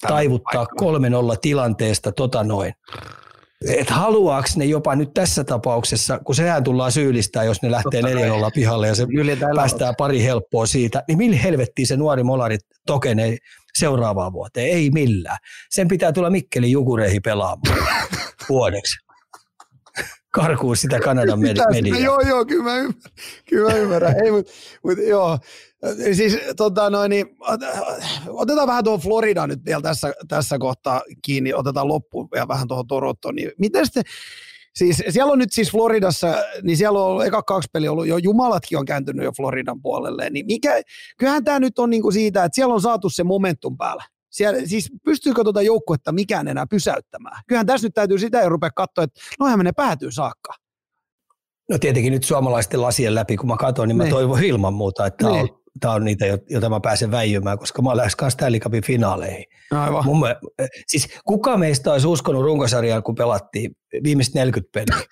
Tämä 0.00 0.14
taivuttaa 0.14 0.66
3-0 0.82 1.36
tilanteesta 1.40 2.12
tota 2.12 2.44
noin 2.44 2.72
että 3.68 3.94
haluaako 3.94 4.48
ne 4.56 4.64
jopa 4.64 4.96
nyt 4.96 5.14
tässä 5.14 5.44
tapauksessa, 5.44 6.18
kun 6.18 6.34
sehän 6.34 6.64
tullaan 6.64 6.92
syyllistää, 6.92 7.44
jos 7.44 7.62
ne 7.62 7.70
lähtee 7.70 8.02
4-0 8.02 8.04
pihalle 8.54 8.88
ja 8.88 8.94
se 8.94 9.06
päästää 9.56 9.92
pari 9.98 10.22
helppoa 10.22 10.66
siitä, 10.66 11.02
niin 11.08 11.18
millä 11.18 11.36
helvettiin 11.36 11.86
se 11.86 11.96
nuori 11.96 12.22
molari 12.22 12.58
tokenee 12.86 13.36
seuraavaan 13.78 14.32
vuoteen? 14.32 14.66
Ei 14.66 14.90
millään. 14.90 15.38
Sen 15.70 15.88
pitää 15.88 16.12
tulla 16.12 16.30
Mikkelin 16.30 16.70
jukureihin 16.70 17.22
pelaamaan 17.22 17.78
vuodeksi. 18.48 19.04
Karkuun 20.34 20.76
sitä 20.76 21.00
Kanadan 21.00 21.40
mediaa. 21.40 21.98
Joo, 21.98 22.20
joo, 22.20 22.44
kyllä 22.44 22.64
mä 22.64 22.76
ymmärrän. 22.76 23.12
Kyllä 23.48 23.70
mä 23.70 23.76
ymmärrän. 23.76 24.14
Ei, 24.24 24.30
mutta, 24.30 24.52
mutta 24.84 25.02
joo, 25.02 25.38
Siis 26.12 26.38
tota 26.56 26.90
noin, 26.90 27.10
niin, 27.10 27.26
otetaan 28.28 28.68
vähän 28.68 28.84
tuohon 28.84 29.00
Florida 29.00 29.46
nyt 29.46 29.64
vielä 29.64 29.82
tässä, 29.82 30.12
tässä 30.28 30.58
kohtaa 30.58 31.02
kiinni, 31.22 31.54
otetaan 31.54 31.88
loppuun 31.88 32.28
ja 32.34 32.48
vähän 32.48 32.68
tuohon 32.68 32.86
Torontoon. 32.86 33.34
Niin 33.34 33.50
miten 33.58 33.86
sitten, 33.86 34.02
siis 34.74 35.02
siellä 35.08 35.32
on 35.32 35.38
nyt 35.38 35.52
siis 35.52 35.70
Floridassa, 35.70 36.34
niin 36.62 36.76
siellä 36.76 36.98
on 36.98 37.06
ollut 37.06 37.24
eka 37.24 37.42
kaksi 37.42 37.68
peliä 37.72 37.92
ollut, 37.92 38.06
jo 38.06 38.18
jumalatkin 38.18 38.78
on 38.78 38.84
kääntynyt 38.84 39.24
jo 39.24 39.32
Floridan 39.36 39.82
puolelle, 39.82 40.30
niin 40.30 40.46
mikä, 40.46 40.82
kyllähän 41.18 41.44
tämä 41.44 41.60
nyt 41.60 41.78
on 41.78 41.90
niinku 41.90 42.10
siitä, 42.10 42.44
että 42.44 42.56
siellä 42.56 42.74
on 42.74 42.80
saatu 42.80 43.10
se 43.10 43.24
momentum 43.24 43.76
päällä. 43.76 44.04
Siellä, 44.34 44.60
siis 44.64 44.92
pystyykö 45.04 45.42
tuota 45.42 45.62
joukkuetta 45.62 46.12
mikään 46.12 46.48
enää 46.48 46.66
pysäyttämään? 46.66 47.42
Kyllähän 47.46 47.66
tässä 47.66 47.86
nyt 47.86 47.94
täytyy 47.94 48.18
sitä 48.18 48.40
jo 48.40 48.48
rupea 48.48 48.70
katsoa, 48.70 49.04
että 49.04 49.20
noihän 49.38 49.58
menee 49.58 49.72
päätyy 49.72 50.10
saakka. 50.10 50.52
No 51.70 51.78
tietenkin 51.78 52.12
nyt 52.12 52.24
suomalaisten 52.24 52.82
lasien 52.82 53.14
läpi, 53.14 53.36
kun 53.36 53.48
mä 53.48 53.56
katson, 53.56 53.88
niin 53.88 53.96
mä 53.96 54.02
niin. 54.02 54.10
toivon 54.14 54.44
ilman 54.44 54.74
muuta, 54.74 55.06
että 55.06 55.28
niin. 55.28 55.40
on 55.40 55.63
tämä 55.80 55.94
on 55.94 56.04
niitä, 56.04 56.24
joita 56.50 56.68
mä 56.68 56.80
pääsen 56.80 57.10
väijymään, 57.10 57.58
koska 57.58 57.82
mä 57.82 57.90
kanssa 57.90 58.30
Stanley 58.30 58.60
Cupin 58.60 58.84
finaaleihin. 58.84 59.44
Aivan. 59.70 60.04
Mun, 60.04 60.26
siis 60.86 61.08
kuka 61.24 61.56
meistä 61.56 61.92
olisi 61.92 62.06
uskonut 62.06 62.42
runkosarjaan, 62.42 63.02
kun 63.02 63.14
pelattiin 63.14 63.76
viimeiset 64.04 64.34
40 64.34 64.72
peliä? 64.74 65.06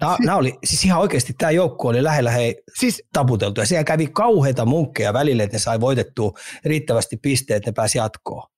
Nämä, 0.00 0.16
nämä 0.24 0.36
oli, 0.36 0.58
siis 0.64 0.84
ihan 0.84 1.00
oikeasti 1.00 1.32
tämä 1.38 1.50
joukko 1.50 1.88
oli 1.88 2.04
lähellä 2.04 2.30
hei 2.30 2.62
siis, 2.78 3.02
taputeltu 3.12 3.60
ja 3.60 3.66
siellä 3.66 3.84
kävi 3.84 4.06
kauheita 4.06 4.64
munkkeja 4.64 5.12
välille, 5.12 5.42
että 5.42 5.54
ne 5.54 5.58
sai 5.58 5.80
voitettua 5.80 6.32
riittävästi 6.64 7.16
pisteet, 7.16 7.56
että 7.56 7.70
ne 7.70 7.74
pääsi 7.74 7.98
jatkoon. 7.98 8.50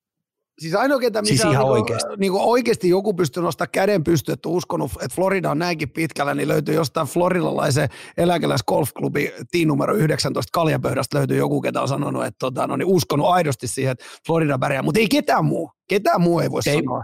Siis 0.59 0.75
ainoa, 0.75 0.99
ketä 0.99 1.21
Siis 1.25 1.41
ihan 1.41 1.53
niinku, 1.53 1.69
oikeasti. 1.73 2.09
Niinku 2.19 2.51
oikeasti 2.51 2.89
joku 2.89 3.15
pystyy 3.15 3.43
nostamaan 3.43 3.71
käden 3.73 4.05
pystyyn, 4.05 4.35
että 4.35 4.49
on 4.49 4.55
uskonut, 4.55 4.91
että 4.93 5.15
Florida 5.15 5.51
on 5.51 5.59
näinkin 5.59 5.91
pitkällä, 5.91 6.35
niin 6.35 6.49
löytyy 6.49 6.75
jostain 6.75 7.07
floridalaisen 7.07 7.89
eläkeläis 8.17 8.63
golfklubi 8.65 9.33
tiin 9.51 9.69
numero 9.69 9.95
19 9.95 10.51
kaljapöydästä 10.53 11.19
löytyy 11.19 11.37
joku, 11.37 11.61
ketä 11.61 11.83
on 11.83 11.89
sanonut, 11.89 12.25
että 12.25 12.39
tota, 12.39 12.67
no, 12.67 12.77
niin 12.77 12.87
uskonut 12.87 13.27
aidosti 13.27 13.67
siihen, 13.69 13.93
että 13.93 14.05
Florida 14.27 14.59
pärjää, 14.59 14.83
mutta 14.83 15.01
ei 15.01 15.09
ketään 15.09 15.45
muu. 15.45 15.71
Ketään 15.89 16.21
muu 16.21 16.41
ei 16.41 16.51
voi 16.51 16.61
Ei. 16.67 16.75
sanoa. 16.75 17.03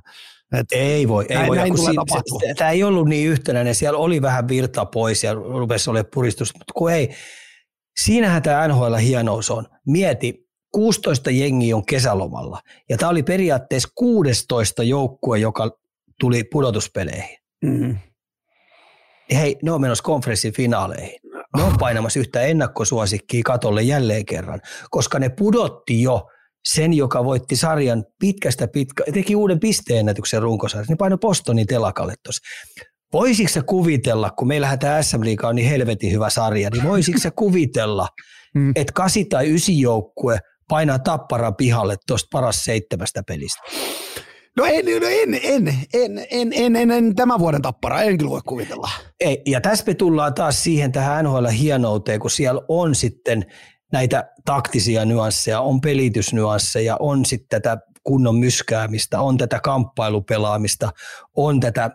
Et, 0.58 0.66
Ei 0.72 1.08
voi, 1.08 1.26
ei 1.28 1.36
Näin- 1.36 1.48
voi. 1.48 1.56
Näin 1.56 1.78
siinä- 1.78 2.02
se- 2.48 2.54
Tämä 2.54 2.70
ei 2.70 2.82
ollut 2.84 3.08
niin 3.08 3.28
yhtenäinen, 3.28 3.74
siellä 3.74 3.98
oli 3.98 4.22
vähän 4.22 4.48
virta 4.48 4.84
pois 4.86 5.24
ja 5.24 5.34
rupesi 5.34 5.90
olemaan 5.90 6.10
puristus, 6.14 6.54
mutta 6.54 6.72
kun 6.76 6.92
ei, 6.92 7.10
siinähän 8.00 8.42
tämä 8.42 8.68
NHL 8.68 8.94
hienous 8.96 9.50
on. 9.50 9.66
Mieti, 9.86 10.47
16 10.74 11.30
jengi 11.30 11.74
on 11.74 11.86
kesälomalla 11.86 12.60
ja 12.88 12.96
tämä 12.96 13.10
oli 13.10 13.22
periaatteessa 13.22 13.88
16 13.94 14.82
joukkue, 14.82 15.38
joka 15.38 15.70
tuli 16.20 16.44
pudotuspeleihin. 16.44 17.36
mm, 17.64 17.96
Hei, 19.34 19.56
ne 19.62 19.70
on 19.72 19.80
menossa 19.80 20.04
konferenssin 20.04 20.52
finaaleihin. 20.52 21.20
Ne 21.56 21.62
on 21.62 21.74
painamassa 21.78 22.20
yhtä 22.20 22.40
ennakkosuosikkia 22.40 23.42
katolle 23.44 23.82
jälleen 23.82 24.26
kerran, 24.26 24.60
koska 24.90 25.18
ne 25.18 25.28
pudotti 25.28 26.02
jo 26.02 26.26
sen, 26.68 26.92
joka 26.92 27.24
voitti 27.24 27.56
sarjan 27.56 28.04
pitkästä 28.20 28.68
pitkä, 28.68 29.04
teki 29.14 29.36
uuden 29.36 29.60
pisteennätyksen 29.60 30.42
runkosarjassa. 30.42 30.92
Ne 30.92 30.96
painoi 30.96 31.18
Bostonin 31.18 31.66
telakalle 31.66 32.14
tuossa. 32.24 32.42
Voisitko 33.12 33.52
sä 33.52 33.62
kuvitella, 33.62 34.30
kun 34.30 34.48
meillähän 34.48 34.78
tämä 34.78 35.02
SM 35.02 35.20
Liiga 35.24 35.48
on 35.48 35.54
niin 35.54 35.68
helvetin 35.68 36.12
hyvä 36.12 36.30
sarja, 36.30 36.70
niin 36.70 36.84
voisitko 36.84 37.20
sä 37.20 37.30
kuvitella, 37.30 38.08
Mm. 38.54 38.72
että 38.76 38.92
kasi 38.92 39.24
tai 39.24 39.54
ysi 39.54 39.80
joukkue 39.80 40.38
painaa 40.68 40.98
tapparan 40.98 41.56
pihalle 41.56 41.96
tuosta 42.06 42.28
paras 42.32 42.64
seitsemästä 42.64 43.22
pelistä? 43.22 43.62
No 44.56 44.64
en, 44.64 44.84
no 45.00 45.06
en, 45.10 45.34
en, 45.42 45.68
en, 45.92 46.26
en, 46.30 46.52
en, 46.52 46.76
en, 46.76 46.90
en, 46.90 47.14
tämän 47.14 47.38
vuoden 47.38 47.62
tappara, 47.62 48.02
en 48.02 48.18
kyllä 48.18 48.30
voi 48.30 48.40
kuvitella. 48.46 48.90
Ei, 49.20 49.42
ja 49.46 49.60
tässä 49.60 49.84
me 49.86 49.94
tullaan 49.94 50.34
taas 50.34 50.64
siihen 50.64 50.92
tähän 50.92 51.24
NHL 51.24 51.46
hienouteen, 51.46 52.20
kun 52.20 52.30
siellä 52.30 52.60
on 52.68 52.94
sitten 52.94 53.46
näitä 53.92 54.30
taktisia 54.44 55.04
nyansseja, 55.04 55.60
on 55.60 55.80
pelitysnyansseja, 55.80 56.96
on 57.00 57.24
sitten 57.24 57.62
tätä 57.62 57.78
kunnon 58.02 58.36
myskäämistä, 58.36 59.20
on 59.20 59.38
tätä 59.38 59.60
kamppailupelaamista, 59.60 60.90
on 61.36 61.60
tätä 61.60 61.90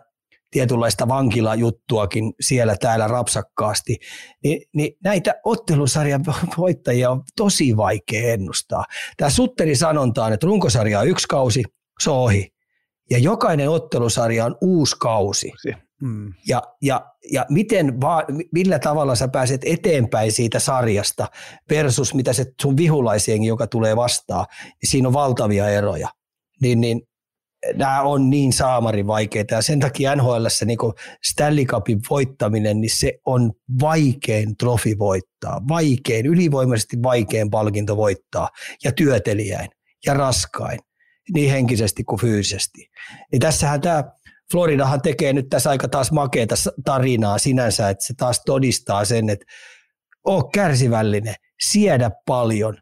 tietynlaista 0.54 1.08
vankilajuttuakin 1.08 2.32
siellä 2.40 2.76
täällä 2.80 3.08
rapsakkaasti, 3.08 3.96
niin, 4.44 4.62
niin 4.74 4.92
näitä 5.04 5.34
ottelusarjan 5.44 6.24
voittajia 6.58 7.10
on 7.10 7.22
tosi 7.36 7.76
vaikea 7.76 8.32
ennustaa. 8.32 8.84
Tämä 9.16 9.30
Sutteri 9.30 9.76
sanonta 9.76 10.24
on, 10.24 10.32
että 10.32 10.46
runkosarja 10.46 11.00
on 11.00 11.08
yksi 11.08 11.28
kausi, 11.28 11.62
se 12.00 12.10
on 12.10 12.16
ohi. 12.16 12.54
Ja 13.10 13.18
jokainen 13.18 13.70
ottelusarja 13.70 14.44
on 14.44 14.56
uusi 14.60 14.96
kausi 15.00 15.52
Mm. 16.02 16.32
ja, 16.48 16.62
ja, 16.82 17.06
ja 17.32 17.46
miten 17.48 18.00
va, 18.00 18.22
millä 18.52 18.78
tavalla 18.78 19.14
sä 19.14 19.28
pääset 19.28 19.60
eteenpäin 19.64 20.32
siitä 20.32 20.58
sarjasta 20.58 21.26
versus 21.70 22.14
mitä 22.14 22.32
se 22.32 22.46
sun 22.62 22.76
vihulaisienkin, 22.76 23.48
joka 23.48 23.66
tulee 23.66 23.96
vastaan, 23.96 24.46
niin 24.82 24.90
siinä 24.90 25.08
on 25.08 25.14
valtavia 25.14 25.68
eroja. 25.68 26.08
Niin, 26.62 26.80
niin 26.80 27.02
nämä 27.74 28.02
on 28.02 28.30
niin 28.30 28.52
saamarin 28.52 29.06
vaikeita 29.06 29.54
ja 29.54 29.62
sen 29.62 29.80
takia 29.80 30.16
NHL 30.16 30.46
niin 30.64 30.78
Stanley 31.30 31.64
Cupin 31.64 32.00
voittaminen, 32.10 32.80
niin 32.80 32.96
se 32.96 33.12
on 33.26 33.52
vaikein 33.80 34.56
trofi 34.56 34.98
voittaa, 34.98 35.60
vaikein, 35.68 36.26
ylivoimaisesti 36.26 36.96
vaikein 37.02 37.50
palkinto 37.50 37.96
voittaa 37.96 38.48
ja 38.84 38.92
työtelijäin 38.92 39.68
ja 40.06 40.14
raskain, 40.14 40.78
niin 41.34 41.50
henkisesti 41.50 42.04
kuin 42.04 42.20
fyysisesti. 42.20 42.88
Niin 43.32 43.40
tässähän 43.40 43.80
tämä 43.80 44.04
Floridahan 44.52 45.02
tekee 45.02 45.32
nyt 45.32 45.48
tässä 45.50 45.70
aika 45.70 45.88
taas 45.88 46.12
makeata 46.12 46.56
s- 46.56 46.70
tarinaa 46.84 47.38
sinänsä, 47.38 47.88
että 47.88 48.06
se 48.06 48.14
taas 48.16 48.42
todistaa 48.46 49.04
sen, 49.04 49.30
että 49.30 49.46
oo 50.24 50.42
kärsivällinen, 50.42 51.34
siedä 51.70 52.10
paljon, 52.26 52.76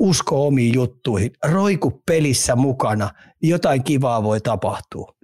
usko 0.00 0.46
omiin 0.46 0.74
juttuihin, 0.74 1.30
roiku 1.44 2.02
pelissä 2.06 2.56
mukana, 2.56 3.10
niin 3.42 3.50
jotain 3.50 3.84
kivaa 3.84 4.22
voi 4.22 4.40
tapahtua. 4.40 5.14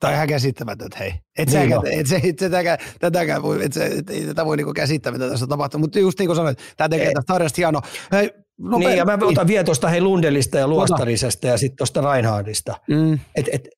Tai 0.00 0.14
ihan 0.14 0.28
käsittämätöntä, 0.28 0.98
hei. 0.98 1.14
Et 1.38 1.50
Niin 1.50 1.60
niin 1.60 1.78
on. 1.78 1.86
et, 1.86 2.12
et, 2.12 2.24
et, 2.24 2.36
tätäkään, 2.36 2.78
tätäkään 3.00 3.42
voi, 3.42 3.64
et, 3.64 3.76
et, 3.76 4.10
ei 4.10 4.26
tätä 4.26 4.46
voi 4.46 4.56
niinku 4.56 4.72
käsittää, 4.72 5.12
mitä 5.12 5.30
tässä 5.30 5.46
tapahtuu. 5.46 5.80
Mutta 5.80 5.98
just 5.98 6.18
niin 6.18 6.26
kuin 6.26 6.36
sanoit, 6.36 6.58
tämä 6.76 6.88
tekee 6.88 7.12
tästä 7.12 7.32
sarjasta 7.32 7.56
hienoa. 7.56 7.82
Hei, 8.12 8.30
no 8.58 8.78
niin, 8.78 8.96
ja 8.96 9.04
mä 9.04 9.18
otan 9.22 9.46
vielä 9.46 9.64
tuosta 9.64 9.88
hei 9.88 10.00
Lundelista 10.00 10.58
ja 10.58 10.68
Luostarisesta 10.68 11.46
ja 11.46 11.58
sitten 11.58 11.76
tuosta 11.76 12.12
Reinhardista. 12.12 12.74
Mm. 12.88 13.18
Et, 13.34 13.46
et, 13.52 13.68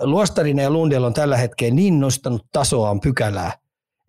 Luostarinen 0.00 0.62
ja 0.62 0.70
Lundell 0.70 1.04
on 1.04 1.14
tällä 1.14 1.36
hetkellä 1.36 1.74
niin 1.74 2.00
nostanut 2.00 2.46
tasoaan 2.52 3.00
pykälää, 3.00 3.52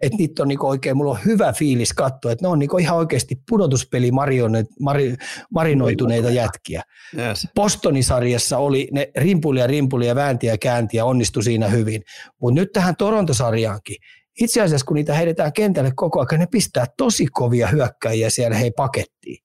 että 0.02 0.18
niitä 0.18 0.41
on 0.41 0.48
niinku 0.48 0.68
oikein, 0.68 0.98
mulla 0.98 1.12
on 1.12 1.20
hyvä 1.26 1.54
fiilis 1.54 1.93
katsoa, 1.93 2.32
että 2.32 2.45
ne 2.45 2.50
on 2.50 2.60
niinku 2.60 2.78
ihan 2.78 2.98
oikeasti 2.98 3.36
pudotuspeli 3.50 4.12
mari, 4.12 5.16
marinoituneita 5.52 6.30
jätkiä. 6.30 6.82
Yes. 7.18 7.48
Bostonin 7.56 8.04
sarjassa 8.04 8.58
oli 8.58 8.88
ne 8.91 9.12
rimpuli 9.18 9.60
ja 9.60 9.68
rimpuli 9.68 10.08
ja 10.08 10.16
väänti 10.16 10.48
ja 10.48 10.58
käänti 10.58 10.98
ja 10.98 11.06
onnistui 11.06 11.43
siinä 11.43 11.68
hyvin. 11.68 12.02
Mutta 12.41 12.62
nyt 12.62 12.72
tähän 12.72 12.95
Torontosarjaankin. 12.95 13.95
Itse 14.41 14.62
asiassa 14.62 14.86
kun 14.86 14.95
niitä 14.95 15.14
heitetään 15.14 15.54
kentälle 15.54 15.91
koko 15.95 16.20
ajan, 16.20 16.39
ne 16.39 16.48
pistää 16.52 16.86
tosi 16.98 17.26
kovia 17.32 17.68
hyökkäjiä 17.68 18.30
siellä 18.30 18.58
hei 18.58 18.72
pakettiin. 18.72 19.38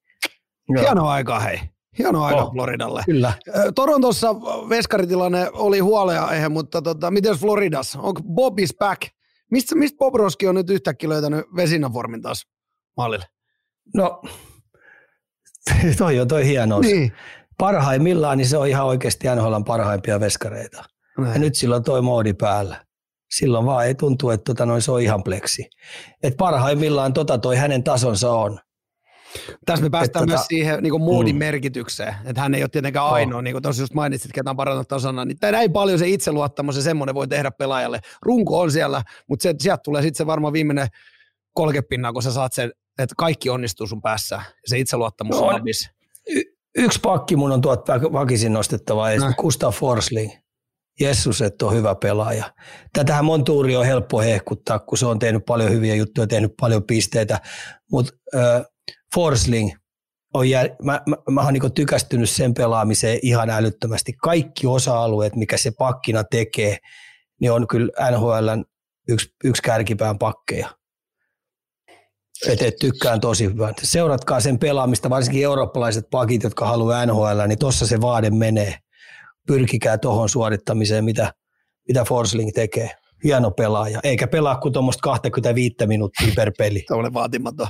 Joo, 0.69 0.83
Hienoa 0.83 1.13
aikaa, 1.13 1.41
hei. 1.41 1.61
Hienoa 1.99 2.27
aikaa 2.27 2.45
Oh. 2.45 2.53
Floridalle. 2.53 3.03
Kyllä. 3.07 3.33
Torontossa 3.75 4.35
veskaritilanne 4.69 5.51
oli 5.53 5.79
huolea 5.79 6.51
mutta 6.51 6.83
tota, 6.83 7.11
miten 7.11 7.35
Floridas? 7.35 7.97
Onko 7.97 8.23
Bob 8.23 8.59
is 8.59 8.75
back? 8.79 9.03
Mistä, 9.53 9.75
mistä 9.75 9.97
Bob 9.99 10.15
Roski 10.15 10.49
on 10.49 10.55
nyt 10.55 10.71
yhtäkkiä 10.71 11.09
löytänyt 11.09 11.47
vesinäformin 11.57 12.23
taas 12.23 12.47
mallille? 12.97 13.25
No, 13.95 14.23
toi 15.99 16.21
on 16.21 16.29
toi 16.29 16.47
hienous. 16.47 16.87
Niin. 16.87 17.13
Parhaimmillaan 17.59 18.39
niin 18.39 18.49
se 18.49 18.57
on 18.57 18.69
ihan 18.69 18.87
oikeasti 18.87 19.29
NHLn 19.29 19.65
parhaimpia 19.65 20.21
veskareita. 20.21 20.85
Ja 21.33 21.39
nyt 21.39 21.55
sillä 21.55 21.77
on 21.77 21.85
toi 21.85 22.03
moodi 22.03 22.35
päällä. 22.35 22.85
Silloin 23.31 23.67
vaan 23.67 23.87
ei 23.87 23.95
tuntu, 23.95 24.31
että 24.31 24.45
tota 24.45 24.67
noin, 24.67 24.83
se 24.83 24.93
on 24.93 25.03
ihan 25.03 25.23
pleksi. 25.23 25.71
Et 26.23 26.37
parhaimmillaan 26.37 27.13
tota 27.13 27.39
toi 27.39 27.57
hänen 27.57 27.85
tasonsa 27.85 28.33
on. 28.33 28.61
Tässä 29.67 29.83
me 29.85 29.91
päästään 29.91 30.23
Että 30.23 30.33
myös 30.33 30.41
tota- 30.41 30.47
siihen 30.49 30.83
niin 30.83 31.01
moodin 31.03 31.35
Mm. 31.37 31.39
merkitykseen, 31.39 32.15
että 32.25 32.41
hän 32.41 32.55
ei 32.55 32.63
ole 32.63 32.69
tietenkään 32.69 33.05
Joo. 33.05 33.13
ainoa, 33.13 33.43
niin 33.43 33.55
kuin 33.55 33.63
tuossa 33.63 33.83
just 33.83 33.95
mainitsit, 33.95 34.33
ketä 34.33 34.51
on 34.51 34.57
parannut 34.57 34.89
tasana, 34.89 35.25
niin 35.25 35.37
näin 35.43 35.73
paljon 35.73 35.99
se 35.99 36.09
itseluottamus 36.09 36.77
ja 36.77 36.83
semmoinen 36.83 37.15
voi 37.15 37.29
tehdä 37.29 37.51
pelaajalle. 37.51 38.01
Runko 38.23 38.61
on 38.61 38.73
siellä, 38.73 39.03
mutta 39.29 39.43
se, 39.43 39.55
sieltä 39.61 39.81
tulee 39.85 40.03
sitten 40.03 40.19
se 40.19 40.27
varmaan 40.27 40.53
viimeinen 40.53 40.89
kolkepinna, 41.55 42.13
kun 42.13 42.23
sä 42.23 42.33
saat 42.33 42.53
sen, 42.53 42.73
että 42.99 43.15
kaikki 43.19 43.51
onnistuu 43.51 43.87
sun 43.87 44.03
päässä, 44.03 44.41
se 44.67 44.79
itseluottamus 44.79 45.37
No 45.37 45.43
on. 45.47 45.63
Y- 46.29 46.43
yksi 46.77 47.01
pakki 47.01 47.37
mun 47.37 47.53
on 47.53 47.61
tuot 47.61 47.89
väkisin 48.13 48.53
nostettava. 48.53 49.09
Näin. 49.09 49.35
Gustav 49.39 49.73
Forsling. 49.73 50.33
Jessus, 51.01 51.43
että 51.43 51.67
on 51.67 51.75
hyvä 51.75 51.95
pelaaja. 51.95 52.45
Tätähän 52.93 53.25
Montuuri 53.25 53.77
on 53.77 53.87
helppo 53.87 54.21
hehkuttaa, 54.21 54.79
kun 54.79 54.99
se 54.99 55.07
on 55.07 55.19
tehnyt 55.19 55.45
paljon 55.47 55.71
hyviä 55.71 55.95
juttuja, 55.95 56.27
tehnyt 56.27 56.53
paljon 56.61 56.83
pisteitä, 56.85 57.41
mutta 57.91 58.13
äh, 58.37 58.63
Forsling 59.15 59.73
on 60.35 60.51
jär... 60.51 60.69
mä, 60.83 61.01
mä, 61.07 61.17
mä 61.31 61.41
oon 61.43 61.53
niinku 61.53 61.71
tykästynyt 61.71 62.31
sen 62.31 62.55
pelaamiseen 62.55 63.19
ihan 63.23 63.51
älyttömästi. 63.51 64.13
Kaikki 64.13 64.67
osa-alueet, 64.67 65.37
mikä 65.37 65.57
se 65.57 65.71
pakkina 65.79 66.25
tekee, 66.25 66.79
niin 67.41 67.53
on 67.53 67.67
kyllä 67.67 68.11
NHLn 68.11 68.65
yksi, 69.09 69.35
yksi 69.45 69.63
kärkipään 69.63 70.19
pakkeja. 70.19 70.69
Et, 72.49 72.63
et 72.63 72.77
tykkään 72.77 73.21
tosi 73.21 73.45
hyvän. 73.45 73.75
Seuratkaa 73.83 74.41
sen 74.41 74.59
pelaamista, 74.59 75.11
varsinkin 75.11 75.45
eurooppalaiset 75.45 76.05
pakit, 76.11 76.43
jotka 76.43 76.67
haluaa 76.67 77.07
NHL, 77.07 77.47
niin 77.49 77.59
tuossa 77.59 77.87
se 77.87 78.01
vaade 78.01 78.31
menee. 78.31 78.79
Pyrkikää 79.47 79.99
tuohon 79.99 80.29
suorittamiseen, 80.29 81.05
mitä, 81.05 81.33
mitä 81.89 82.05
Forsling 82.05 82.51
tekee. 82.55 82.91
Hieno 83.25 83.51
pelaaja, 83.51 84.01
eikä 84.03 84.27
pelaa 84.27 84.57
kuin 84.57 84.73
tuommoista 84.73 85.01
25 85.03 85.75
minuuttia 85.87 86.33
per 86.37 86.53
peli. 86.59 86.85
Tuollainen 86.89 87.15
vaatimaton. 87.15 87.69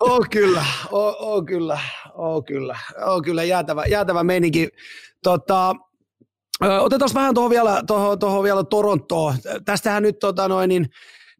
On 0.00 0.30
kyllä, 0.30 0.64
on, 0.90 1.14
on 1.18 1.46
kyllä, 1.46 1.78
on 2.14 2.44
kyllä, 2.44 2.78
on 3.06 3.22
kyllä 3.22 3.44
jäätävä, 3.44 3.84
jäätävä 3.84 4.24
meininki. 4.24 4.68
Tota, 5.22 5.74
otetaan 6.80 7.10
vähän 7.14 7.34
tuohon 7.34 7.50
vielä, 7.50 7.82
tuohon, 7.86 8.18
tuohon 8.18 8.44
vielä 8.44 8.64
Torontoon. 8.64 9.34
Tästähän 9.64 10.02
nyt 10.02 10.18
tota 10.18 10.48
noin, 10.48 10.68
niin 10.68 10.86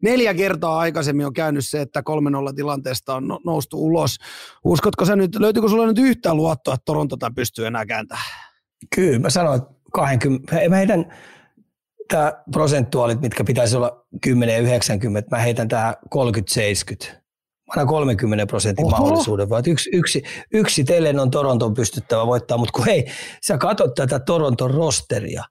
neljä 0.01 0.33
kertaa 0.33 0.79
aikaisemmin 0.79 1.25
on 1.25 1.33
käynyt 1.33 1.65
se, 1.67 1.81
että 1.81 2.03
3-0 2.51 2.55
tilanteesta 2.55 3.15
on 3.15 3.27
no- 3.27 3.39
noustu 3.45 3.85
ulos. 3.85 4.17
Uskotko 4.63 5.05
sä 5.05 5.15
nyt, 5.15 5.35
löytyykö 5.35 5.69
sulla 5.69 5.85
nyt 5.85 5.99
yhtään 5.99 6.37
luottoa, 6.37 6.73
että 6.73 6.85
Toronto 6.85 7.17
pystyy 7.35 7.65
enää 7.67 7.85
kääntämään? 7.85 8.25
Kyllä, 8.95 9.19
mä 9.19 9.29
sanoin, 9.29 9.61
että 9.61 9.73
20, 9.93 10.69
mä 10.69 10.75
heitän 10.75 11.13
tämä 12.07 12.43
prosentuaalit, 12.51 13.21
mitkä 13.21 13.43
pitäisi 13.43 13.75
olla 13.75 14.05
10 14.21 14.55
ja 14.55 14.61
90, 14.61 15.35
mä 15.35 15.41
heitän 15.41 15.67
tähän 15.67 15.93
30-70. 16.15 17.27
Mä 17.67 17.73
annan 17.73 17.87
30 17.87 18.45
prosentin 18.45 18.85
Oho. 18.85 18.97
mahdollisuuden, 18.97 19.49
vaan 19.49 19.63
yksi, 19.67 19.89
yksi, 19.93 20.23
yksi 20.53 20.83
tellen 20.83 21.19
on 21.19 21.31
Toronton 21.31 21.73
pystyttävä 21.73 22.27
voittaa, 22.27 22.57
mutta 22.57 22.71
kun 22.71 22.85
hei, 22.85 23.07
sä 23.47 23.57
katsot 23.57 23.93
tätä 23.93 24.19
Toronton 24.19 24.71
rosteria, 24.71 25.43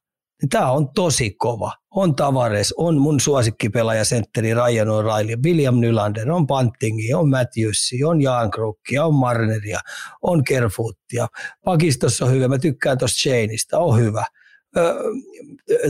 niin 0.43 0.49
tämä 0.49 0.71
on 0.71 0.89
tosi 0.95 1.31
kova. 1.31 1.73
On 1.91 2.15
Tavares, 2.15 2.75
on 2.77 2.99
mun 2.99 3.21
suosikkipelaaja 3.21 4.05
sentteri 4.05 4.55
Ryan 4.55 4.89
O'Reilly, 4.89 5.43
William 5.45 5.75
Nylander, 5.81 6.31
on 6.33 6.47
Pantingi, 6.47 7.15
on 7.15 7.31
Matthews, 7.31 7.91
on 8.07 8.19
Krukki, 8.51 8.99
on 8.99 9.15
Marneria, 9.15 9.81
on 10.23 10.45
Kerfootia. 10.45 11.27
Pakistossa 11.65 12.25
on 12.25 12.33
hyvä, 12.33 12.49
mä 12.49 12.59
tykkään 12.59 12.99
tuosta 12.99 13.19
Shaneista, 13.19 13.79
on 13.79 14.01
hyvä. 14.01 14.25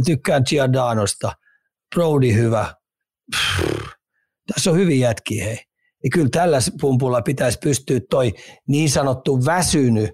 Tykkään 0.06 0.42
Giordanosta, 0.48 1.32
Brody 1.94 2.34
hyvä. 2.34 2.74
Pff, 3.36 3.66
tässä 4.52 4.70
on 4.70 4.76
hyviä 4.76 5.08
jätkiä, 5.08 5.44
hei. 5.44 5.58
Niin 6.02 6.10
kyllä 6.10 6.28
tällä 6.32 6.58
pumpulla 6.80 7.22
pitäisi 7.22 7.58
pystyä 7.62 8.00
toi 8.10 8.32
niin 8.68 8.90
sanottu 8.90 9.44
väsynyt 9.44 10.10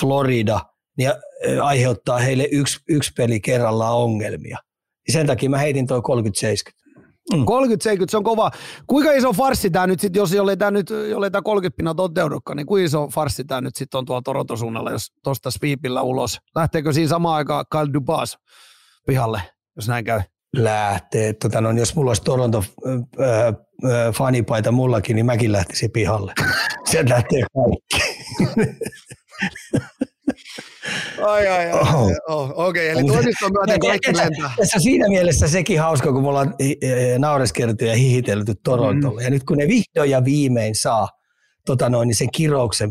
Florida 0.00 0.60
niin 0.98 1.12
aiheuttaa 1.62 2.18
heille 2.18 2.48
yksi, 2.52 2.78
yksi 2.88 3.12
peli 3.16 3.40
kerrallaan 3.40 3.96
ongelmia. 3.96 4.58
Ja 5.06 5.12
sen 5.12 5.26
takia 5.26 5.50
mä 5.50 5.58
heitin 5.58 5.86
toi 5.86 6.00
30-70. 6.00 6.02
Mm. 7.36 7.42
30-70, 7.42 7.44
se 8.08 8.16
on 8.16 8.24
kova. 8.24 8.50
Kuinka 8.86 9.12
iso 9.12 9.32
farssi 9.32 9.70
tämä 9.70 9.86
nyt 9.86 10.00
sitten, 10.00 10.20
jos 10.20 10.32
jollei 10.32 10.56
tämä 10.56 10.70
nyt, 10.70 10.90
jollei 11.10 11.30
tämä 11.30 11.42
30 11.42 11.76
pinnan 11.76 11.96
toteudukaan, 11.96 12.56
niin 12.56 12.66
kuinka 12.66 12.84
iso 12.84 13.08
farssi 13.08 13.44
tämä 13.44 13.60
nyt 13.60 13.76
sitten 13.76 13.98
on 13.98 14.04
tuolla 14.04 14.22
Toronton 14.22 14.58
suunnalla, 14.58 14.90
jos 14.90 15.12
tuosta 15.24 15.50
sweepillä 15.50 16.02
ulos? 16.02 16.38
Lähteekö 16.56 16.92
siinä 16.92 17.08
samaan 17.08 17.36
aikaan 17.36 17.64
Kyle 17.70 17.92
Dubas 17.92 18.38
pihalle, 19.06 19.42
jos 19.76 19.88
näin 19.88 20.04
käy? 20.04 20.20
Lähtee. 20.56 21.32
Tota, 21.32 21.60
no, 21.60 21.70
jos 21.70 21.96
mulla 21.96 22.10
olisi 22.10 22.22
Toronto 22.22 22.64
äh, 22.86 22.94
äh, 22.96 24.14
fanipaita 24.14 24.72
mullakin, 24.72 25.16
niin 25.16 25.26
mäkin 25.26 25.52
lähtisin 25.52 25.90
pihalle. 25.90 26.32
Sieltä 26.90 27.14
lähtee 27.14 27.42
kaikki. 27.54 28.12
Ai, 31.26 31.46
ai, 31.48 31.70
ai. 31.70 31.80
Oh. 31.80 32.10
Oh, 32.28 32.50
Okei, 32.56 32.90
okay, 32.90 33.02
eli 33.02 33.12
toimiston 33.12 33.52
myöten 33.52 33.80
kaikki 33.80 34.16
lentää. 34.16 34.50
Tässä 34.56 34.78
siinä 34.78 35.08
mielessä 35.08 35.48
sekin 35.48 35.80
hauska, 35.80 36.12
kun 36.12 36.22
me 36.22 36.28
ollaan 36.28 36.54
naureskeltu 37.18 37.84
ja 37.84 37.94
hihitelty 37.94 38.54
Torontolle. 38.64 39.20
Mm. 39.20 39.24
Ja 39.24 39.30
nyt 39.30 39.44
kun 39.44 39.58
ne 39.58 39.68
vihdoin 39.68 40.10
ja 40.10 40.24
viimein 40.24 40.74
saa 40.74 41.08
tota 41.66 41.88
noin, 41.88 42.06
niin 42.06 42.16
sen 42.16 42.30
kirouksen 42.30 42.90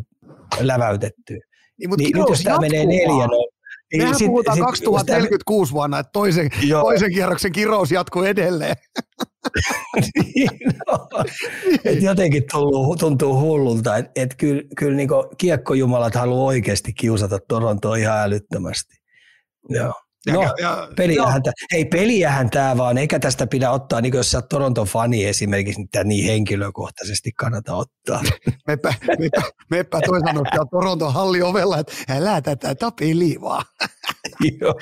läväytettyä. 0.59 1.37
Niin, 1.77 1.89
mutta 1.89 2.03
niin 2.03 2.17
nyt 2.17 2.29
jos 2.29 2.43
tämä 2.43 2.57
menee 2.57 2.85
neljä, 2.85 3.27
niin 3.27 4.03
Mehän 4.03 4.15
sit, 4.15 4.27
puhutaan 4.27 4.57
sit, 4.57 4.65
2046 4.65 5.69
sit, 5.69 5.73
vuonna, 5.73 5.99
että 5.99 6.09
toisen, 6.13 6.49
toisen 6.81 7.13
kierroksen 7.13 7.51
kirous 7.51 7.91
jatkuu 7.91 8.23
edelleen. 8.23 8.75
niin, 10.15 10.49
et 11.85 12.01
jotenkin 12.01 12.43
tullut, 12.51 12.99
tuntuu 12.99 13.39
hullulta, 13.39 13.97
että 13.97 14.11
et 14.15 14.35
kyllä, 14.37 14.61
kyllä 14.77 14.95
niin 14.95 15.09
kiekkojumalat 15.37 16.15
haluaa 16.15 16.45
oikeasti 16.45 16.93
kiusata 16.93 17.39
Torontoa 17.47 17.95
ihan 17.95 18.19
älyttömästi. 18.19 18.95
Joo. 19.69 19.93
No, 20.27 20.41
ja, 20.41 20.53
ja, 20.59 20.87
peliähän, 20.95 21.43
tää, 21.43 21.53
hei, 21.73 21.85
peliähän 21.85 22.49
tämä 22.49 22.77
vaan, 22.77 22.97
eikä 22.97 23.19
tästä 23.19 23.47
pidä 23.47 23.71
ottaa, 23.71 24.01
niin 24.01 24.13
jos 24.13 24.31
sä 24.31 24.41
Toronton 24.41 24.87
fani 24.87 25.25
esimerkiksi, 25.25 25.81
niin 25.81 26.07
niin 26.07 26.25
henkilökohtaisesti 26.25 27.31
kannata 27.31 27.75
ottaa. 27.75 28.21
meppä, 28.67 28.93
meppä, 29.19 29.41
meppä 29.69 29.99
toisaalta 30.05 30.39
ottaa 30.39 30.65
Toronton 30.65 31.13
halli 31.13 31.41
ovella, 31.41 31.77
että 31.77 31.93
älä 32.09 32.41
tätä 32.41 32.75
tapiliivaa. 32.75 33.63
Joo, 34.61 34.73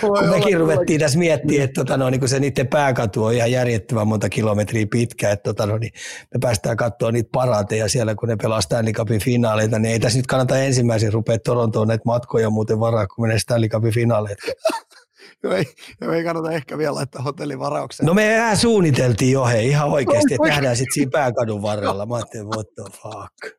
kun 0.00 0.28
mekin 0.30 0.58
ruvettiin 0.58 1.00
tässä 1.00 1.18
miettimään, 1.18 1.64
että 1.64 1.80
tota, 1.80 1.96
no, 1.96 2.10
niin 2.10 2.20
kun 2.20 2.28
se 2.28 2.40
niiden 2.40 2.68
pääkatu 2.68 3.24
on 3.24 3.34
ihan 3.34 3.52
järjettömän 3.52 4.08
monta 4.08 4.28
kilometriä 4.28 4.86
pitkä, 4.90 5.30
että 5.30 5.42
tota, 5.42 5.66
no, 5.66 5.78
niin 5.78 5.92
me 6.34 6.38
päästään 6.40 6.76
katsoa 6.76 7.12
niitä 7.12 7.28
parateja 7.32 7.88
siellä, 7.88 8.14
kun 8.14 8.28
ne 8.28 8.36
pelaa 8.36 8.60
Stanley 8.60 8.92
Cupin 8.92 9.20
finaaleita, 9.20 9.78
niin 9.78 9.92
ei 9.92 10.00
tässä 10.00 10.18
nyt 10.18 10.26
kannata 10.26 10.58
ensimmäisenä 10.58 11.10
rupea 11.10 11.38
Torontoon 11.38 11.88
näitä 11.88 12.02
matkoja 12.04 12.50
muuten 12.50 12.80
varaa, 12.80 13.06
kun 13.06 13.24
menee 13.24 13.38
Stanley 13.38 13.68
Cupin 13.68 13.94
finaaleita. 13.94 14.42
No 15.42 15.52
ei, 15.52 15.64
ei 16.12 16.24
kannata 16.24 16.50
ehkä 16.50 16.78
vielä 16.78 16.94
laittaa 16.94 17.22
hotellivaraukseen. 17.22 18.06
No 18.06 18.14
me 18.14 18.36
vähän 18.38 18.56
suunniteltiin 18.56 19.32
jo 19.32 19.44
hei, 19.44 19.68
ihan 19.68 19.90
oikeasti, 19.90 20.34
että 20.34 20.48
nähdään 20.48 20.76
sitten 20.76 20.94
siinä 20.94 21.10
pääkadun 21.10 21.62
varrella. 21.62 22.06
Mä 22.06 22.14
ajattelin, 22.14 22.46
what 22.46 22.66
the 22.74 22.84
fuck. 23.02 23.54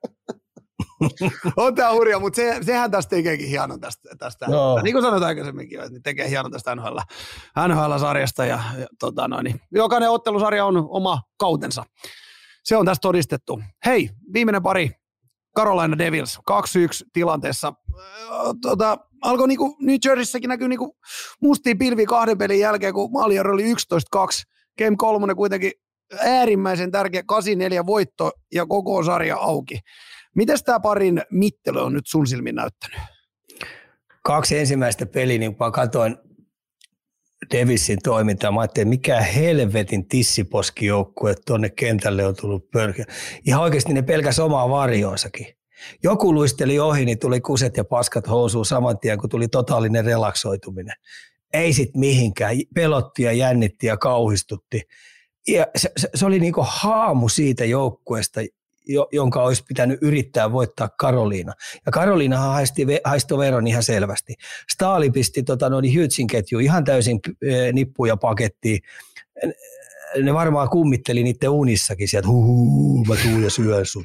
on 1.57 1.76
tämä 1.76 1.93
hurja, 1.93 2.19
mutta 2.19 2.35
se, 2.35 2.59
sehän 2.61 2.91
tästä 2.91 3.09
tekeekin 3.09 3.47
hienon 3.47 3.80
tästä. 3.80 4.09
tästä. 4.19 4.45
No. 4.45 4.81
Niin 4.81 4.93
kuin 4.93 5.03
sanoit 5.03 5.23
aikaisemminkin, 5.23 5.80
että 5.80 5.99
tekee 6.03 6.30
hienon 6.30 6.51
tästä 6.51 6.76
NHL, 6.76 6.97
NHL-sarjasta 7.67 8.45
ja, 8.45 8.59
ja 8.80 8.88
tota 8.99 9.27
noin, 9.27 9.43
niin 9.43 9.61
jokainen 9.72 10.09
ottelusarja 10.09 10.65
on 10.65 10.88
oma 10.89 11.22
kautensa. 11.38 11.84
Se 12.63 12.77
on 12.77 12.85
tästä 12.85 13.01
todistettu. 13.01 13.61
Hei, 13.85 14.09
viimeinen 14.34 14.63
pari. 14.63 14.91
Carolina 15.57 15.97
Devils 15.97 16.39
2-1 16.51 17.09
tilanteessa. 17.13 17.73
Tota, 18.61 18.97
alkoi 19.26 19.47
niinku 19.47 19.77
New 19.81 19.95
Jerseysäkin 20.06 20.47
näkyy 20.47 20.68
niinku 20.68 20.97
mustia 21.41 21.76
pilvi 21.80 22.06
kahden 22.06 22.38
pelin 22.38 22.60
jälkeen, 22.60 22.93
kun 22.93 23.11
maaliero 23.11 23.53
oli 23.53 23.73
11-2. 23.73 23.76
Game 24.77 24.95
kolmonen 24.97 25.35
kuitenkin 25.35 25.72
äärimmäisen 26.19 26.91
tärkeä 26.91 27.22
8-4 27.81 27.85
voitto 27.85 28.31
ja 28.53 28.65
koko 28.65 29.03
sarja 29.03 29.38
auki. 29.38 29.80
Miten 30.35 30.57
tämä 30.65 30.80
parin 30.80 31.22
mittely 31.31 31.81
on 31.81 31.93
nyt 31.93 32.07
sun 32.07 32.27
silmin 32.27 32.56
näyttänyt? 32.56 32.99
Kaksi 34.23 34.57
ensimmäistä 34.57 35.06
peliä, 35.06 35.38
niin 35.38 35.56
kun 35.56 35.72
katsoin 35.72 36.18
Davisin 37.53 37.99
toimintaa, 38.03 38.52
mä 38.52 38.60
ajattelin, 38.60 38.88
mikä 38.88 39.22
helvetin 39.22 40.07
tissiposkijoukkue 40.07 41.35
tuonne 41.45 41.69
kentälle 41.69 42.26
on 42.26 42.35
tullut 42.35 42.72
pörkiä. 42.72 43.06
Ihan 43.45 43.61
oikeasti 43.61 43.93
ne 43.93 44.02
pelkäs 44.02 44.39
omaa 44.39 44.69
varjoonsakin. 44.69 45.47
Joku 46.03 46.34
luisteli 46.34 46.80
ohi, 46.80 47.06
niin 47.06 47.19
tuli 47.19 47.41
kuset 47.41 47.77
ja 47.77 47.84
paskat 47.84 48.30
housuun 48.30 48.65
saman 48.65 48.99
tien, 48.99 49.18
kun 49.18 49.30
tuli 49.30 49.47
totaalinen 49.47 50.06
relaksoituminen. 50.06 50.95
Ei 51.53 51.73
sit 51.73 51.95
mihinkään. 51.95 52.56
Pelotti 52.76 53.23
ja 53.23 53.31
jännitti 53.31 53.88
ja 53.88 53.97
kauhistutti. 53.97 54.81
Ja 55.47 55.68
se, 55.76 55.91
se, 55.97 56.10
se 56.15 56.26
oli 56.26 56.39
niinku 56.39 56.65
haamu 56.68 57.30
siitä 57.30 57.65
joukkueesta, 57.65 58.41
jonka 59.11 59.43
olisi 59.43 59.64
pitänyt 59.68 59.99
yrittää 60.02 60.52
voittaa 60.52 60.89
Karoliina. 60.89 61.53
Ja 61.85 61.91
Karoliinahan 61.91 62.53
haisti, 62.53 62.85
haistoi 63.03 63.38
veron 63.38 63.68
ihan 63.68 63.84
selvästi. 63.84 64.34
Staali 64.69 65.10
pisti 65.11 65.43
tota, 65.43 65.69
noin 65.69 65.85
ketju 66.30 66.60
ihan 66.60 66.84
täysin 66.84 67.19
e, 67.41 67.72
nippuja 67.72 68.18
pakettiin. 68.18 68.80
Ne 70.24 70.34
varmaan 70.34 70.70
kummitteli 70.70 71.24
niiden 71.24 71.50
unissakin 71.50 72.08
sieltä, 72.08 72.28
huu, 72.28 73.06
mä 73.06 73.16
tuun 73.16 73.44
ja 73.44 73.50
syön 73.50 73.86
sut. 73.86 74.04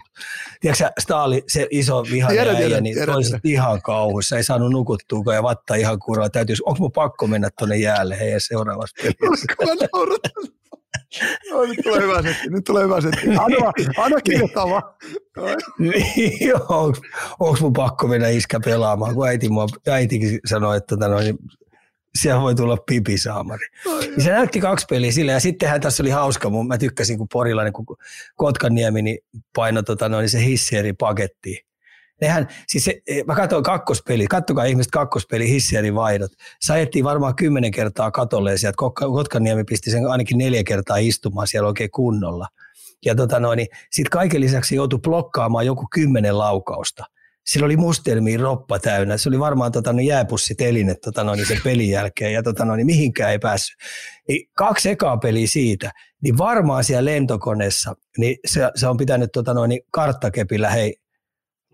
Tiedätkö 0.61 0.91
Staali, 1.01 1.43
se 1.49 1.67
iso 1.71 2.05
vihainen 2.11 2.49
äijä, 2.57 2.81
niin 2.81 3.07
toiset 3.07 3.45
ihan 3.45 3.83
kauhuissa, 3.83 4.37
ei 4.37 4.45
saanut 4.45 4.73
nukuttua 4.73 5.35
ja 5.35 5.43
vatta 5.43 5.75
ihan 5.75 5.99
kuraa. 5.99 6.31
Täytyisi, 6.31 6.63
onko 6.67 6.79
mun 6.79 6.93
pakko 6.93 7.27
mennä 7.27 7.49
tuonne 7.59 7.77
jäälle 7.77 8.21
heidän 8.21 8.41
seuraavassa 8.41 8.97
pelissä? 9.03 9.47
No, 11.51 11.65
nyt 11.67 11.79
tulee 11.83 12.01
hyvä 12.01 12.23
setti, 12.23 12.51
nyt 12.51 12.65
tulee 12.65 12.85
hyvä 12.85 13.01
setti. 13.01 13.29
Anna, 13.29 13.73
anna 13.99 14.21
kirjoittaa 14.21 14.71
vaan. 14.71 14.83
Niin, 15.79 16.53
onko 17.41 17.57
mun 17.61 17.73
pakko 17.73 18.07
mennä 18.09 18.29
iskä 18.29 18.61
pelaamaan, 18.65 19.15
kun 19.15 19.29
äiti, 19.29 19.49
mua, 19.49 19.67
äitikin 19.91 20.39
sanoi, 20.47 20.77
että 20.77 20.97
tota, 20.97 21.09
noin, 21.09 21.39
siellä 22.19 22.41
voi 22.41 22.55
tulla 22.55 22.77
pipisaamari. 22.77 23.67
Niin 24.01 24.23
se 24.23 24.31
näytti 24.31 24.61
kaksi 24.61 24.87
peliä 24.91 25.13
sille 25.13 25.33
ja 25.33 25.41
sittenhän 25.41 25.81
tässä 25.81 26.03
oli 26.03 26.11
hauska, 26.11 26.51
mä 26.69 26.79
tykkäsin 26.79 27.19
kun 27.19 27.29
porilainen, 27.33 27.73
kun 27.73 27.87
Kotkaniemi 28.35 29.03
niin 29.03 29.19
painoi 29.57 29.83
tota, 29.83 30.09
noin, 30.09 30.29
se 30.29 30.45
hissieri 30.45 30.93
pakettiin 30.93 31.71
nehän, 32.21 32.49
siis 32.67 32.85
se, 32.85 33.03
eh, 33.07 33.25
mä 33.25 33.35
katsoin 33.35 33.63
kakkospeli, 33.63 34.27
kattokaa 34.27 34.65
ihmiset 34.65 34.91
kakkospeli 34.91 35.49
hissierin 35.49 35.95
vaihdot. 35.95 36.33
Sä 36.67 36.75
varmaan 37.05 37.37
kymmenen 37.37 37.71
kertaa 37.71 38.11
katolle 38.11 38.51
ja 38.51 38.59
sieltä 38.59 38.77
Kotkaniemi 38.95 39.65
pisti 39.65 39.91
sen 39.91 40.07
ainakin 40.07 40.39
neljä 40.39 40.65
kertaa 40.65 40.97
istumaan 40.97 41.47
siellä 41.47 41.69
oikein 41.69 41.91
kunnolla. 41.91 42.49
Ja 43.05 43.15
tota 43.15 43.41
noin, 43.41 43.57
niin 43.57 43.69
sitten 43.91 44.11
kaiken 44.11 44.41
lisäksi 44.41 44.75
joutui 44.75 44.99
blokkaamaan 44.99 45.67
joku 45.67 45.87
kymmenen 45.93 46.39
laukausta. 46.39 47.05
Sillä 47.47 47.65
oli 47.65 47.77
mustelmia 47.77 48.41
roppa 48.41 48.79
täynnä. 48.79 49.17
Se 49.17 49.29
oli 49.29 49.39
varmaan 49.39 49.73
tota, 49.73 49.93
no, 49.93 49.99
jääpussiteline 49.99 50.95
tota, 50.95 51.25
no, 51.25 51.35
niin 51.35 51.47
sen 51.47 51.61
pelin 51.65 51.91
jälkeen 51.91 52.33
ja 52.33 52.43
tota, 52.43 52.65
no, 52.65 52.77
niin 52.77 52.87
mihinkään 52.87 53.31
ei 53.31 53.39
päässyt. 53.39 53.77
Niin 54.29 54.49
kaksi 54.57 54.91
ekaa 54.91 55.17
peliä 55.17 55.47
siitä, 55.47 55.93
niin 56.23 56.39
varmaan 56.39 56.85
siellä 56.85 57.11
lentokoneessa, 57.11 57.95
niin 58.19 58.37
se, 58.47 58.71
se 58.75 58.87
on 58.87 58.97
pitänyt 58.97 59.31
tota, 59.33 59.55
no, 59.55 59.67
niin 59.67 59.81
karttakepillä, 59.91 60.71
hei, 60.71 60.95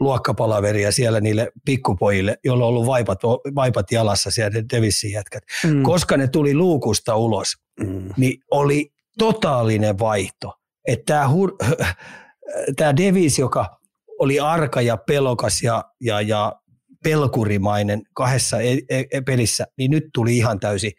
luokkapalaveria 0.00 0.92
siellä 0.92 1.20
niille 1.20 1.52
pikkupojille, 1.64 2.36
joilla 2.44 2.64
on 2.64 2.68
ollut 2.68 2.86
vaipat, 2.86 3.18
vaipat 3.54 3.92
jalassa 3.92 4.30
siellä 4.30 4.62
Devissin 4.72 5.12
jätkät. 5.12 5.42
Mm. 5.64 5.82
Koska 5.82 6.16
ne 6.16 6.28
tuli 6.28 6.54
luukusta 6.54 7.16
ulos, 7.16 7.52
mm. 7.80 8.08
niin 8.16 8.40
oli 8.50 8.92
totaalinen 9.18 9.98
vaihto. 9.98 10.54
Että 10.86 11.14
tämä, 11.14 11.26
hur- 11.26 11.76
tämä 12.76 12.96
Devis, 12.96 13.38
joka 13.38 13.78
oli 14.18 14.40
arka 14.40 14.80
ja 14.80 14.96
pelokas 14.96 15.62
ja, 15.62 15.84
ja, 16.00 16.20
ja 16.20 16.52
pelkurimainen 17.04 18.02
kahdessa 18.14 18.60
e- 18.60 18.78
e- 18.88 19.20
pelissä, 19.20 19.66
niin 19.78 19.90
nyt 19.90 20.04
tuli 20.14 20.36
ihan 20.36 20.60
täysi. 20.60 20.92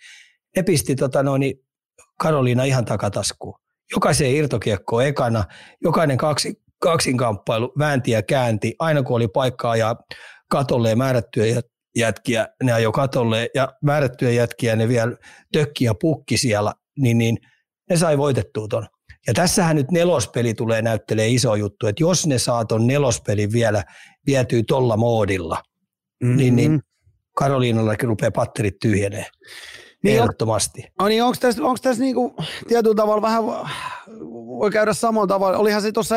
Ne 0.56 0.64
pisti 0.64 0.96
tota 0.96 1.24
noin, 1.24 1.54
Karoliina 2.20 2.64
ihan 2.64 2.86
takataskuun. 2.86 3.60
Jokaiseen 3.92 4.36
irtokiekkoon 4.36 5.06
ekana, 5.06 5.44
jokainen 5.82 6.18
kaksi, 6.18 6.62
kaksinkamppailu, 6.80 7.74
väänti 7.80 8.12
ja 8.12 8.22
käänti, 8.22 8.76
aina 8.80 9.04
kun 9.04 9.16
oli 9.16 9.28
paikkaa 9.28 9.76
ja 9.76 9.96
katolle 10.50 10.96
määrättyä 10.96 11.46
jätkiä, 11.96 12.48
ne 12.64 12.72
ajoi 12.72 12.92
katolle 12.92 13.50
ja 13.56 13.74
määrättyjä 13.82 14.32
jätkiä, 14.32 14.76
ne 14.76 14.88
vielä 14.88 15.18
tökki 15.54 15.86
ja 15.86 15.94
pukki 16.02 16.38
siellä, 16.38 16.74
niin, 16.98 17.18
niin 17.18 17.38
ne 17.90 17.98
sai 17.98 18.18
voitettua 18.18 18.68
ton. 18.68 18.88
Ja 19.28 19.34
tässähän 19.34 19.76
nyt 19.76 19.92
nelospeli 19.92 20.54
tulee 20.54 20.82
näyttelee 20.82 21.28
iso 21.28 21.56
juttu, 21.56 21.88
että 21.88 22.04
jos 22.04 22.28
ne 22.28 22.40
saa 22.40 22.66
ton 22.66 22.88
nelospelin 22.88 23.52
vielä 23.52 23.84
vietyä 24.26 24.64
tolla 24.68 24.98
moodilla, 24.98 25.64
mm-hmm. 26.24 26.38
niin, 26.38 26.56
niin 26.56 26.82
Karoliinallakin 27.36 28.10
rupeaa 28.10 28.32
patterit 28.32 28.80
tyhjenee. 28.82 29.26
Niin 30.04 30.20
ehdottomasti. 30.20 30.84
On, 31.00 31.10
niin 31.10 31.24
onko 31.24 31.38
tässä, 31.40 31.64
onko 31.64 31.80
tässä 31.82 32.04
niinku, 32.04 32.36
tietyllä 32.68 32.96
tavalla 32.96 33.22
vähän, 33.22 33.44
voi 34.60 34.72
käydä 34.72 34.94
samalla 34.94 35.28
tavalla. 35.28 35.58
Olihan 35.58 35.82
se 35.82 35.92
tuossa 35.92 36.16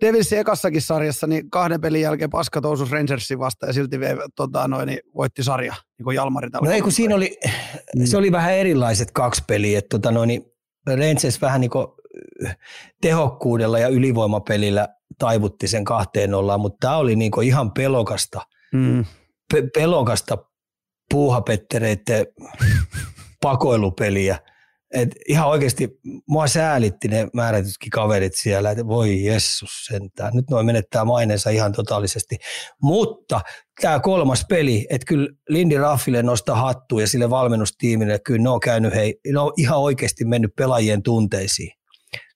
Devilsin 0.00 0.38
ekassakin 0.38 0.82
sarjassa, 0.82 1.26
niin 1.26 1.50
kahden 1.50 1.80
pelin 1.80 2.00
jälkeen 2.00 2.30
paska 2.30 2.60
tousus 2.60 2.90
Rangersin 2.90 3.38
vasta 3.38 3.66
ja 3.66 3.72
silti 3.72 4.00
vei, 4.00 4.16
tota, 4.36 4.68
noin, 4.68 4.86
niin 4.86 4.98
voitti 5.16 5.42
sarja, 5.42 5.74
niin 5.98 6.04
kuin 6.04 6.14
Jalmari 6.14 6.48
No 6.62 6.70
ei 6.70 6.82
kun 6.82 6.92
siinä 6.92 7.14
oli, 7.14 7.38
mm. 7.96 8.06
se 8.06 8.16
oli 8.16 8.32
vähän 8.32 8.54
erilaiset 8.54 9.10
kaksi 9.10 9.42
peliä, 9.46 9.78
että 9.78 9.88
tota, 9.88 10.10
noin, 10.10 10.28
niin 10.28 10.42
Rangers 10.86 11.40
vähän 11.40 11.60
niin 11.60 11.70
kuin 11.70 11.86
tehokkuudella 13.00 13.78
ja 13.78 13.88
ylivoimapelillä 13.88 14.88
taivutti 15.18 15.68
sen 15.68 15.84
kahteen 15.84 16.34
ollaan, 16.34 16.60
mutta 16.60 16.76
tämä 16.80 16.96
oli 16.96 17.16
niin 17.16 17.30
kuin 17.30 17.46
ihan 17.46 17.72
pelokasta, 17.72 18.40
mm. 18.72 19.04
pe- 19.52 19.68
pelokasta 19.74 20.38
puuhapettereiden 21.10 22.26
pakoilupeliä. 23.42 24.38
Et 24.94 25.08
ihan 25.28 25.48
oikeasti 25.48 26.00
mua 26.28 26.46
säälitti 26.46 27.08
ne 27.08 27.28
määrätytkin 27.34 27.90
kaverit 27.90 28.32
siellä, 28.36 28.70
että 28.70 28.86
voi 28.86 29.24
jessus 29.24 29.70
sentään, 29.86 30.30
nyt 30.34 30.50
noin 30.50 30.66
menettää 30.66 31.04
maineensa 31.04 31.50
ihan 31.50 31.72
totaalisesti. 31.72 32.36
Mutta 32.82 33.40
tämä 33.80 34.00
kolmas 34.00 34.44
peli, 34.48 34.86
että 34.90 35.04
kyllä 35.08 35.28
Lindy 35.48 35.78
Raffille 35.78 36.22
nostaa 36.22 36.56
hattu 36.56 36.98
ja 36.98 37.06
sille 37.06 37.30
valmennustiimille, 37.30 38.18
kyllä 38.18 38.42
ne 38.42 38.48
on 38.50 38.60
käynyt, 38.60 38.94
hei, 38.94 39.20
ne 39.32 39.38
on 39.38 39.52
ihan 39.56 39.78
oikeasti 39.78 40.24
mennyt 40.24 40.50
pelaajien 40.56 41.02
tunteisiin. 41.02 41.81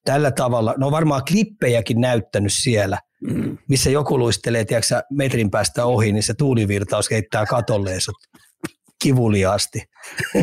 Tällä 0.07 0.31
tavalla, 0.31 0.75
ne 0.79 0.87
on 0.87 0.93
varmaan 0.93 1.23
klippejäkin 1.29 2.01
näyttänyt 2.01 2.53
siellä, 2.53 2.99
mm. 3.23 3.59
missä 3.69 3.91
joku 3.91 4.19
luistelee, 4.19 4.65
tiedätkö, 4.65 5.03
metrin 5.13 5.51
päästä 5.51 5.85
ohi, 5.85 6.13
niin 6.13 6.23
se 6.23 6.35
tuulivirtaus 6.35 7.11
heittää 7.11 7.47
katolle 7.47 7.93
ja 7.93 7.99
kivuliaasti. 9.03 9.83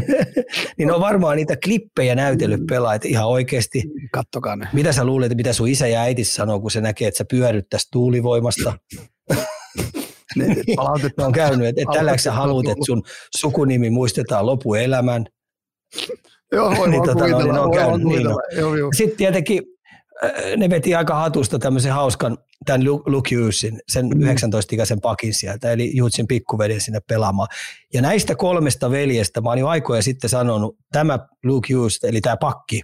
niin 0.77 0.91
on 0.91 1.01
varmaan 1.01 1.37
niitä 1.37 1.55
klippejä 1.63 2.15
näytellyt 2.15 2.61
pelaajat 2.69 3.05
ihan 3.05 3.27
oikeasti. 3.27 3.83
Kattokaa 4.11 4.55
ne. 4.55 4.67
Mitä 4.73 4.91
sä 4.91 5.05
luulet, 5.05 5.35
mitä 5.35 5.53
sun 5.53 5.67
isä 5.67 5.87
ja 5.87 6.01
äiti 6.01 6.23
sanoo, 6.23 6.59
kun 6.59 6.71
se 6.71 6.81
näkee, 6.81 7.07
että 7.07 7.17
sä 7.17 7.25
pyöryt 7.29 7.65
tästä 7.69 7.89
tuulivoimasta? 7.91 8.73
Palautetta 10.75 11.25
on 11.25 11.31
käynyt, 11.31 11.67
että, 11.67 11.81
että 11.81 11.93
tälläkö 11.93 12.17
sä 12.17 12.31
haluat, 12.31 12.65
että 12.65 12.85
sun 12.85 13.03
sukunimi 13.37 13.89
muistetaan 13.89 14.45
lopuelämän. 14.45 15.25
Joo, 16.53 16.85
niin, 16.87 17.03
tota, 17.03 17.27
no, 17.27 17.39
niin 17.39 17.59
on 17.59 17.71
käynyt, 17.71 18.07
niin, 18.07 18.23
no. 18.23 18.39
Sitten 18.95 19.17
tietenkin 19.17 19.63
äh, 20.23 20.31
ne 20.57 20.69
veti 20.69 20.95
aika 20.95 21.15
hatusta 21.15 21.59
tämmöisen 21.59 21.93
hauskan 21.93 22.37
tämän 22.65 22.85
Luke 22.85 23.35
Hughesin, 23.35 23.79
sen 23.87 24.05
mm. 24.05 24.21
19-ikäisen 24.21 25.01
pakin 25.01 25.33
sieltä, 25.33 25.71
eli 25.71 25.99
Hughesin 25.99 26.27
pikkuveljen 26.27 26.81
sinne 26.81 26.99
pelaamaan. 27.07 27.47
Ja 27.93 28.01
näistä 28.01 28.35
kolmesta 28.35 28.91
veljestä, 28.91 29.41
mä 29.41 29.49
oon 29.49 29.57
jo 29.57 29.67
aikoja 29.67 30.01
sitten 30.01 30.29
sanonut, 30.29 30.77
tämä 30.91 31.19
Luke 31.43 31.73
Hughes, 31.73 31.99
eli 32.03 32.21
tämä 32.21 32.37
pakki, 32.37 32.81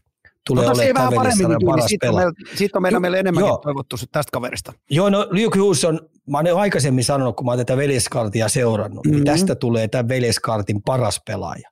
tulee 0.47 0.65
no, 0.65 0.71
olemaan 0.71 1.09
tämän 1.09 1.23
veljessarjan 1.23 1.61
paras 1.65 1.85
siitä 1.85 2.07
pelaaja. 2.07 2.31
Siitä 2.55 2.77
on 2.77 2.81
meillä, 2.81 2.99
meillä 2.99 3.17
enemmänkin 3.17 3.47
joo. 3.47 3.57
toivottu 3.57 3.95
tästä 4.11 4.29
kaverista. 4.31 4.73
Joo, 4.89 5.09
no 5.09 5.27
Luke 5.31 5.59
Hughes 5.59 5.85
on, 5.85 5.99
mä 6.27 6.37
oon 6.37 6.47
jo 6.47 6.57
aikaisemmin 6.57 7.03
sanonut, 7.03 7.35
kun 7.35 7.45
mä 7.45 7.51
oon 7.51 7.59
tätä 7.59 7.77
veljeskartia 7.77 8.49
seurannut, 8.49 9.05
mm-hmm. 9.05 9.15
niin 9.15 9.25
tästä 9.25 9.55
tulee 9.55 9.87
tämän 9.87 10.07
veljeskartin 10.07 10.81
paras 10.81 11.21
pelaaja. 11.27 11.69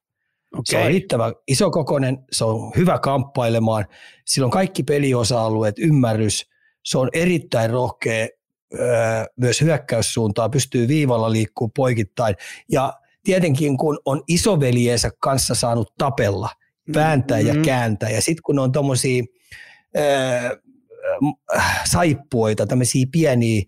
Okay. 0.60 0.64
Se 0.66 0.78
on 0.78 0.88
riittävä 0.88 1.34
isokokoinen, 1.48 2.18
se 2.32 2.46
on 2.46 2.72
hyvä 2.76 3.00
kamppailemaan, 3.00 3.86
sillä 4.26 4.46
on 4.46 4.52
kaikki 4.52 4.84
peliosa-alueet, 4.84 5.80
ymmärrys– 5.80 6.46
se 6.88 6.98
on 6.98 7.10
erittäin 7.14 7.70
rohkea 7.70 8.28
myös 9.38 9.62
hyökkäyssuuntaan, 9.62 10.52
pystyy 10.52 10.88
viivalla 10.88 11.32
liikkuu 11.32 11.72
poikittain. 11.76 12.36
Ja 12.72 12.94
tietenkin 13.24 13.78
kun 13.78 14.00
on 14.06 14.24
isoveljensä 14.28 15.10
kanssa 15.20 15.56
saanut 15.56 15.94
tapella, 15.98 16.50
vääntää 16.96 17.42
mm-hmm. 17.42 17.58
ja 17.58 17.66
kääntää, 17.66 18.10
ja 18.10 18.22
sitten 18.22 18.44
kun 18.44 18.60
on 18.60 18.72
tuommoisia 18.72 19.24
saippuoita, 21.86 22.68
tämmöisiä 22.68 23.06
pieniä 23.12 23.62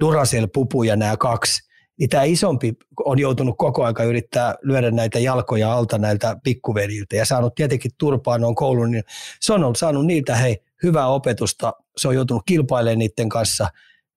Duracell-pupuja 0.00 0.96
nämä 0.96 1.16
kaksi, 1.16 1.70
niin 1.98 2.08
tämä 2.08 2.22
isompi 2.22 2.74
on 3.04 3.18
joutunut 3.18 3.54
koko 3.58 3.84
aika 3.84 4.04
yrittää 4.04 4.54
lyödä 4.62 4.90
näitä 4.90 5.18
jalkoja 5.18 5.72
alta 5.72 5.98
näiltä 5.98 6.36
pikkuveljiltä 6.44 7.16
ja 7.16 7.24
saanut 7.24 7.54
tietenkin 7.54 7.90
turpaan 7.98 8.40
noin 8.40 8.54
koulun, 8.54 8.90
niin 8.90 9.04
se 9.40 9.52
on 9.52 9.76
saanut 9.76 10.06
niiltä 10.06 10.36
hei 10.36 10.62
hyvää 10.82 11.06
opetusta, 11.06 11.72
se 11.96 12.08
on 12.08 12.14
joutunut 12.14 12.42
kilpailemaan 12.46 12.98
niiden 12.98 13.28
kanssa, 13.28 13.68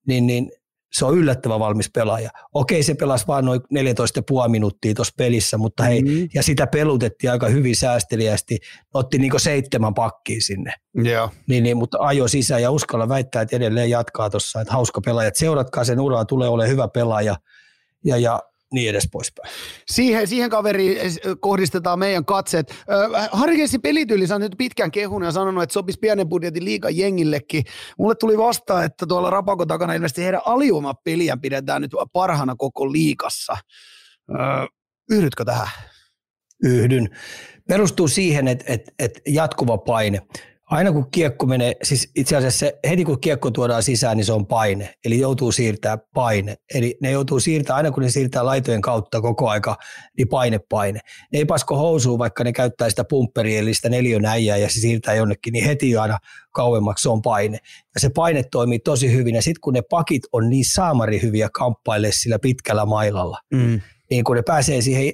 niin, 0.08 0.28
niin 0.28 0.52
se 0.94 1.06
on 1.06 1.18
yllättävän 1.18 1.60
valmis 1.60 1.90
pelaaja. 1.90 2.30
Okei, 2.54 2.84
se 2.84 2.94
pelasi 2.94 3.28
vain 3.28 3.46
noin 3.46 3.62
14,5 3.62 4.50
minuuttia 4.50 4.94
tuossa 4.94 5.14
pelissä, 5.18 5.58
mutta 5.58 5.84
hei, 5.84 6.02
mm-hmm. 6.02 6.30
ja 6.34 6.44
sitä 6.44 6.68
pelutettiin 6.68 7.32
aika 7.32 7.48
hyvin 7.48 7.76
säästeliästi. 7.76 8.60
Otti 8.94 9.18
niinku 9.18 9.40
seitsemän 9.40 9.94
pakkiin 9.94 10.42
sinne. 10.42 10.74
Yeah. 11.06 11.32
Niin, 11.48 11.64
niin, 11.64 11.78
mutta 11.78 11.98
ajo 12.02 12.28
sisään 12.28 12.62
ja 12.62 12.72
uskalla 12.72 13.10
väittää, 13.10 13.42
että 13.42 13.56
edelleen 13.56 13.90
jatkaa 13.90 14.30
tuossa, 14.30 14.62
että 14.62 14.74
hauska 14.74 15.02
pelaaja. 15.02 15.32
Seuratkaa 15.34 15.84
sen 15.84 16.00
uraa, 16.00 16.26
tulee 16.26 16.50
olemaan 16.50 16.72
hyvä 16.72 16.88
pelaaja. 16.88 17.36
Ja, 18.08 18.18
ja 18.18 18.40
niin 18.74 18.90
edes 18.90 19.08
poispäin. 19.12 19.54
Siihen, 19.88 20.28
siihen 20.28 20.50
kaveriin 20.50 20.98
kohdistetaan 21.40 22.00
meidän 22.00 22.26
katseet. 22.26 22.76
Harkessi 23.32 23.80
pelityyli 23.80 24.26
on 24.36 24.42
nyt 24.42 24.56
pitkän 24.58 24.92
kehun 24.92 25.24
ja 25.24 25.32
sanonut, 25.32 25.64
että 25.64 25.74
sopisi 25.74 26.00
pienen 26.00 26.30
budjetin 26.30 26.66
liiga 26.66 26.90
jengillekin. 26.90 27.64
Mulle 27.98 28.16
tuli 28.16 28.38
vastaan, 28.38 28.86
että 28.86 29.06
tuolla 29.06 29.30
Rapako 29.30 29.66
takana 29.66 29.94
ilmeisesti 29.94 30.24
heidän 30.24 30.42
aliumapeliä 30.46 31.38
pidetään 31.42 31.82
nyt 31.82 31.92
parhana 32.14 32.56
koko 32.56 32.92
liikassa. 32.92 33.58
Yhdytkö 35.12 35.46
tähän? 35.46 35.70
Yhdyn. 36.64 37.10
Perustuu 37.68 38.08
siihen, 38.08 38.48
että, 38.48 38.66
että, 38.68 38.92
että 39.00 39.20
jatkuva 39.28 39.78
paine 39.78 40.22
aina 40.72 40.92
kun 40.92 41.12
kiekko 41.12 41.46
menee, 41.46 41.74
siis 41.84 42.12
itse 42.16 42.36
asiassa 42.36 42.60
se, 42.60 42.80
heti 42.90 43.06
kun 43.06 43.22
kiekko 43.22 43.52
tuodaan 43.52 43.84
sisään, 43.84 44.18
niin 44.18 44.26
se 44.26 44.34
on 44.34 44.48
paine, 44.48 44.94
eli 45.06 45.20
joutuu 45.20 45.52
siirtää 45.52 45.98
paine. 46.14 46.56
Eli 46.74 46.98
ne 47.02 47.12
joutuu 47.12 47.40
siirtää, 47.40 47.76
aina 47.76 47.92
kun 47.92 48.04
ne 48.04 48.10
siirtää 48.10 48.46
laitojen 48.46 48.82
kautta 48.82 49.22
koko 49.22 49.50
aika, 49.50 49.76
niin 50.18 50.28
paine, 50.28 50.60
paine. 50.70 51.00
Ne 51.34 51.40
ei 51.40 51.46
pasko 51.46 51.78
housuun, 51.78 52.20
vaikka 52.20 52.44
ne 52.44 52.54
käyttää 52.54 52.90
sitä 52.90 53.04
pumpperia, 53.10 53.60
eli 53.60 53.74
sitä 53.74 53.90
neljönäijää, 53.90 54.58
ja 54.58 54.70
se 54.70 54.80
siirtää 54.80 55.16
jonnekin, 55.16 55.54
niin 55.54 55.66
heti 55.66 55.98
aina 55.98 56.18
kauemmaksi 56.54 57.02
se 57.02 57.10
on 57.10 57.22
paine. 57.22 57.58
Ja 57.96 58.00
se 58.00 58.10
paine 58.16 58.44
toimii 58.52 58.80
tosi 58.80 59.12
hyvin, 59.12 59.36
ja 59.36 59.42
sitten 59.42 59.62
kun 59.62 59.74
ne 59.74 59.82
pakit 59.90 60.24
on 60.32 60.50
niin 60.50 60.66
saamari 60.74 61.22
hyviä 61.22 61.50
kamppaille 61.54 62.12
sillä 62.12 62.40
pitkällä 62.40 62.86
mailalla, 62.86 63.38
mm 63.54 63.82
niin 64.10 64.24
kun 64.24 64.36
ne 64.36 64.42
pääsee 64.42 64.82
siihen 64.82 65.14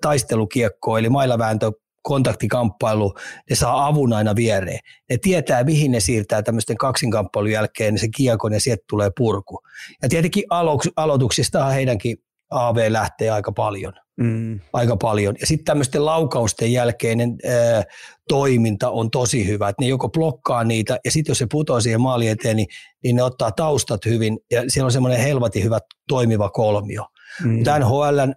taistelukiekkoon, 0.00 0.98
eli 0.98 1.08
mailavääntö 1.08 1.72
kontaktikamppailu, 2.02 3.14
ne 3.50 3.56
saa 3.56 3.86
avun 3.86 4.12
aina 4.12 4.36
viereen. 4.36 4.78
Ne 5.10 5.18
tietää, 5.18 5.64
mihin 5.64 5.90
ne 5.90 6.00
siirtää 6.00 6.42
tämmöisten 6.42 6.76
kaksinkamppailun 6.76 7.52
jälkeen 7.52 7.98
se 7.98 8.08
kiekon 8.16 8.52
ja 8.52 8.60
sieltä 8.60 8.84
tulee 8.88 9.10
purku. 9.16 9.60
Ja 10.02 10.08
tietenkin 10.08 10.44
alo- 10.50 10.92
aloituksista 10.96 11.64
heidänkin 11.64 12.16
AV 12.50 12.92
lähtee 12.92 13.30
aika 13.30 13.52
paljon. 13.52 13.92
Mm. 14.20 14.60
Aika 14.72 14.96
paljon. 14.96 15.34
Ja 15.40 15.46
sitten 15.46 15.64
tämmöisten 15.64 16.04
laukausten 16.04 16.72
jälkeinen 16.72 17.36
ää, 17.46 17.82
toiminta 18.28 18.90
on 18.90 19.10
tosi 19.10 19.46
hyvä, 19.46 19.68
että 19.68 19.82
ne 19.82 19.88
joko 19.88 20.08
blokkaa 20.08 20.64
niitä, 20.64 20.98
ja 21.04 21.10
sitten 21.10 21.30
jos 21.30 21.38
se 21.38 21.46
putoaa 21.50 21.80
siihen 21.80 22.00
maali 22.00 22.28
eteen, 22.28 22.56
niin, 22.56 22.66
niin 23.02 23.16
ne 23.16 23.22
ottaa 23.22 23.52
taustat 23.52 24.04
hyvin, 24.04 24.38
ja 24.50 24.62
siellä 24.68 24.86
on 24.86 24.92
semmoinen 24.92 25.20
helvati 25.20 25.62
hyvä 25.62 25.78
toimiva 26.08 26.50
kolmio. 26.50 27.06
Mm. 27.44 27.64
Tämän 27.64 27.82
HLn 27.82 28.34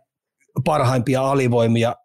parhaimpia 0.65 1.31
alivoimia 1.31 1.95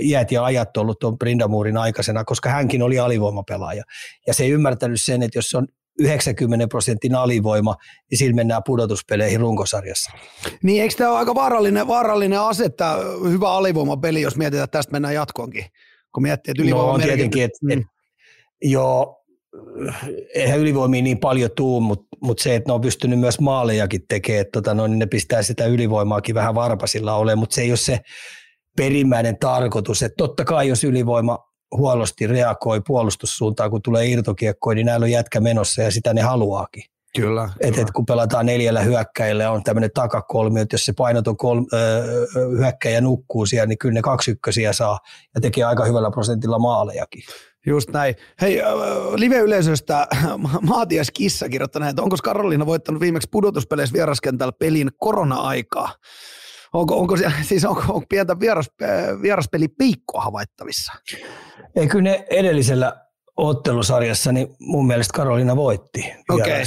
iät 0.00 0.32
ja 0.32 0.44
ajat 0.44 0.76
ollut 0.76 0.98
tuon 0.98 1.18
Brindamurin 1.18 1.76
aikaisena, 1.76 2.24
koska 2.24 2.48
hänkin 2.48 2.82
oli 2.82 2.98
alivoimapelaaja. 2.98 3.82
Ja 4.26 4.34
se 4.34 4.44
ei 4.44 4.50
ymmärtänyt 4.50 5.02
sen, 5.02 5.22
että 5.22 5.38
jos 5.38 5.54
on 5.54 5.66
90 5.98 6.68
prosentin 6.68 7.14
alivoima, 7.14 7.76
niin 8.10 8.18
sillä 8.18 8.34
mennään 8.34 8.62
pudotuspeleihin 8.66 9.40
runkosarjassa. 9.40 10.10
Niin, 10.62 10.82
eikö 10.82 10.94
tämä 10.94 11.10
ole 11.10 11.18
aika 11.18 11.34
vaarallinen, 11.34 11.88
vaarallinen 11.88 12.40
ase, 12.40 12.68
tämä 12.68 12.96
hyvä 13.30 13.52
alivoimapeli, 13.52 14.22
jos 14.22 14.36
mietitään, 14.36 14.64
että 14.64 14.78
tästä 14.78 14.92
mennään 14.92 15.14
jatkoonkin? 15.14 15.64
Kun 16.14 16.22
miettii, 16.22 16.50
että 16.52 16.62
ylivoima 16.62 16.88
no, 16.88 16.94
on 16.94 17.00
tietenkin, 17.00 17.44
että, 17.44 17.58
mm. 17.62 17.70
et, 17.70 17.86
joo, 18.62 19.22
eihän 20.34 20.58
ylivoimia 20.58 21.02
niin 21.02 21.18
paljon 21.18 21.50
tuu, 21.56 21.80
mutta 21.80 22.06
mut 22.20 22.38
se, 22.38 22.54
että 22.54 22.68
ne 22.68 22.72
on 22.72 22.80
pystynyt 22.80 23.20
myös 23.20 23.40
maalejakin 23.40 24.00
tekemään, 24.08 24.40
että 24.40 24.52
tota, 24.52 24.74
no, 24.74 24.86
niin 24.86 24.98
ne 24.98 25.06
pistää 25.06 25.42
sitä 25.42 25.66
ylivoimaakin 25.66 26.34
vähän 26.34 26.54
varpasilla 26.54 27.14
ole, 27.14 27.36
mutta 27.36 27.54
se 27.54 27.62
ei 27.62 27.70
ole 27.70 27.76
se, 27.76 28.00
perimmäinen 28.76 29.38
tarkoitus. 29.38 30.02
Että 30.02 30.16
totta 30.16 30.44
kai 30.44 30.68
jos 30.68 30.84
ylivoima 30.84 31.38
huollosti 31.76 32.26
reagoi 32.26 32.80
puolustussuuntaan, 32.86 33.70
kun 33.70 33.82
tulee 33.82 34.06
irtokiekkoja, 34.06 34.74
niin 34.74 34.86
näillä 34.86 35.04
on 35.04 35.10
jätkä 35.10 35.40
menossa 35.40 35.82
ja 35.82 35.90
sitä 35.90 36.14
ne 36.14 36.22
haluaakin. 36.22 36.82
Kyllä. 37.16 37.48
Et, 37.60 37.78
et 37.78 37.90
kun 37.90 38.06
pelataan 38.06 38.46
neljällä 38.46 38.80
hyökkäillä 38.80 39.50
on 39.50 39.62
tämmöinen 39.62 39.90
takakolmio, 39.94 40.62
että 40.62 40.74
jos 40.74 40.84
se 40.84 40.92
painoton 40.92 41.36
kol, 41.36 41.64
ö, 41.72 42.26
hyökkäjä 42.58 43.00
nukkuu 43.00 43.46
siellä, 43.46 43.66
niin 43.66 43.78
kyllä 43.78 43.94
ne 43.94 44.02
kaksi 44.02 44.30
ykkösiä 44.30 44.72
saa 44.72 44.98
ja 45.34 45.40
tekee 45.40 45.64
aika 45.64 45.84
hyvällä 45.84 46.10
prosentilla 46.10 46.58
maalejakin. 46.58 47.22
Just 47.66 47.90
näin. 47.90 48.14
Hei, 48.40 48.60
live-yleisöstä 49.16 50.06
Maatias 50.60 51.10
Kissa 51.10 51.48
kirjoittanut, 51.48 51.88
että 51.88 52.02
onko 52.02 52.16
Karoliina 52.22 52.66
voittanut 52.66 53.00
viimeksi 53.00 53.28
pudotuspeleissä 53.32 53.92
vieraskentällä 53.92 54.52
pelin 54.58 54.90
korona-aikaa? 54.98 55.94
Onko, 56.72 57.00
onko, 57.00 57.16
siis 57.48 57.64
onko, 57.64 57.80
onko 57.88 58.06
pientä 58.08 58.40
vieras, 58.40 58.70
vieraspeli 59.22 59.68
peikkoa 59.68 60.20
havaittavissa? 60.20 60.92
Ei, 61.76 61.88
kyllä 61.88 62.02
ne 62.02 62.26
edellisellä 62.30 63.02
ottelusarjassa, 63.36 64.32
niin 64.32 64.48
mun 64.60 64.86
mielestä 64.86 65.12
Karoliina 65.16 65.56
voitti 65.56 66.14
Okei. 66.30 66.62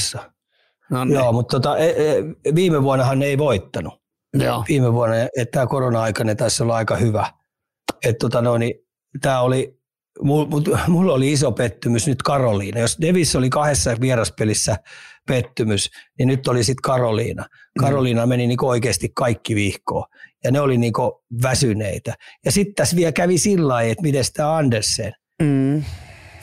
No 0.89 1.05
niin. 1.05 1.15
Joo, 1.15 1.31
mutta 1.31 1.59
tota, 1.59 1.77
e, 1.77 1.89
e, 1.89 2.55
viime 2.55 2.83
vuonnahan 2.83 3.19
ne 3.19 3.25
ei 3.25 3.37
voittanut. 3.37 3.93
Joo. 4.33 4.63
Viime 4.67 4.93
vuonna, 4.93 5.15
että 5.17 5.51
tämä 5.51 5.67
korona-aika 5.67 6.23
ne 6.23 6.35
taisi 6.35 6.63
olla 6.63 6.75
aika 6.75 6.95
hyvä. 6.95 7.31
Että 8.05 8.19
tota, 8.19 8.41
no, 8.41 8.57
niin, 8.57 8.73
tämä 9.21 9.41
oli, 9.41 9.79
mulla 10.87 11.13
oli 11.13 11.31
iso 11.31 11.51
pettymys 11.51 12.07
nyt 12.07 12.23
Karoliina. 12.23 12.79
Jos 12.79 12.97
Davis 13.01 13.35
oli 13.35 13.49
kahdessa 13.49 13.95
vieraspelissä 14.01 14.77
pettymys, 15.27 15.89
niin 16.19 16.27
nyt 16.27 16.47
oli 16.47 16.63
sitten 16.63 16.81
Karoliina. 16.81 17.43
Mm. 17.43 17.81
Karoliina 17.81 18.25
meni 18.25 18.47
niin 18.47 18.65
oikeasti 18.65 19.09
kaikki 19.15 19.55
vihkoon 19.55 20.05
ja 20.43 20.51
ne 20.51 20.59
oli 20.59 20.77
niin 20.77 20.93
väsyneitä. 21.43 22.13
Ja 22.45 22.51
sitten 22.51 22.75
tässä 22.75 22.95
vielä 22.95 23.11
kävi 23.11 23.37
sillä 23.37 23.67
lailla, 23.67 23.91
että 23.91 24.01
miten 24.01 24.23
tämä 24.33 24.55
Andersen, 24.55 25.13
mm. 25.41 25.83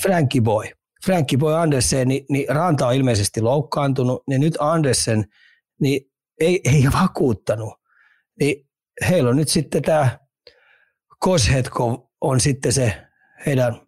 Frankie 0.02 0.40
Boy, 0.40 0.64
Frankie 1.04 1.38
Boy 1.38 1.56
Andersen, 1.56 2.08
niin, 2.08 2.24
niin 2.28 2.48
Ranta 2.48 2.86
on 2.86 2.94
ilmeisesti 2.94 3.40
loukkaantunut, 3.40 4.22
niin 4.28 4.40
nyt 4.40 4.54
Andersen 4.60 5.24
niin 5.80 6.00
ei, 6.40 6.60
ei 6.64 6.84
vakuuttanut. 7.02 7.74
Niin 8.40 8.68
heillä 9.08 9.30
on 9.30 9.36
nyt 9.36 9.48
sitten 9.48 9.82
tämä 9.82 10.18
Koshetko 11.18 12.10
on 12.20 12.40
sitten 12.40 12.72
se 12.72 13.02
heidän 13.46 13.80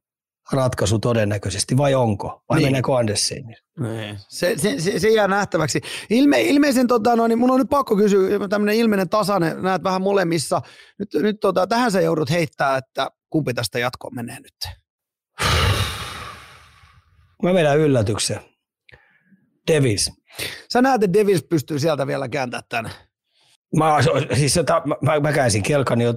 ratkaisu 0.53 0.99
todennäköisesti, 0.99 1.77
vai 1.77 1.95
onko? 1.95 2.43
Vai 2.49 2.59
niin. 2.59 2.67
meneekö 2.67 2.97
Andersen? 2.97 3.45
Niin. 3.81 4.19
Se, 4.29 4.55
se, 4.57 4.81
se, 4.81 4.99
se, 4.99 5.09
jää 5.09 5.29
nähtäväksi. 5.29 5.81
Ilme, 6.11 6.43
ilmeisen, 6.43 6.87
tota, 6.87 7.17
no, 7.17 7.27
niin 7.27 7.39
mun 7.39 7.51
on 7.51 7.59
nyt 7.59 7.69
pakko 7.71 7.97
kysyä, 7.97 8.49
tämmöinen 8.49 8.77
ilmeinen 8.77 9.09
tasainen, 9.09 9.63
näet 9.63 9.83
vähän 9.83 10.03
molemmissa. 10.03 10.63
Nyt, 10.99 11.09
nyt 11.15 11.37
tota, 11.41 11.67
tähän 11.67 11.93
sä 11.93 12.01
joudut 12.01 12.31
heittää, 12.31 12.77
että 12.77 13.11
kumpi 13.31 13.55
tästä 13.55 13.79
jatkoon 13.79 14.15
menee 14.15 14.41
nyt? 14.41 14.75
Mä 17.43 17.55
vedän 17.55 17.79
yllätyksen. 17.79 18.41
Davis. 19.73 20.11
Sä 20.73 20.83
näet, 20.83 21.03
että 21.03 21.19
Davis 21.19 21.45
pystyy 21.45 21.79
sieltä 21.79 22.07
vielä 22.07 22.29
kääntämään 22.29 22.65
tänne. 22.69 22.91
Mä, 23.77 23.99
siis 24.37 24.57
jota, 24.57 24.83
mä, 25.01 25.21
mä 25.21 25.33
käänsin 25.33 25.63
kelkani 25.63 26.05
jo 26.05 26.15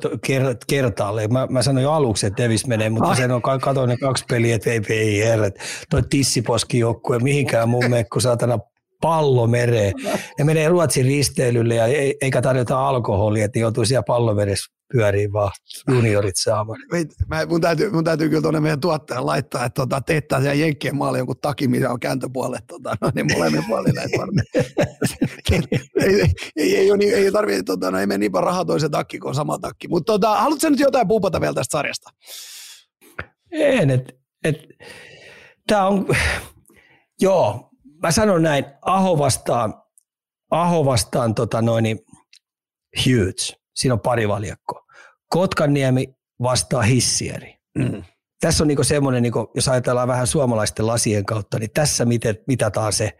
kertaalle. 0.67 1.27
Mä, 1.27 1.47
mä 1.49 1.61
sanoin 1.61 1.84
jo 1.84 1.91
aluksi, 1.91 2.27
että 2.27 2.43
Davis 2.43 2.67
menee, 2.67 2.89
mutta 2.89 3.15
sen 3.15 3.31
on 3.31 3.41
katoin 3.41 3.89
ne 3.89 3.97
kaksi 3.97 4.25
peliä, 4.29 4.55
että 4.55 4.69
ei, 4.69 4.81
ei 4.89 5.25
herrat. 5.25 5.53
Toi 5.89 6.03
tissiposki 6.09 6.79
joukkue, 6.79 7.19
mihinkään 7.19 7.69
mun 7.69 7.89
mekko 7.89 8.19
saatana 8.19 8.59
pallo 9.02 9.48
mereen. 9.48 9.94
Ne 10.40 10.45
menee 10.45 10.69
Ruotsin 10.69 11.06
risteilylle 11.06 11.76
ja 11.76 11.86
eikä 12.22 12.41
tarjota 12.41 12.88
alkoholia, 12.88 13.45
että 13.45 13.60
joutuu 13.60 13.86
siellä 13.86 14.03
pallomeressä 14.03 14.78
pyörii 14.94 15.34
vaan 15.34 15.52
juniorit 15.91 16.36
saamaan. 16.36 16.80
Mä, 17.28 17.45
mun, 17.45 17.61
täytyy, 17.61 17.91
mun 17.91 18.03
täytyy 18.03 18.30
kyllä 18.30 18.41
tuonne 18.41 18.60
meidän 18.60 18.80
tuottajan 18.80 19.26
laittaa, 19.26 19.65
että 19.65 19.82
tota, 19.82 20.02
teettää 20.02 20.40
siellä 20.40 20.53
Jenkkien 20.53 20.95
maalle 20.95 21.18
jonkun 21.18 21.36
taki, 21.41 21.68
missä 21.68 21.90
on 21.90 21.99
kääntöpuolet, 21.99 22.64
tota, 22.68 22.95
no 23.02 23.11
niin 23.15 23.28
molemmin 23.38 23.64
puolin 23.68 23.95
näitä 23.95 24.18
ei, 25.52 25.64
ei, 26.02 26.22
ei, 26.56 26.76
ei, 26.76 26.91
ei, 27.02 27.14
ei, 27.14 27.32
tarvitse, 27.32 27.64
tota, 27.64 27.91
no, 27.91 27.99
ei 27.99 28.07
mene 28.07 28.18
niinpä 28.18 28.41
rahaa 28.41 28.65
toisen 28.65 28.91
takki 28.91 29.19
kuin 29.19 29.36
sama 29.36 29.60
takki. 29.60 29.88
Mutta 29.88 30.14
tota, 30.14 30.36
haluatko 30.36 30.69
nyt 30.69 30.80
jotain 30.80 31.07
puupata 31.07 31.41
vielä 31.41 31.53
tästä 31.53 31.78
sarjasta? 31.78 32.10
En, 33.52 33.90
että 33.90 34.14
et, 34.44 34.57
tämä 35.68 35.88
on, 35.88 36.07
joo, 37.22 37.66
mä 38.02 38.11
sanon 38.11 38.44
näin, 38.44 38.65
Aho 38.82 39.18
vastaan, 39.18 39.74
Aho 40.52 40.86
vastaan 40.86 41.36
tota 41.36 41.61
noin, 41.61 41.99
huge 43.06 43.57
siinä 43.76 43.94
on 43.94 43.99
pari 43.99 44.28
valjakkoa. 44.28 44.84
Kotkaniemi 45.30 46.15
vastaa 46.41 46.82
hissieri. 46.82 47.56
Mm. 47.78 48.03
Tässä 48.41 48.64
on 48.64 48.68
niinku 48.68 48.84
semmoinen, 48.84 49.24
niinku, 49.24 49.52
jos 49.56 49.68
ajatellaan 49.68 50.07
vähän 50.07 50.28
suomalaisten 50.28 50.88
lasien 50.88 51.26
kautta, 51.26 51.60
niin 51.60 51.72
tässä 51.74 52.06
mitataan 52.48 52.94
se, 52.94 53.18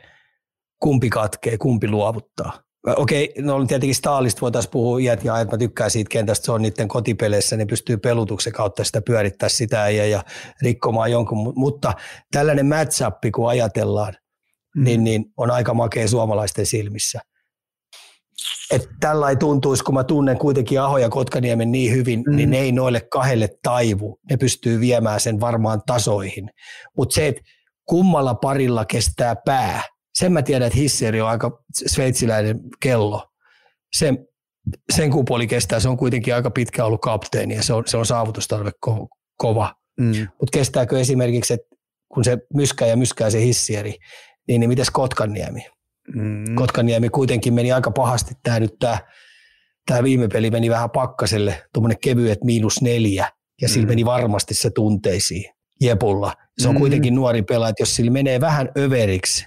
kumpi 0.82 1.10
katkee, 1.10 1.58
kumpi 1.58 1.88
luovuttaa. 1.88 2.68
Okei, 2.96 3.34
no 3.38 3.56
on 3.56 3.68
tietenkin 3.68 3.96
Staalista 3.96 4.42
voitaisiin 4.42 4.72
puhua 4.72 5.00
iät 5.00 5.24
ja 5.24 5.34
ajat, 5.34 5.52
mä 5.52 5.58
tykkään 5.58 5.92
siitä 5.92 6.10
kentästä, 6.10 6.46
se 6.46 6.52
on 6.52 6.62
niiden 6.62 6.88
kotipeleissä, 6.88 7.58
niin 7.58 7.68
pystyy 7.68 7.98
pelutuksen 7.98 8.54
kautta 8.54 8.84
sitä 8.84 9.02
pyörittää 9.02 9.50
sitä 9.50 9.90
ja, 9.90 10.08
ja 10.08 10.24
rikkomaan 10.62 11.12
jonkun, 11.12 11.54
mutta 11.56 11.94
tällainen 12.32 12.66
match 12.66 13.04
kun 13.36 13.50
ajatellaan, 13.50 14.14
mm. 14.78 14.84
niin, 14.84 15.04
niin 15.04 15.26
on 15.38 15.52
aika 15.52 15.74
makea 15.74 16.08
suomalaisten 16.08 16.66
silmissä 16.66 17.22
että 18.72 18.88
tällä 19.00 19.30
ei 19.30 19.36
tuntuisi, 19.36 19.84
kun 19.84 19.94
mä 19.94 20.04
tunnen 20.04 20.38
kuitenkin 20.38 20.82
Aho 20.82 20.98
ja 20.98 21.10
Kotkaniemen 21.10 21.72
niin 21.72 21.94
hyvin, 21.94 22.24
mm. 22.28 22.36
niin 22.36 22.50
ne 22.50 22.60
ei 22.60 22.72
noille 22.72 23.02
kahdelle 23.02 23.50
taivu. 23.64 24.20
Ne 24.30 24.38
pystyy 24.38 24.80
viemään 24.80 25.20
sen 25.20 25.40
varmaan 25.40 25.82
tasoihin. 25.86 26.50
Mutta 26.98 27.16
se, 27.16 27.28
että 27.28 27.42
kummalla 27.86 28.36
parilla 28.36 28.86
kestää 28.86 29.36
pää, 29.46 29.84
sen 30.14 30.32
mä 30.32 30.42
tiedän, 30.42 30.68
että 30.68 30.80
Hisseri 30.80 31.22
on 31.22 31.30
aika 31.30 31.64
sveitsiläinen 31.88 32.60
kello. 32.80 33.28
Sen, 33.98 34.28
sen 34.94 35.12
kupuoli 35.12 35.48
kestää, 35.48 35.80
se 35.80 35.90
on 35.90 35.98
kuitenkin 35.98 36.36
aika 36.36 36.52
pitkä 36.52 36.86
ollut 36.86 37.02
kapteeni 37.02 37.56
ja 37.56 37.64
se 37.64 37.74
on, 37.74 37.84
se 37.88 37.98
on 37.98 38.06
saavutustarve 38.06 38.72
ko, 38.80 39.08
kova. 39.38 39.76
Mm. 40.00 40.12
Mutta 40.12 40.58
kestääkö 40.58 41.00
esimerkiksi, 41.00 41.54
että 41.54 41.68
kun 42.14 42.24
se 42.24 42.38
myskää 42.54 42.88
ja 42.88 42.98
myskää 42.98 43.30
se 43.30 43.42
hissieri, 43.42 43.96
niin, 44.48 44.60
niin 44.60 44.70
mites 44.70 44.90
Kotkaniemi? 44.90 45.66
Mm. 46.16 46.56
Kotkaniemi 46.56 47.10
kuitenkin 47.10 47.54
meni 47.54 47.72
aika 47.72 47.92
pahasti. 47.92 48.34
Tämä 48.44 48.60
nyt 48.60 48.76
tämä, 48.80 48.98
tämä 49.86 50.04
viime 50.04 50.28
peli 50.28 50.52
meni 50.52 50.70
vähän 50.70 50.90
pakkaselle, 50.90 51.64
tuommoinen 51.74 52.00
kevyet 52.02 52.44
miinus 52.44 52.82
neljä, 52.82 53.32
ja 53.62 53.68
mm. 53.68 53.72
sillä 53.72 53.88
meni 53.88 54.06
varmasti 54.06 54.54
se 54.54 54.70
tunteisiin 54.70 55.46
Jepulla. 55.82 56.34
Se 56.58 56.68
on 56.68 56.76
mm. 56.76 56.80
kuitenkin 56.80 57.16
nuori 57.16 57.42
pelaaja, 57.42 57.70
että 57.70 57.82
jos 57.82 57.96
sillä 57.96 58.12
menee 58.12 58.42
vähän 58.42 58.70
överiksi 58.78 59.46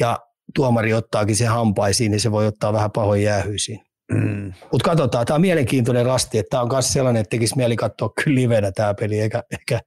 ja 0.00 0.18
tuomari 0.54 0.94
ottaakin 0.94 1.36
sen 1.36 1.48
hampaisiin, 1.48 2.10
niin 2.10 2.20
se 2.20 2.30
voi 2.30 2.46
ottaa 2.46 2.72
vähän 2.72 2.90
pahoin 2.90 3.22
jäähyisiin. 3.22 3.80
Mm. 4.12 4.52
Mutta 4.72 4.90
katsotaan, 4.90 5.26
tämä 5.26 5.34
on 5.34 5.40
mielenkiintoinen 5.40 6.06
rasti, 6.06 6.38
että 6.38 6.50
tämä 6.50 6.62
on 6.62 6.68
myös 6.72 6.92
sellainen, 6.92 7.20
että 7.20 7.30
tekisi 7.30 7.56
mieli 7.56 7.76
katsoa 7.76 8.10
kyllä 8.24 8.34
livenä 8.34 8.72
tämä 8.72 8.94
peli, 8.94 9.20
eikä, 9.20 9.42
eikä, 9.50 9.80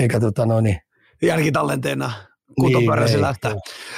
eikä 0.00 0.20
tota 0.20 0.46
no 0.46 0.60
niin. 0.60 0.78
Jälkitallenteena 1.22 2.12
kutopyöräisellä. 2.60 3.34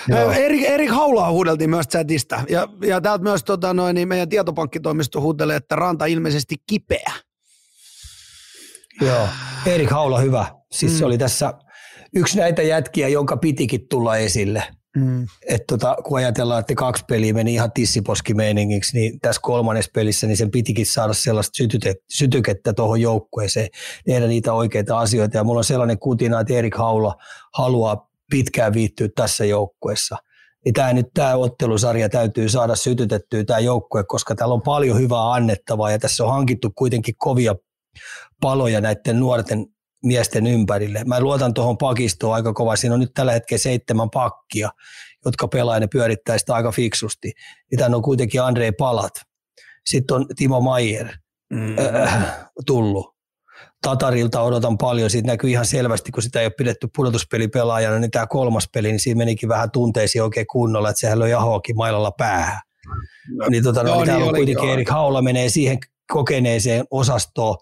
Niin, 0.08 0.18
Erik, 0.18 0.62
Erik 0.62 0.90
Haulaa 0.90 1.30
huudeltiin 1.30 1.70
myös 1.70 1.88
chatista. 1.88 2.44
Ja, 2.48 2.68
ja 2.82 3.00
täältä 3.00 3.22
myös 3.22 3.44
tota, 3.44 3.74
noin, 3.74 3.94
niin 3.94 4.08
meidän 4.08 4.28
tietopankkitoimisto 4.28 5.20
huutelee, 5.20 5.56
että 5.56 5.76
Ranta 5.76 6.06
ilmeisesti 6.06 6.56
kipeä. 6.66 7.12
Joo, 9.00 9.28
Erik 9.66 9.90
Haula 9.90 10.18
hyvä. 10.18 10.46
Siis 10.72 10.92
mm. 10.92 10.98
se 10.98 11.04
oli 11.04 11.18
tässä 11.18 11.54
yksi 12.14 12.38
näitä 12.38 12.62
jätkiä, 12.62 13.08
jonka 13.08 13.36
pitikin 13.36 13.88
tulla 13.88 14.16
esille. 14.16 14.62
Mm. 14.96 15.26
Et 15.48 15.66
tota, 15.66 15.96
kun 16.04 16.18
ajatellaan, 16.18 16.60
että 16.60 16.74
kaksi 16.74 17.04
peliä 17.08 17.34
meni 17.34 17.54
ihan 17.54 17.72
tissiposkimeiningiksi, 17.72 18.98
niin 18.98 19.20
tässä 19.20 19.40
kolmannessa 19.42 19.90
pelissä 19.94 20.26
niin 20.26 20.36
sen 20.36 20.50
pitikin 20.50 20.86
saada 20.86 21.12
sellaista 21.12 21.56
sytyte, 21.56 21.94
sytykettä 22.10 22.72
tuohon 22.72 23.00
joukkueeseen, 23.00 23.68
tehdä 24.06 24.26
niitä 24.26 24.52
oikeita 24.52 24.98
asioita. 24.98 25.36
Ja 25.36 25.44
mulla 25.44 25.58
on 25.58 25.64
sellainen 25.64 25.98
kutina, 25.98 26.40
että 26.40 26.54
Erik 26.54 26.76
Haula 26.76 27.14
haluaa 27.54 28.11
pitkään 28.30 28.72
viittyä 28.72 29.08
tässä 29.16 29.44
joukkueessa. 29.44 30.16
Niin 30.64 30.72
tämä 30.72 30.92
nyt 30.92 31.06
tämä 31.14 31.34
ottelusarja 31.34 32.08
täytyy 32.08 32.48
saada 32.48 32.76
sytytettyä 32.76 33.44
tämä 33.44 33.58
joukkue, 33.58 34.04
koska 34.04 34.34
täällä 34.34 34.54
on 34.54 34.62
paljon 34.62 34.98
hyvää 34.98 35.32
annettavaa 35.32 35.90
ja 35.90 35.98
tässä 35.98 36.24
on 36.24 36.30
hankittu 36.32 36.70
kuitenkin 36.70 37.14
kovia 37.18 37.54
paloja 38.40 38.80
näiden 38.80 39.20
nuorten 39.20 39.66
miesten 40.04 40.46
ympärille. 40.46 41.04
Mä 41.04 41.20
luotan 41.20 41.54
tuohon 41.54 41.78
pakistoon 41.78 42.34
aika 42.34 42.52
kova. 42.52 42.76
Siinä 42.76 42.94
on 42.94 43.00
nyt 43.00 43.14
tällä 43.14 43.32
hetkellä 43.32 43.58
seitsemän 43.58 44.10
pakkia, 44.10 44.70
jotka 45.24 45.48
pelaa 45.48 45.76
ja 45.76 45.80
ne 45.80 45.86
pyörittää 45.86 46.38
sitä 46.38 46.54
aika 46.54 46.72
fiksusti. 46.72 47.32
Ja 47.72 47.78
tämän 47.78 47.94
on 47.94 48.02
kuitenkin 48.02 48.42
Andre 48.42 48.72
Palat. 48.72 49.12
Sitten 49.86 50.16
on 50.16 50.26
Timo 50.36 50.60
Maier 50.60 51.08
mm. 51.52 51.78
äh, 51.78 52.36
tullut. 52.66 53.11
Tatarilta 53.82 54.42
odotan 54.42 54.78
paljon. 54.78 55.10
Siitä 55.10 55.26
näkyy 55.26 55.50
ihan 55.50 55.66
selvästi, 55.66 56.12
kun 56.12 56.22
sitä 56.22 56.40
ei 56.40 56.46
ole 56.46 56.52
pidetty 56.58 56.88
pudotuspelipelaajana, 56.96 57.98
niin 57.98 58.10
tämä 58.10 58.26
kolmas 58.26 58.68
peli, 58.74 58.88
niin 58.88 59.00
siinä 59.00 59.18
menikin 59.18 59.48
vähän 59.48 59.70
tunteisiin 59.70 60.22
oikein 60.22 60.46
kunnolla, 60.46 60.90
että 60.90 61.00
sehän 61.00 61.18
löi 61.18 61.34
Ahoakin 61.34 61.76
mailalla 61.76 62.10
päähän. 62.10 62.60
No, 63.28 63.46
niin, 63.48 63.62
tota, 63.62 63.82
no, 63.82 63.96
niin 63.96 64.06
täällä 64.06 64.26
on 64.26 64.34
kuitenkin. 64.34 64.68
Erik 64.68 64.90
Haula 64.90 65.22
menee 65.22 65.48
siihen 65.48 65.78
kokeneeseen 66.12 66.84
osastoon, 66.90 67.56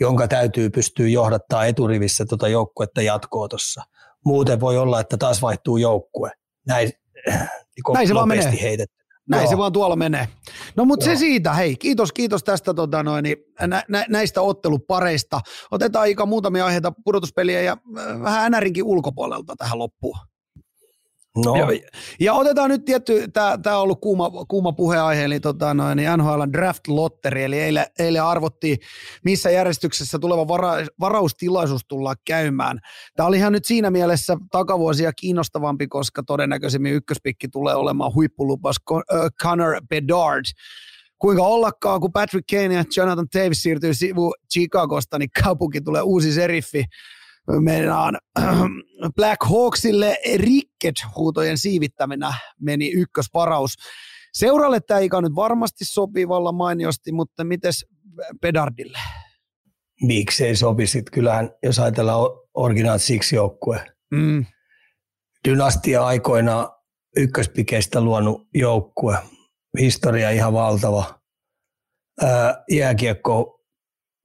jonka 0.00 0.28
täytyy 0.28 0.70
pystyä 0.70 1.08
johdattaa 1.08 1.66
eturivissä 1.66 2.24
tuota 2.24 2.48
joukkuetta 2.48 3.02
jatkoa 3.02 3.48
tuossa. 3.48 3.82
Muuten 4.24 4.60
voi 4.60 4.78
olla, 4.78 5.00
että 5.00 5.16
taas 5.16 5.42
vaihtuu 5.42 5.76
joukkue. 5.76 6.30
Näin, 6.66 6.90
niin 7.26 7.94
Näin 7.94 8.08
se 8.08 8.14
vaan 8.14 8.28
menee. 8.28 8.62
heitetty. 8.62 8.99
Näin 9.30 9.42
Joo. 9.42 9.50
se 9.50 9.58
vaan 9.58 9.72
tuolla 9.72 9.96
menee. 9.96 10.28
No 10.76 10.84
mutta 10.84 11.04
se 11.04 11.16
siitä, 11.16 11.52
hei, 11.52 11.76
kiitos, 11.76 12.12
kiitos 12.12 12.44
tästä 12.44 12.74
tota 12.74 13.02
noin, 13.02 13.22
niin, 13.22 13.36
nä, 13.66 13.84
nä, 13.88 14.04
näistä 14.08 14.40
ottelupareista. 14.40 15.40
Otetaan 15.70 16.08
Ika 16.08 16.26
muutamia 16.26 16.66
aiheita 16.66 16.92
pudotuspeliä 17.04 17.62
ja 17.62 17.76
äh, 17.98 18.22
vähän 18.22 18.52
NRinkin 18.52 18.84
ulkopuolelta 18.84 19.54
tähän 19.56 19.78
loppuun. 19.78 20.18
No, 21.36 21.56
Ja, 21.56 21.66
ja 22.20 22.34
otetaan 22.34 22.70
nyt 22.70 22.84
tietty, 22.84 23.28
tämä 23.32 23.76
on 23.76 23.82
ollut 23.82 24.00
kuuma, 24.00 24.30
kuuma 24.48 24.72
puheenaihe, 24.72 25.24
eli 25.24 25.40
tota 25.40 25.74
noin, 25.74 25.96
niin 25.96 26.08
NHL 26.16 26.42
Draft 26.52 26.86
Lotteri, 26.88 27.44
eli 27.44 27.60
eilen, 27.60 27.86
eilen 27.98 28.24
arvottiin, 28.24 28.78
missä 29.24 29.50
järjestyksessä 29.50 30.18
tuleva 30.18 30.48
vara, 30.48 30.72
varaustilaisuus 31.00 31.82
tullaan 31.88 32.16
käymään. 32.26 32.78
Tämä 33.16 33.26
oli 33.26 33.36
ihan 33.36 33.52
nyt 33.52 33.64
siinä 33.64 33.90
mielessä 33.90 34.36
takavuosia 34.50 35.12
kiinnostavampi, 35.12 35.88
koska 35.88 36.22
todennäköisemmin 36.22 36.94
ykköspikki 36.94 37.48
tulee 37.48 37.74
olemaan 37.74 38.14
huippulupas 38.14 38.76
Con- 38.90 39.30
Connor 39.42 39.80
Bedard. 39.88 40.44
Kuinka 41.18 41.42
ollakaan, 41.42 42.00
kun 42.00 42.12
Patrick 42.12 42.46
Kane 42.50 42.74
ja 42.74 42.84
Jonathan 42.96 43.28
Taves 43.28 43.62
siirtyy 43.62 43.94
sivu 43.94 44.34
Chicagosta, 44.52 45.18
niin 45.18 45.30
kaupunki 45.44 45.80
tulee 45.80 46.02
uusi 46.02 46.32
seriffi. 46.32 46.84
Meidän 47.60 48.14
Black 49.16 49.44
Hawksille 49.44 50.18
Ricket-huutojen 50.36 51.58
siivittämänä 51.58 52.34
meni 52.60 52.90
ykkösvaraus. 52.92 53.74
Seuralle 54.32 54.80
tämä 54.80 55.00
ikä 55.00 55.20
nyt 55.20 55.34
varmasti 55.34 55.84
sopii 55.84 56.28
vallan 56.28 56.54
mainiosti, 56.54 57.12
mutta 57.12 57.44
mites 57.44 57.86
Pedardille? 58.40 58.98
miksei 60.02 60.56
sopisi. 60.56 61.02
Kyllähän, 61.12 61.50
jos 61.62 61.78
ajatellaan 61.78 62.30
Original 62.54 62.98
Six-joukkue, 62.98 63.80
Mm. 64.10 64.46
dynastia 65.48 66.04
aikoina 66.06 66.68
ykköspikeistä 67.16 68.00
luonut 68.00 68.48
joukkue, 68.54 69.18
historia 69.80 70.30
ihan 70.30 70.52
valtava, 70.52 71.20
Ää, 72.22 72.64
jääkiekko, 72.70 73.60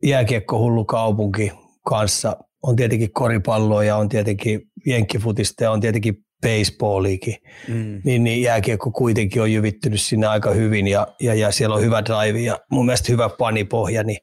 jääkiekko 0.04 0.60
hullu 0.60 0.86
kaupunki 0.86 1.52
kanssa, 1.86 2.38
on 2.66 2.76
tietenkin 2.76 3.14
koripalloa 3.14 3.84
ja 3.84 3.98
on 3.98 4.10
tietenkin 4.10 4.62
jenkkifutista 4.86 5.64
ja 5.64 5.72
on 5.72 5.80
tietenkin 5.80 6.16
baseballiakin, 6.42 7.36
Mm. 7.68 8.02
niin, 8.04 8.24
niin 8.24 8.42
jääkiekko 8.42 8.92
kuitenkin 8.92 9.42
on 9.42 9.52
jyvittynyt 9.52 10.02
sinne 10.02 10.28
aika 10.28 10.52
hyvin 10.52 10.88
ja, 10.88 11.08
ja, 11.22 11.34
ja 11.34 11.52
siellä 11.52 11.76
on 11.76 11.82
hyvä 11.82 12.06
drive 12.06 12.40
ja 12.40 12.60
mun 12.72 12.86
mielestä 12.86 13.12
hyvä 13.12 13.30
panipohja, 13.30 14.04
niin 14.04 14.18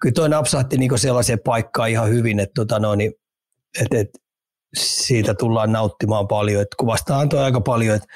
kyllä 0.00 0.12
toi 0.12 0.28
napsahti 0.28 0.78
niin 0.78 0.98
sellaiseen 0.98 1.38
paikkaan 1.44 1.90
ihan 1.90 2.08
hyvin, 2.08 2.40
että 2.40 2.52
tota 2.54 2.78
no, 2.78 2.94
niin, 2.94 3.12
et, 3.80 3.94
et, 3.94 4.08
siitä 4.78 5.34
tullaan 5.34 5.72
nauttimaan 5.72 6.28
paljon. 6.28 6.62
Et 6.62 6.74
kuvasta 6.78 7.18
antoi 7.18 7.40
aika 7.40 7.60
paljon, 7.60 7.96
että 7.96 8.08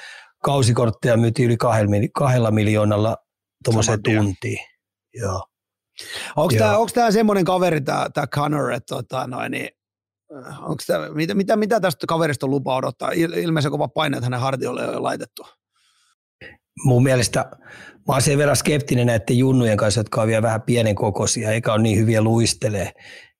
kausikortteja 0.45 1.17
myytiin 1.17 1.47
yli 1.47 1.57
kahdella, 1.57 1.97
kahdella 2.15 2.51
miljoonalla 2.51 3.17
tuommoiseen 3.65 4.03
tuntiin. 4.03 4.59
Joo. 5.15 5.47
Onko 6.37 6.55
tämä, 6.59 6.79
onko 6.79 6.91
tämä 6.95 7.11
semmoinen 7.11 7.45
kaveri, 7.45 7.81
tämä, 7.81 8.07
tämä 8.15 8.27
Connor, 8.27 8.73
että 8.73 8.95
tota, 8.95 9.27
noin, 9.27 9.53
niin, 9.53 9.69
onko 10.61 10.83
tämä, 10.87 11.09
mitä, 11.09 11.35
mitä, 11.35 11.57
mitä 11.57 11.81
tästä 11.81 12.07
kaverista 12.07 12.47
on 12.47 12.51
lupa 12.51 12.77
odottaa? 12.77 13.11
Il- 13.11 13.39
Ilmeisen 13.39 13.71
kova 13.71 13.89
paine, 13.89 14.17
että 14.17 14.27
hänen 14.27 14.41
hartiolle 14.41 14.89
on 14.89 14.95
jo 14.95 15.03
laitettu. 15.03 15.47
Mun 16.85 17.03
mielestä 17.03 17.51
mä 18.09 18.15
oon 18.15 18.23
sen 18.23 18.39
verran 18.39 18.57
skeptinen 18.57 19.07
näiden 19.07 19.39
junnujen 19.39 19.77
kanssa, 19.77 20.01
jotka 20.01 20.23
on 20.23 20.29
vielä 20.29 20.43
vähän 20.43 20.63
pienen 20.63 20.95
kokoisia, 20.95 21.51
eikä 21.51 21.73
ole 21.73 21.83
niin 21.83 21.99
hyviä 21.99 22.23
luistelee. 22.23 22.93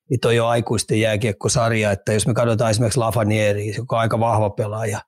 Niin 0.09 0.19
toi 0.19 0.39
on 0.39 0.49
aikuisten 0.49 0.99
jääkiekkosarja, 0.99 1.91
että 1.91 2.13
jos 2.13 2.27
me 2.27 2.33
katsotaan 2.33 2.71
esimerkiksi 2.71 2.99
Lafanieri, 2.99 3.75
joka 3.75 3.95
on 3.95 4.01
aika 4.01 4.19
vahva 4.19 4.49
pelaaja, 4.49 4.99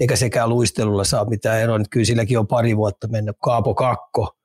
eikä 0.00 0.16
sekään 0.16 0.48
luistelulla 0.48 1.04
saa 1.04 1.24
mitään 1.24 1.60
eroa, 1.60 1.78
niin 1.78 1.90
kyllä 1.90 2.06
silläkin 2.06 2.38
on 2.38 2.46
pari 2.46 2.76
vuotta 2.76 3.08
mennyt. 3.08 3.36
Kaapo 3.42 3.74
Kakko, 3.74 4.35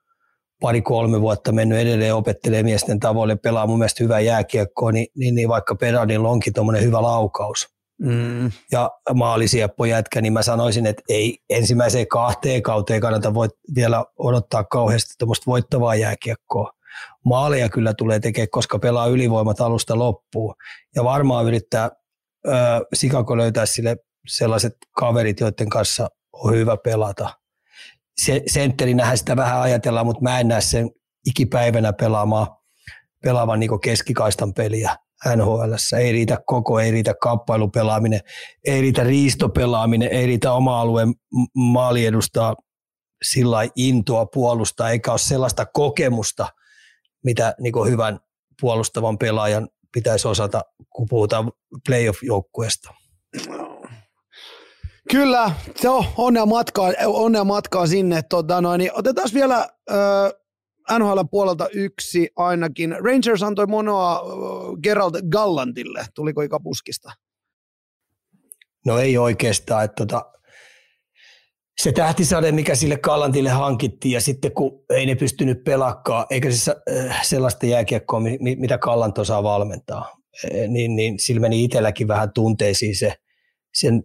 pari-kolme 0.62 1.22
vuotta 1.22 1.52
mennyt 1.52 1.80
edelleen 1.80 2.16
opettelee 2.16 2.64
miesten 2.64 3.00
tavoille, 3.00 3.36
pelaa 3.36 3.68
mun 3.68 3.80
mielestä 3.80 4.04
hyvää 4.04 4.20
jääkiekkoa, 4.20 4.92
niin, 4.92 5.08
niin, 5.18 5.36
niin 5.36 5.50
vaikka 5.50 5.76
Peradilla 5.76 6.30
onkin 6.30 6.54
tuommoinen 6.54 6.84
hyvä 6.84 7.02
laukaus 7.02 7.68
Mm. 8.02 8.52
ja 8.72 8.92
maalisieppo 9.14 9.86
jätkä, 9.86 10.22
niin 10.22 10.34
mä 10.34 10.42
sanoisin, 10.42 10.86
että 10.86 11.04
ei 11.10 11.38
ensimmäiseen 11.50 12.08
kahteen 12.08 12.62
kauteen 12.62 13.02
kannata 13.02 13.34
voit 13.34 13.52
vielä 13.76 14.06
odottaa 14.18 14.64
kauheasti 14.64 15.14
tuommoista 15.20 15.46
voittavaa 15.46 15.96
jääkiekkoa. 15.96 16.72
Maaleja 17.26 17.70
kyllä 17.70 17.94
tulee 17.94 18.20
tekemään, 18.20 18.50
koska 18.52 18.80
pelaa 18.80 19.08
ylivoimat 19.08 19.62
alusta 19.62 20.00
loppuun. 20.00 20.56
Ja 20.96 21.04
varmaan 21.04 21.46
yrittää 21.46 21.90
ö, 22.48 22.52
Sikako 22.94 23.38
löytää 23.38 23.66
sille 23.66 23.98
sellaiset 24.28 24.74
kaverit, 24.92 25.40
joiden 25.40 25.70
kanssa 25.70 26.10
on 26.34 26.54
hyvä 26.54 26.78
pelata. 26.78 27.30
Se, 28.26 28.44
sentterinähän 28.48 29.18
sitä 29.18 29.36
vähän 29.36 29.62
ajatellaan, 29.62 30.06
mutta 30.06 30.22
mä 30.22 30.40
en 30.40 30.48
näe 30.48 30.62
sen 30.62 30.90
ikipäivänä 31.26 31.94
pelaamaan, 31.94 32.48
pelaavan 33.24 33.60
niin 33.60 33.80
keskikaistan 33.84 34.54
peliä. 34.54 34.96
NHL. 35.36 35.74
Ei 36.00 36.12
riitä 36.12 36.40
koko, 36.46 36.80
ei 36.80 36.92
riitä 36.92 37.14
kamppailupelaaminen, 37.22 38.20
ei 38.68 38.82
riitä 38.82 39.04
riistopelaaminen, 39.04 40.10
ei 40.12 40.26
riitä 40.26 40.54
oma 40.54 40.82
alueen 40.82 41.10
m- 41.10 41.60
maali 41.62 42.06
edustaa 42.06 42.56
sillä 43.24 43.58
intoa 43.76 44.26
puolustaa, 44.26 44.90
eikä 44.90 45.12
ole 45.12 45.20
sellaista 45.20 45.66
kokemusta, 45.66 46.48
mitä 47.24 47.56
niin 47.60 47.74
hyvän 47.90 48.20
puolustavan 48.62 49.18
pelaajan 49.18 49.70
pitäisi 49.94 50.28
osata, 50.28 50.62
kun 50.90 51.08
puhutaan 51.10 51.52
playoff-joukkueesta. 51.88 52.94
Kyllä, 55.10 55.52
se 55.76 55.90
on 55.90 56.06
onnea 56.18 56.46
matkaa, 56.46 56.92
onnea 57.06 57.44
matkaa 57.44 57.88
sinne. 57.88 58.22
Tota 58.30 58.62
noin, 58.62 58.80
niin 58.80 58.92
otetaan 58.94 59.30
vielä 59.34 59.58
äh, 59.92 61.00
NHL 61.00 61.20
puolelta 61.32 61.68
yksi 61.74 62.30
ainakin. 62.36 62.96
Rangers 63.06 63.44
antoi 63.44 63.68
monoa 63.68 64.14
äh, 64.16 64.22
Gerald 64.84 65.16
Gallantille. 65.32 66.06
Tuliko 66.16 66.42
Ika 66.42 66.60
puskista? 66.60 67.12
No 68.86 69.00
ei 69.00 69.18
oikeastaan. 69.18 69.86
Että 69.86 70.06
tota, 70.06 70.32
se 71.82 71.92
tähtisade, 71.92 72.52
mikä 72.52 72.76
sille 72.76 72.98
Kallantille 72.98 73.50
hankittiin, 73.50 74.12
ja 74.12 74.22
sitten 74.22 74.52
kun 74.52 74.86
ei 74.90 75.06
ne 75.06 75.16
pystynyt 75.16 75.64
pelaakaan, 75.64 76.26
eikä 76.30 76.52
se 76.52 76.76
sellaista 77.22 77.66
jääkiekkoa, 77.66 78.20
mi- 78.20 78.56
mitä 78.56 78.78
Kallant 78.78 79.18
osaa 79.18 79.44
valmentaa, 79.44 80.10
eh, 80.52 80.68
niin, 80.70 80.96
niin 80.96 81.20
sillä 81.20 81.42
meni 81.42 81.64
itselläkin 81.64 82.08
vähän 82.08 82.34
tunteisiin 82.34 82.96
se, 82.96 83.14
sen 83.74 84.04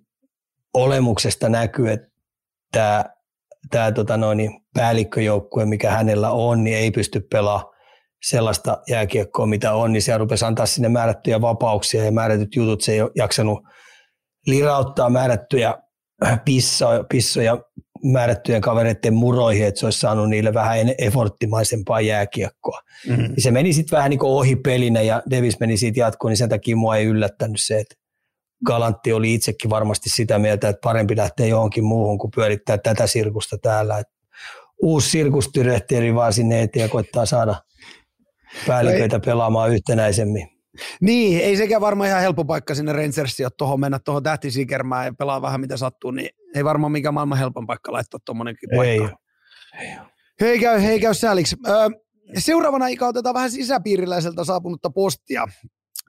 olemuksesta 0.76 1.48
näkyy, 1.48 1.90
että 1.90 2.08
tämä, 2.72 3.04
tämä 3.70 3.92
tota 3.92 4.16
noin, 4.16 4.38
niin 4.38 4.50
päällikköjoukkue, 4.74 5.64
mikä 5.64 5.90
hänellä 5.90 6.30
on, 6.30 6.64
niin 6.64 6.76
ei 6.76 6.90
pysty 6.90 7.20
pelaamaan 7.20 7.76
sellaista 8.22 8.82
jääkiekkoa, 8.88 9.46
mitä 9.46 9.72
on, 9.74 9.92
niin 9.92 10.02
se 10.02 10.18
rupesi 10.18 10.44
antaa 10.44 10.66
sinne 10.66 10.88
määrättyjä 10.88 11.40
vapauksia 11.40 12.04
ja 12.04 12.12
määrätyt 12.12 12.56
jutut, 12.56 12.80
se 12.80 12.92
ei 12.92 13.02
ole 13.02 13.10
jaksanut 13.14 13.58
lirauttaa 14.46 15.10
määrättyjä 15.10 15.74
pissoja, 16.44 17.04
pissoja 17.04 17.58
määrättyjen 18.04 18.60
kavereiden 18.60 19.14
muroihin, 19.14 19.66
että 19.66 19.80
se 19.80 19.86
olisi 19.86 20.00
saanut 20.00 20.28
niille 20.28 20.54
vähän 20.54 20.78
efforttimaisempaa 20.98 22.00
jääkiekkoa. 22.00 22.80
Mm-hmm. 23.08 23.34
Se 23.38 23.50
meni 23.50 23.72
sitten 23.72 23.96
vähän 23.96 24.10
niin 24.10 24.18
kuin 24.18 24.30
ohi 24.30 24.56
pelinä 24.56 25.00
ja 25.00 25.22
Davis 25.30 25.60
meni 25.60 25.76
siitä 25.76 26.00
jatkoon, 26.00 26.30
niin 26.30 26.36
sen 26.36 26.48
takia 26.48 26.76
mua 26.76 26.96
ei 26.96 27.04
yllättänyt 27.04 27.60
se, 27.60 27.78
että 27.78 27.94
Galantti 28.66 29.12
oli 29.12 29.34
itsekin 29.34 29.70
varmasti 29.70 30.10
sitä 30.10 30.38
mieltä, 30.38 30.68
että 30.68 30.80
parempi 30.84 31.16
lähteä 31.16 31.46
johonkin 31.46 31.84
muuhun 31.84 32.18
kuin 32.18 32.30
pyörittää 32.34 32.78
tätä 32.78 33.06
sirkusta 33.06 33.58
täällä. 33.58 33.98
Et 33.98 34.06
uusi 34.82 35.10
sirkustyrehteeri 35.10 36.14
vaan 36.14 36.32
sinne 36.32 36.62
eteen 36.62 36.82
ja 36.82 36.88
koittaa 36.88 37.26
saada 37.26 37.54
päälliköitä 38.66 39.20
pelaamaan 39.20 39.70
yhtenäisemmin. 39.70 40.48
Niin, 41.00 41.40
ei 41.40 41.56
sekään 41.56 41.80
varmaan 41.80 42.08
ihan 42.08 42.20
helppo 42.20 42.44
paikka 42.44 42.74
sinne 42.74 42.92
Rangersiin, 42.92 43.46
että 43.46 43.56
tuohon 43.56 43.80
mennä 43.80 43.98
tuohon 44.04 44.22
tähtisikermään 44.22 45.06
ja 45.06 45.12
pelaa 45.18 45.42
vähän 45.42 45.60
mitä 45.60 45.76
sattuu, 45.76 46.10
niin 46.10 46.30
ei 46.54 46.64
varmaan 46.64 46.92
mikään 46.92 47.14
maailman 47.14 47.38
helpon 47.38 47.66
paikka 47.66 47.92
laittaa 47.92 48.20
tuommoinenkin 48.24 48.68
paikka. 48.76 49.16
Ei, 49.80 49.86
ei. 49.86 49.96
Hei 50.40 50.58
käy, 50.58 50.82
hei 50.82 51.00
käy 51.00 51.14
sääliksi. 51.14 51.56
Öö, 51.68 51.88
seuraavana 52.38 52.86
Ika 52.86 53.06
otetaan 53.06 53.34
vähän 53.34 53.50
sisäpiiriläiseltä 53.50 54.44
saapunutta 54.44 54.90
postia. 54.90 55.46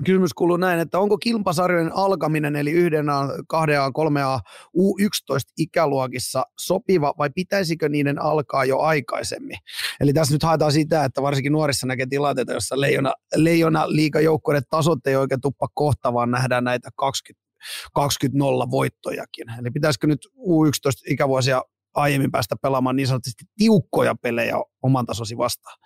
Kysymys 0.05 0.33
kuuluu 0.33 0.57
näin, 0.57 0.79
että 0.79 0.99
onko 0.99 1.17
kilpasarjojen 1.17 1.95
alkaminen, 1.95 2.55
eli 2.55 2.71
yhden 2.71 3.09
A, 3.09 3.27
kahden 3.47 3.81
A, 3.81 3.91
kolme 3.91 4.23
A, 4.23 4.39
U11 4.77 5.53
ikäluokissa 5.57 6.43
sopiva 6.59 7.13
vai 7.17 7.29
pitäisikö 7.35 7.89
niiden 7.89 8.21
alkaa 8.21 8.65
jo 8.65 8.79
aikaisemmin? 8.79 9.57
Eli 9.99 10.13
tässä 10.13 10.35
nyt 10.35 10.43
haetaan 10.43 10.71
sitä, 10.71 11.03
että 11.03 11.21
varsinkin 11.21 11.51
nuorissa 11.51 11.87
näkee 11.87 12.05
tilanteita, 12.09 12.53
jossa 12.53 12.81
leijona, 12.81 13.13
leijona 13.35 13.83
liikajoukkueiden 13.87 14.63
tasot 14.69 15.07
ei 15.07 15.15
oikein 15.15 15.41
tuppa 15.41 15.67
kohta, 15.73 16.13
vaan 16.13 16.31
nähdään 16.31 16.63
näitä 16.63 16.89
20, 16.95 17.45
20 17.93 18.37
0 18.39 18.71
voittojakin. 18.71 19.45
Eli 19.59 19.71
pitäisikö 19.71 20.07
nyt 20.07 20.27
U11 20.37 21.11
ikävuosia 21.11 21.61
aiemmin 21.93 22.31
päästä 22.31 22.55
pelaamaan 22.61 22.95
niin 22.95 23.07
sanotusti 23.07 23.43
tiukkoja 23.57 24.15
pelejä 24.15 24.55
oman 24.81 25.05
tasosi 25.05 25.37
vastaan? 25.37 25.77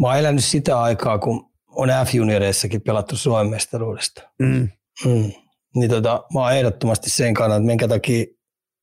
Mä 0.00 0.06
oon 0.06 0.18
elänyt 0.18 0.44
sitä 0.44 0.80
aikaa, 0.80 1.18
kun 1.18 1.51
on 1.76 1.88
F-junioreissakin 1.88 2.80
pelattu 2.86 3.16
Suomen 3.16 3.50
mestaruudesta. 3.50 4.22
Mm. 4.38 4.68
Mm. 5.04 5.32
Niin 5.74 5.90
tota, 5.90 6.24
mä 6.34 6.40
oon 6.40 6.52
ehdottomasti 6.52 7.10
sen 7.10 7.34
kannalta, 7.34 7.56
että 7.56 7.66
minkä 7.66 7.88
takia 7.88 8.24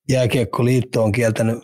jääkiekkoliitto 0.10 1.04
on 1.04 1.12
kieltänyt 1.12 1.64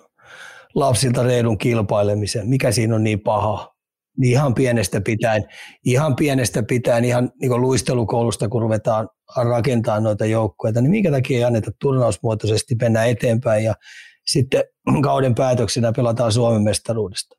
lapsilta 0.76 1.24
reilun 1.24 1.58
kilpailemisen. 1.58 2.50
Mikä 2.50 2.72
siinä 2.72 2.96
on 2.96 3.04
niin 3.04 3.20
paha? 3.20 3.76
Niin 4.18 4.32
ihan 4.32 4.56
pienestä 4.56 5.02
pitäen, 5.02 5.44
ihan 5.86 6.16
pienestä 6.16 6.64
pitäen, 6.64 7.06
ihan 7.06 7.32
niin 7.42 7.62
luistelukoulusta, 7.62 8.50
kun 8.50 8.62
ruvetaan 8.62 9.10
rakentaa 9.50 10.00
noita 10.00 10.26
joukkoja, 10.26 10.82
niin 10.82 10.92
minkä 10.92 11.12
takia 11.12 11.38
ei 11.38 11.44
anneta 11.44 11.72
turnausmuotoisesti 11.82 12.76
mennä 12.82 13.06
eteenpäin 13.06 13.64
ja 13.64 13.74
sitten 14.26 14.64
kauden 15.04 15.36
päätöksenä 15.36 15.92
pelataan 15.92 16.32
Suomen 16.32 16.62
mestaruudesta. 16.62 17.36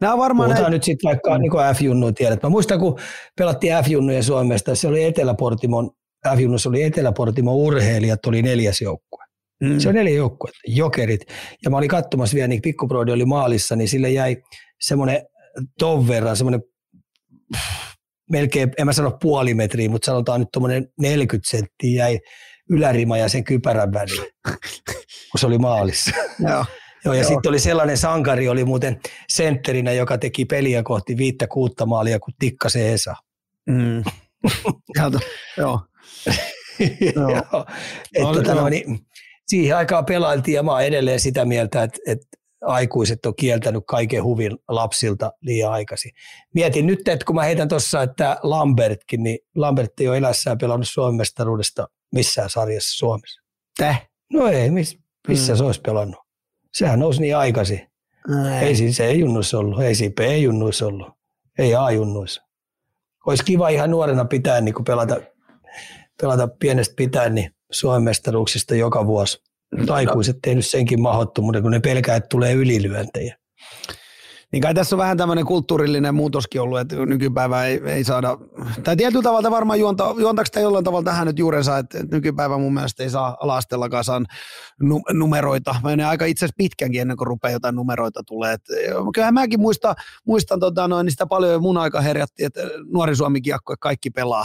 Nämä 0.00 0.12
on 0.12 0.18
varmaan 0.18 0.48
Puhutaan 0.48 0.62
näin... 0.62 0.72
nyt 0.72 0.82
sitten 0.82 1.08
vaikka 1.08 1.38
niin 1.38 1.52
F-junnu 1.52 2.12
tiedät. 2.12 2.42
Mä 2.42 2.48
muistan, 2.48 2.78
kun 2.78 2.98
pelattiin 3.38 3.72
F-junnujen 3.84 4.22
Suomesta, 4.22 4.74
se 4.74 4.88
oli 4.88 5.04
Etelä-Portimon, 5.04 5.90
F-junnussa 6.36 6.68
oli 6.68 6.82
Etelä-Portimon 6.82 7.54
urheilijat, 7.54 8.26
oli 8.26 8.42
neljäs 8.42 8.80
joukkue. 8.80 9.24
Mm. 9.64 9.78
Se 9.78 9.88
on 9.88 9.94
neljä 9.94 10.14
joukkuetta, 10.14 10.58
jokerit. 10.66 11.20
Ja 11.64 11.70
mä 11.70 11.76
olin 11.76 11.88
katsomassa 11.88 12.34
vielä, 12.34 12.48
niin 12.48 12.62
pikkuproidi 12.62 13.12
oli 13.12 13.24
maalissa, 13.24 13.76
niin 13.76 13.88
sille 13.88 14.10
jäi 14.10 14.36
semmoinen 14.80 15.22
ton 15.78 16.08
verran, 16.08 16.36
semmoinen 16.36 16.62
melkein, 18.30 18.72
en 18.78 18.86
mä 18.86 18.92
sano 18.92 19.18
puoli 19.22 19.54
metriä, 19.54 19.88
mutta 19.88 20.06
sanotaan 20.06 20.40
nyt 20.40 20.48
tuommoinen 20.52 20.88
40 21.00 21.50
senttiä 21.50 22.04
jäi 22.04 22.18
ylärima 22.70 23.18
ja 23.18 23.28
sen 23.28 23.44
kypärän 23.44 23.92
väliin, 23.92 24.32
kun 25.30 25.38
se 25.38 25.46
oli 25.46 25.58
maalissa. 25.58 26.10
Joo. 26.48 26.64
Joo, 27.04 27.14
ja 27.14 27.24
sitten 27.24 27.48
oli 27.48 27.58
sellainen 27.58 27.98
sankari, 27.98 28.48
oli 28.48 28.64
muuten 28.64 29.00
sentterinä, 29.28 29.92
joka 29.92 30.18
teki 30.18 30.44
peliä 30.44 30.82
kohti 30.82 31.16
viittä 31.16 31.46
kuutta 31.46 31.86
maalia 31.86 32.20
kuin 32.20 32.34
Tikka 32.38 32.68
Esa. 32.74 33.14
Mm. 33.66 34.02
joo. 35.56 35.80
joo. 37.16 37.30
joo. 37.30 37.66
Että, 38.14 38.32
tota, 38.34 38.54
no, 38.54 38.68
niin, 38.68 38.98
siihen 39.46 39.76
aikaan 39.76 40.04
pelailtiin 40.04 40.54
ja 40.54 40.62
mä 40.62 40.72
oon 40.72 40.82
edelleen 40.82 41.20
sitä 41.20 41.44
mieltä, 41.44 41.82
että, 41.82 41.98
että 42.06 42.26
aikuiset 42.64 43.26
on 43.26 43.34
kieltänyt 43.36 43.84
kaiken 43.86 44.24
huvin 44.24 44.58
lapsilta 44.68 45.32
liian 45.40 45.72
aikaisin. 45.72 46.12
Mietin 46.54 46.86
nyt, 46.86 47.08
että 47.08 47.24
kun 47.24 47.34
mä 47.34 47.42
heitän 47.42 47.68
tuossa, 47.68 48.02
että 48.02 48.36
Lambertkin, 48.42 49.22
niin 49.22 49.38
Lambert 49.54 50.00
ei 50.00 50.08
ole 50.08 50.16
elässään 50.18 50.58
pelannut 50.58 50.88
Suomen 50.88 51.16
mestaruudesta 51.16 51.88
missään 52.14 52.50
sarjassa 52.50 52.98
Suomessa. 52.98 53.42
Täh? 53.76 54.08
No 54.32 54.48
ei, 54.48 54.70
miss, 54.70 54.96
missä 55.28 55.52
mm. 55.52 55.56
se 55.56 55.64
olisi 55.64 55.80
pelannut? 55.80 56.27
Sehän 56.78 56.98
nousi 56.98 57.20
niin 57.20 57.36
aikaisin. 57.36 57.80
Ei. 58.60 58.66
ei 58.66 58.74
siis 58.76 59.00
ei 59.00 59.20
junnuissa 59.20 59.58
ollut, 59.58 59.82
ei 59.82 59.94
siinä 59.94 60.24
ei 60.24 60.42
junnuissa 60.42 60.86
ollut, 60.86 61.08
ei 61.58 61.74
A-junnuissa. 61.74 62.42
Olisi 63.26 63.44
kiva 63.44 63.68
ihan 63.68 63.90
nuorena 63.90 64.24
pitää, 64.24 64.60
niin 64.60 64.74
kun 64.74 64.84
pelata, 64.84 65.20
pelata 66.20 66.48
pienestä 66.48 66.94
pitäen, 66.96 67.34
niin 67.34 67.50
Suomen 67.72 68.02
mestaruuksista 68.02 68.74
joka 68.74 69.06
vuosi. 69.06 69.42
Mutta 69.78 69.94
aikuiset 69.94 70.36
tehnyt 70.42 70.66
senkin 70.66 71.02
mahdottomuuden, 71.02 71.62
kun 71.62 71.70
ne 71.70 71.80
pelkää, 71.80 72.16
että 72.16 72.28
tulee 72.28 72.52
ylilyöntejä. 72.52 73.36
Niin 74.52 74.62
kai 74.62 74.74
tässä 74.74 74.96
on 74.96 74.98
vähän 74.98 75.16
tämmöinen 75.16 75.44
kulttuurillinen 75.44 76.14
muutoskin 76.14 76.60
ollut, 76.60 76.78
että 76.78 76.96
nykypäivä 76.96 77.64
ei, 77.64 77.80
ei 77.84 78.04
saada, 78.04 78.38
tai 78.84 78.96
tietyllä 78.96 79.22
tavalla 79.22 79.50
varmaan 79.50 79.80
juonta, 79.80 80.14
juontaako 80.18 80.46
sitä 80.46 80.60
jollain 80.60 80.84
tavalla 80.84 81.04
tähän 81.04 81.26
nyt 81.26 81.38
juurensa, 81.38 81.78
että 81.78 81.98
nykypäivä 82.10 82.58
mun 82.58 82.74
mielestä 82.74 83.02
ei 83.02 83.10
saa 83.10 83.36
alastellakaan 83.40 84.04
saa 84.04 84.22
numeroita. 85.12 85.74
Menee 85.84 86.06
aika 86.06 86.24
itse 86.24 86.44
asiassa 86.44 86.56
pitkänkin 86.58 87.00
ennen 87.00 87.16
kuin 87.16 87.26
rupeaa 87.26 87.52
jotain 87.52 87.76
numeroita 87.76 88.22
tulee. 88.26 88.52
Et, 88.52 88.62
kyllähän 89.14 89.34
mäkin 89.34 89.60
muistan, 89.60 89.94
muistan 90.26 90.60
tota, 90.60 90.88
noin, 90.88 91.04
niin 91.04 91.12
sitä 91.12 91.26
paljon 91.26 91.62
mun 91.62 91.78
aika 91.78 92.00
herjatti, 92.00 92.44
että 92.44 92.60
nuori 92.92 93.16
Suomi 93.16 93.40
kiekko, 93.40 93.74
kaikki 93.80 94.10
pelaa 94.10 94.44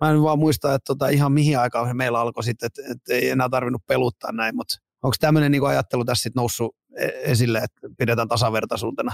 mä 0.00 0.10
en 0.10 0.22
vaan 0.22 0.38
muista, 0.38 0.74
että 0.74 0.86
tota, 0.86 1.08
ihan 1.08 1.32
mihin 1.32 1.58
aikaan 1.58 1.96
meillä 1.96 2.20
alkoi 2.20 2.44
sitten, 2.44 2.66
että, 2.66 2.82
että 2.92 3.14
ei 3.14 3.30
enää 3.30 3.48
tarvinnut 3.48 3.86
peluttaa 3.86 4.32
näin, 4.32 4.56
mutta 4.56 4.78
onko 5.02 5.16
tämmöinen 5.20 5.52
niin 5.52 5.66
ajattelu 5.66 6.04
tässä 6.04 6.22
sitten 6.22 6.40
noussut 6.40 6.76
e-, 6.76 6.85
esille, 7.22 7.58
että 7.58 7.88
pidetään 7.98 8.28
tasavertaisuutena? 8.28 9.12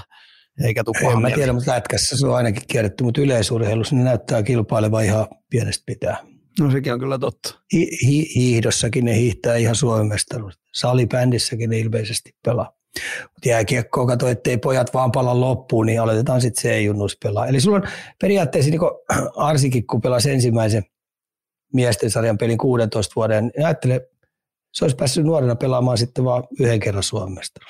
Eikä 0.64 0.84
tule 0.84 1.12
En 1.12 1.20
mä 1.22 1.30
tiedä, 1.30 1.52
mutta 1.52 1.70
lätkässä 1.70 2.16
se 2.16 2.26
on 2.26 2.34
ainakin 2.34 2.62
kierretty, 2.68 3.04
mutta 3.04 3.20
yleisurheilussa 3.20 3.96
ne 3.96 4.04
näyttää 4.04 4.42
kilpaileva 4.42 5.00
ihan 5.00 5.26
pienestä 5.50 5.82
pitää. 5.86 6.16
No 6.60 6.70
sekin 6.70 6.92
on 6.92 6.98
kyllä 6.98 7.18
totta. 7.18 7.58
Hi- 7.72 7.98
hi- 8.06 8.34
hiihdossakin 8.34 9.04
ne 9.04 9.16
hiihtää 9.16 9.56
ihan 9.56 9.74
Suomen 9.74 10.06
mestaruus. 10.06 10.54
Salibändissäkin 10.74 11.70
ne 11.70 11.78
ilmeisesti 11.78 12.30
pelaa. 12.44 12.72
Mutta 13.22 13.48
jääkiekkoa 13.48 14.06
kato, 14.06 14.28
ettei 14.28 14.58
pojat 14.58 14.94
vaan 14.94 15.12
pala 15.12 15.40
loppuun, 15.40 15.86
niin 15.86 16.00
aloitetaan 16.00 16.40
sitten 16.40 16.62
se 16.62 16.80
junnus 16.80 17.18
pelaa. 17.22 17.46
Eli 17.46 17.60
sulla 17.60 17.76
on 17.76 17.88
periaatteessa 18.20 18.70
niin 18.70 18.80
Arsikin, 19.36 19.86
kun 19.86 20.00
pelasi 20.00 20.30
ensimmäisen 20.30 20.82
miesten 21.72 22.10
sarjan 22.10 22.38
pelin 22.38 22.58
16 22.58 23.12
vuoden, 23.16 23.50
niin 23.56 23.66
ajattele, 23.66 24.08
se 24.72 24.84
olisi 24.84 24.96
päässyt 24.96 25.24
nuorena 25.24 25.56
pelaamaan 25.56 25.98
sitten 25.98 26.24
vaan 26.24 26.44
yhden 26.60 26.80
kerran 26.80 27.02
Suomesta. 27.02 27.60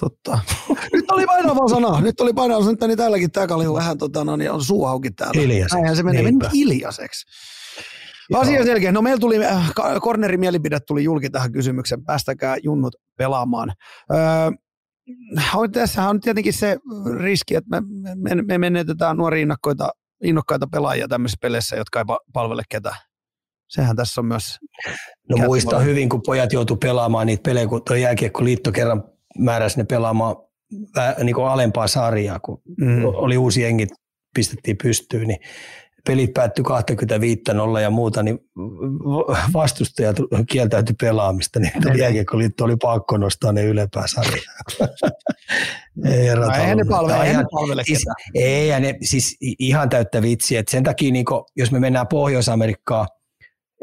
Totta. 0.00 0.38
Nyt 0.92 1.10
oli 1.10 1.26
painava 1.26 1.68
sana. 1.68 2.00
Nyt 2.00 2.20
oli 2.20 2.32
painava 2.32 2.64
sana, 2.64 2.86
niin 2.86 2.98
täälläkin 2.98 3.30
tämä 3.30 3.46
kalju 3.46 3.74
vähän 3.74 3.98
tota, 3.98 4.24
no, 4.24 4.36
niin 4.36 4.50
on 4.50 4.64
suu 4.64 4.86
auki 4.86 5.10
täällä. 5.10 5.40
Hiljaiseksi. 5.40 5.74
Näinhän 5.74 5.96
se 5.96 6.02
menee. 6.02 6.22
Meni 6.22 6.38
hiljaiseksi. 6.52 7.26
Asia 8.34 8.64
selkeä. 8.64 8.92
No 8.92 9.02
meillä 9.02 9.20
tuli, 9.20 9.44
äh, 9.46 9.72
kornerin 10.00 10.40
mielipide 10.40 10.80
tuli 10.80 11.04
julki 11.04 11.30
tähän 11.30 11.52
kysymykseen. 11.52 12.04
Päästäkää 12.04 12.56
junnut 12.62 12.96
pelaamaan. 13.18 13.72
Öö, 14.10 14.50
tässä 15.72 16.08
on 16.08 16.20
tietenkin 16.20 16.52
se 16.52 16.78
riski, 17.18 17.54
että 17.54 17.70
me, 17.70 17.82
me, 18.14 18.42
me 18.42 18.58
menetetään 18.58 19.16
nuoria 19.16 19.42
innokkaita, 19.42 19.90
innokkaita 20.24 20.66
pelaajia 20.72 21.08
tämmöisissä 21.08 21.38
peleissä, 21.42 21.76
jotka 21.76 21.98
ei 21.98 22.04
palvele 22.32 22.62
ketään. 22.68 22.96
Sehän 23.68 23.96
tässä 23.96 24.20
on 24.20 24.26
myös... 24.26 24.58
No 25.30 25.36
muista 25.36 25.78
hyvin, 25.78 26.08
kun 26.08 26.22
pojat 26.26 26.52
joutu 26.52 26.76
pelaamaan 26.76 27.26
niitä 27.26 27.42
pelejä, 27.42 27.66
kun 27.66 27.82
tuo 27.84 27.96
jääkiekkoliitto 27.96 28.72
kerran 28.72 29.04
määräsi 29.38 29.78
ne 29.78 29.84
pelaamaan 29.84 30.36
niin 31.22 31.34
kuin 31.34 31.46
alempaa 31.46 31.86
sarjaa, 31.86 32.40
kun 32.40 32.62
mm. 32.78 33.04
oli 33.04 33.36
uusi 33.36 33.62
jengi, 33.62 33.86
pistettiin 34.34 34.76
pystyyn, 34.82 35.28
niin 35.28 35.40
pelit 36.06 36.34
päättyi 36.34 36.64
25 36.64 37.42
0 37.54 37.80
ja 37.80 37.90
muuta, 37.90 38.22
niin 38.22 38.38
vastustajat 39.52 40.16
kieltäytyi 40.50 40.94
pelaamista, 41.00 41.60
niin 41.60 41.72
tuli 41.82 42.00
jääkiekkoliitto 42.00 42.64
oli 42.64 42.76
pakko 42.76 43.16
nostaa 43.16 43.52
ne 43.52 43.64
ylempää 43.64 44.04
sarjaa. 44.06 44.54
ei, 46.12 46.34
no, 46.34 46.50
ei 46.68 46.74
ne 46.74 46.84
palvele, 46.88 47.24
ei, 47.24 47.30
ihan, 47.30 47.46
palvele 47.50 47.84
siis, 47.84 48.04
ei, 48.34 48.68
ja 48.68 48.80
ne, 48.80 48.94
siis 49.02 49.36
ihan 49.40 49.88
täyttä 49.88 50.22
vitsiä, 50.22 50.62
sen 50.70 50.84
takia 50.84 51.12
niin 51.12 51.24
kun, 51.24 51.44
jos 51.56 51.72
me 51.72 51.80
mennään 51.80 52.08
Pohjois-Amerikkaan, 52.08 53.06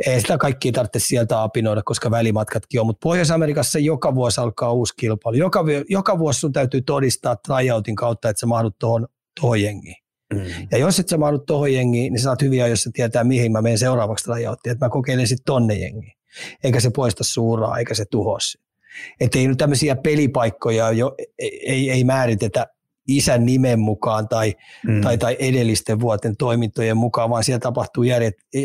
ei 0.07 0.21
sitä 0.21 0.37
kaikki 0.37 0.71
tarvitse 0.71 0.99
sieltä 0.99 1.43
apinoida, 1.43 1.81
koska 1.83 2.11
välimatkatkin 2.11 2.79
on, 2.79 2.85
mutta 2.85 3.03
Pohjois-Amerikassa 3.03 3.79
joka 3.79 4.15
vuosi 4.15 4.41
alkaa 4.41 4.71
uusi 4.71 4.93
kilpailu. 4.97 5.37
Joka, 5.37 5.65
joka 5.89 6.19
vuosi 6.19 6.39
sun 6.39 6.53
täytyy 6.53 6.81
todistaa 6.81 7.35
tryoutin 7.35 7.95
kautta, 7.95 8.29
että 8.29 8.39
sä 8.39 8.45
mahdut 8.45 8.75
tuohon 8.79 9.61
jengiin. 9.61 9.95
Mm. 10.33 10.67
Ja 10.71 10.77
jos 10.77 10.99
et 10.99 11.09
sä 11.09 11.17
mahdu 11.17 11.39
tuohon 11.39 11.73
jengiin, 11.73 12.13
niin 12.13 12.19
sä 12.19 12.23
saat 12.23 12.41
hyviä, 12.41 12.67
jos 12.67 12.83
sä 12.83 12.89
tietää, 12.93 13.23
mihin 13.23 13.51
mä 13.51 13.61
menen 13.61 13.77
seuraavaksi 13.77 14.29
rajauttiin, 14.29 14.71
että 14.71 14.85
mä 14.85 14.89
kokeilen 14.89 15.27
sitten 15.27 15.45
tonne 15.45 15.73
jengiin. 15.73 16.13
Eikä 16.63 16.79
se 16.79 16.89
poista 16.89 17.23
suuraa, 17.23 17.77
eikä 17.77 17.93
se 17.93 18.05
tuhosi. 18.05 18.59
Että 19.19 19.39
ei 19.39 19.47
nyt 19.47 19.57
tämmöisiä 19.57 19.95
pelipaikkoja 19.95 20.91
jo, 20.91 21.15
ei, 21.39 21.91
ei 21.91 22.03
määritetä 22.03 22.67
isän 23.07 23.45
nimen 23.45 23.79
mukaan 23.79 24.27
tai, 24.27 24.53
mm. 24.87 25.01
tai, 25.01 25.17
tai 25.17 25.37
edellisten 25.39 25.99
vuoten 25.99 26.37
toimintojen 26.37 26.97
mukaan, 26.97 27.29
vaan 27.29 27.43
siellä 27.43 27.59
tapahtuu 27.59 28.03
järjet, 28.03 28.33
e, 28.53 28.59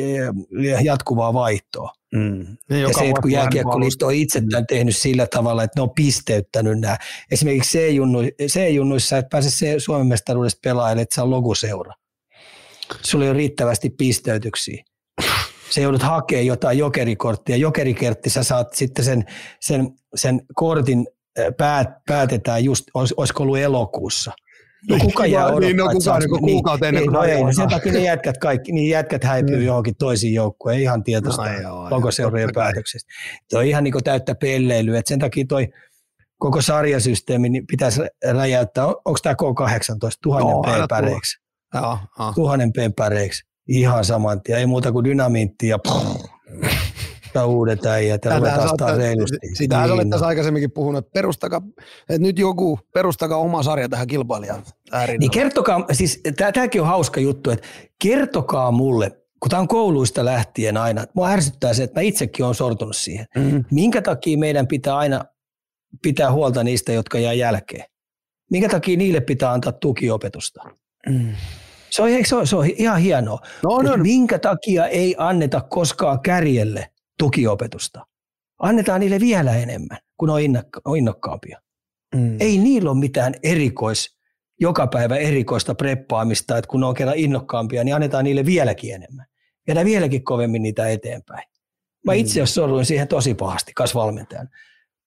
jatkuvaa 0.83 1.35
vaihtoa. 1.35 1.93
Mm. 2.15 2.47
Ja, 2.71 2.79
ja 2.79 2.89
se, 2.99 3.09
että 3.09 3.23
kun 3.23 3.31
jääkiekkoliitto 3.31 4.07
on 4.07 4.15
itse 4.15 4.43
tämän 4.51 4.67
tehnyt 4.67 4.97
sillä 4.97 5.27
tavalla, 5.27 5.63
että 5.63 5.81
ne 5.81 5.83
on 5.83 5.91
pisteyttänyt 5.91 6.81
nämä. 6.81 6.97
Esimerkiksi 7.31 7.79
C-junnuissa 8.47 9.19
et 9.19 9.29
pääse 9.31 9.51
se 9.51 9.75
Suomen 9.79 10.07
mestaruudesta 10.07 10.61
pelaajalle, 10.65 11.03
että 11.03 11.15
saa 11.15 11.31
logoseura. 11.31 11.93
Sulla 13.03 13.25
ei 13.25 13.31
ole 13.31 13.37
riittävästi 13.37 13.91
pisteytyksiä. 13.91 14.85
Se 15.71 15.81
joudut 15.81 16.03
hakemaan 16.03 16.47
jotain 16.47 16.79
jokerikorttia. 16.79 17.57
Jokerikertti 17.57 18.31
sä 18.31 18.43
saat 18.43 18.75
sitten 18.75 19.05
sen, 19.05 19.25
sen, 19.61 19.91
sen 20.15 20.41
kortin 20.55 21.07
päät, 21.57 21.89
päätetään 22.07 22.65
just, 22.65 22.85
olis, 22.95 23.15
olisiko 23.17 23.43
ollut 23.43 23.59
elokuussa. 23.59 24.33
No 24.91 24.99
kuka 24.99 25.27
jää 25.27 25.47
odottaa, 25.47 25.61
niin, 25.61 25.77
no 25.77 25.89
kuka, 25.89 26.19
niin, 26.19 26.41
kuukautta 26.41 26.87
ennen 26.87 27.05
kuin 27.05 27.13
niin, 27.27 27.41
no 27.41 27.49
ei, 27.49 27.55
sen 27.55 27.69
takia 27.69 27.93
ne 27.93 27.99
jätkät 27.99 28.39
kaikki, 28.39 28.73
niin 28.73 28.91
jätkät 28.91 29.25
häipyy 29.25 29.57
mm. 29.57 29.63
johonkin 29.63 29.97
toisiin 29.99 30.35
joukkueen 30.35 30.81
ihan 30.81 31.03
tietoista 31.03 31.63
no, 31.63 31.91
logoseurojen 31.91 32.51
päätöksestä. 32.55 33.13
Tuo 33.51 33.59
on 33.59 33.67
ihan 33.67 33.85
niin 33.85 34.05
täyttä 34.05 34.35
pelleilyä, 34.35 34.99
että 34.99 35.09
sen 35.09 35.19
takia 35.19 35.45
toi 35.49 35.69
koko 36.39 36.63
sarjasysteemi 36.63 37.49
niin 37.49 37.67
pitäisi 37.67 38.01
räjäyttää, 38.25 38.87
onko 38.87 39.19
tämä 39.23 39.33
K18, 39.33 40.19
tuhannen 40.23 40.55
no, 40.55 40.63
p-päreiksi? 40.63 41.41
Tuhannen 42.35 42.73
p-päreiksi, 42.73 43.43
ihan 43.69 44.05
saman 44.05 44.43
tien, 44.43 44.59
ei 44.59 44.67
muuta 44.67 44.93
kuin 44.93 45.05
dynamiitti 45.05 45.67
ja 47.35 47.41
ottaa 47.41 47.47
uudet 47.47 47.87
äijät 47.87 48.25
ja 48.25 48.39
ruvetaan 48.39 48.77
taas 48.77 48.97
reilusti. 48.97 49.37
Sitähän 49.55 49.85
niin, 49.85 49.95
olet 49.95 50.11
tässä 50.11 50.27
aikaisemminkin 50.27 50.71
puhunut, 50.71 50.99
että, 50.99 51.13
perustaka, 51.13 51.63
että 52.01 52.23
nyt 52.23 52.39
joku 52.39 52.79
perustakaa 52.95 53.39
oma 53.39 53.63
sarja 53.63 53.89
tähän 53.89 54.07
kilpailijaan. 54.07 54.63
Niin 55.19 55.31
kertokaa, 55.31 55.85
siis 55.93 56.21
tämäkin 56.55 56.81
on 56.81 56.87
hauska 56.87 57.21
juttu, 57.21 57.51
että 57.51 57.67
kertokaa 58.03 58.71
mulle, 58.71 59.11
kun 59.41 59.51
tämä 59.51 59.61
on 59.61 59.69
kouluista 59.69 60.25
lähtien 60.25 60.77
aina, 60.77 61.05
mua 61.15 61.29
ärsyttää 61.29 61.75
se, 61.75 61.83
että 61.83 62.01
mä 62.01 62.03
itsekin 62.03 62.45
olen 62.45 62.55
sortunut 62.55 62.97
siihen. 62.97 63.27
Mm. 63.37 63.65
Minkä 63.71 64.03
takia 64.03 64.39
meidän 64.39 64.67
pitää 64.67 64.97
aina 64.97 65.25
pitää 66.03 66.33
huolta 66.33 66.65
niistä, 66.65 66.93
jotka 66.93 67.19
jää 67.19 67.33
jälkeen? 67.33 67.85
Minkä 68.51 68.69
takia 68.69 68.97
niille 68.97 69.21
pitää 69.21 69.53
antaa 69.53 69.73
tukiopetusta? 69.73 70.63
Mm. 71.09 71.33
Se 71.91 72.03
on, 72.03 72.09
se, 72.27 72.37
on, 72.37 72.47
se 72.47 72.57
on 72.57 72.67
ihan 72.67 73.01
hienoa. 73.01 73.39
No, 73.63 73.83
no, 73.83 73.97
no. 73.97 74.03
Minkä 74.03 74.39
takia 74.39 74.87
ei 74.87 75.15
anneta 75.19 75.61
koskaan 75.61 76.21
kärjelle 76.21 76.89
tukiopetusta? 77.19 78.07
Annetaan 78.59 79.01
niille 79.01 79.21
vielä 79.21 79.57
enemmän, 79.57 79.99
kun 80.17 80.31
on, 80.31 80.41
innokka, 80.41 80.81
on 80.85 80.97
innokkaampia. 80.97 81.61
Mm. 82.15 82.37
Ei 82.41 82.59
niillä 82.59 82.91
ole 82.91 82.99
mitään 82.99 83.35
erikois, 83.43 84.19
joka 84.61 84.87
päivä 84.87 85.17
erikoista 85.17 85.75
preppaamista, 85.75 86.59
että 86.59 86.69
kun 86.69 86.81
ne 86.81 86.87
on 86.87 86.95
kerran 86.95 87.17
innokkaampia, 87.17 87.85
niin 87.85 87.95
annetaan 87.95 88.25
niille 88.25 88.47
vieläkin 88.47 88.95
enemmän. 88.95 89.27
Viedään 89.67 89.87
vieläkin 89.87 90.25
kovemmin 90.25 90.63
niitä 90.63 90.89
eteenpäin. 90.89 91.43
Mä 92.07 92.13
mm. 92.13 92.19
itse 92.19 92.47
sorruin 92.47 92.87
siihen 92.87 93.09
tosi 93.09 93.35
pahasti 93.35 93.73
kasvalmentajan. 93.75 94.49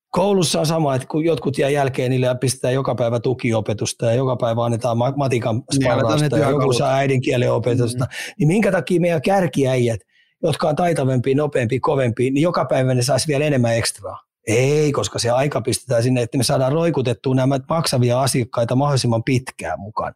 Koulussa 0.09 0.59
on 0.59 0.65
sama, 0.65 0.95
että 0.95 1.07
kun 1.07 1.25
jotkut 1.25 1.57
jää 1.57 1.69
jälkeen, 1.69 2.11
niille 2.11 2.35
pistetään 2.41 2.73
joka 2.73 2.95
päivä 2.95 3.19
tukiopetusta 3.19 4.05
ja 4.05 4.13
joka 4.13 4.35
päivä 4.35 4.65
annetaan 4.65 4.97
matikan 4.97 5.55
niin, 5.55 5.81
sparrausta 5.81 6.37
ja 6.37 6.49
joku 6.49 6.73
saa 6.73 6.95
äidinkielen 6.95 7.51
opetusta. 7.51 8.05
Mm. 8.05 8.33
Niin 8.39 8.47
minkä 8.47 8.71
takia 8.71 9.01
meidän 9.01 9.21
kärkiäijät, 9.21 9.99
jotka 10.43 10.67
on 10.67 10.75
taitavempi, 10.75 11.35
nopeampi, 11.35 11.79
kovempi, 11.79 12.31
niin 12.31 12.43
joka 12.43 12.65
päivä 12.65 12.93
ne 12.93 13.01
saisi 13.01 13.27
vielä 13.27 13.45
enemmän 13.45 13.75
ekstraa. 13.75 14.19
Ei, 14.47 14.91
koska 14.91 15.19
se 15.19 15.29
aika 15.29 15.61
pistetään 15.61 16.03
sinne, 16.03 16.21
että 16.21 16.37
me 16.37 16.43
saadaan 16.43 16.71
roikutettua 16.71 17.35
nämä 17.35 17.59
maksavia 17.69 18.21
asiakkaita 18.21 18.75
mahdollisimman 18.75 19.23
pitkään 19.23 19.79
mukaan. 19.79 20.13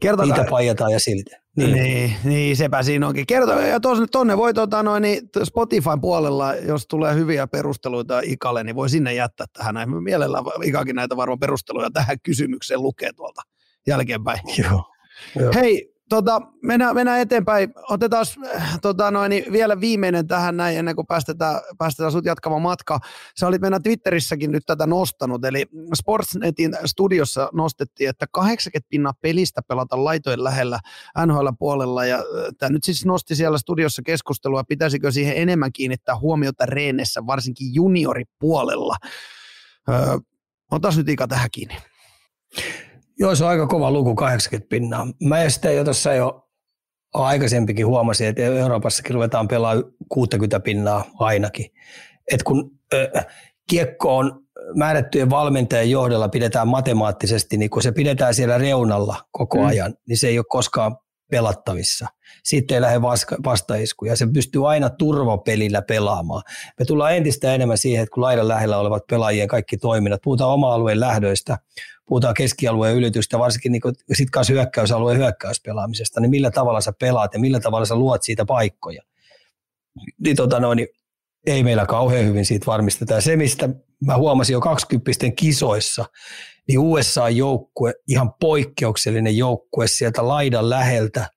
Kertokaa. 0.00 0.36
Niitä 0.36 0.50
pajataan 0.50 0.92
ja 0.92 1.00
silti. 1.00 1.30
Niin. 1.56 1.72
niin, 1.72 2.14
niin 2.24 2.56
sepä 2.56 2.82
siinä 2.82 3.06
onkin. 3.06 3.26
Kerto, 3.26 3.52
ja 3.52 3.80
tonne, 3.80 4.06
tonne 4.12 4.36
voi 4.36 4.54
tota 4.54 4.82
noin, 4.82 5.02
niin 5.02 5.28
Spotifyn 5.44 6.00
puolella, 6.00 6.54
jos 6.54 6.86
tulee 6.86 7.14
hyviä 7.14 7.46
perusteluita 7.46 8.20
Ikalle, 8.24 8.64
niin 8.64 8.76
voi 8.76 8.90
sinne 8.90 9.14
jättää 9.14 9.46
tähän 9.52 9.74
näin. 9.74 10.02
Mielellään 10.02 10.44
Ikakin 10.62 10.96
näitä 10.96 11.16
varmaan 11.16 11.38
perusteluja 11.38 11.90
tähän 11.90 12.20
kysymykseen 12.22 12.82
lukee 12.82 13.12
tuolta 13.12 13.42
jälkeenpäin. 13.86 14.40
Joo. 14.58 14.84
Joo. 15.40 15.52
Hei, 15.54 15.94
Tota, 16.08 16.42
mennään, 16.62 16.94
mennään 16.94 17.20
eteenpäin. 17.20 17.74
Otetaan 17.90 18.26
tota 18.82 19.10
noin, 19.10 19.30
niin 19.30 19.52
vielä 19.52 19.80
viimeinen 19.80 20.26
tähän 20.26 20.56
näin, 20.56 20.78
ennen 20.78 20.94
kuin 20.94 21.06
päästetään, 21.06 21.60
päästetään 21.78 22.12
sut 22.12 22.24
jatkamaan 22.24 22.62
matka. 22.62 22.98
Sä 23.40 23.46
olit 23.46 23.60
meidän 23.60 23.82
Twitterissäkin 23.82 24.52
nyt 24.52 24.62
tätä 24.66 24.86
nostanut, 24.86 25.44
eli 25.44 25.66
Sportsnetin 25.94 26.76
studiossa 26.84 27.50
nostettiin, 27.52 28.10
että 28.10 28.26
80 28.30 28.88
pinnaa 28.88 29.12
pelistä 29.20 29.62
pelata 29.68 30.04
laitojen 30.04 30.44
lähellä 30.44 30.80
NHL-puolella, 31.26 32.04
ja 32.04 32.18
tämä 32.58 32.70
nyt 32.70 32.84
siis 32.84 33.06
nosti 33.06 33.34
siellä 33.34 33.58
studiossa 33.58 34.02
keskustelua, 34.02 34.64
pitäisikö 34.64 35.12
siihen 35.12 35.36
enemmän 35.36 35.72
kiinnittää 35.72 36.18
huomiota 36.18 36.66
reenessä, 36.66 37.26
varsinkin 37.26 37.74
junioripuolella. 37.74 38.96
Öö, 39.88 40.18
otas 40.70 40.96
nyt 40.96 41.08
Ika 41.08 41.28
tähän 41.28 41.48
kiinni. 41.52 41.76
Joo, 43.18 43.34
se 43.34 43.44
on 43.44 43.50
aika 43.50 43.66
kova 43.66 43.90
luku, 43.90 44.14
80 44.14 44.68
pinnaa. 44.68 45.06
Mä 45.22 45.48
sitä 45.48 45.70
jo 45.70 45.84
tuossa 45.84 46.14
jo 46.14 46.48
aikaisempikin 47.14 47.86
huomasin, 47.86 48.26
että 48.26 48.42
Euroopassakin 48.42 49.14
ruvetaan 49.14 49.48
pelaamaan 49.48 49.84
60 50.08 50.60
pinnaa 50.60 51.04
ainakin. 51.18 51.66
Et 52.32 52.42
kun 52.42 52.70
äh, 52.94 53.26
kiekko 53.70 54.16
on 54.16 54.40
määrättyjen 54.74 55.30
valmentajien 55.30 55.90
johdolla 55.90 56.28
pidetään 56.28 56.68
matemaattisesti, 56.68 57.56
niin 57.56 57.70
kun 57.70 57.82
se 57.82 57.92
pidetään 57.92 58.34
siellä 58.34 58.58
reunalla 58.58 59.16
koko 59.30 59.58
mm. 59.58 59.66
ajan, 59.66 59.94
niin 60.08 60.18
se 60.18 60.28
ei 60.28 60.38
ole 60.38 60.46
koskaan 60.48 60.96
pelattavissa. 61.30 62.06
Sitten 62.44 62.74
ei 62.74 62.80
lähde 62.80 63.02
vastaiskuja. 63.44 64.16
Se 64.16 64.26
pystyy 64.34 64.70
aina 64.70 64.90
turvapelillä 64.90 65.82
pelaamaan. 65.82 66.42
Me 66.78 66.84
tullaan 66.84 67.16
entistä 67.16 67.54
enemmän 67.54 67.78
siihen, 67.78 68.02
että 68.02 68.14
kun 68.14 68.22
laidan 68.22 68.48
lähellä 68.48 68.78
olevat 68.78 69.06
pelaajien 69.10 69.48
kaikki 69.48 69.76
toiminnat, 69.76 70.20
puhutaan 70.24 70.50
oma-alueen 70.50 71.00
lähdöistä, 71.00 71.58
puhutaan 72.08 72.34
keskialueen 72.34 72.96
ylitystä, 72.96 73.38
varsinkin 73.38 73.72
niin 73.72 73.82
sitten 74.12 74.30
kanssa 74.30 74.52
hyökkäysalueen 74.52 75.18
hyökkäyspelaamisesta, 75.18 76.20
niin 76.20 76.30
millä 76.30 76.50
tavalla 76.50 76.80
sä 76.80 76.92
pelaat 77.00 77.34
ja 77.34 77.40
millä 77.40 77.60
tavalla 77.60 77.86
sä 77.86 77.96
luot 77.96 78.22
siitä 78.22 78.44
paikkoja. 78.44 79.02
Niin, 80.24 80.36
tota 80.36 80.60
noin, 80.60 80.76
niin 80.76 80.88
ei 81.46 81.62
meillä 81.62 81.86
kauhean 81.86 82.26
hyvin 82.26 82.44
siitä 82.44 82.66
varmistetaan. 82.66 83.22
Se, 83.22 83.36
mistä 83.36 83.68
mä 84.06 84.16
huomasin 84.16 84.52
jo 84.52 84.60
20 84.60 85.10
kisoissa, 85.36 86.04
niin 86.68 86.78
USA-joukkue, 86.78 87.94
ihan 88.08 88.32
poikkeuksellinen 88.40 89.36
joukkue 89.36 89.86
sieltä 89.86 90.28
laidan 90.28 90.70
läheltä 90.70 91.30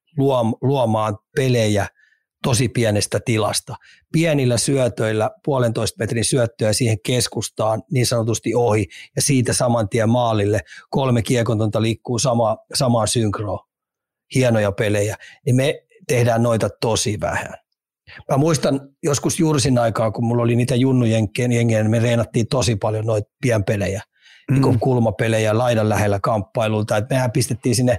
luomaan 0.62 1.18
pelejä– 1.36 1.88
tosi 2.44 2.70
pienestä 2.70 3.20
tilasta. 3.26 3.76
Pienillä 4.12 4.58
syötöillä, 4.58 5.32
puolentoista 5.46 5.96
metrin 6.00 6.26
syöttöä 6.26 6.74
siihen 6.74 6.98
keskustaan 7.06 7.84
niin 7.92 8.06
sanotusti 8.06 8.56
ohi 8.56 8.88
ja 9.16 9.22
siitä 9.22 9.54
saman 9.54 9.90
tien 9.90 10.10
maalille. 10.10 10.60
Kolme 10.90 11.22
kiekontonta 11.22 11.82
liikkuu 11.82 12.20
sama, 12.20 12.58
samaan 12.74 13.08
synkroon. 13.08 13.60
Hienoja 14.36 14.72
pelejä. 14.72 15.16
Niin 15.46 15.56
me 15.56 15.82
tehdään 16.08 16.44
noita 16.44 16.70
tosi 16.82 17.18
vähän. 17.22 17.54
Mä 18.32 18.38
muistan 18.38 18.80
joskus 19.04 19.40
Jursin 19.40 19.78
aikaa, 19.78 20.12
kun 20.12 20.26
mulla 20.26 20.44
oli 20.44 20.56
niitä 20.56 20.76
junnujenkkejä, 20.76 21.48
niin 21.48 21.92
me 21.92 22.00
reenattiin 22.00 22.48
tosi 22.48 22.76
paljon 22.76 23.06
noita 23.06 23.32
pienpelejä, 23.42 24.02
mm. 24.52 24.62
niin 24.62 24.80
kulmapelejä 24.80 25.58
laidan 25.58 25.90
lähellä 25.90 26.20
kamppailulta. 26.20 26.98
Et 26.98 27.10
mehän 27.10 27.32
pistettiin 27.32 27.76
sinne 27.76 27.98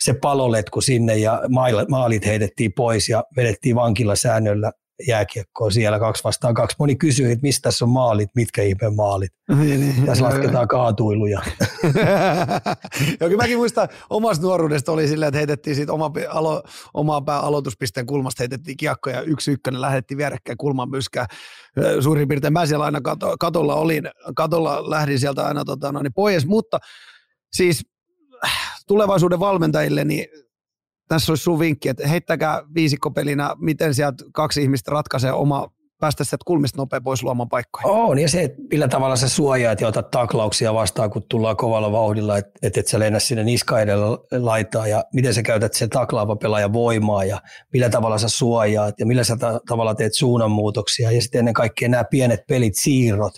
se 0.00 0.14
paloletku 0.14 0.80
sinne 0.80 1.16
ja 1.16 1.42
maalit 1.88 2.26
heitettiin 2.26 2.72
pois 2.72 3.08
ja 3.08 3.24
vedettiin 3.36 3.76
vankilasäännöllä 3.76 4.72
jääkiekkoa 5.06 5.70
siellä 5.70 5.98
kaksi 5.98 6.24
vastaan 6.24 6.54
kaksi. 6.54 6.76
Moni 6.78 6.96
kysyi, 6.96 7.32
että 7.32 7.42
mistä 7.42 7.62
tässä 7.62 7.84
on 7.84 7.90
maalit, 7.90 8.30
mitkä 8.34 8.62
ihme 8.62 8.90
maalit. 8.96 9.30
Niin, 9.48 9.80
niin, 9.80 10.06
tässä 10.06 10.24
lasketaan 10.24 10.68
kaatuiluja. 10.68 11.42
Joo, 13.20 13.30
mäkin 13.36 13.56
muistan 13.56 13.88
omasta 14.10 14.42
nuoruudesta 14.42 14.92
oli 14.92 15.08
silleen, 15.08 15.28
että 15.28 15.38
heitettiin 15.38 15.76
siitä 15.76 15.92
oma, 15.92 16.10
alo, 16.28 16.62
omaa 16.94 17.20
pää 17.20 17.40
aloituspisteen 17.40 18.06
kulmasta, 18.06 18.42
heitettiin 18.42 18.76
kiekko 18.76 19.10
ja 19.10 19.22
yksi 19.22 19.50
ykkönen 19.50 19.80
lähdettiin 19.80 20.18
vierekkäin 20.18 20.58
kulman 20.58 20.90
myskää. 20.90 21.26
Suurin 22.00 22.28
piirtein 22.28 22.52
mä 22.52 22.66
siellä 22.66 22.84
aina 22.84 23.00
katolla 23.40 23.74
olin, 23.74 24.10
katolla 24.36 24.90
lähdin 24.90 25.18
sieltä 25.18 25.46
aina 25.46 25.64
tota, 25.64 25.92
no, 25.92 26.02
niin 26.02 26.14
pois, 26.14 26.46
mutta 26.46 26.78
siis 27.52 27.82
tulevaisuuden 28.86 29.40
valmentajille, 29.40 30.04
niin 30.04 30.26
tässä 31.08 31.32
olisi 31.32 31.44
sun 31.44 31.58
vinkki, 31.58 31.88
että 31.88 32.08
heittäkää 32.08 32.62
viisikkopelinä, 32.74 33.54
miten 33.58 33.94
sieltä 33.94 34.24
kaksi 34.32 34.62
ihmistä 34.62 34.90
ratkaisee 34.90 35.32
oma 35.32 35.68
päästä 36.00 36.24
sieltä 36.24 36.44
kulmista 36.46 36.78
nopea 36.78 37.00
pois 37.00 37.22
luomaan 37.22 37.48
paikkoja. 37.48 37.86
On, 37.86 38.18
ja 38.18 38.28
se, 38.28 38.42
että 38.42 38.62
millä 38.70 38.88
tavalla 38.88 39.16
sä 39.16 39.28
suojaat 39.28 39.80
ja 39.80 39.88
otat 39.88 40.10
taklauksia 40.10 40.74
vastaan, 40.74 41.10
kun 41.10 41.22
tullaan 41.28 41.56
kovalla 41.56 41.92
vauhdilla, 41.92 42.38
että 42.38 42.50
et, 42.62 42.76
et 42.76 42.86
sä 42.86 42.98
lennä 42.98 43.18
sinne 43.18 43.44
niska 43.44 43.80
edellä 43.80 44.18
laitaa, 44.38 44.86
ja 44.86 45.04
miten 45.14 45.34
sä 45.34 45.42
käytät 45.42 45.74
sen 45.74 45.88
taklaava 45.88 46.36
pelaajan 46.36 46.72
voimaa, 46.72 47.24
ja 47.24 47.40
millä 47.72 47.88
tavalla 47.88 48.18
sä 48.18 48.28
suojaat, 48.28 48.94
ja 49.00 49.06
millä 49.06 49.24
sä 49.24 49.36
ta- 49.36 49.60
tavalla 49.68 49.94
teet 49.94 50.14
suunnanmuutoksia, 50.14 51.12
ja 51.12 51.22
sitten 51.22 51.38
ennen 51.38 51.54
kaikkea 51.54 51.88
nämä 51.88 52.04
pienet 52.04 52.40
pelit, 52.48 52.74
siirrot, 52.76 53.34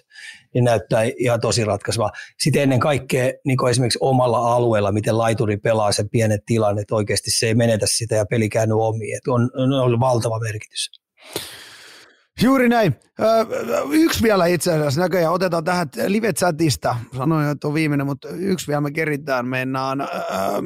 niin 0.54 0.64
näyttää 0.64 1.02
ihan 1.18 1.40
tosi 1.40 1.64
ratkaisevaa. 1.64 2.10
Sitten 2.38 2.62
ennen 2.62 2.80
kaikkea 2.80 3.32
niin 3.44 3.56
kuin 3.56 3.70
esimerkiksi 3.70 3.98
omalla 4.02 4.54
alueella, 4.54 4.92
miten 4.92 5.18
laituri 5.18 5.56
pelaa 5.56 5.92
sen 5.92 6.08
pienet 6.08 6.40
tilanne, 6.46 6.80
että 6.80 6.94
oikeasti 6.94 7.30
se 7.30 7.46
ei 7.46 7.54
menetä 7.54 7.86
sitä 7.88 8.14
ja 8.14 8.26
peli 8.26 8.48
käänny 8.48 8.74
omiin. 8.78 9.16
Että 9.16 9.32
on, 9.32 9.50
on 9.56 9.72
ollut 9.72 10.00
valtava 10.00 10.38
merkitys. 10.38 10.90
Juuri 12.42 12.68
näin. 12.68 12.94
yksi 13.92 14.22
vielä 14.22 14.46
itse 14.46 14.72
asiassa 14.72 15.00
näköjään. 15.00 15.32
Otetaan 15.32 15.64
tähän 15.64 15.88
live-chatista. 16.06 16.96
Sanoin, 17.16 17.48
että 17.48 17.68
on 17.68 17.74
viimeinen, 17.74 18.06
mutta 18.06 18.28
yksi 18.28 18.66
vielä 18.66 18.80
me 18.80 18.90
keritään. 18.90 19.46
Mennään. 19.46 19.98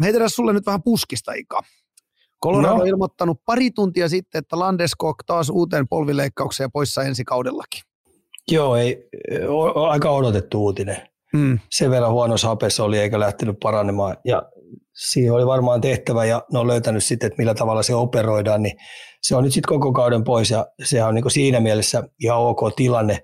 heitetään 0.02 0.31
sulle 0.31 0.52
nyt 0.52 0.66
vähän 0.66 0.82
puskista, 0.82 1.32
Ika. 1.32 1.62
Colorado 2.44 2.74
no. 2.74 2.81
on 2.82 2.89
ilmoittanut 2.89 3.40
pari 3.47 3.70
tuntia 3.70 4.09
sitten, 4.09 4.39
että 4.39 4.59
Landeskog 4.59 5.16
taas 5.27 5.51
uuteen 5.51 5.89
polvileikkaukseen 5.89 6.73
poissa 6.73 7.02
ensi 7.02 7.24
kaudellakin. 7.24 7.82
Joo, 8.51 8.77
ei, 8.77 9.09
o, 9.49 9.85
aika 9.85 10.11
odotettu 10.11 10.62
uutinen. 10.62 10.97
Mm. 11.33 11.59
Sen 11.71 11.91
verran 11.91 12.12
huonossa 12.12 12.49
hapessa 12.49 12.85
oli 12.85 12.99
eikä 12.99 13.21
lähtenyt 13.21 13.57
paranemaan. 13.62 14.16
Ja 14.25 14.43
siihen 14.93 15.33
oli 15.33 15.47
varmaan 15.47 15.81
tehtävä 15.81 16.25
ja 16.25 16.43
ne 16.53 16.59
on 16.59 16.66
löytänyt 16.66 17.05
sitten, 17.05 17.27
että 17.27 17.39
millä 17.39 17.55
tavalla 17.55 17.83
se 17.83 17.95
operoidaan, 17.95 18.62
niin 18.62 18.77
se 19.23 19.37
on 19.37 19.45
nyt 19.45 19.53
sitten 19.53 19.69
koko 19.69 19.93
kauden 19.93 20.25
pois 20.25 20.51
ja 20.51 20.66
se 20.85 21.05
on 21.05 21.15
niin 21.15 21.31
siinä 21.31 21.61
mielessä 21.61 22.03
ihan 22.21 22.39
ok 22.39 22.61
tilanne 22.77 23.19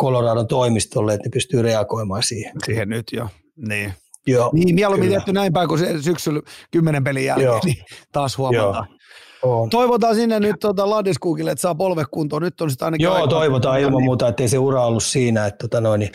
Coloradon 0.00 0.46
toimistolle, 0.46 1.14
että 1.14 1.28
ne 1.28 1.30
pystyy 1.32 1.62
reagoimaan 1.62 2.22
siihen. 2.22 2.52
Siihen 2.64 2.88
nyt 2.88 3.06
jo, 3.12 3.28
niin. 3.68 3.92
Joo, 4.26 4.50
niin, 4.54 4.74
mieluummin 4.74 5.10
tehty 5.10 5.32
näin 5.32 5.52
päin 5.52 5.68
kuin 5.68 5.78
se 5.78 6.02
syksyllä 6.02 6.40
kymmenen 6.70 7.04
pelin 7.04 7.24
jälkeen, 7.24 7.46
Joo. 7.46 7.60
niin 7.64 7.84
taas 8.12 8.38
huomataan. 8.38 8.86
Joo. 8.90 8.98
On. 9.42 9.70
Toivotaan 9.70 10.14
sinne 10.14 10.40
nyt 10.40 10.56
tuota 10.60 10.90
Ladiskuukille, 10.90 11.50
että 11.50 11.62
saa 11.62 11.74
polve 11.74 12.04
kuntoon. 12.10 12.42
Nyt 12.42 12.60
on 12.60 12.70
sitä 12.70 12.84
ainakin 12.84 13.04
Joo, 13.04 13.26
toivotaan 13.26 13.80
ilman 13.80 13.98
niin. 13.98 14.04
muuta, 14.04 14.28
ettei 14.28 14.48
se 14.48 14.58
ura 14.58 14.86
ollut 14.86 15.02
siinä, 15.02 15.46
että 15.46 15.58
tota 15.58 15.80
noin, 15.80 16.00
niin 16.00 16.12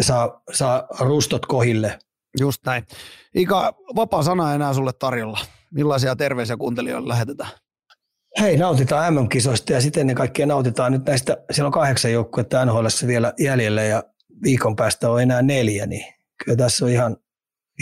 saa, 0.00 0.42
saa 0.52 0.86
rustot 1.00 1.46
kohille. 1.46 1.98
Just 2.40 2.66
näin. 2.66 2.86
Ika, 3.34 3.74
vapaa 3.96 4.22
sana 4.22 4.54
enää 4.54 4.74
sulle 4.74 4.92
tarjolla. 4.92 5.38
Millaisia 5.70 6.16
terveisiä 6.16 6.56
kuuntelijoille 6.56 7.08
lähetetään? 7.08 7.50
Hei, 8.40 8.56
nautitaan 8.56 9.14
MM-kisoista 9.14 9.72
ja 9.72 9.80
sitten 9.80 10.00
ennen 10.00 10.16
kaikkea 10.16 10.46
nautitaan 10.46 10.92
nyt 10.92 11.06
näistä, 11.06 11.36
siellä 11.50 11.66
on 11.66 11.72
kahdeksan 11.72 12.12
joukkuetta 12.12 12.64
NHL 12.64 12.86
vielä 13.06 13.32
jäljellä 13.38 13.82
ja 13.82 14.02
viikon 14.42 14.76
päästä 14.76 15.10
on 15.10 15.22
enää 15.22 15.42
neljä, 15.42 15.86
niin 15.86 16.14
kyllä 16.44 16.56
tässä 16.56 16.84
on 16.84 16.90
ihan 16.90 17.16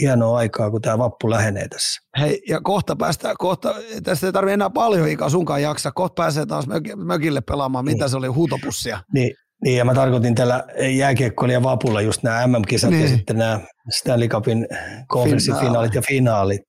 hienoa 0.00 0.38
aikaa, 0.38 0.70
kun 0.70 0.82
tämä 0.82 0.98
vappu 0.98 1.30
lähenee 1.30 1.68
tässä. 1.68 2.00
Hei, 2.20 2.42
ja 2.48 2.60
kohta 2.60 2.96
päästä, 2.96 3.34
kohta, 3.38 3.74
tästä 4.02 4.26
ei 4.26 4.32
tarvitse 4.32 4.54
enää 4.54 4.70
paljon 4.70 5.08
ikaa 5.08 5.30
sunkaan 5.30 5.62
jaksaa, 5.62 5.92
kohta 5.92 6.22
pääsee 6.22 6.46
taas 6.46 6.64
mökille 6.96 7.40
pelaamaan, 7.40 7.84
mitä 7.84 8.04
niin. 8.04 8.10
se 8.10 8.16
oli, 8.16 8.26
huutopussia. 8.26 9.00
Niin, 9.14 9.34
niin, 9.64 9.76
ja 9.76 9.84
mä 9.84 9.94
tarkoitin 9.94 10.34
tällä 10.34 10.64
jääkiekkoilija 10.96 11.62
vapulla 11.62 12.00
just 12.00 12.22
nämä 12.22 12.46
MM-kisat 12.46 12.90
niin. 12.90 13.02
ja 13.02 13.08
sitten 13.08 13.38
nämä 13.38 13.60
Stanley 13.96 14.28
Cupin 14.28 14.66
konferenssifinaalit 15.08 15.94
ja 15.94 16.02
finaalit. 16.08 16.62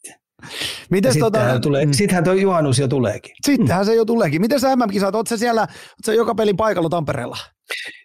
Mites 0.89 1.15
ja 1.15 1.19
tota, 1.19 1.37
sittenhän, 1.37 1.61
tulee, 1.61 1.85
mm. 1.85 1.93
sittenhän 1.93 2.23
tuo 2.23 2.33
juhannus 2.33 2.79
jo 2.79 2.87
tuleekin. 2.87 3.31
Sittenhän 3.45 3.81
mm. 3.81 3.85
se 3.85 3.95
jo 3.95 4.05
tuleekin. 4.05 4.41
Miten 4.41 4.59
sä 4.59 4.75
MM-kisat, 4.75 5.15
ootko 5.15 5.37
siellä, 5.37 5.61
ootko 5.61 6.11
joka 6.11 6.35
pelin 6.35 6.57
paikalla 6.57 6.89
Tampereella? 6.89 7.37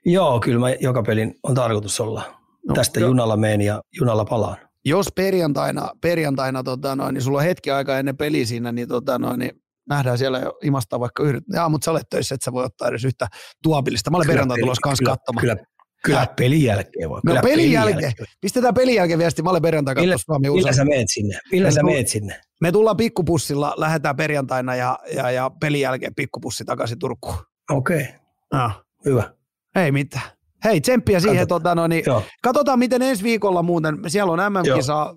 Joo, 0.06 0.40
kyllä 0.40 0.58
mä 0.58 0.70
joka 0.70 1.02
pelin 1.02 1.34
on 1.42 1.54
tarkoitus 1.54 2.00
olla. 2.00 2.22
No, 2.68 2.74
Tästä 2.74 3.00
jo. 3.00 3.06
junalla 3.06 3.36
meen 3.36 3.60
ja 3.60 3.82
junalla 3.98 4.24
palaan. 4.24 4.56
Jos 4.84 5.08
perjantaina, 5.16 5.90
perjantaina 6.00 6.62
tota 6.62 6.96
noin, 6.96 7.14
niin 7.14 7.22
sulla 7.22 7.38
on 7.38 7.44
hetki 7.44 7.70
aikaa 7.70 7.98
ennen 7.98 8.16
peliä 8.16 8.46
siinä, 8.46 8.72
niin, 8.72 8.88
tota 8.88 9.18
noin, 9.18 9.38
niin 9.38 9.50
nähdään 9.88 10.18
siellä 10.18 10.38
jo 10.38 10.58
imastaa 10.62 11.00
vaikka 11.00 11.22
yhdet. 11.22 11.44
Jaa, 11.52 11.68
mutta 11.68 11.84
sä 11.84 11.90
olet 11.90 12.06
töissä, 12.10 12.34
että 12.34 12.44
sä 12.44 12.52
voi 12.52 12.64
ottaa 12.64 12.88
edes 12.88 13.04
yhtä 13.04 13.26
tuopillista. 13.62 14.10
Mä 14.10 14.16
olen 14.16 14.26
perjantaina 14.26 14.60
tulossa 14.60 14.80
kanssa 14.80 15.04
katsomaan. 15.04 15.40
Kyllä, 15.40 15.56
Kyllä 16.04 16.26
pelin 16.36 16.62
jälkeen 16.62 17.10
voi. 17.10 17.20
No 17.24 17.30
Kyllä 17.30 17.42
pelin, 17.42 17.56
pelin 17.56 17.72
jälkeen. 17.72 18.02
jälkeen. 18.02 18.26
Pistetään 18.40 18.74
pelin 18.74 18.94
jälkeen 18.94 19.18
viesti. 19.18 19.42
Mä 19.42 19.50
olen 19.50 19.62
perjantaina 19.62 20.00
katsoa 20.00 20.18
Suomi 20.18 20.50
Millä 20.50 20.72
sä 20.72 20.84
meet 20.84 21.06
sinne? 21.10 21.38
Millä 21.52 21.70
sä 21.70 21.82
meet 21.82 22.08
sinne? 22.08 22.40
Me 22.60 22.72
tullaan 22.72 22.96
pikkupussilla, 22.96 23.74
lähdetään 23.76 24.16
perjantaina 24.16 24.74
ja, 24.74 24.98
ja, 25.14 25.30
ja 25.30 25.50
pelin 25.60 25.80
jälkeen 25.80 26.14
pikkupussi 26.14 26.64
takaisin 26.64 26.98
Turkuun. 26.98 27.34
Okei. 27.70 28.00
Okay. 28.00 28.12
No. 28.52 28.70
Hyvä. 29.04 29.34
Ei 29.76 29.92
mitään. 29.92 30.41
Hei, 30.64 30.80
tsemppiä 30.80 31.20
siihen. 31.20 31.48
Tota, 31.48 31.74
no, 31.74 31.86
niin, 31.86 32.04
katsotaan, 32.42 32.78
miten 32.78 33.02
ensi 33.02 33.24
viikolla 33.24 33.62
muuten, 33.62 33.98
siellä 34.06 34.32
on 34.32 34.52
MM-kisa, 34.52 35.14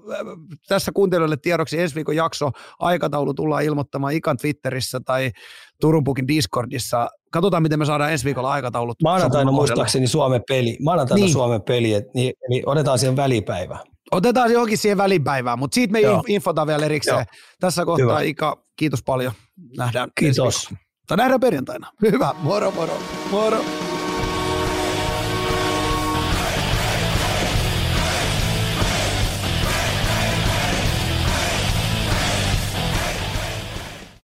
tässä 0.67 0.91
kuuntelijoille 0.91 1.37
tiedoksi 1.37 1.81
ensi 1.81 1.95
viikon 1.95 2.15
jakso, 2.15 2.51
aikataulu 2.79 3.33
tullaan 3.33 3.63
ilmoittamaan 3.63 4.13
Ikan 4.13 4.37
Twitterissä 4.37 4.99
tai 5.05 5.31
Turunpukin 5.81 6.27
Discordissa. 6.27 7.09
Katsotaan, 7.31 7.63
miten 7.63 7.79
me 7.79 7.85
saadaan 7.85 8.11
ensi 8.11 8.25
viikolla 8.25 8.51
aikataulut. 8.51 8.97
Maanantaina 9.03 9.51
muistaakseni 9.51 10.07
Suomen 10.07 10.41
peli, 10.47 10.77
maanantaina 10.83 11.23
niin. 11.23 11.33
Suomen 11.33 11.61
peli, 11.61 11.93
et, 11.93 12.13
niin, 12.13 12.33
niin 12.49 12.63
otetaan 12.69 12.99
siihen 12.99 13.15
välipäivä. 13.15 13.79
Otetaan 14.11 14.51
johonkin 14.51 14.77
siihen 14.77 14.97
välipäivään, 14.97 15.59
mutta 15.59 15.75
siitä 15.75 15.91
me 15.91 15.99
Joo. 15.99 16.23
infotaan 16.27 16.67
vielä 16.67 16.85
erikseen. 16.85 17.15
Joo. 17.15 17.25
Tässä 17.59 17.85
kohtaa 17.85 18.05
Hyvä. 18.05 18.21
Ika, 18.21 18.57
kiitos 18.75 19.03
paljon. 19.03 19.33
Nähdään 19.77 20.09
Kiitos. 20.19 20.69
Tai 21.07 21.17
nähdään 21.17 21.39
perjantaina. 21.39 21.91
Hyvä, 22.11 22.35
moro 22.41 22.71
moro. 22.71 22.93
Moro. 23.31 23.65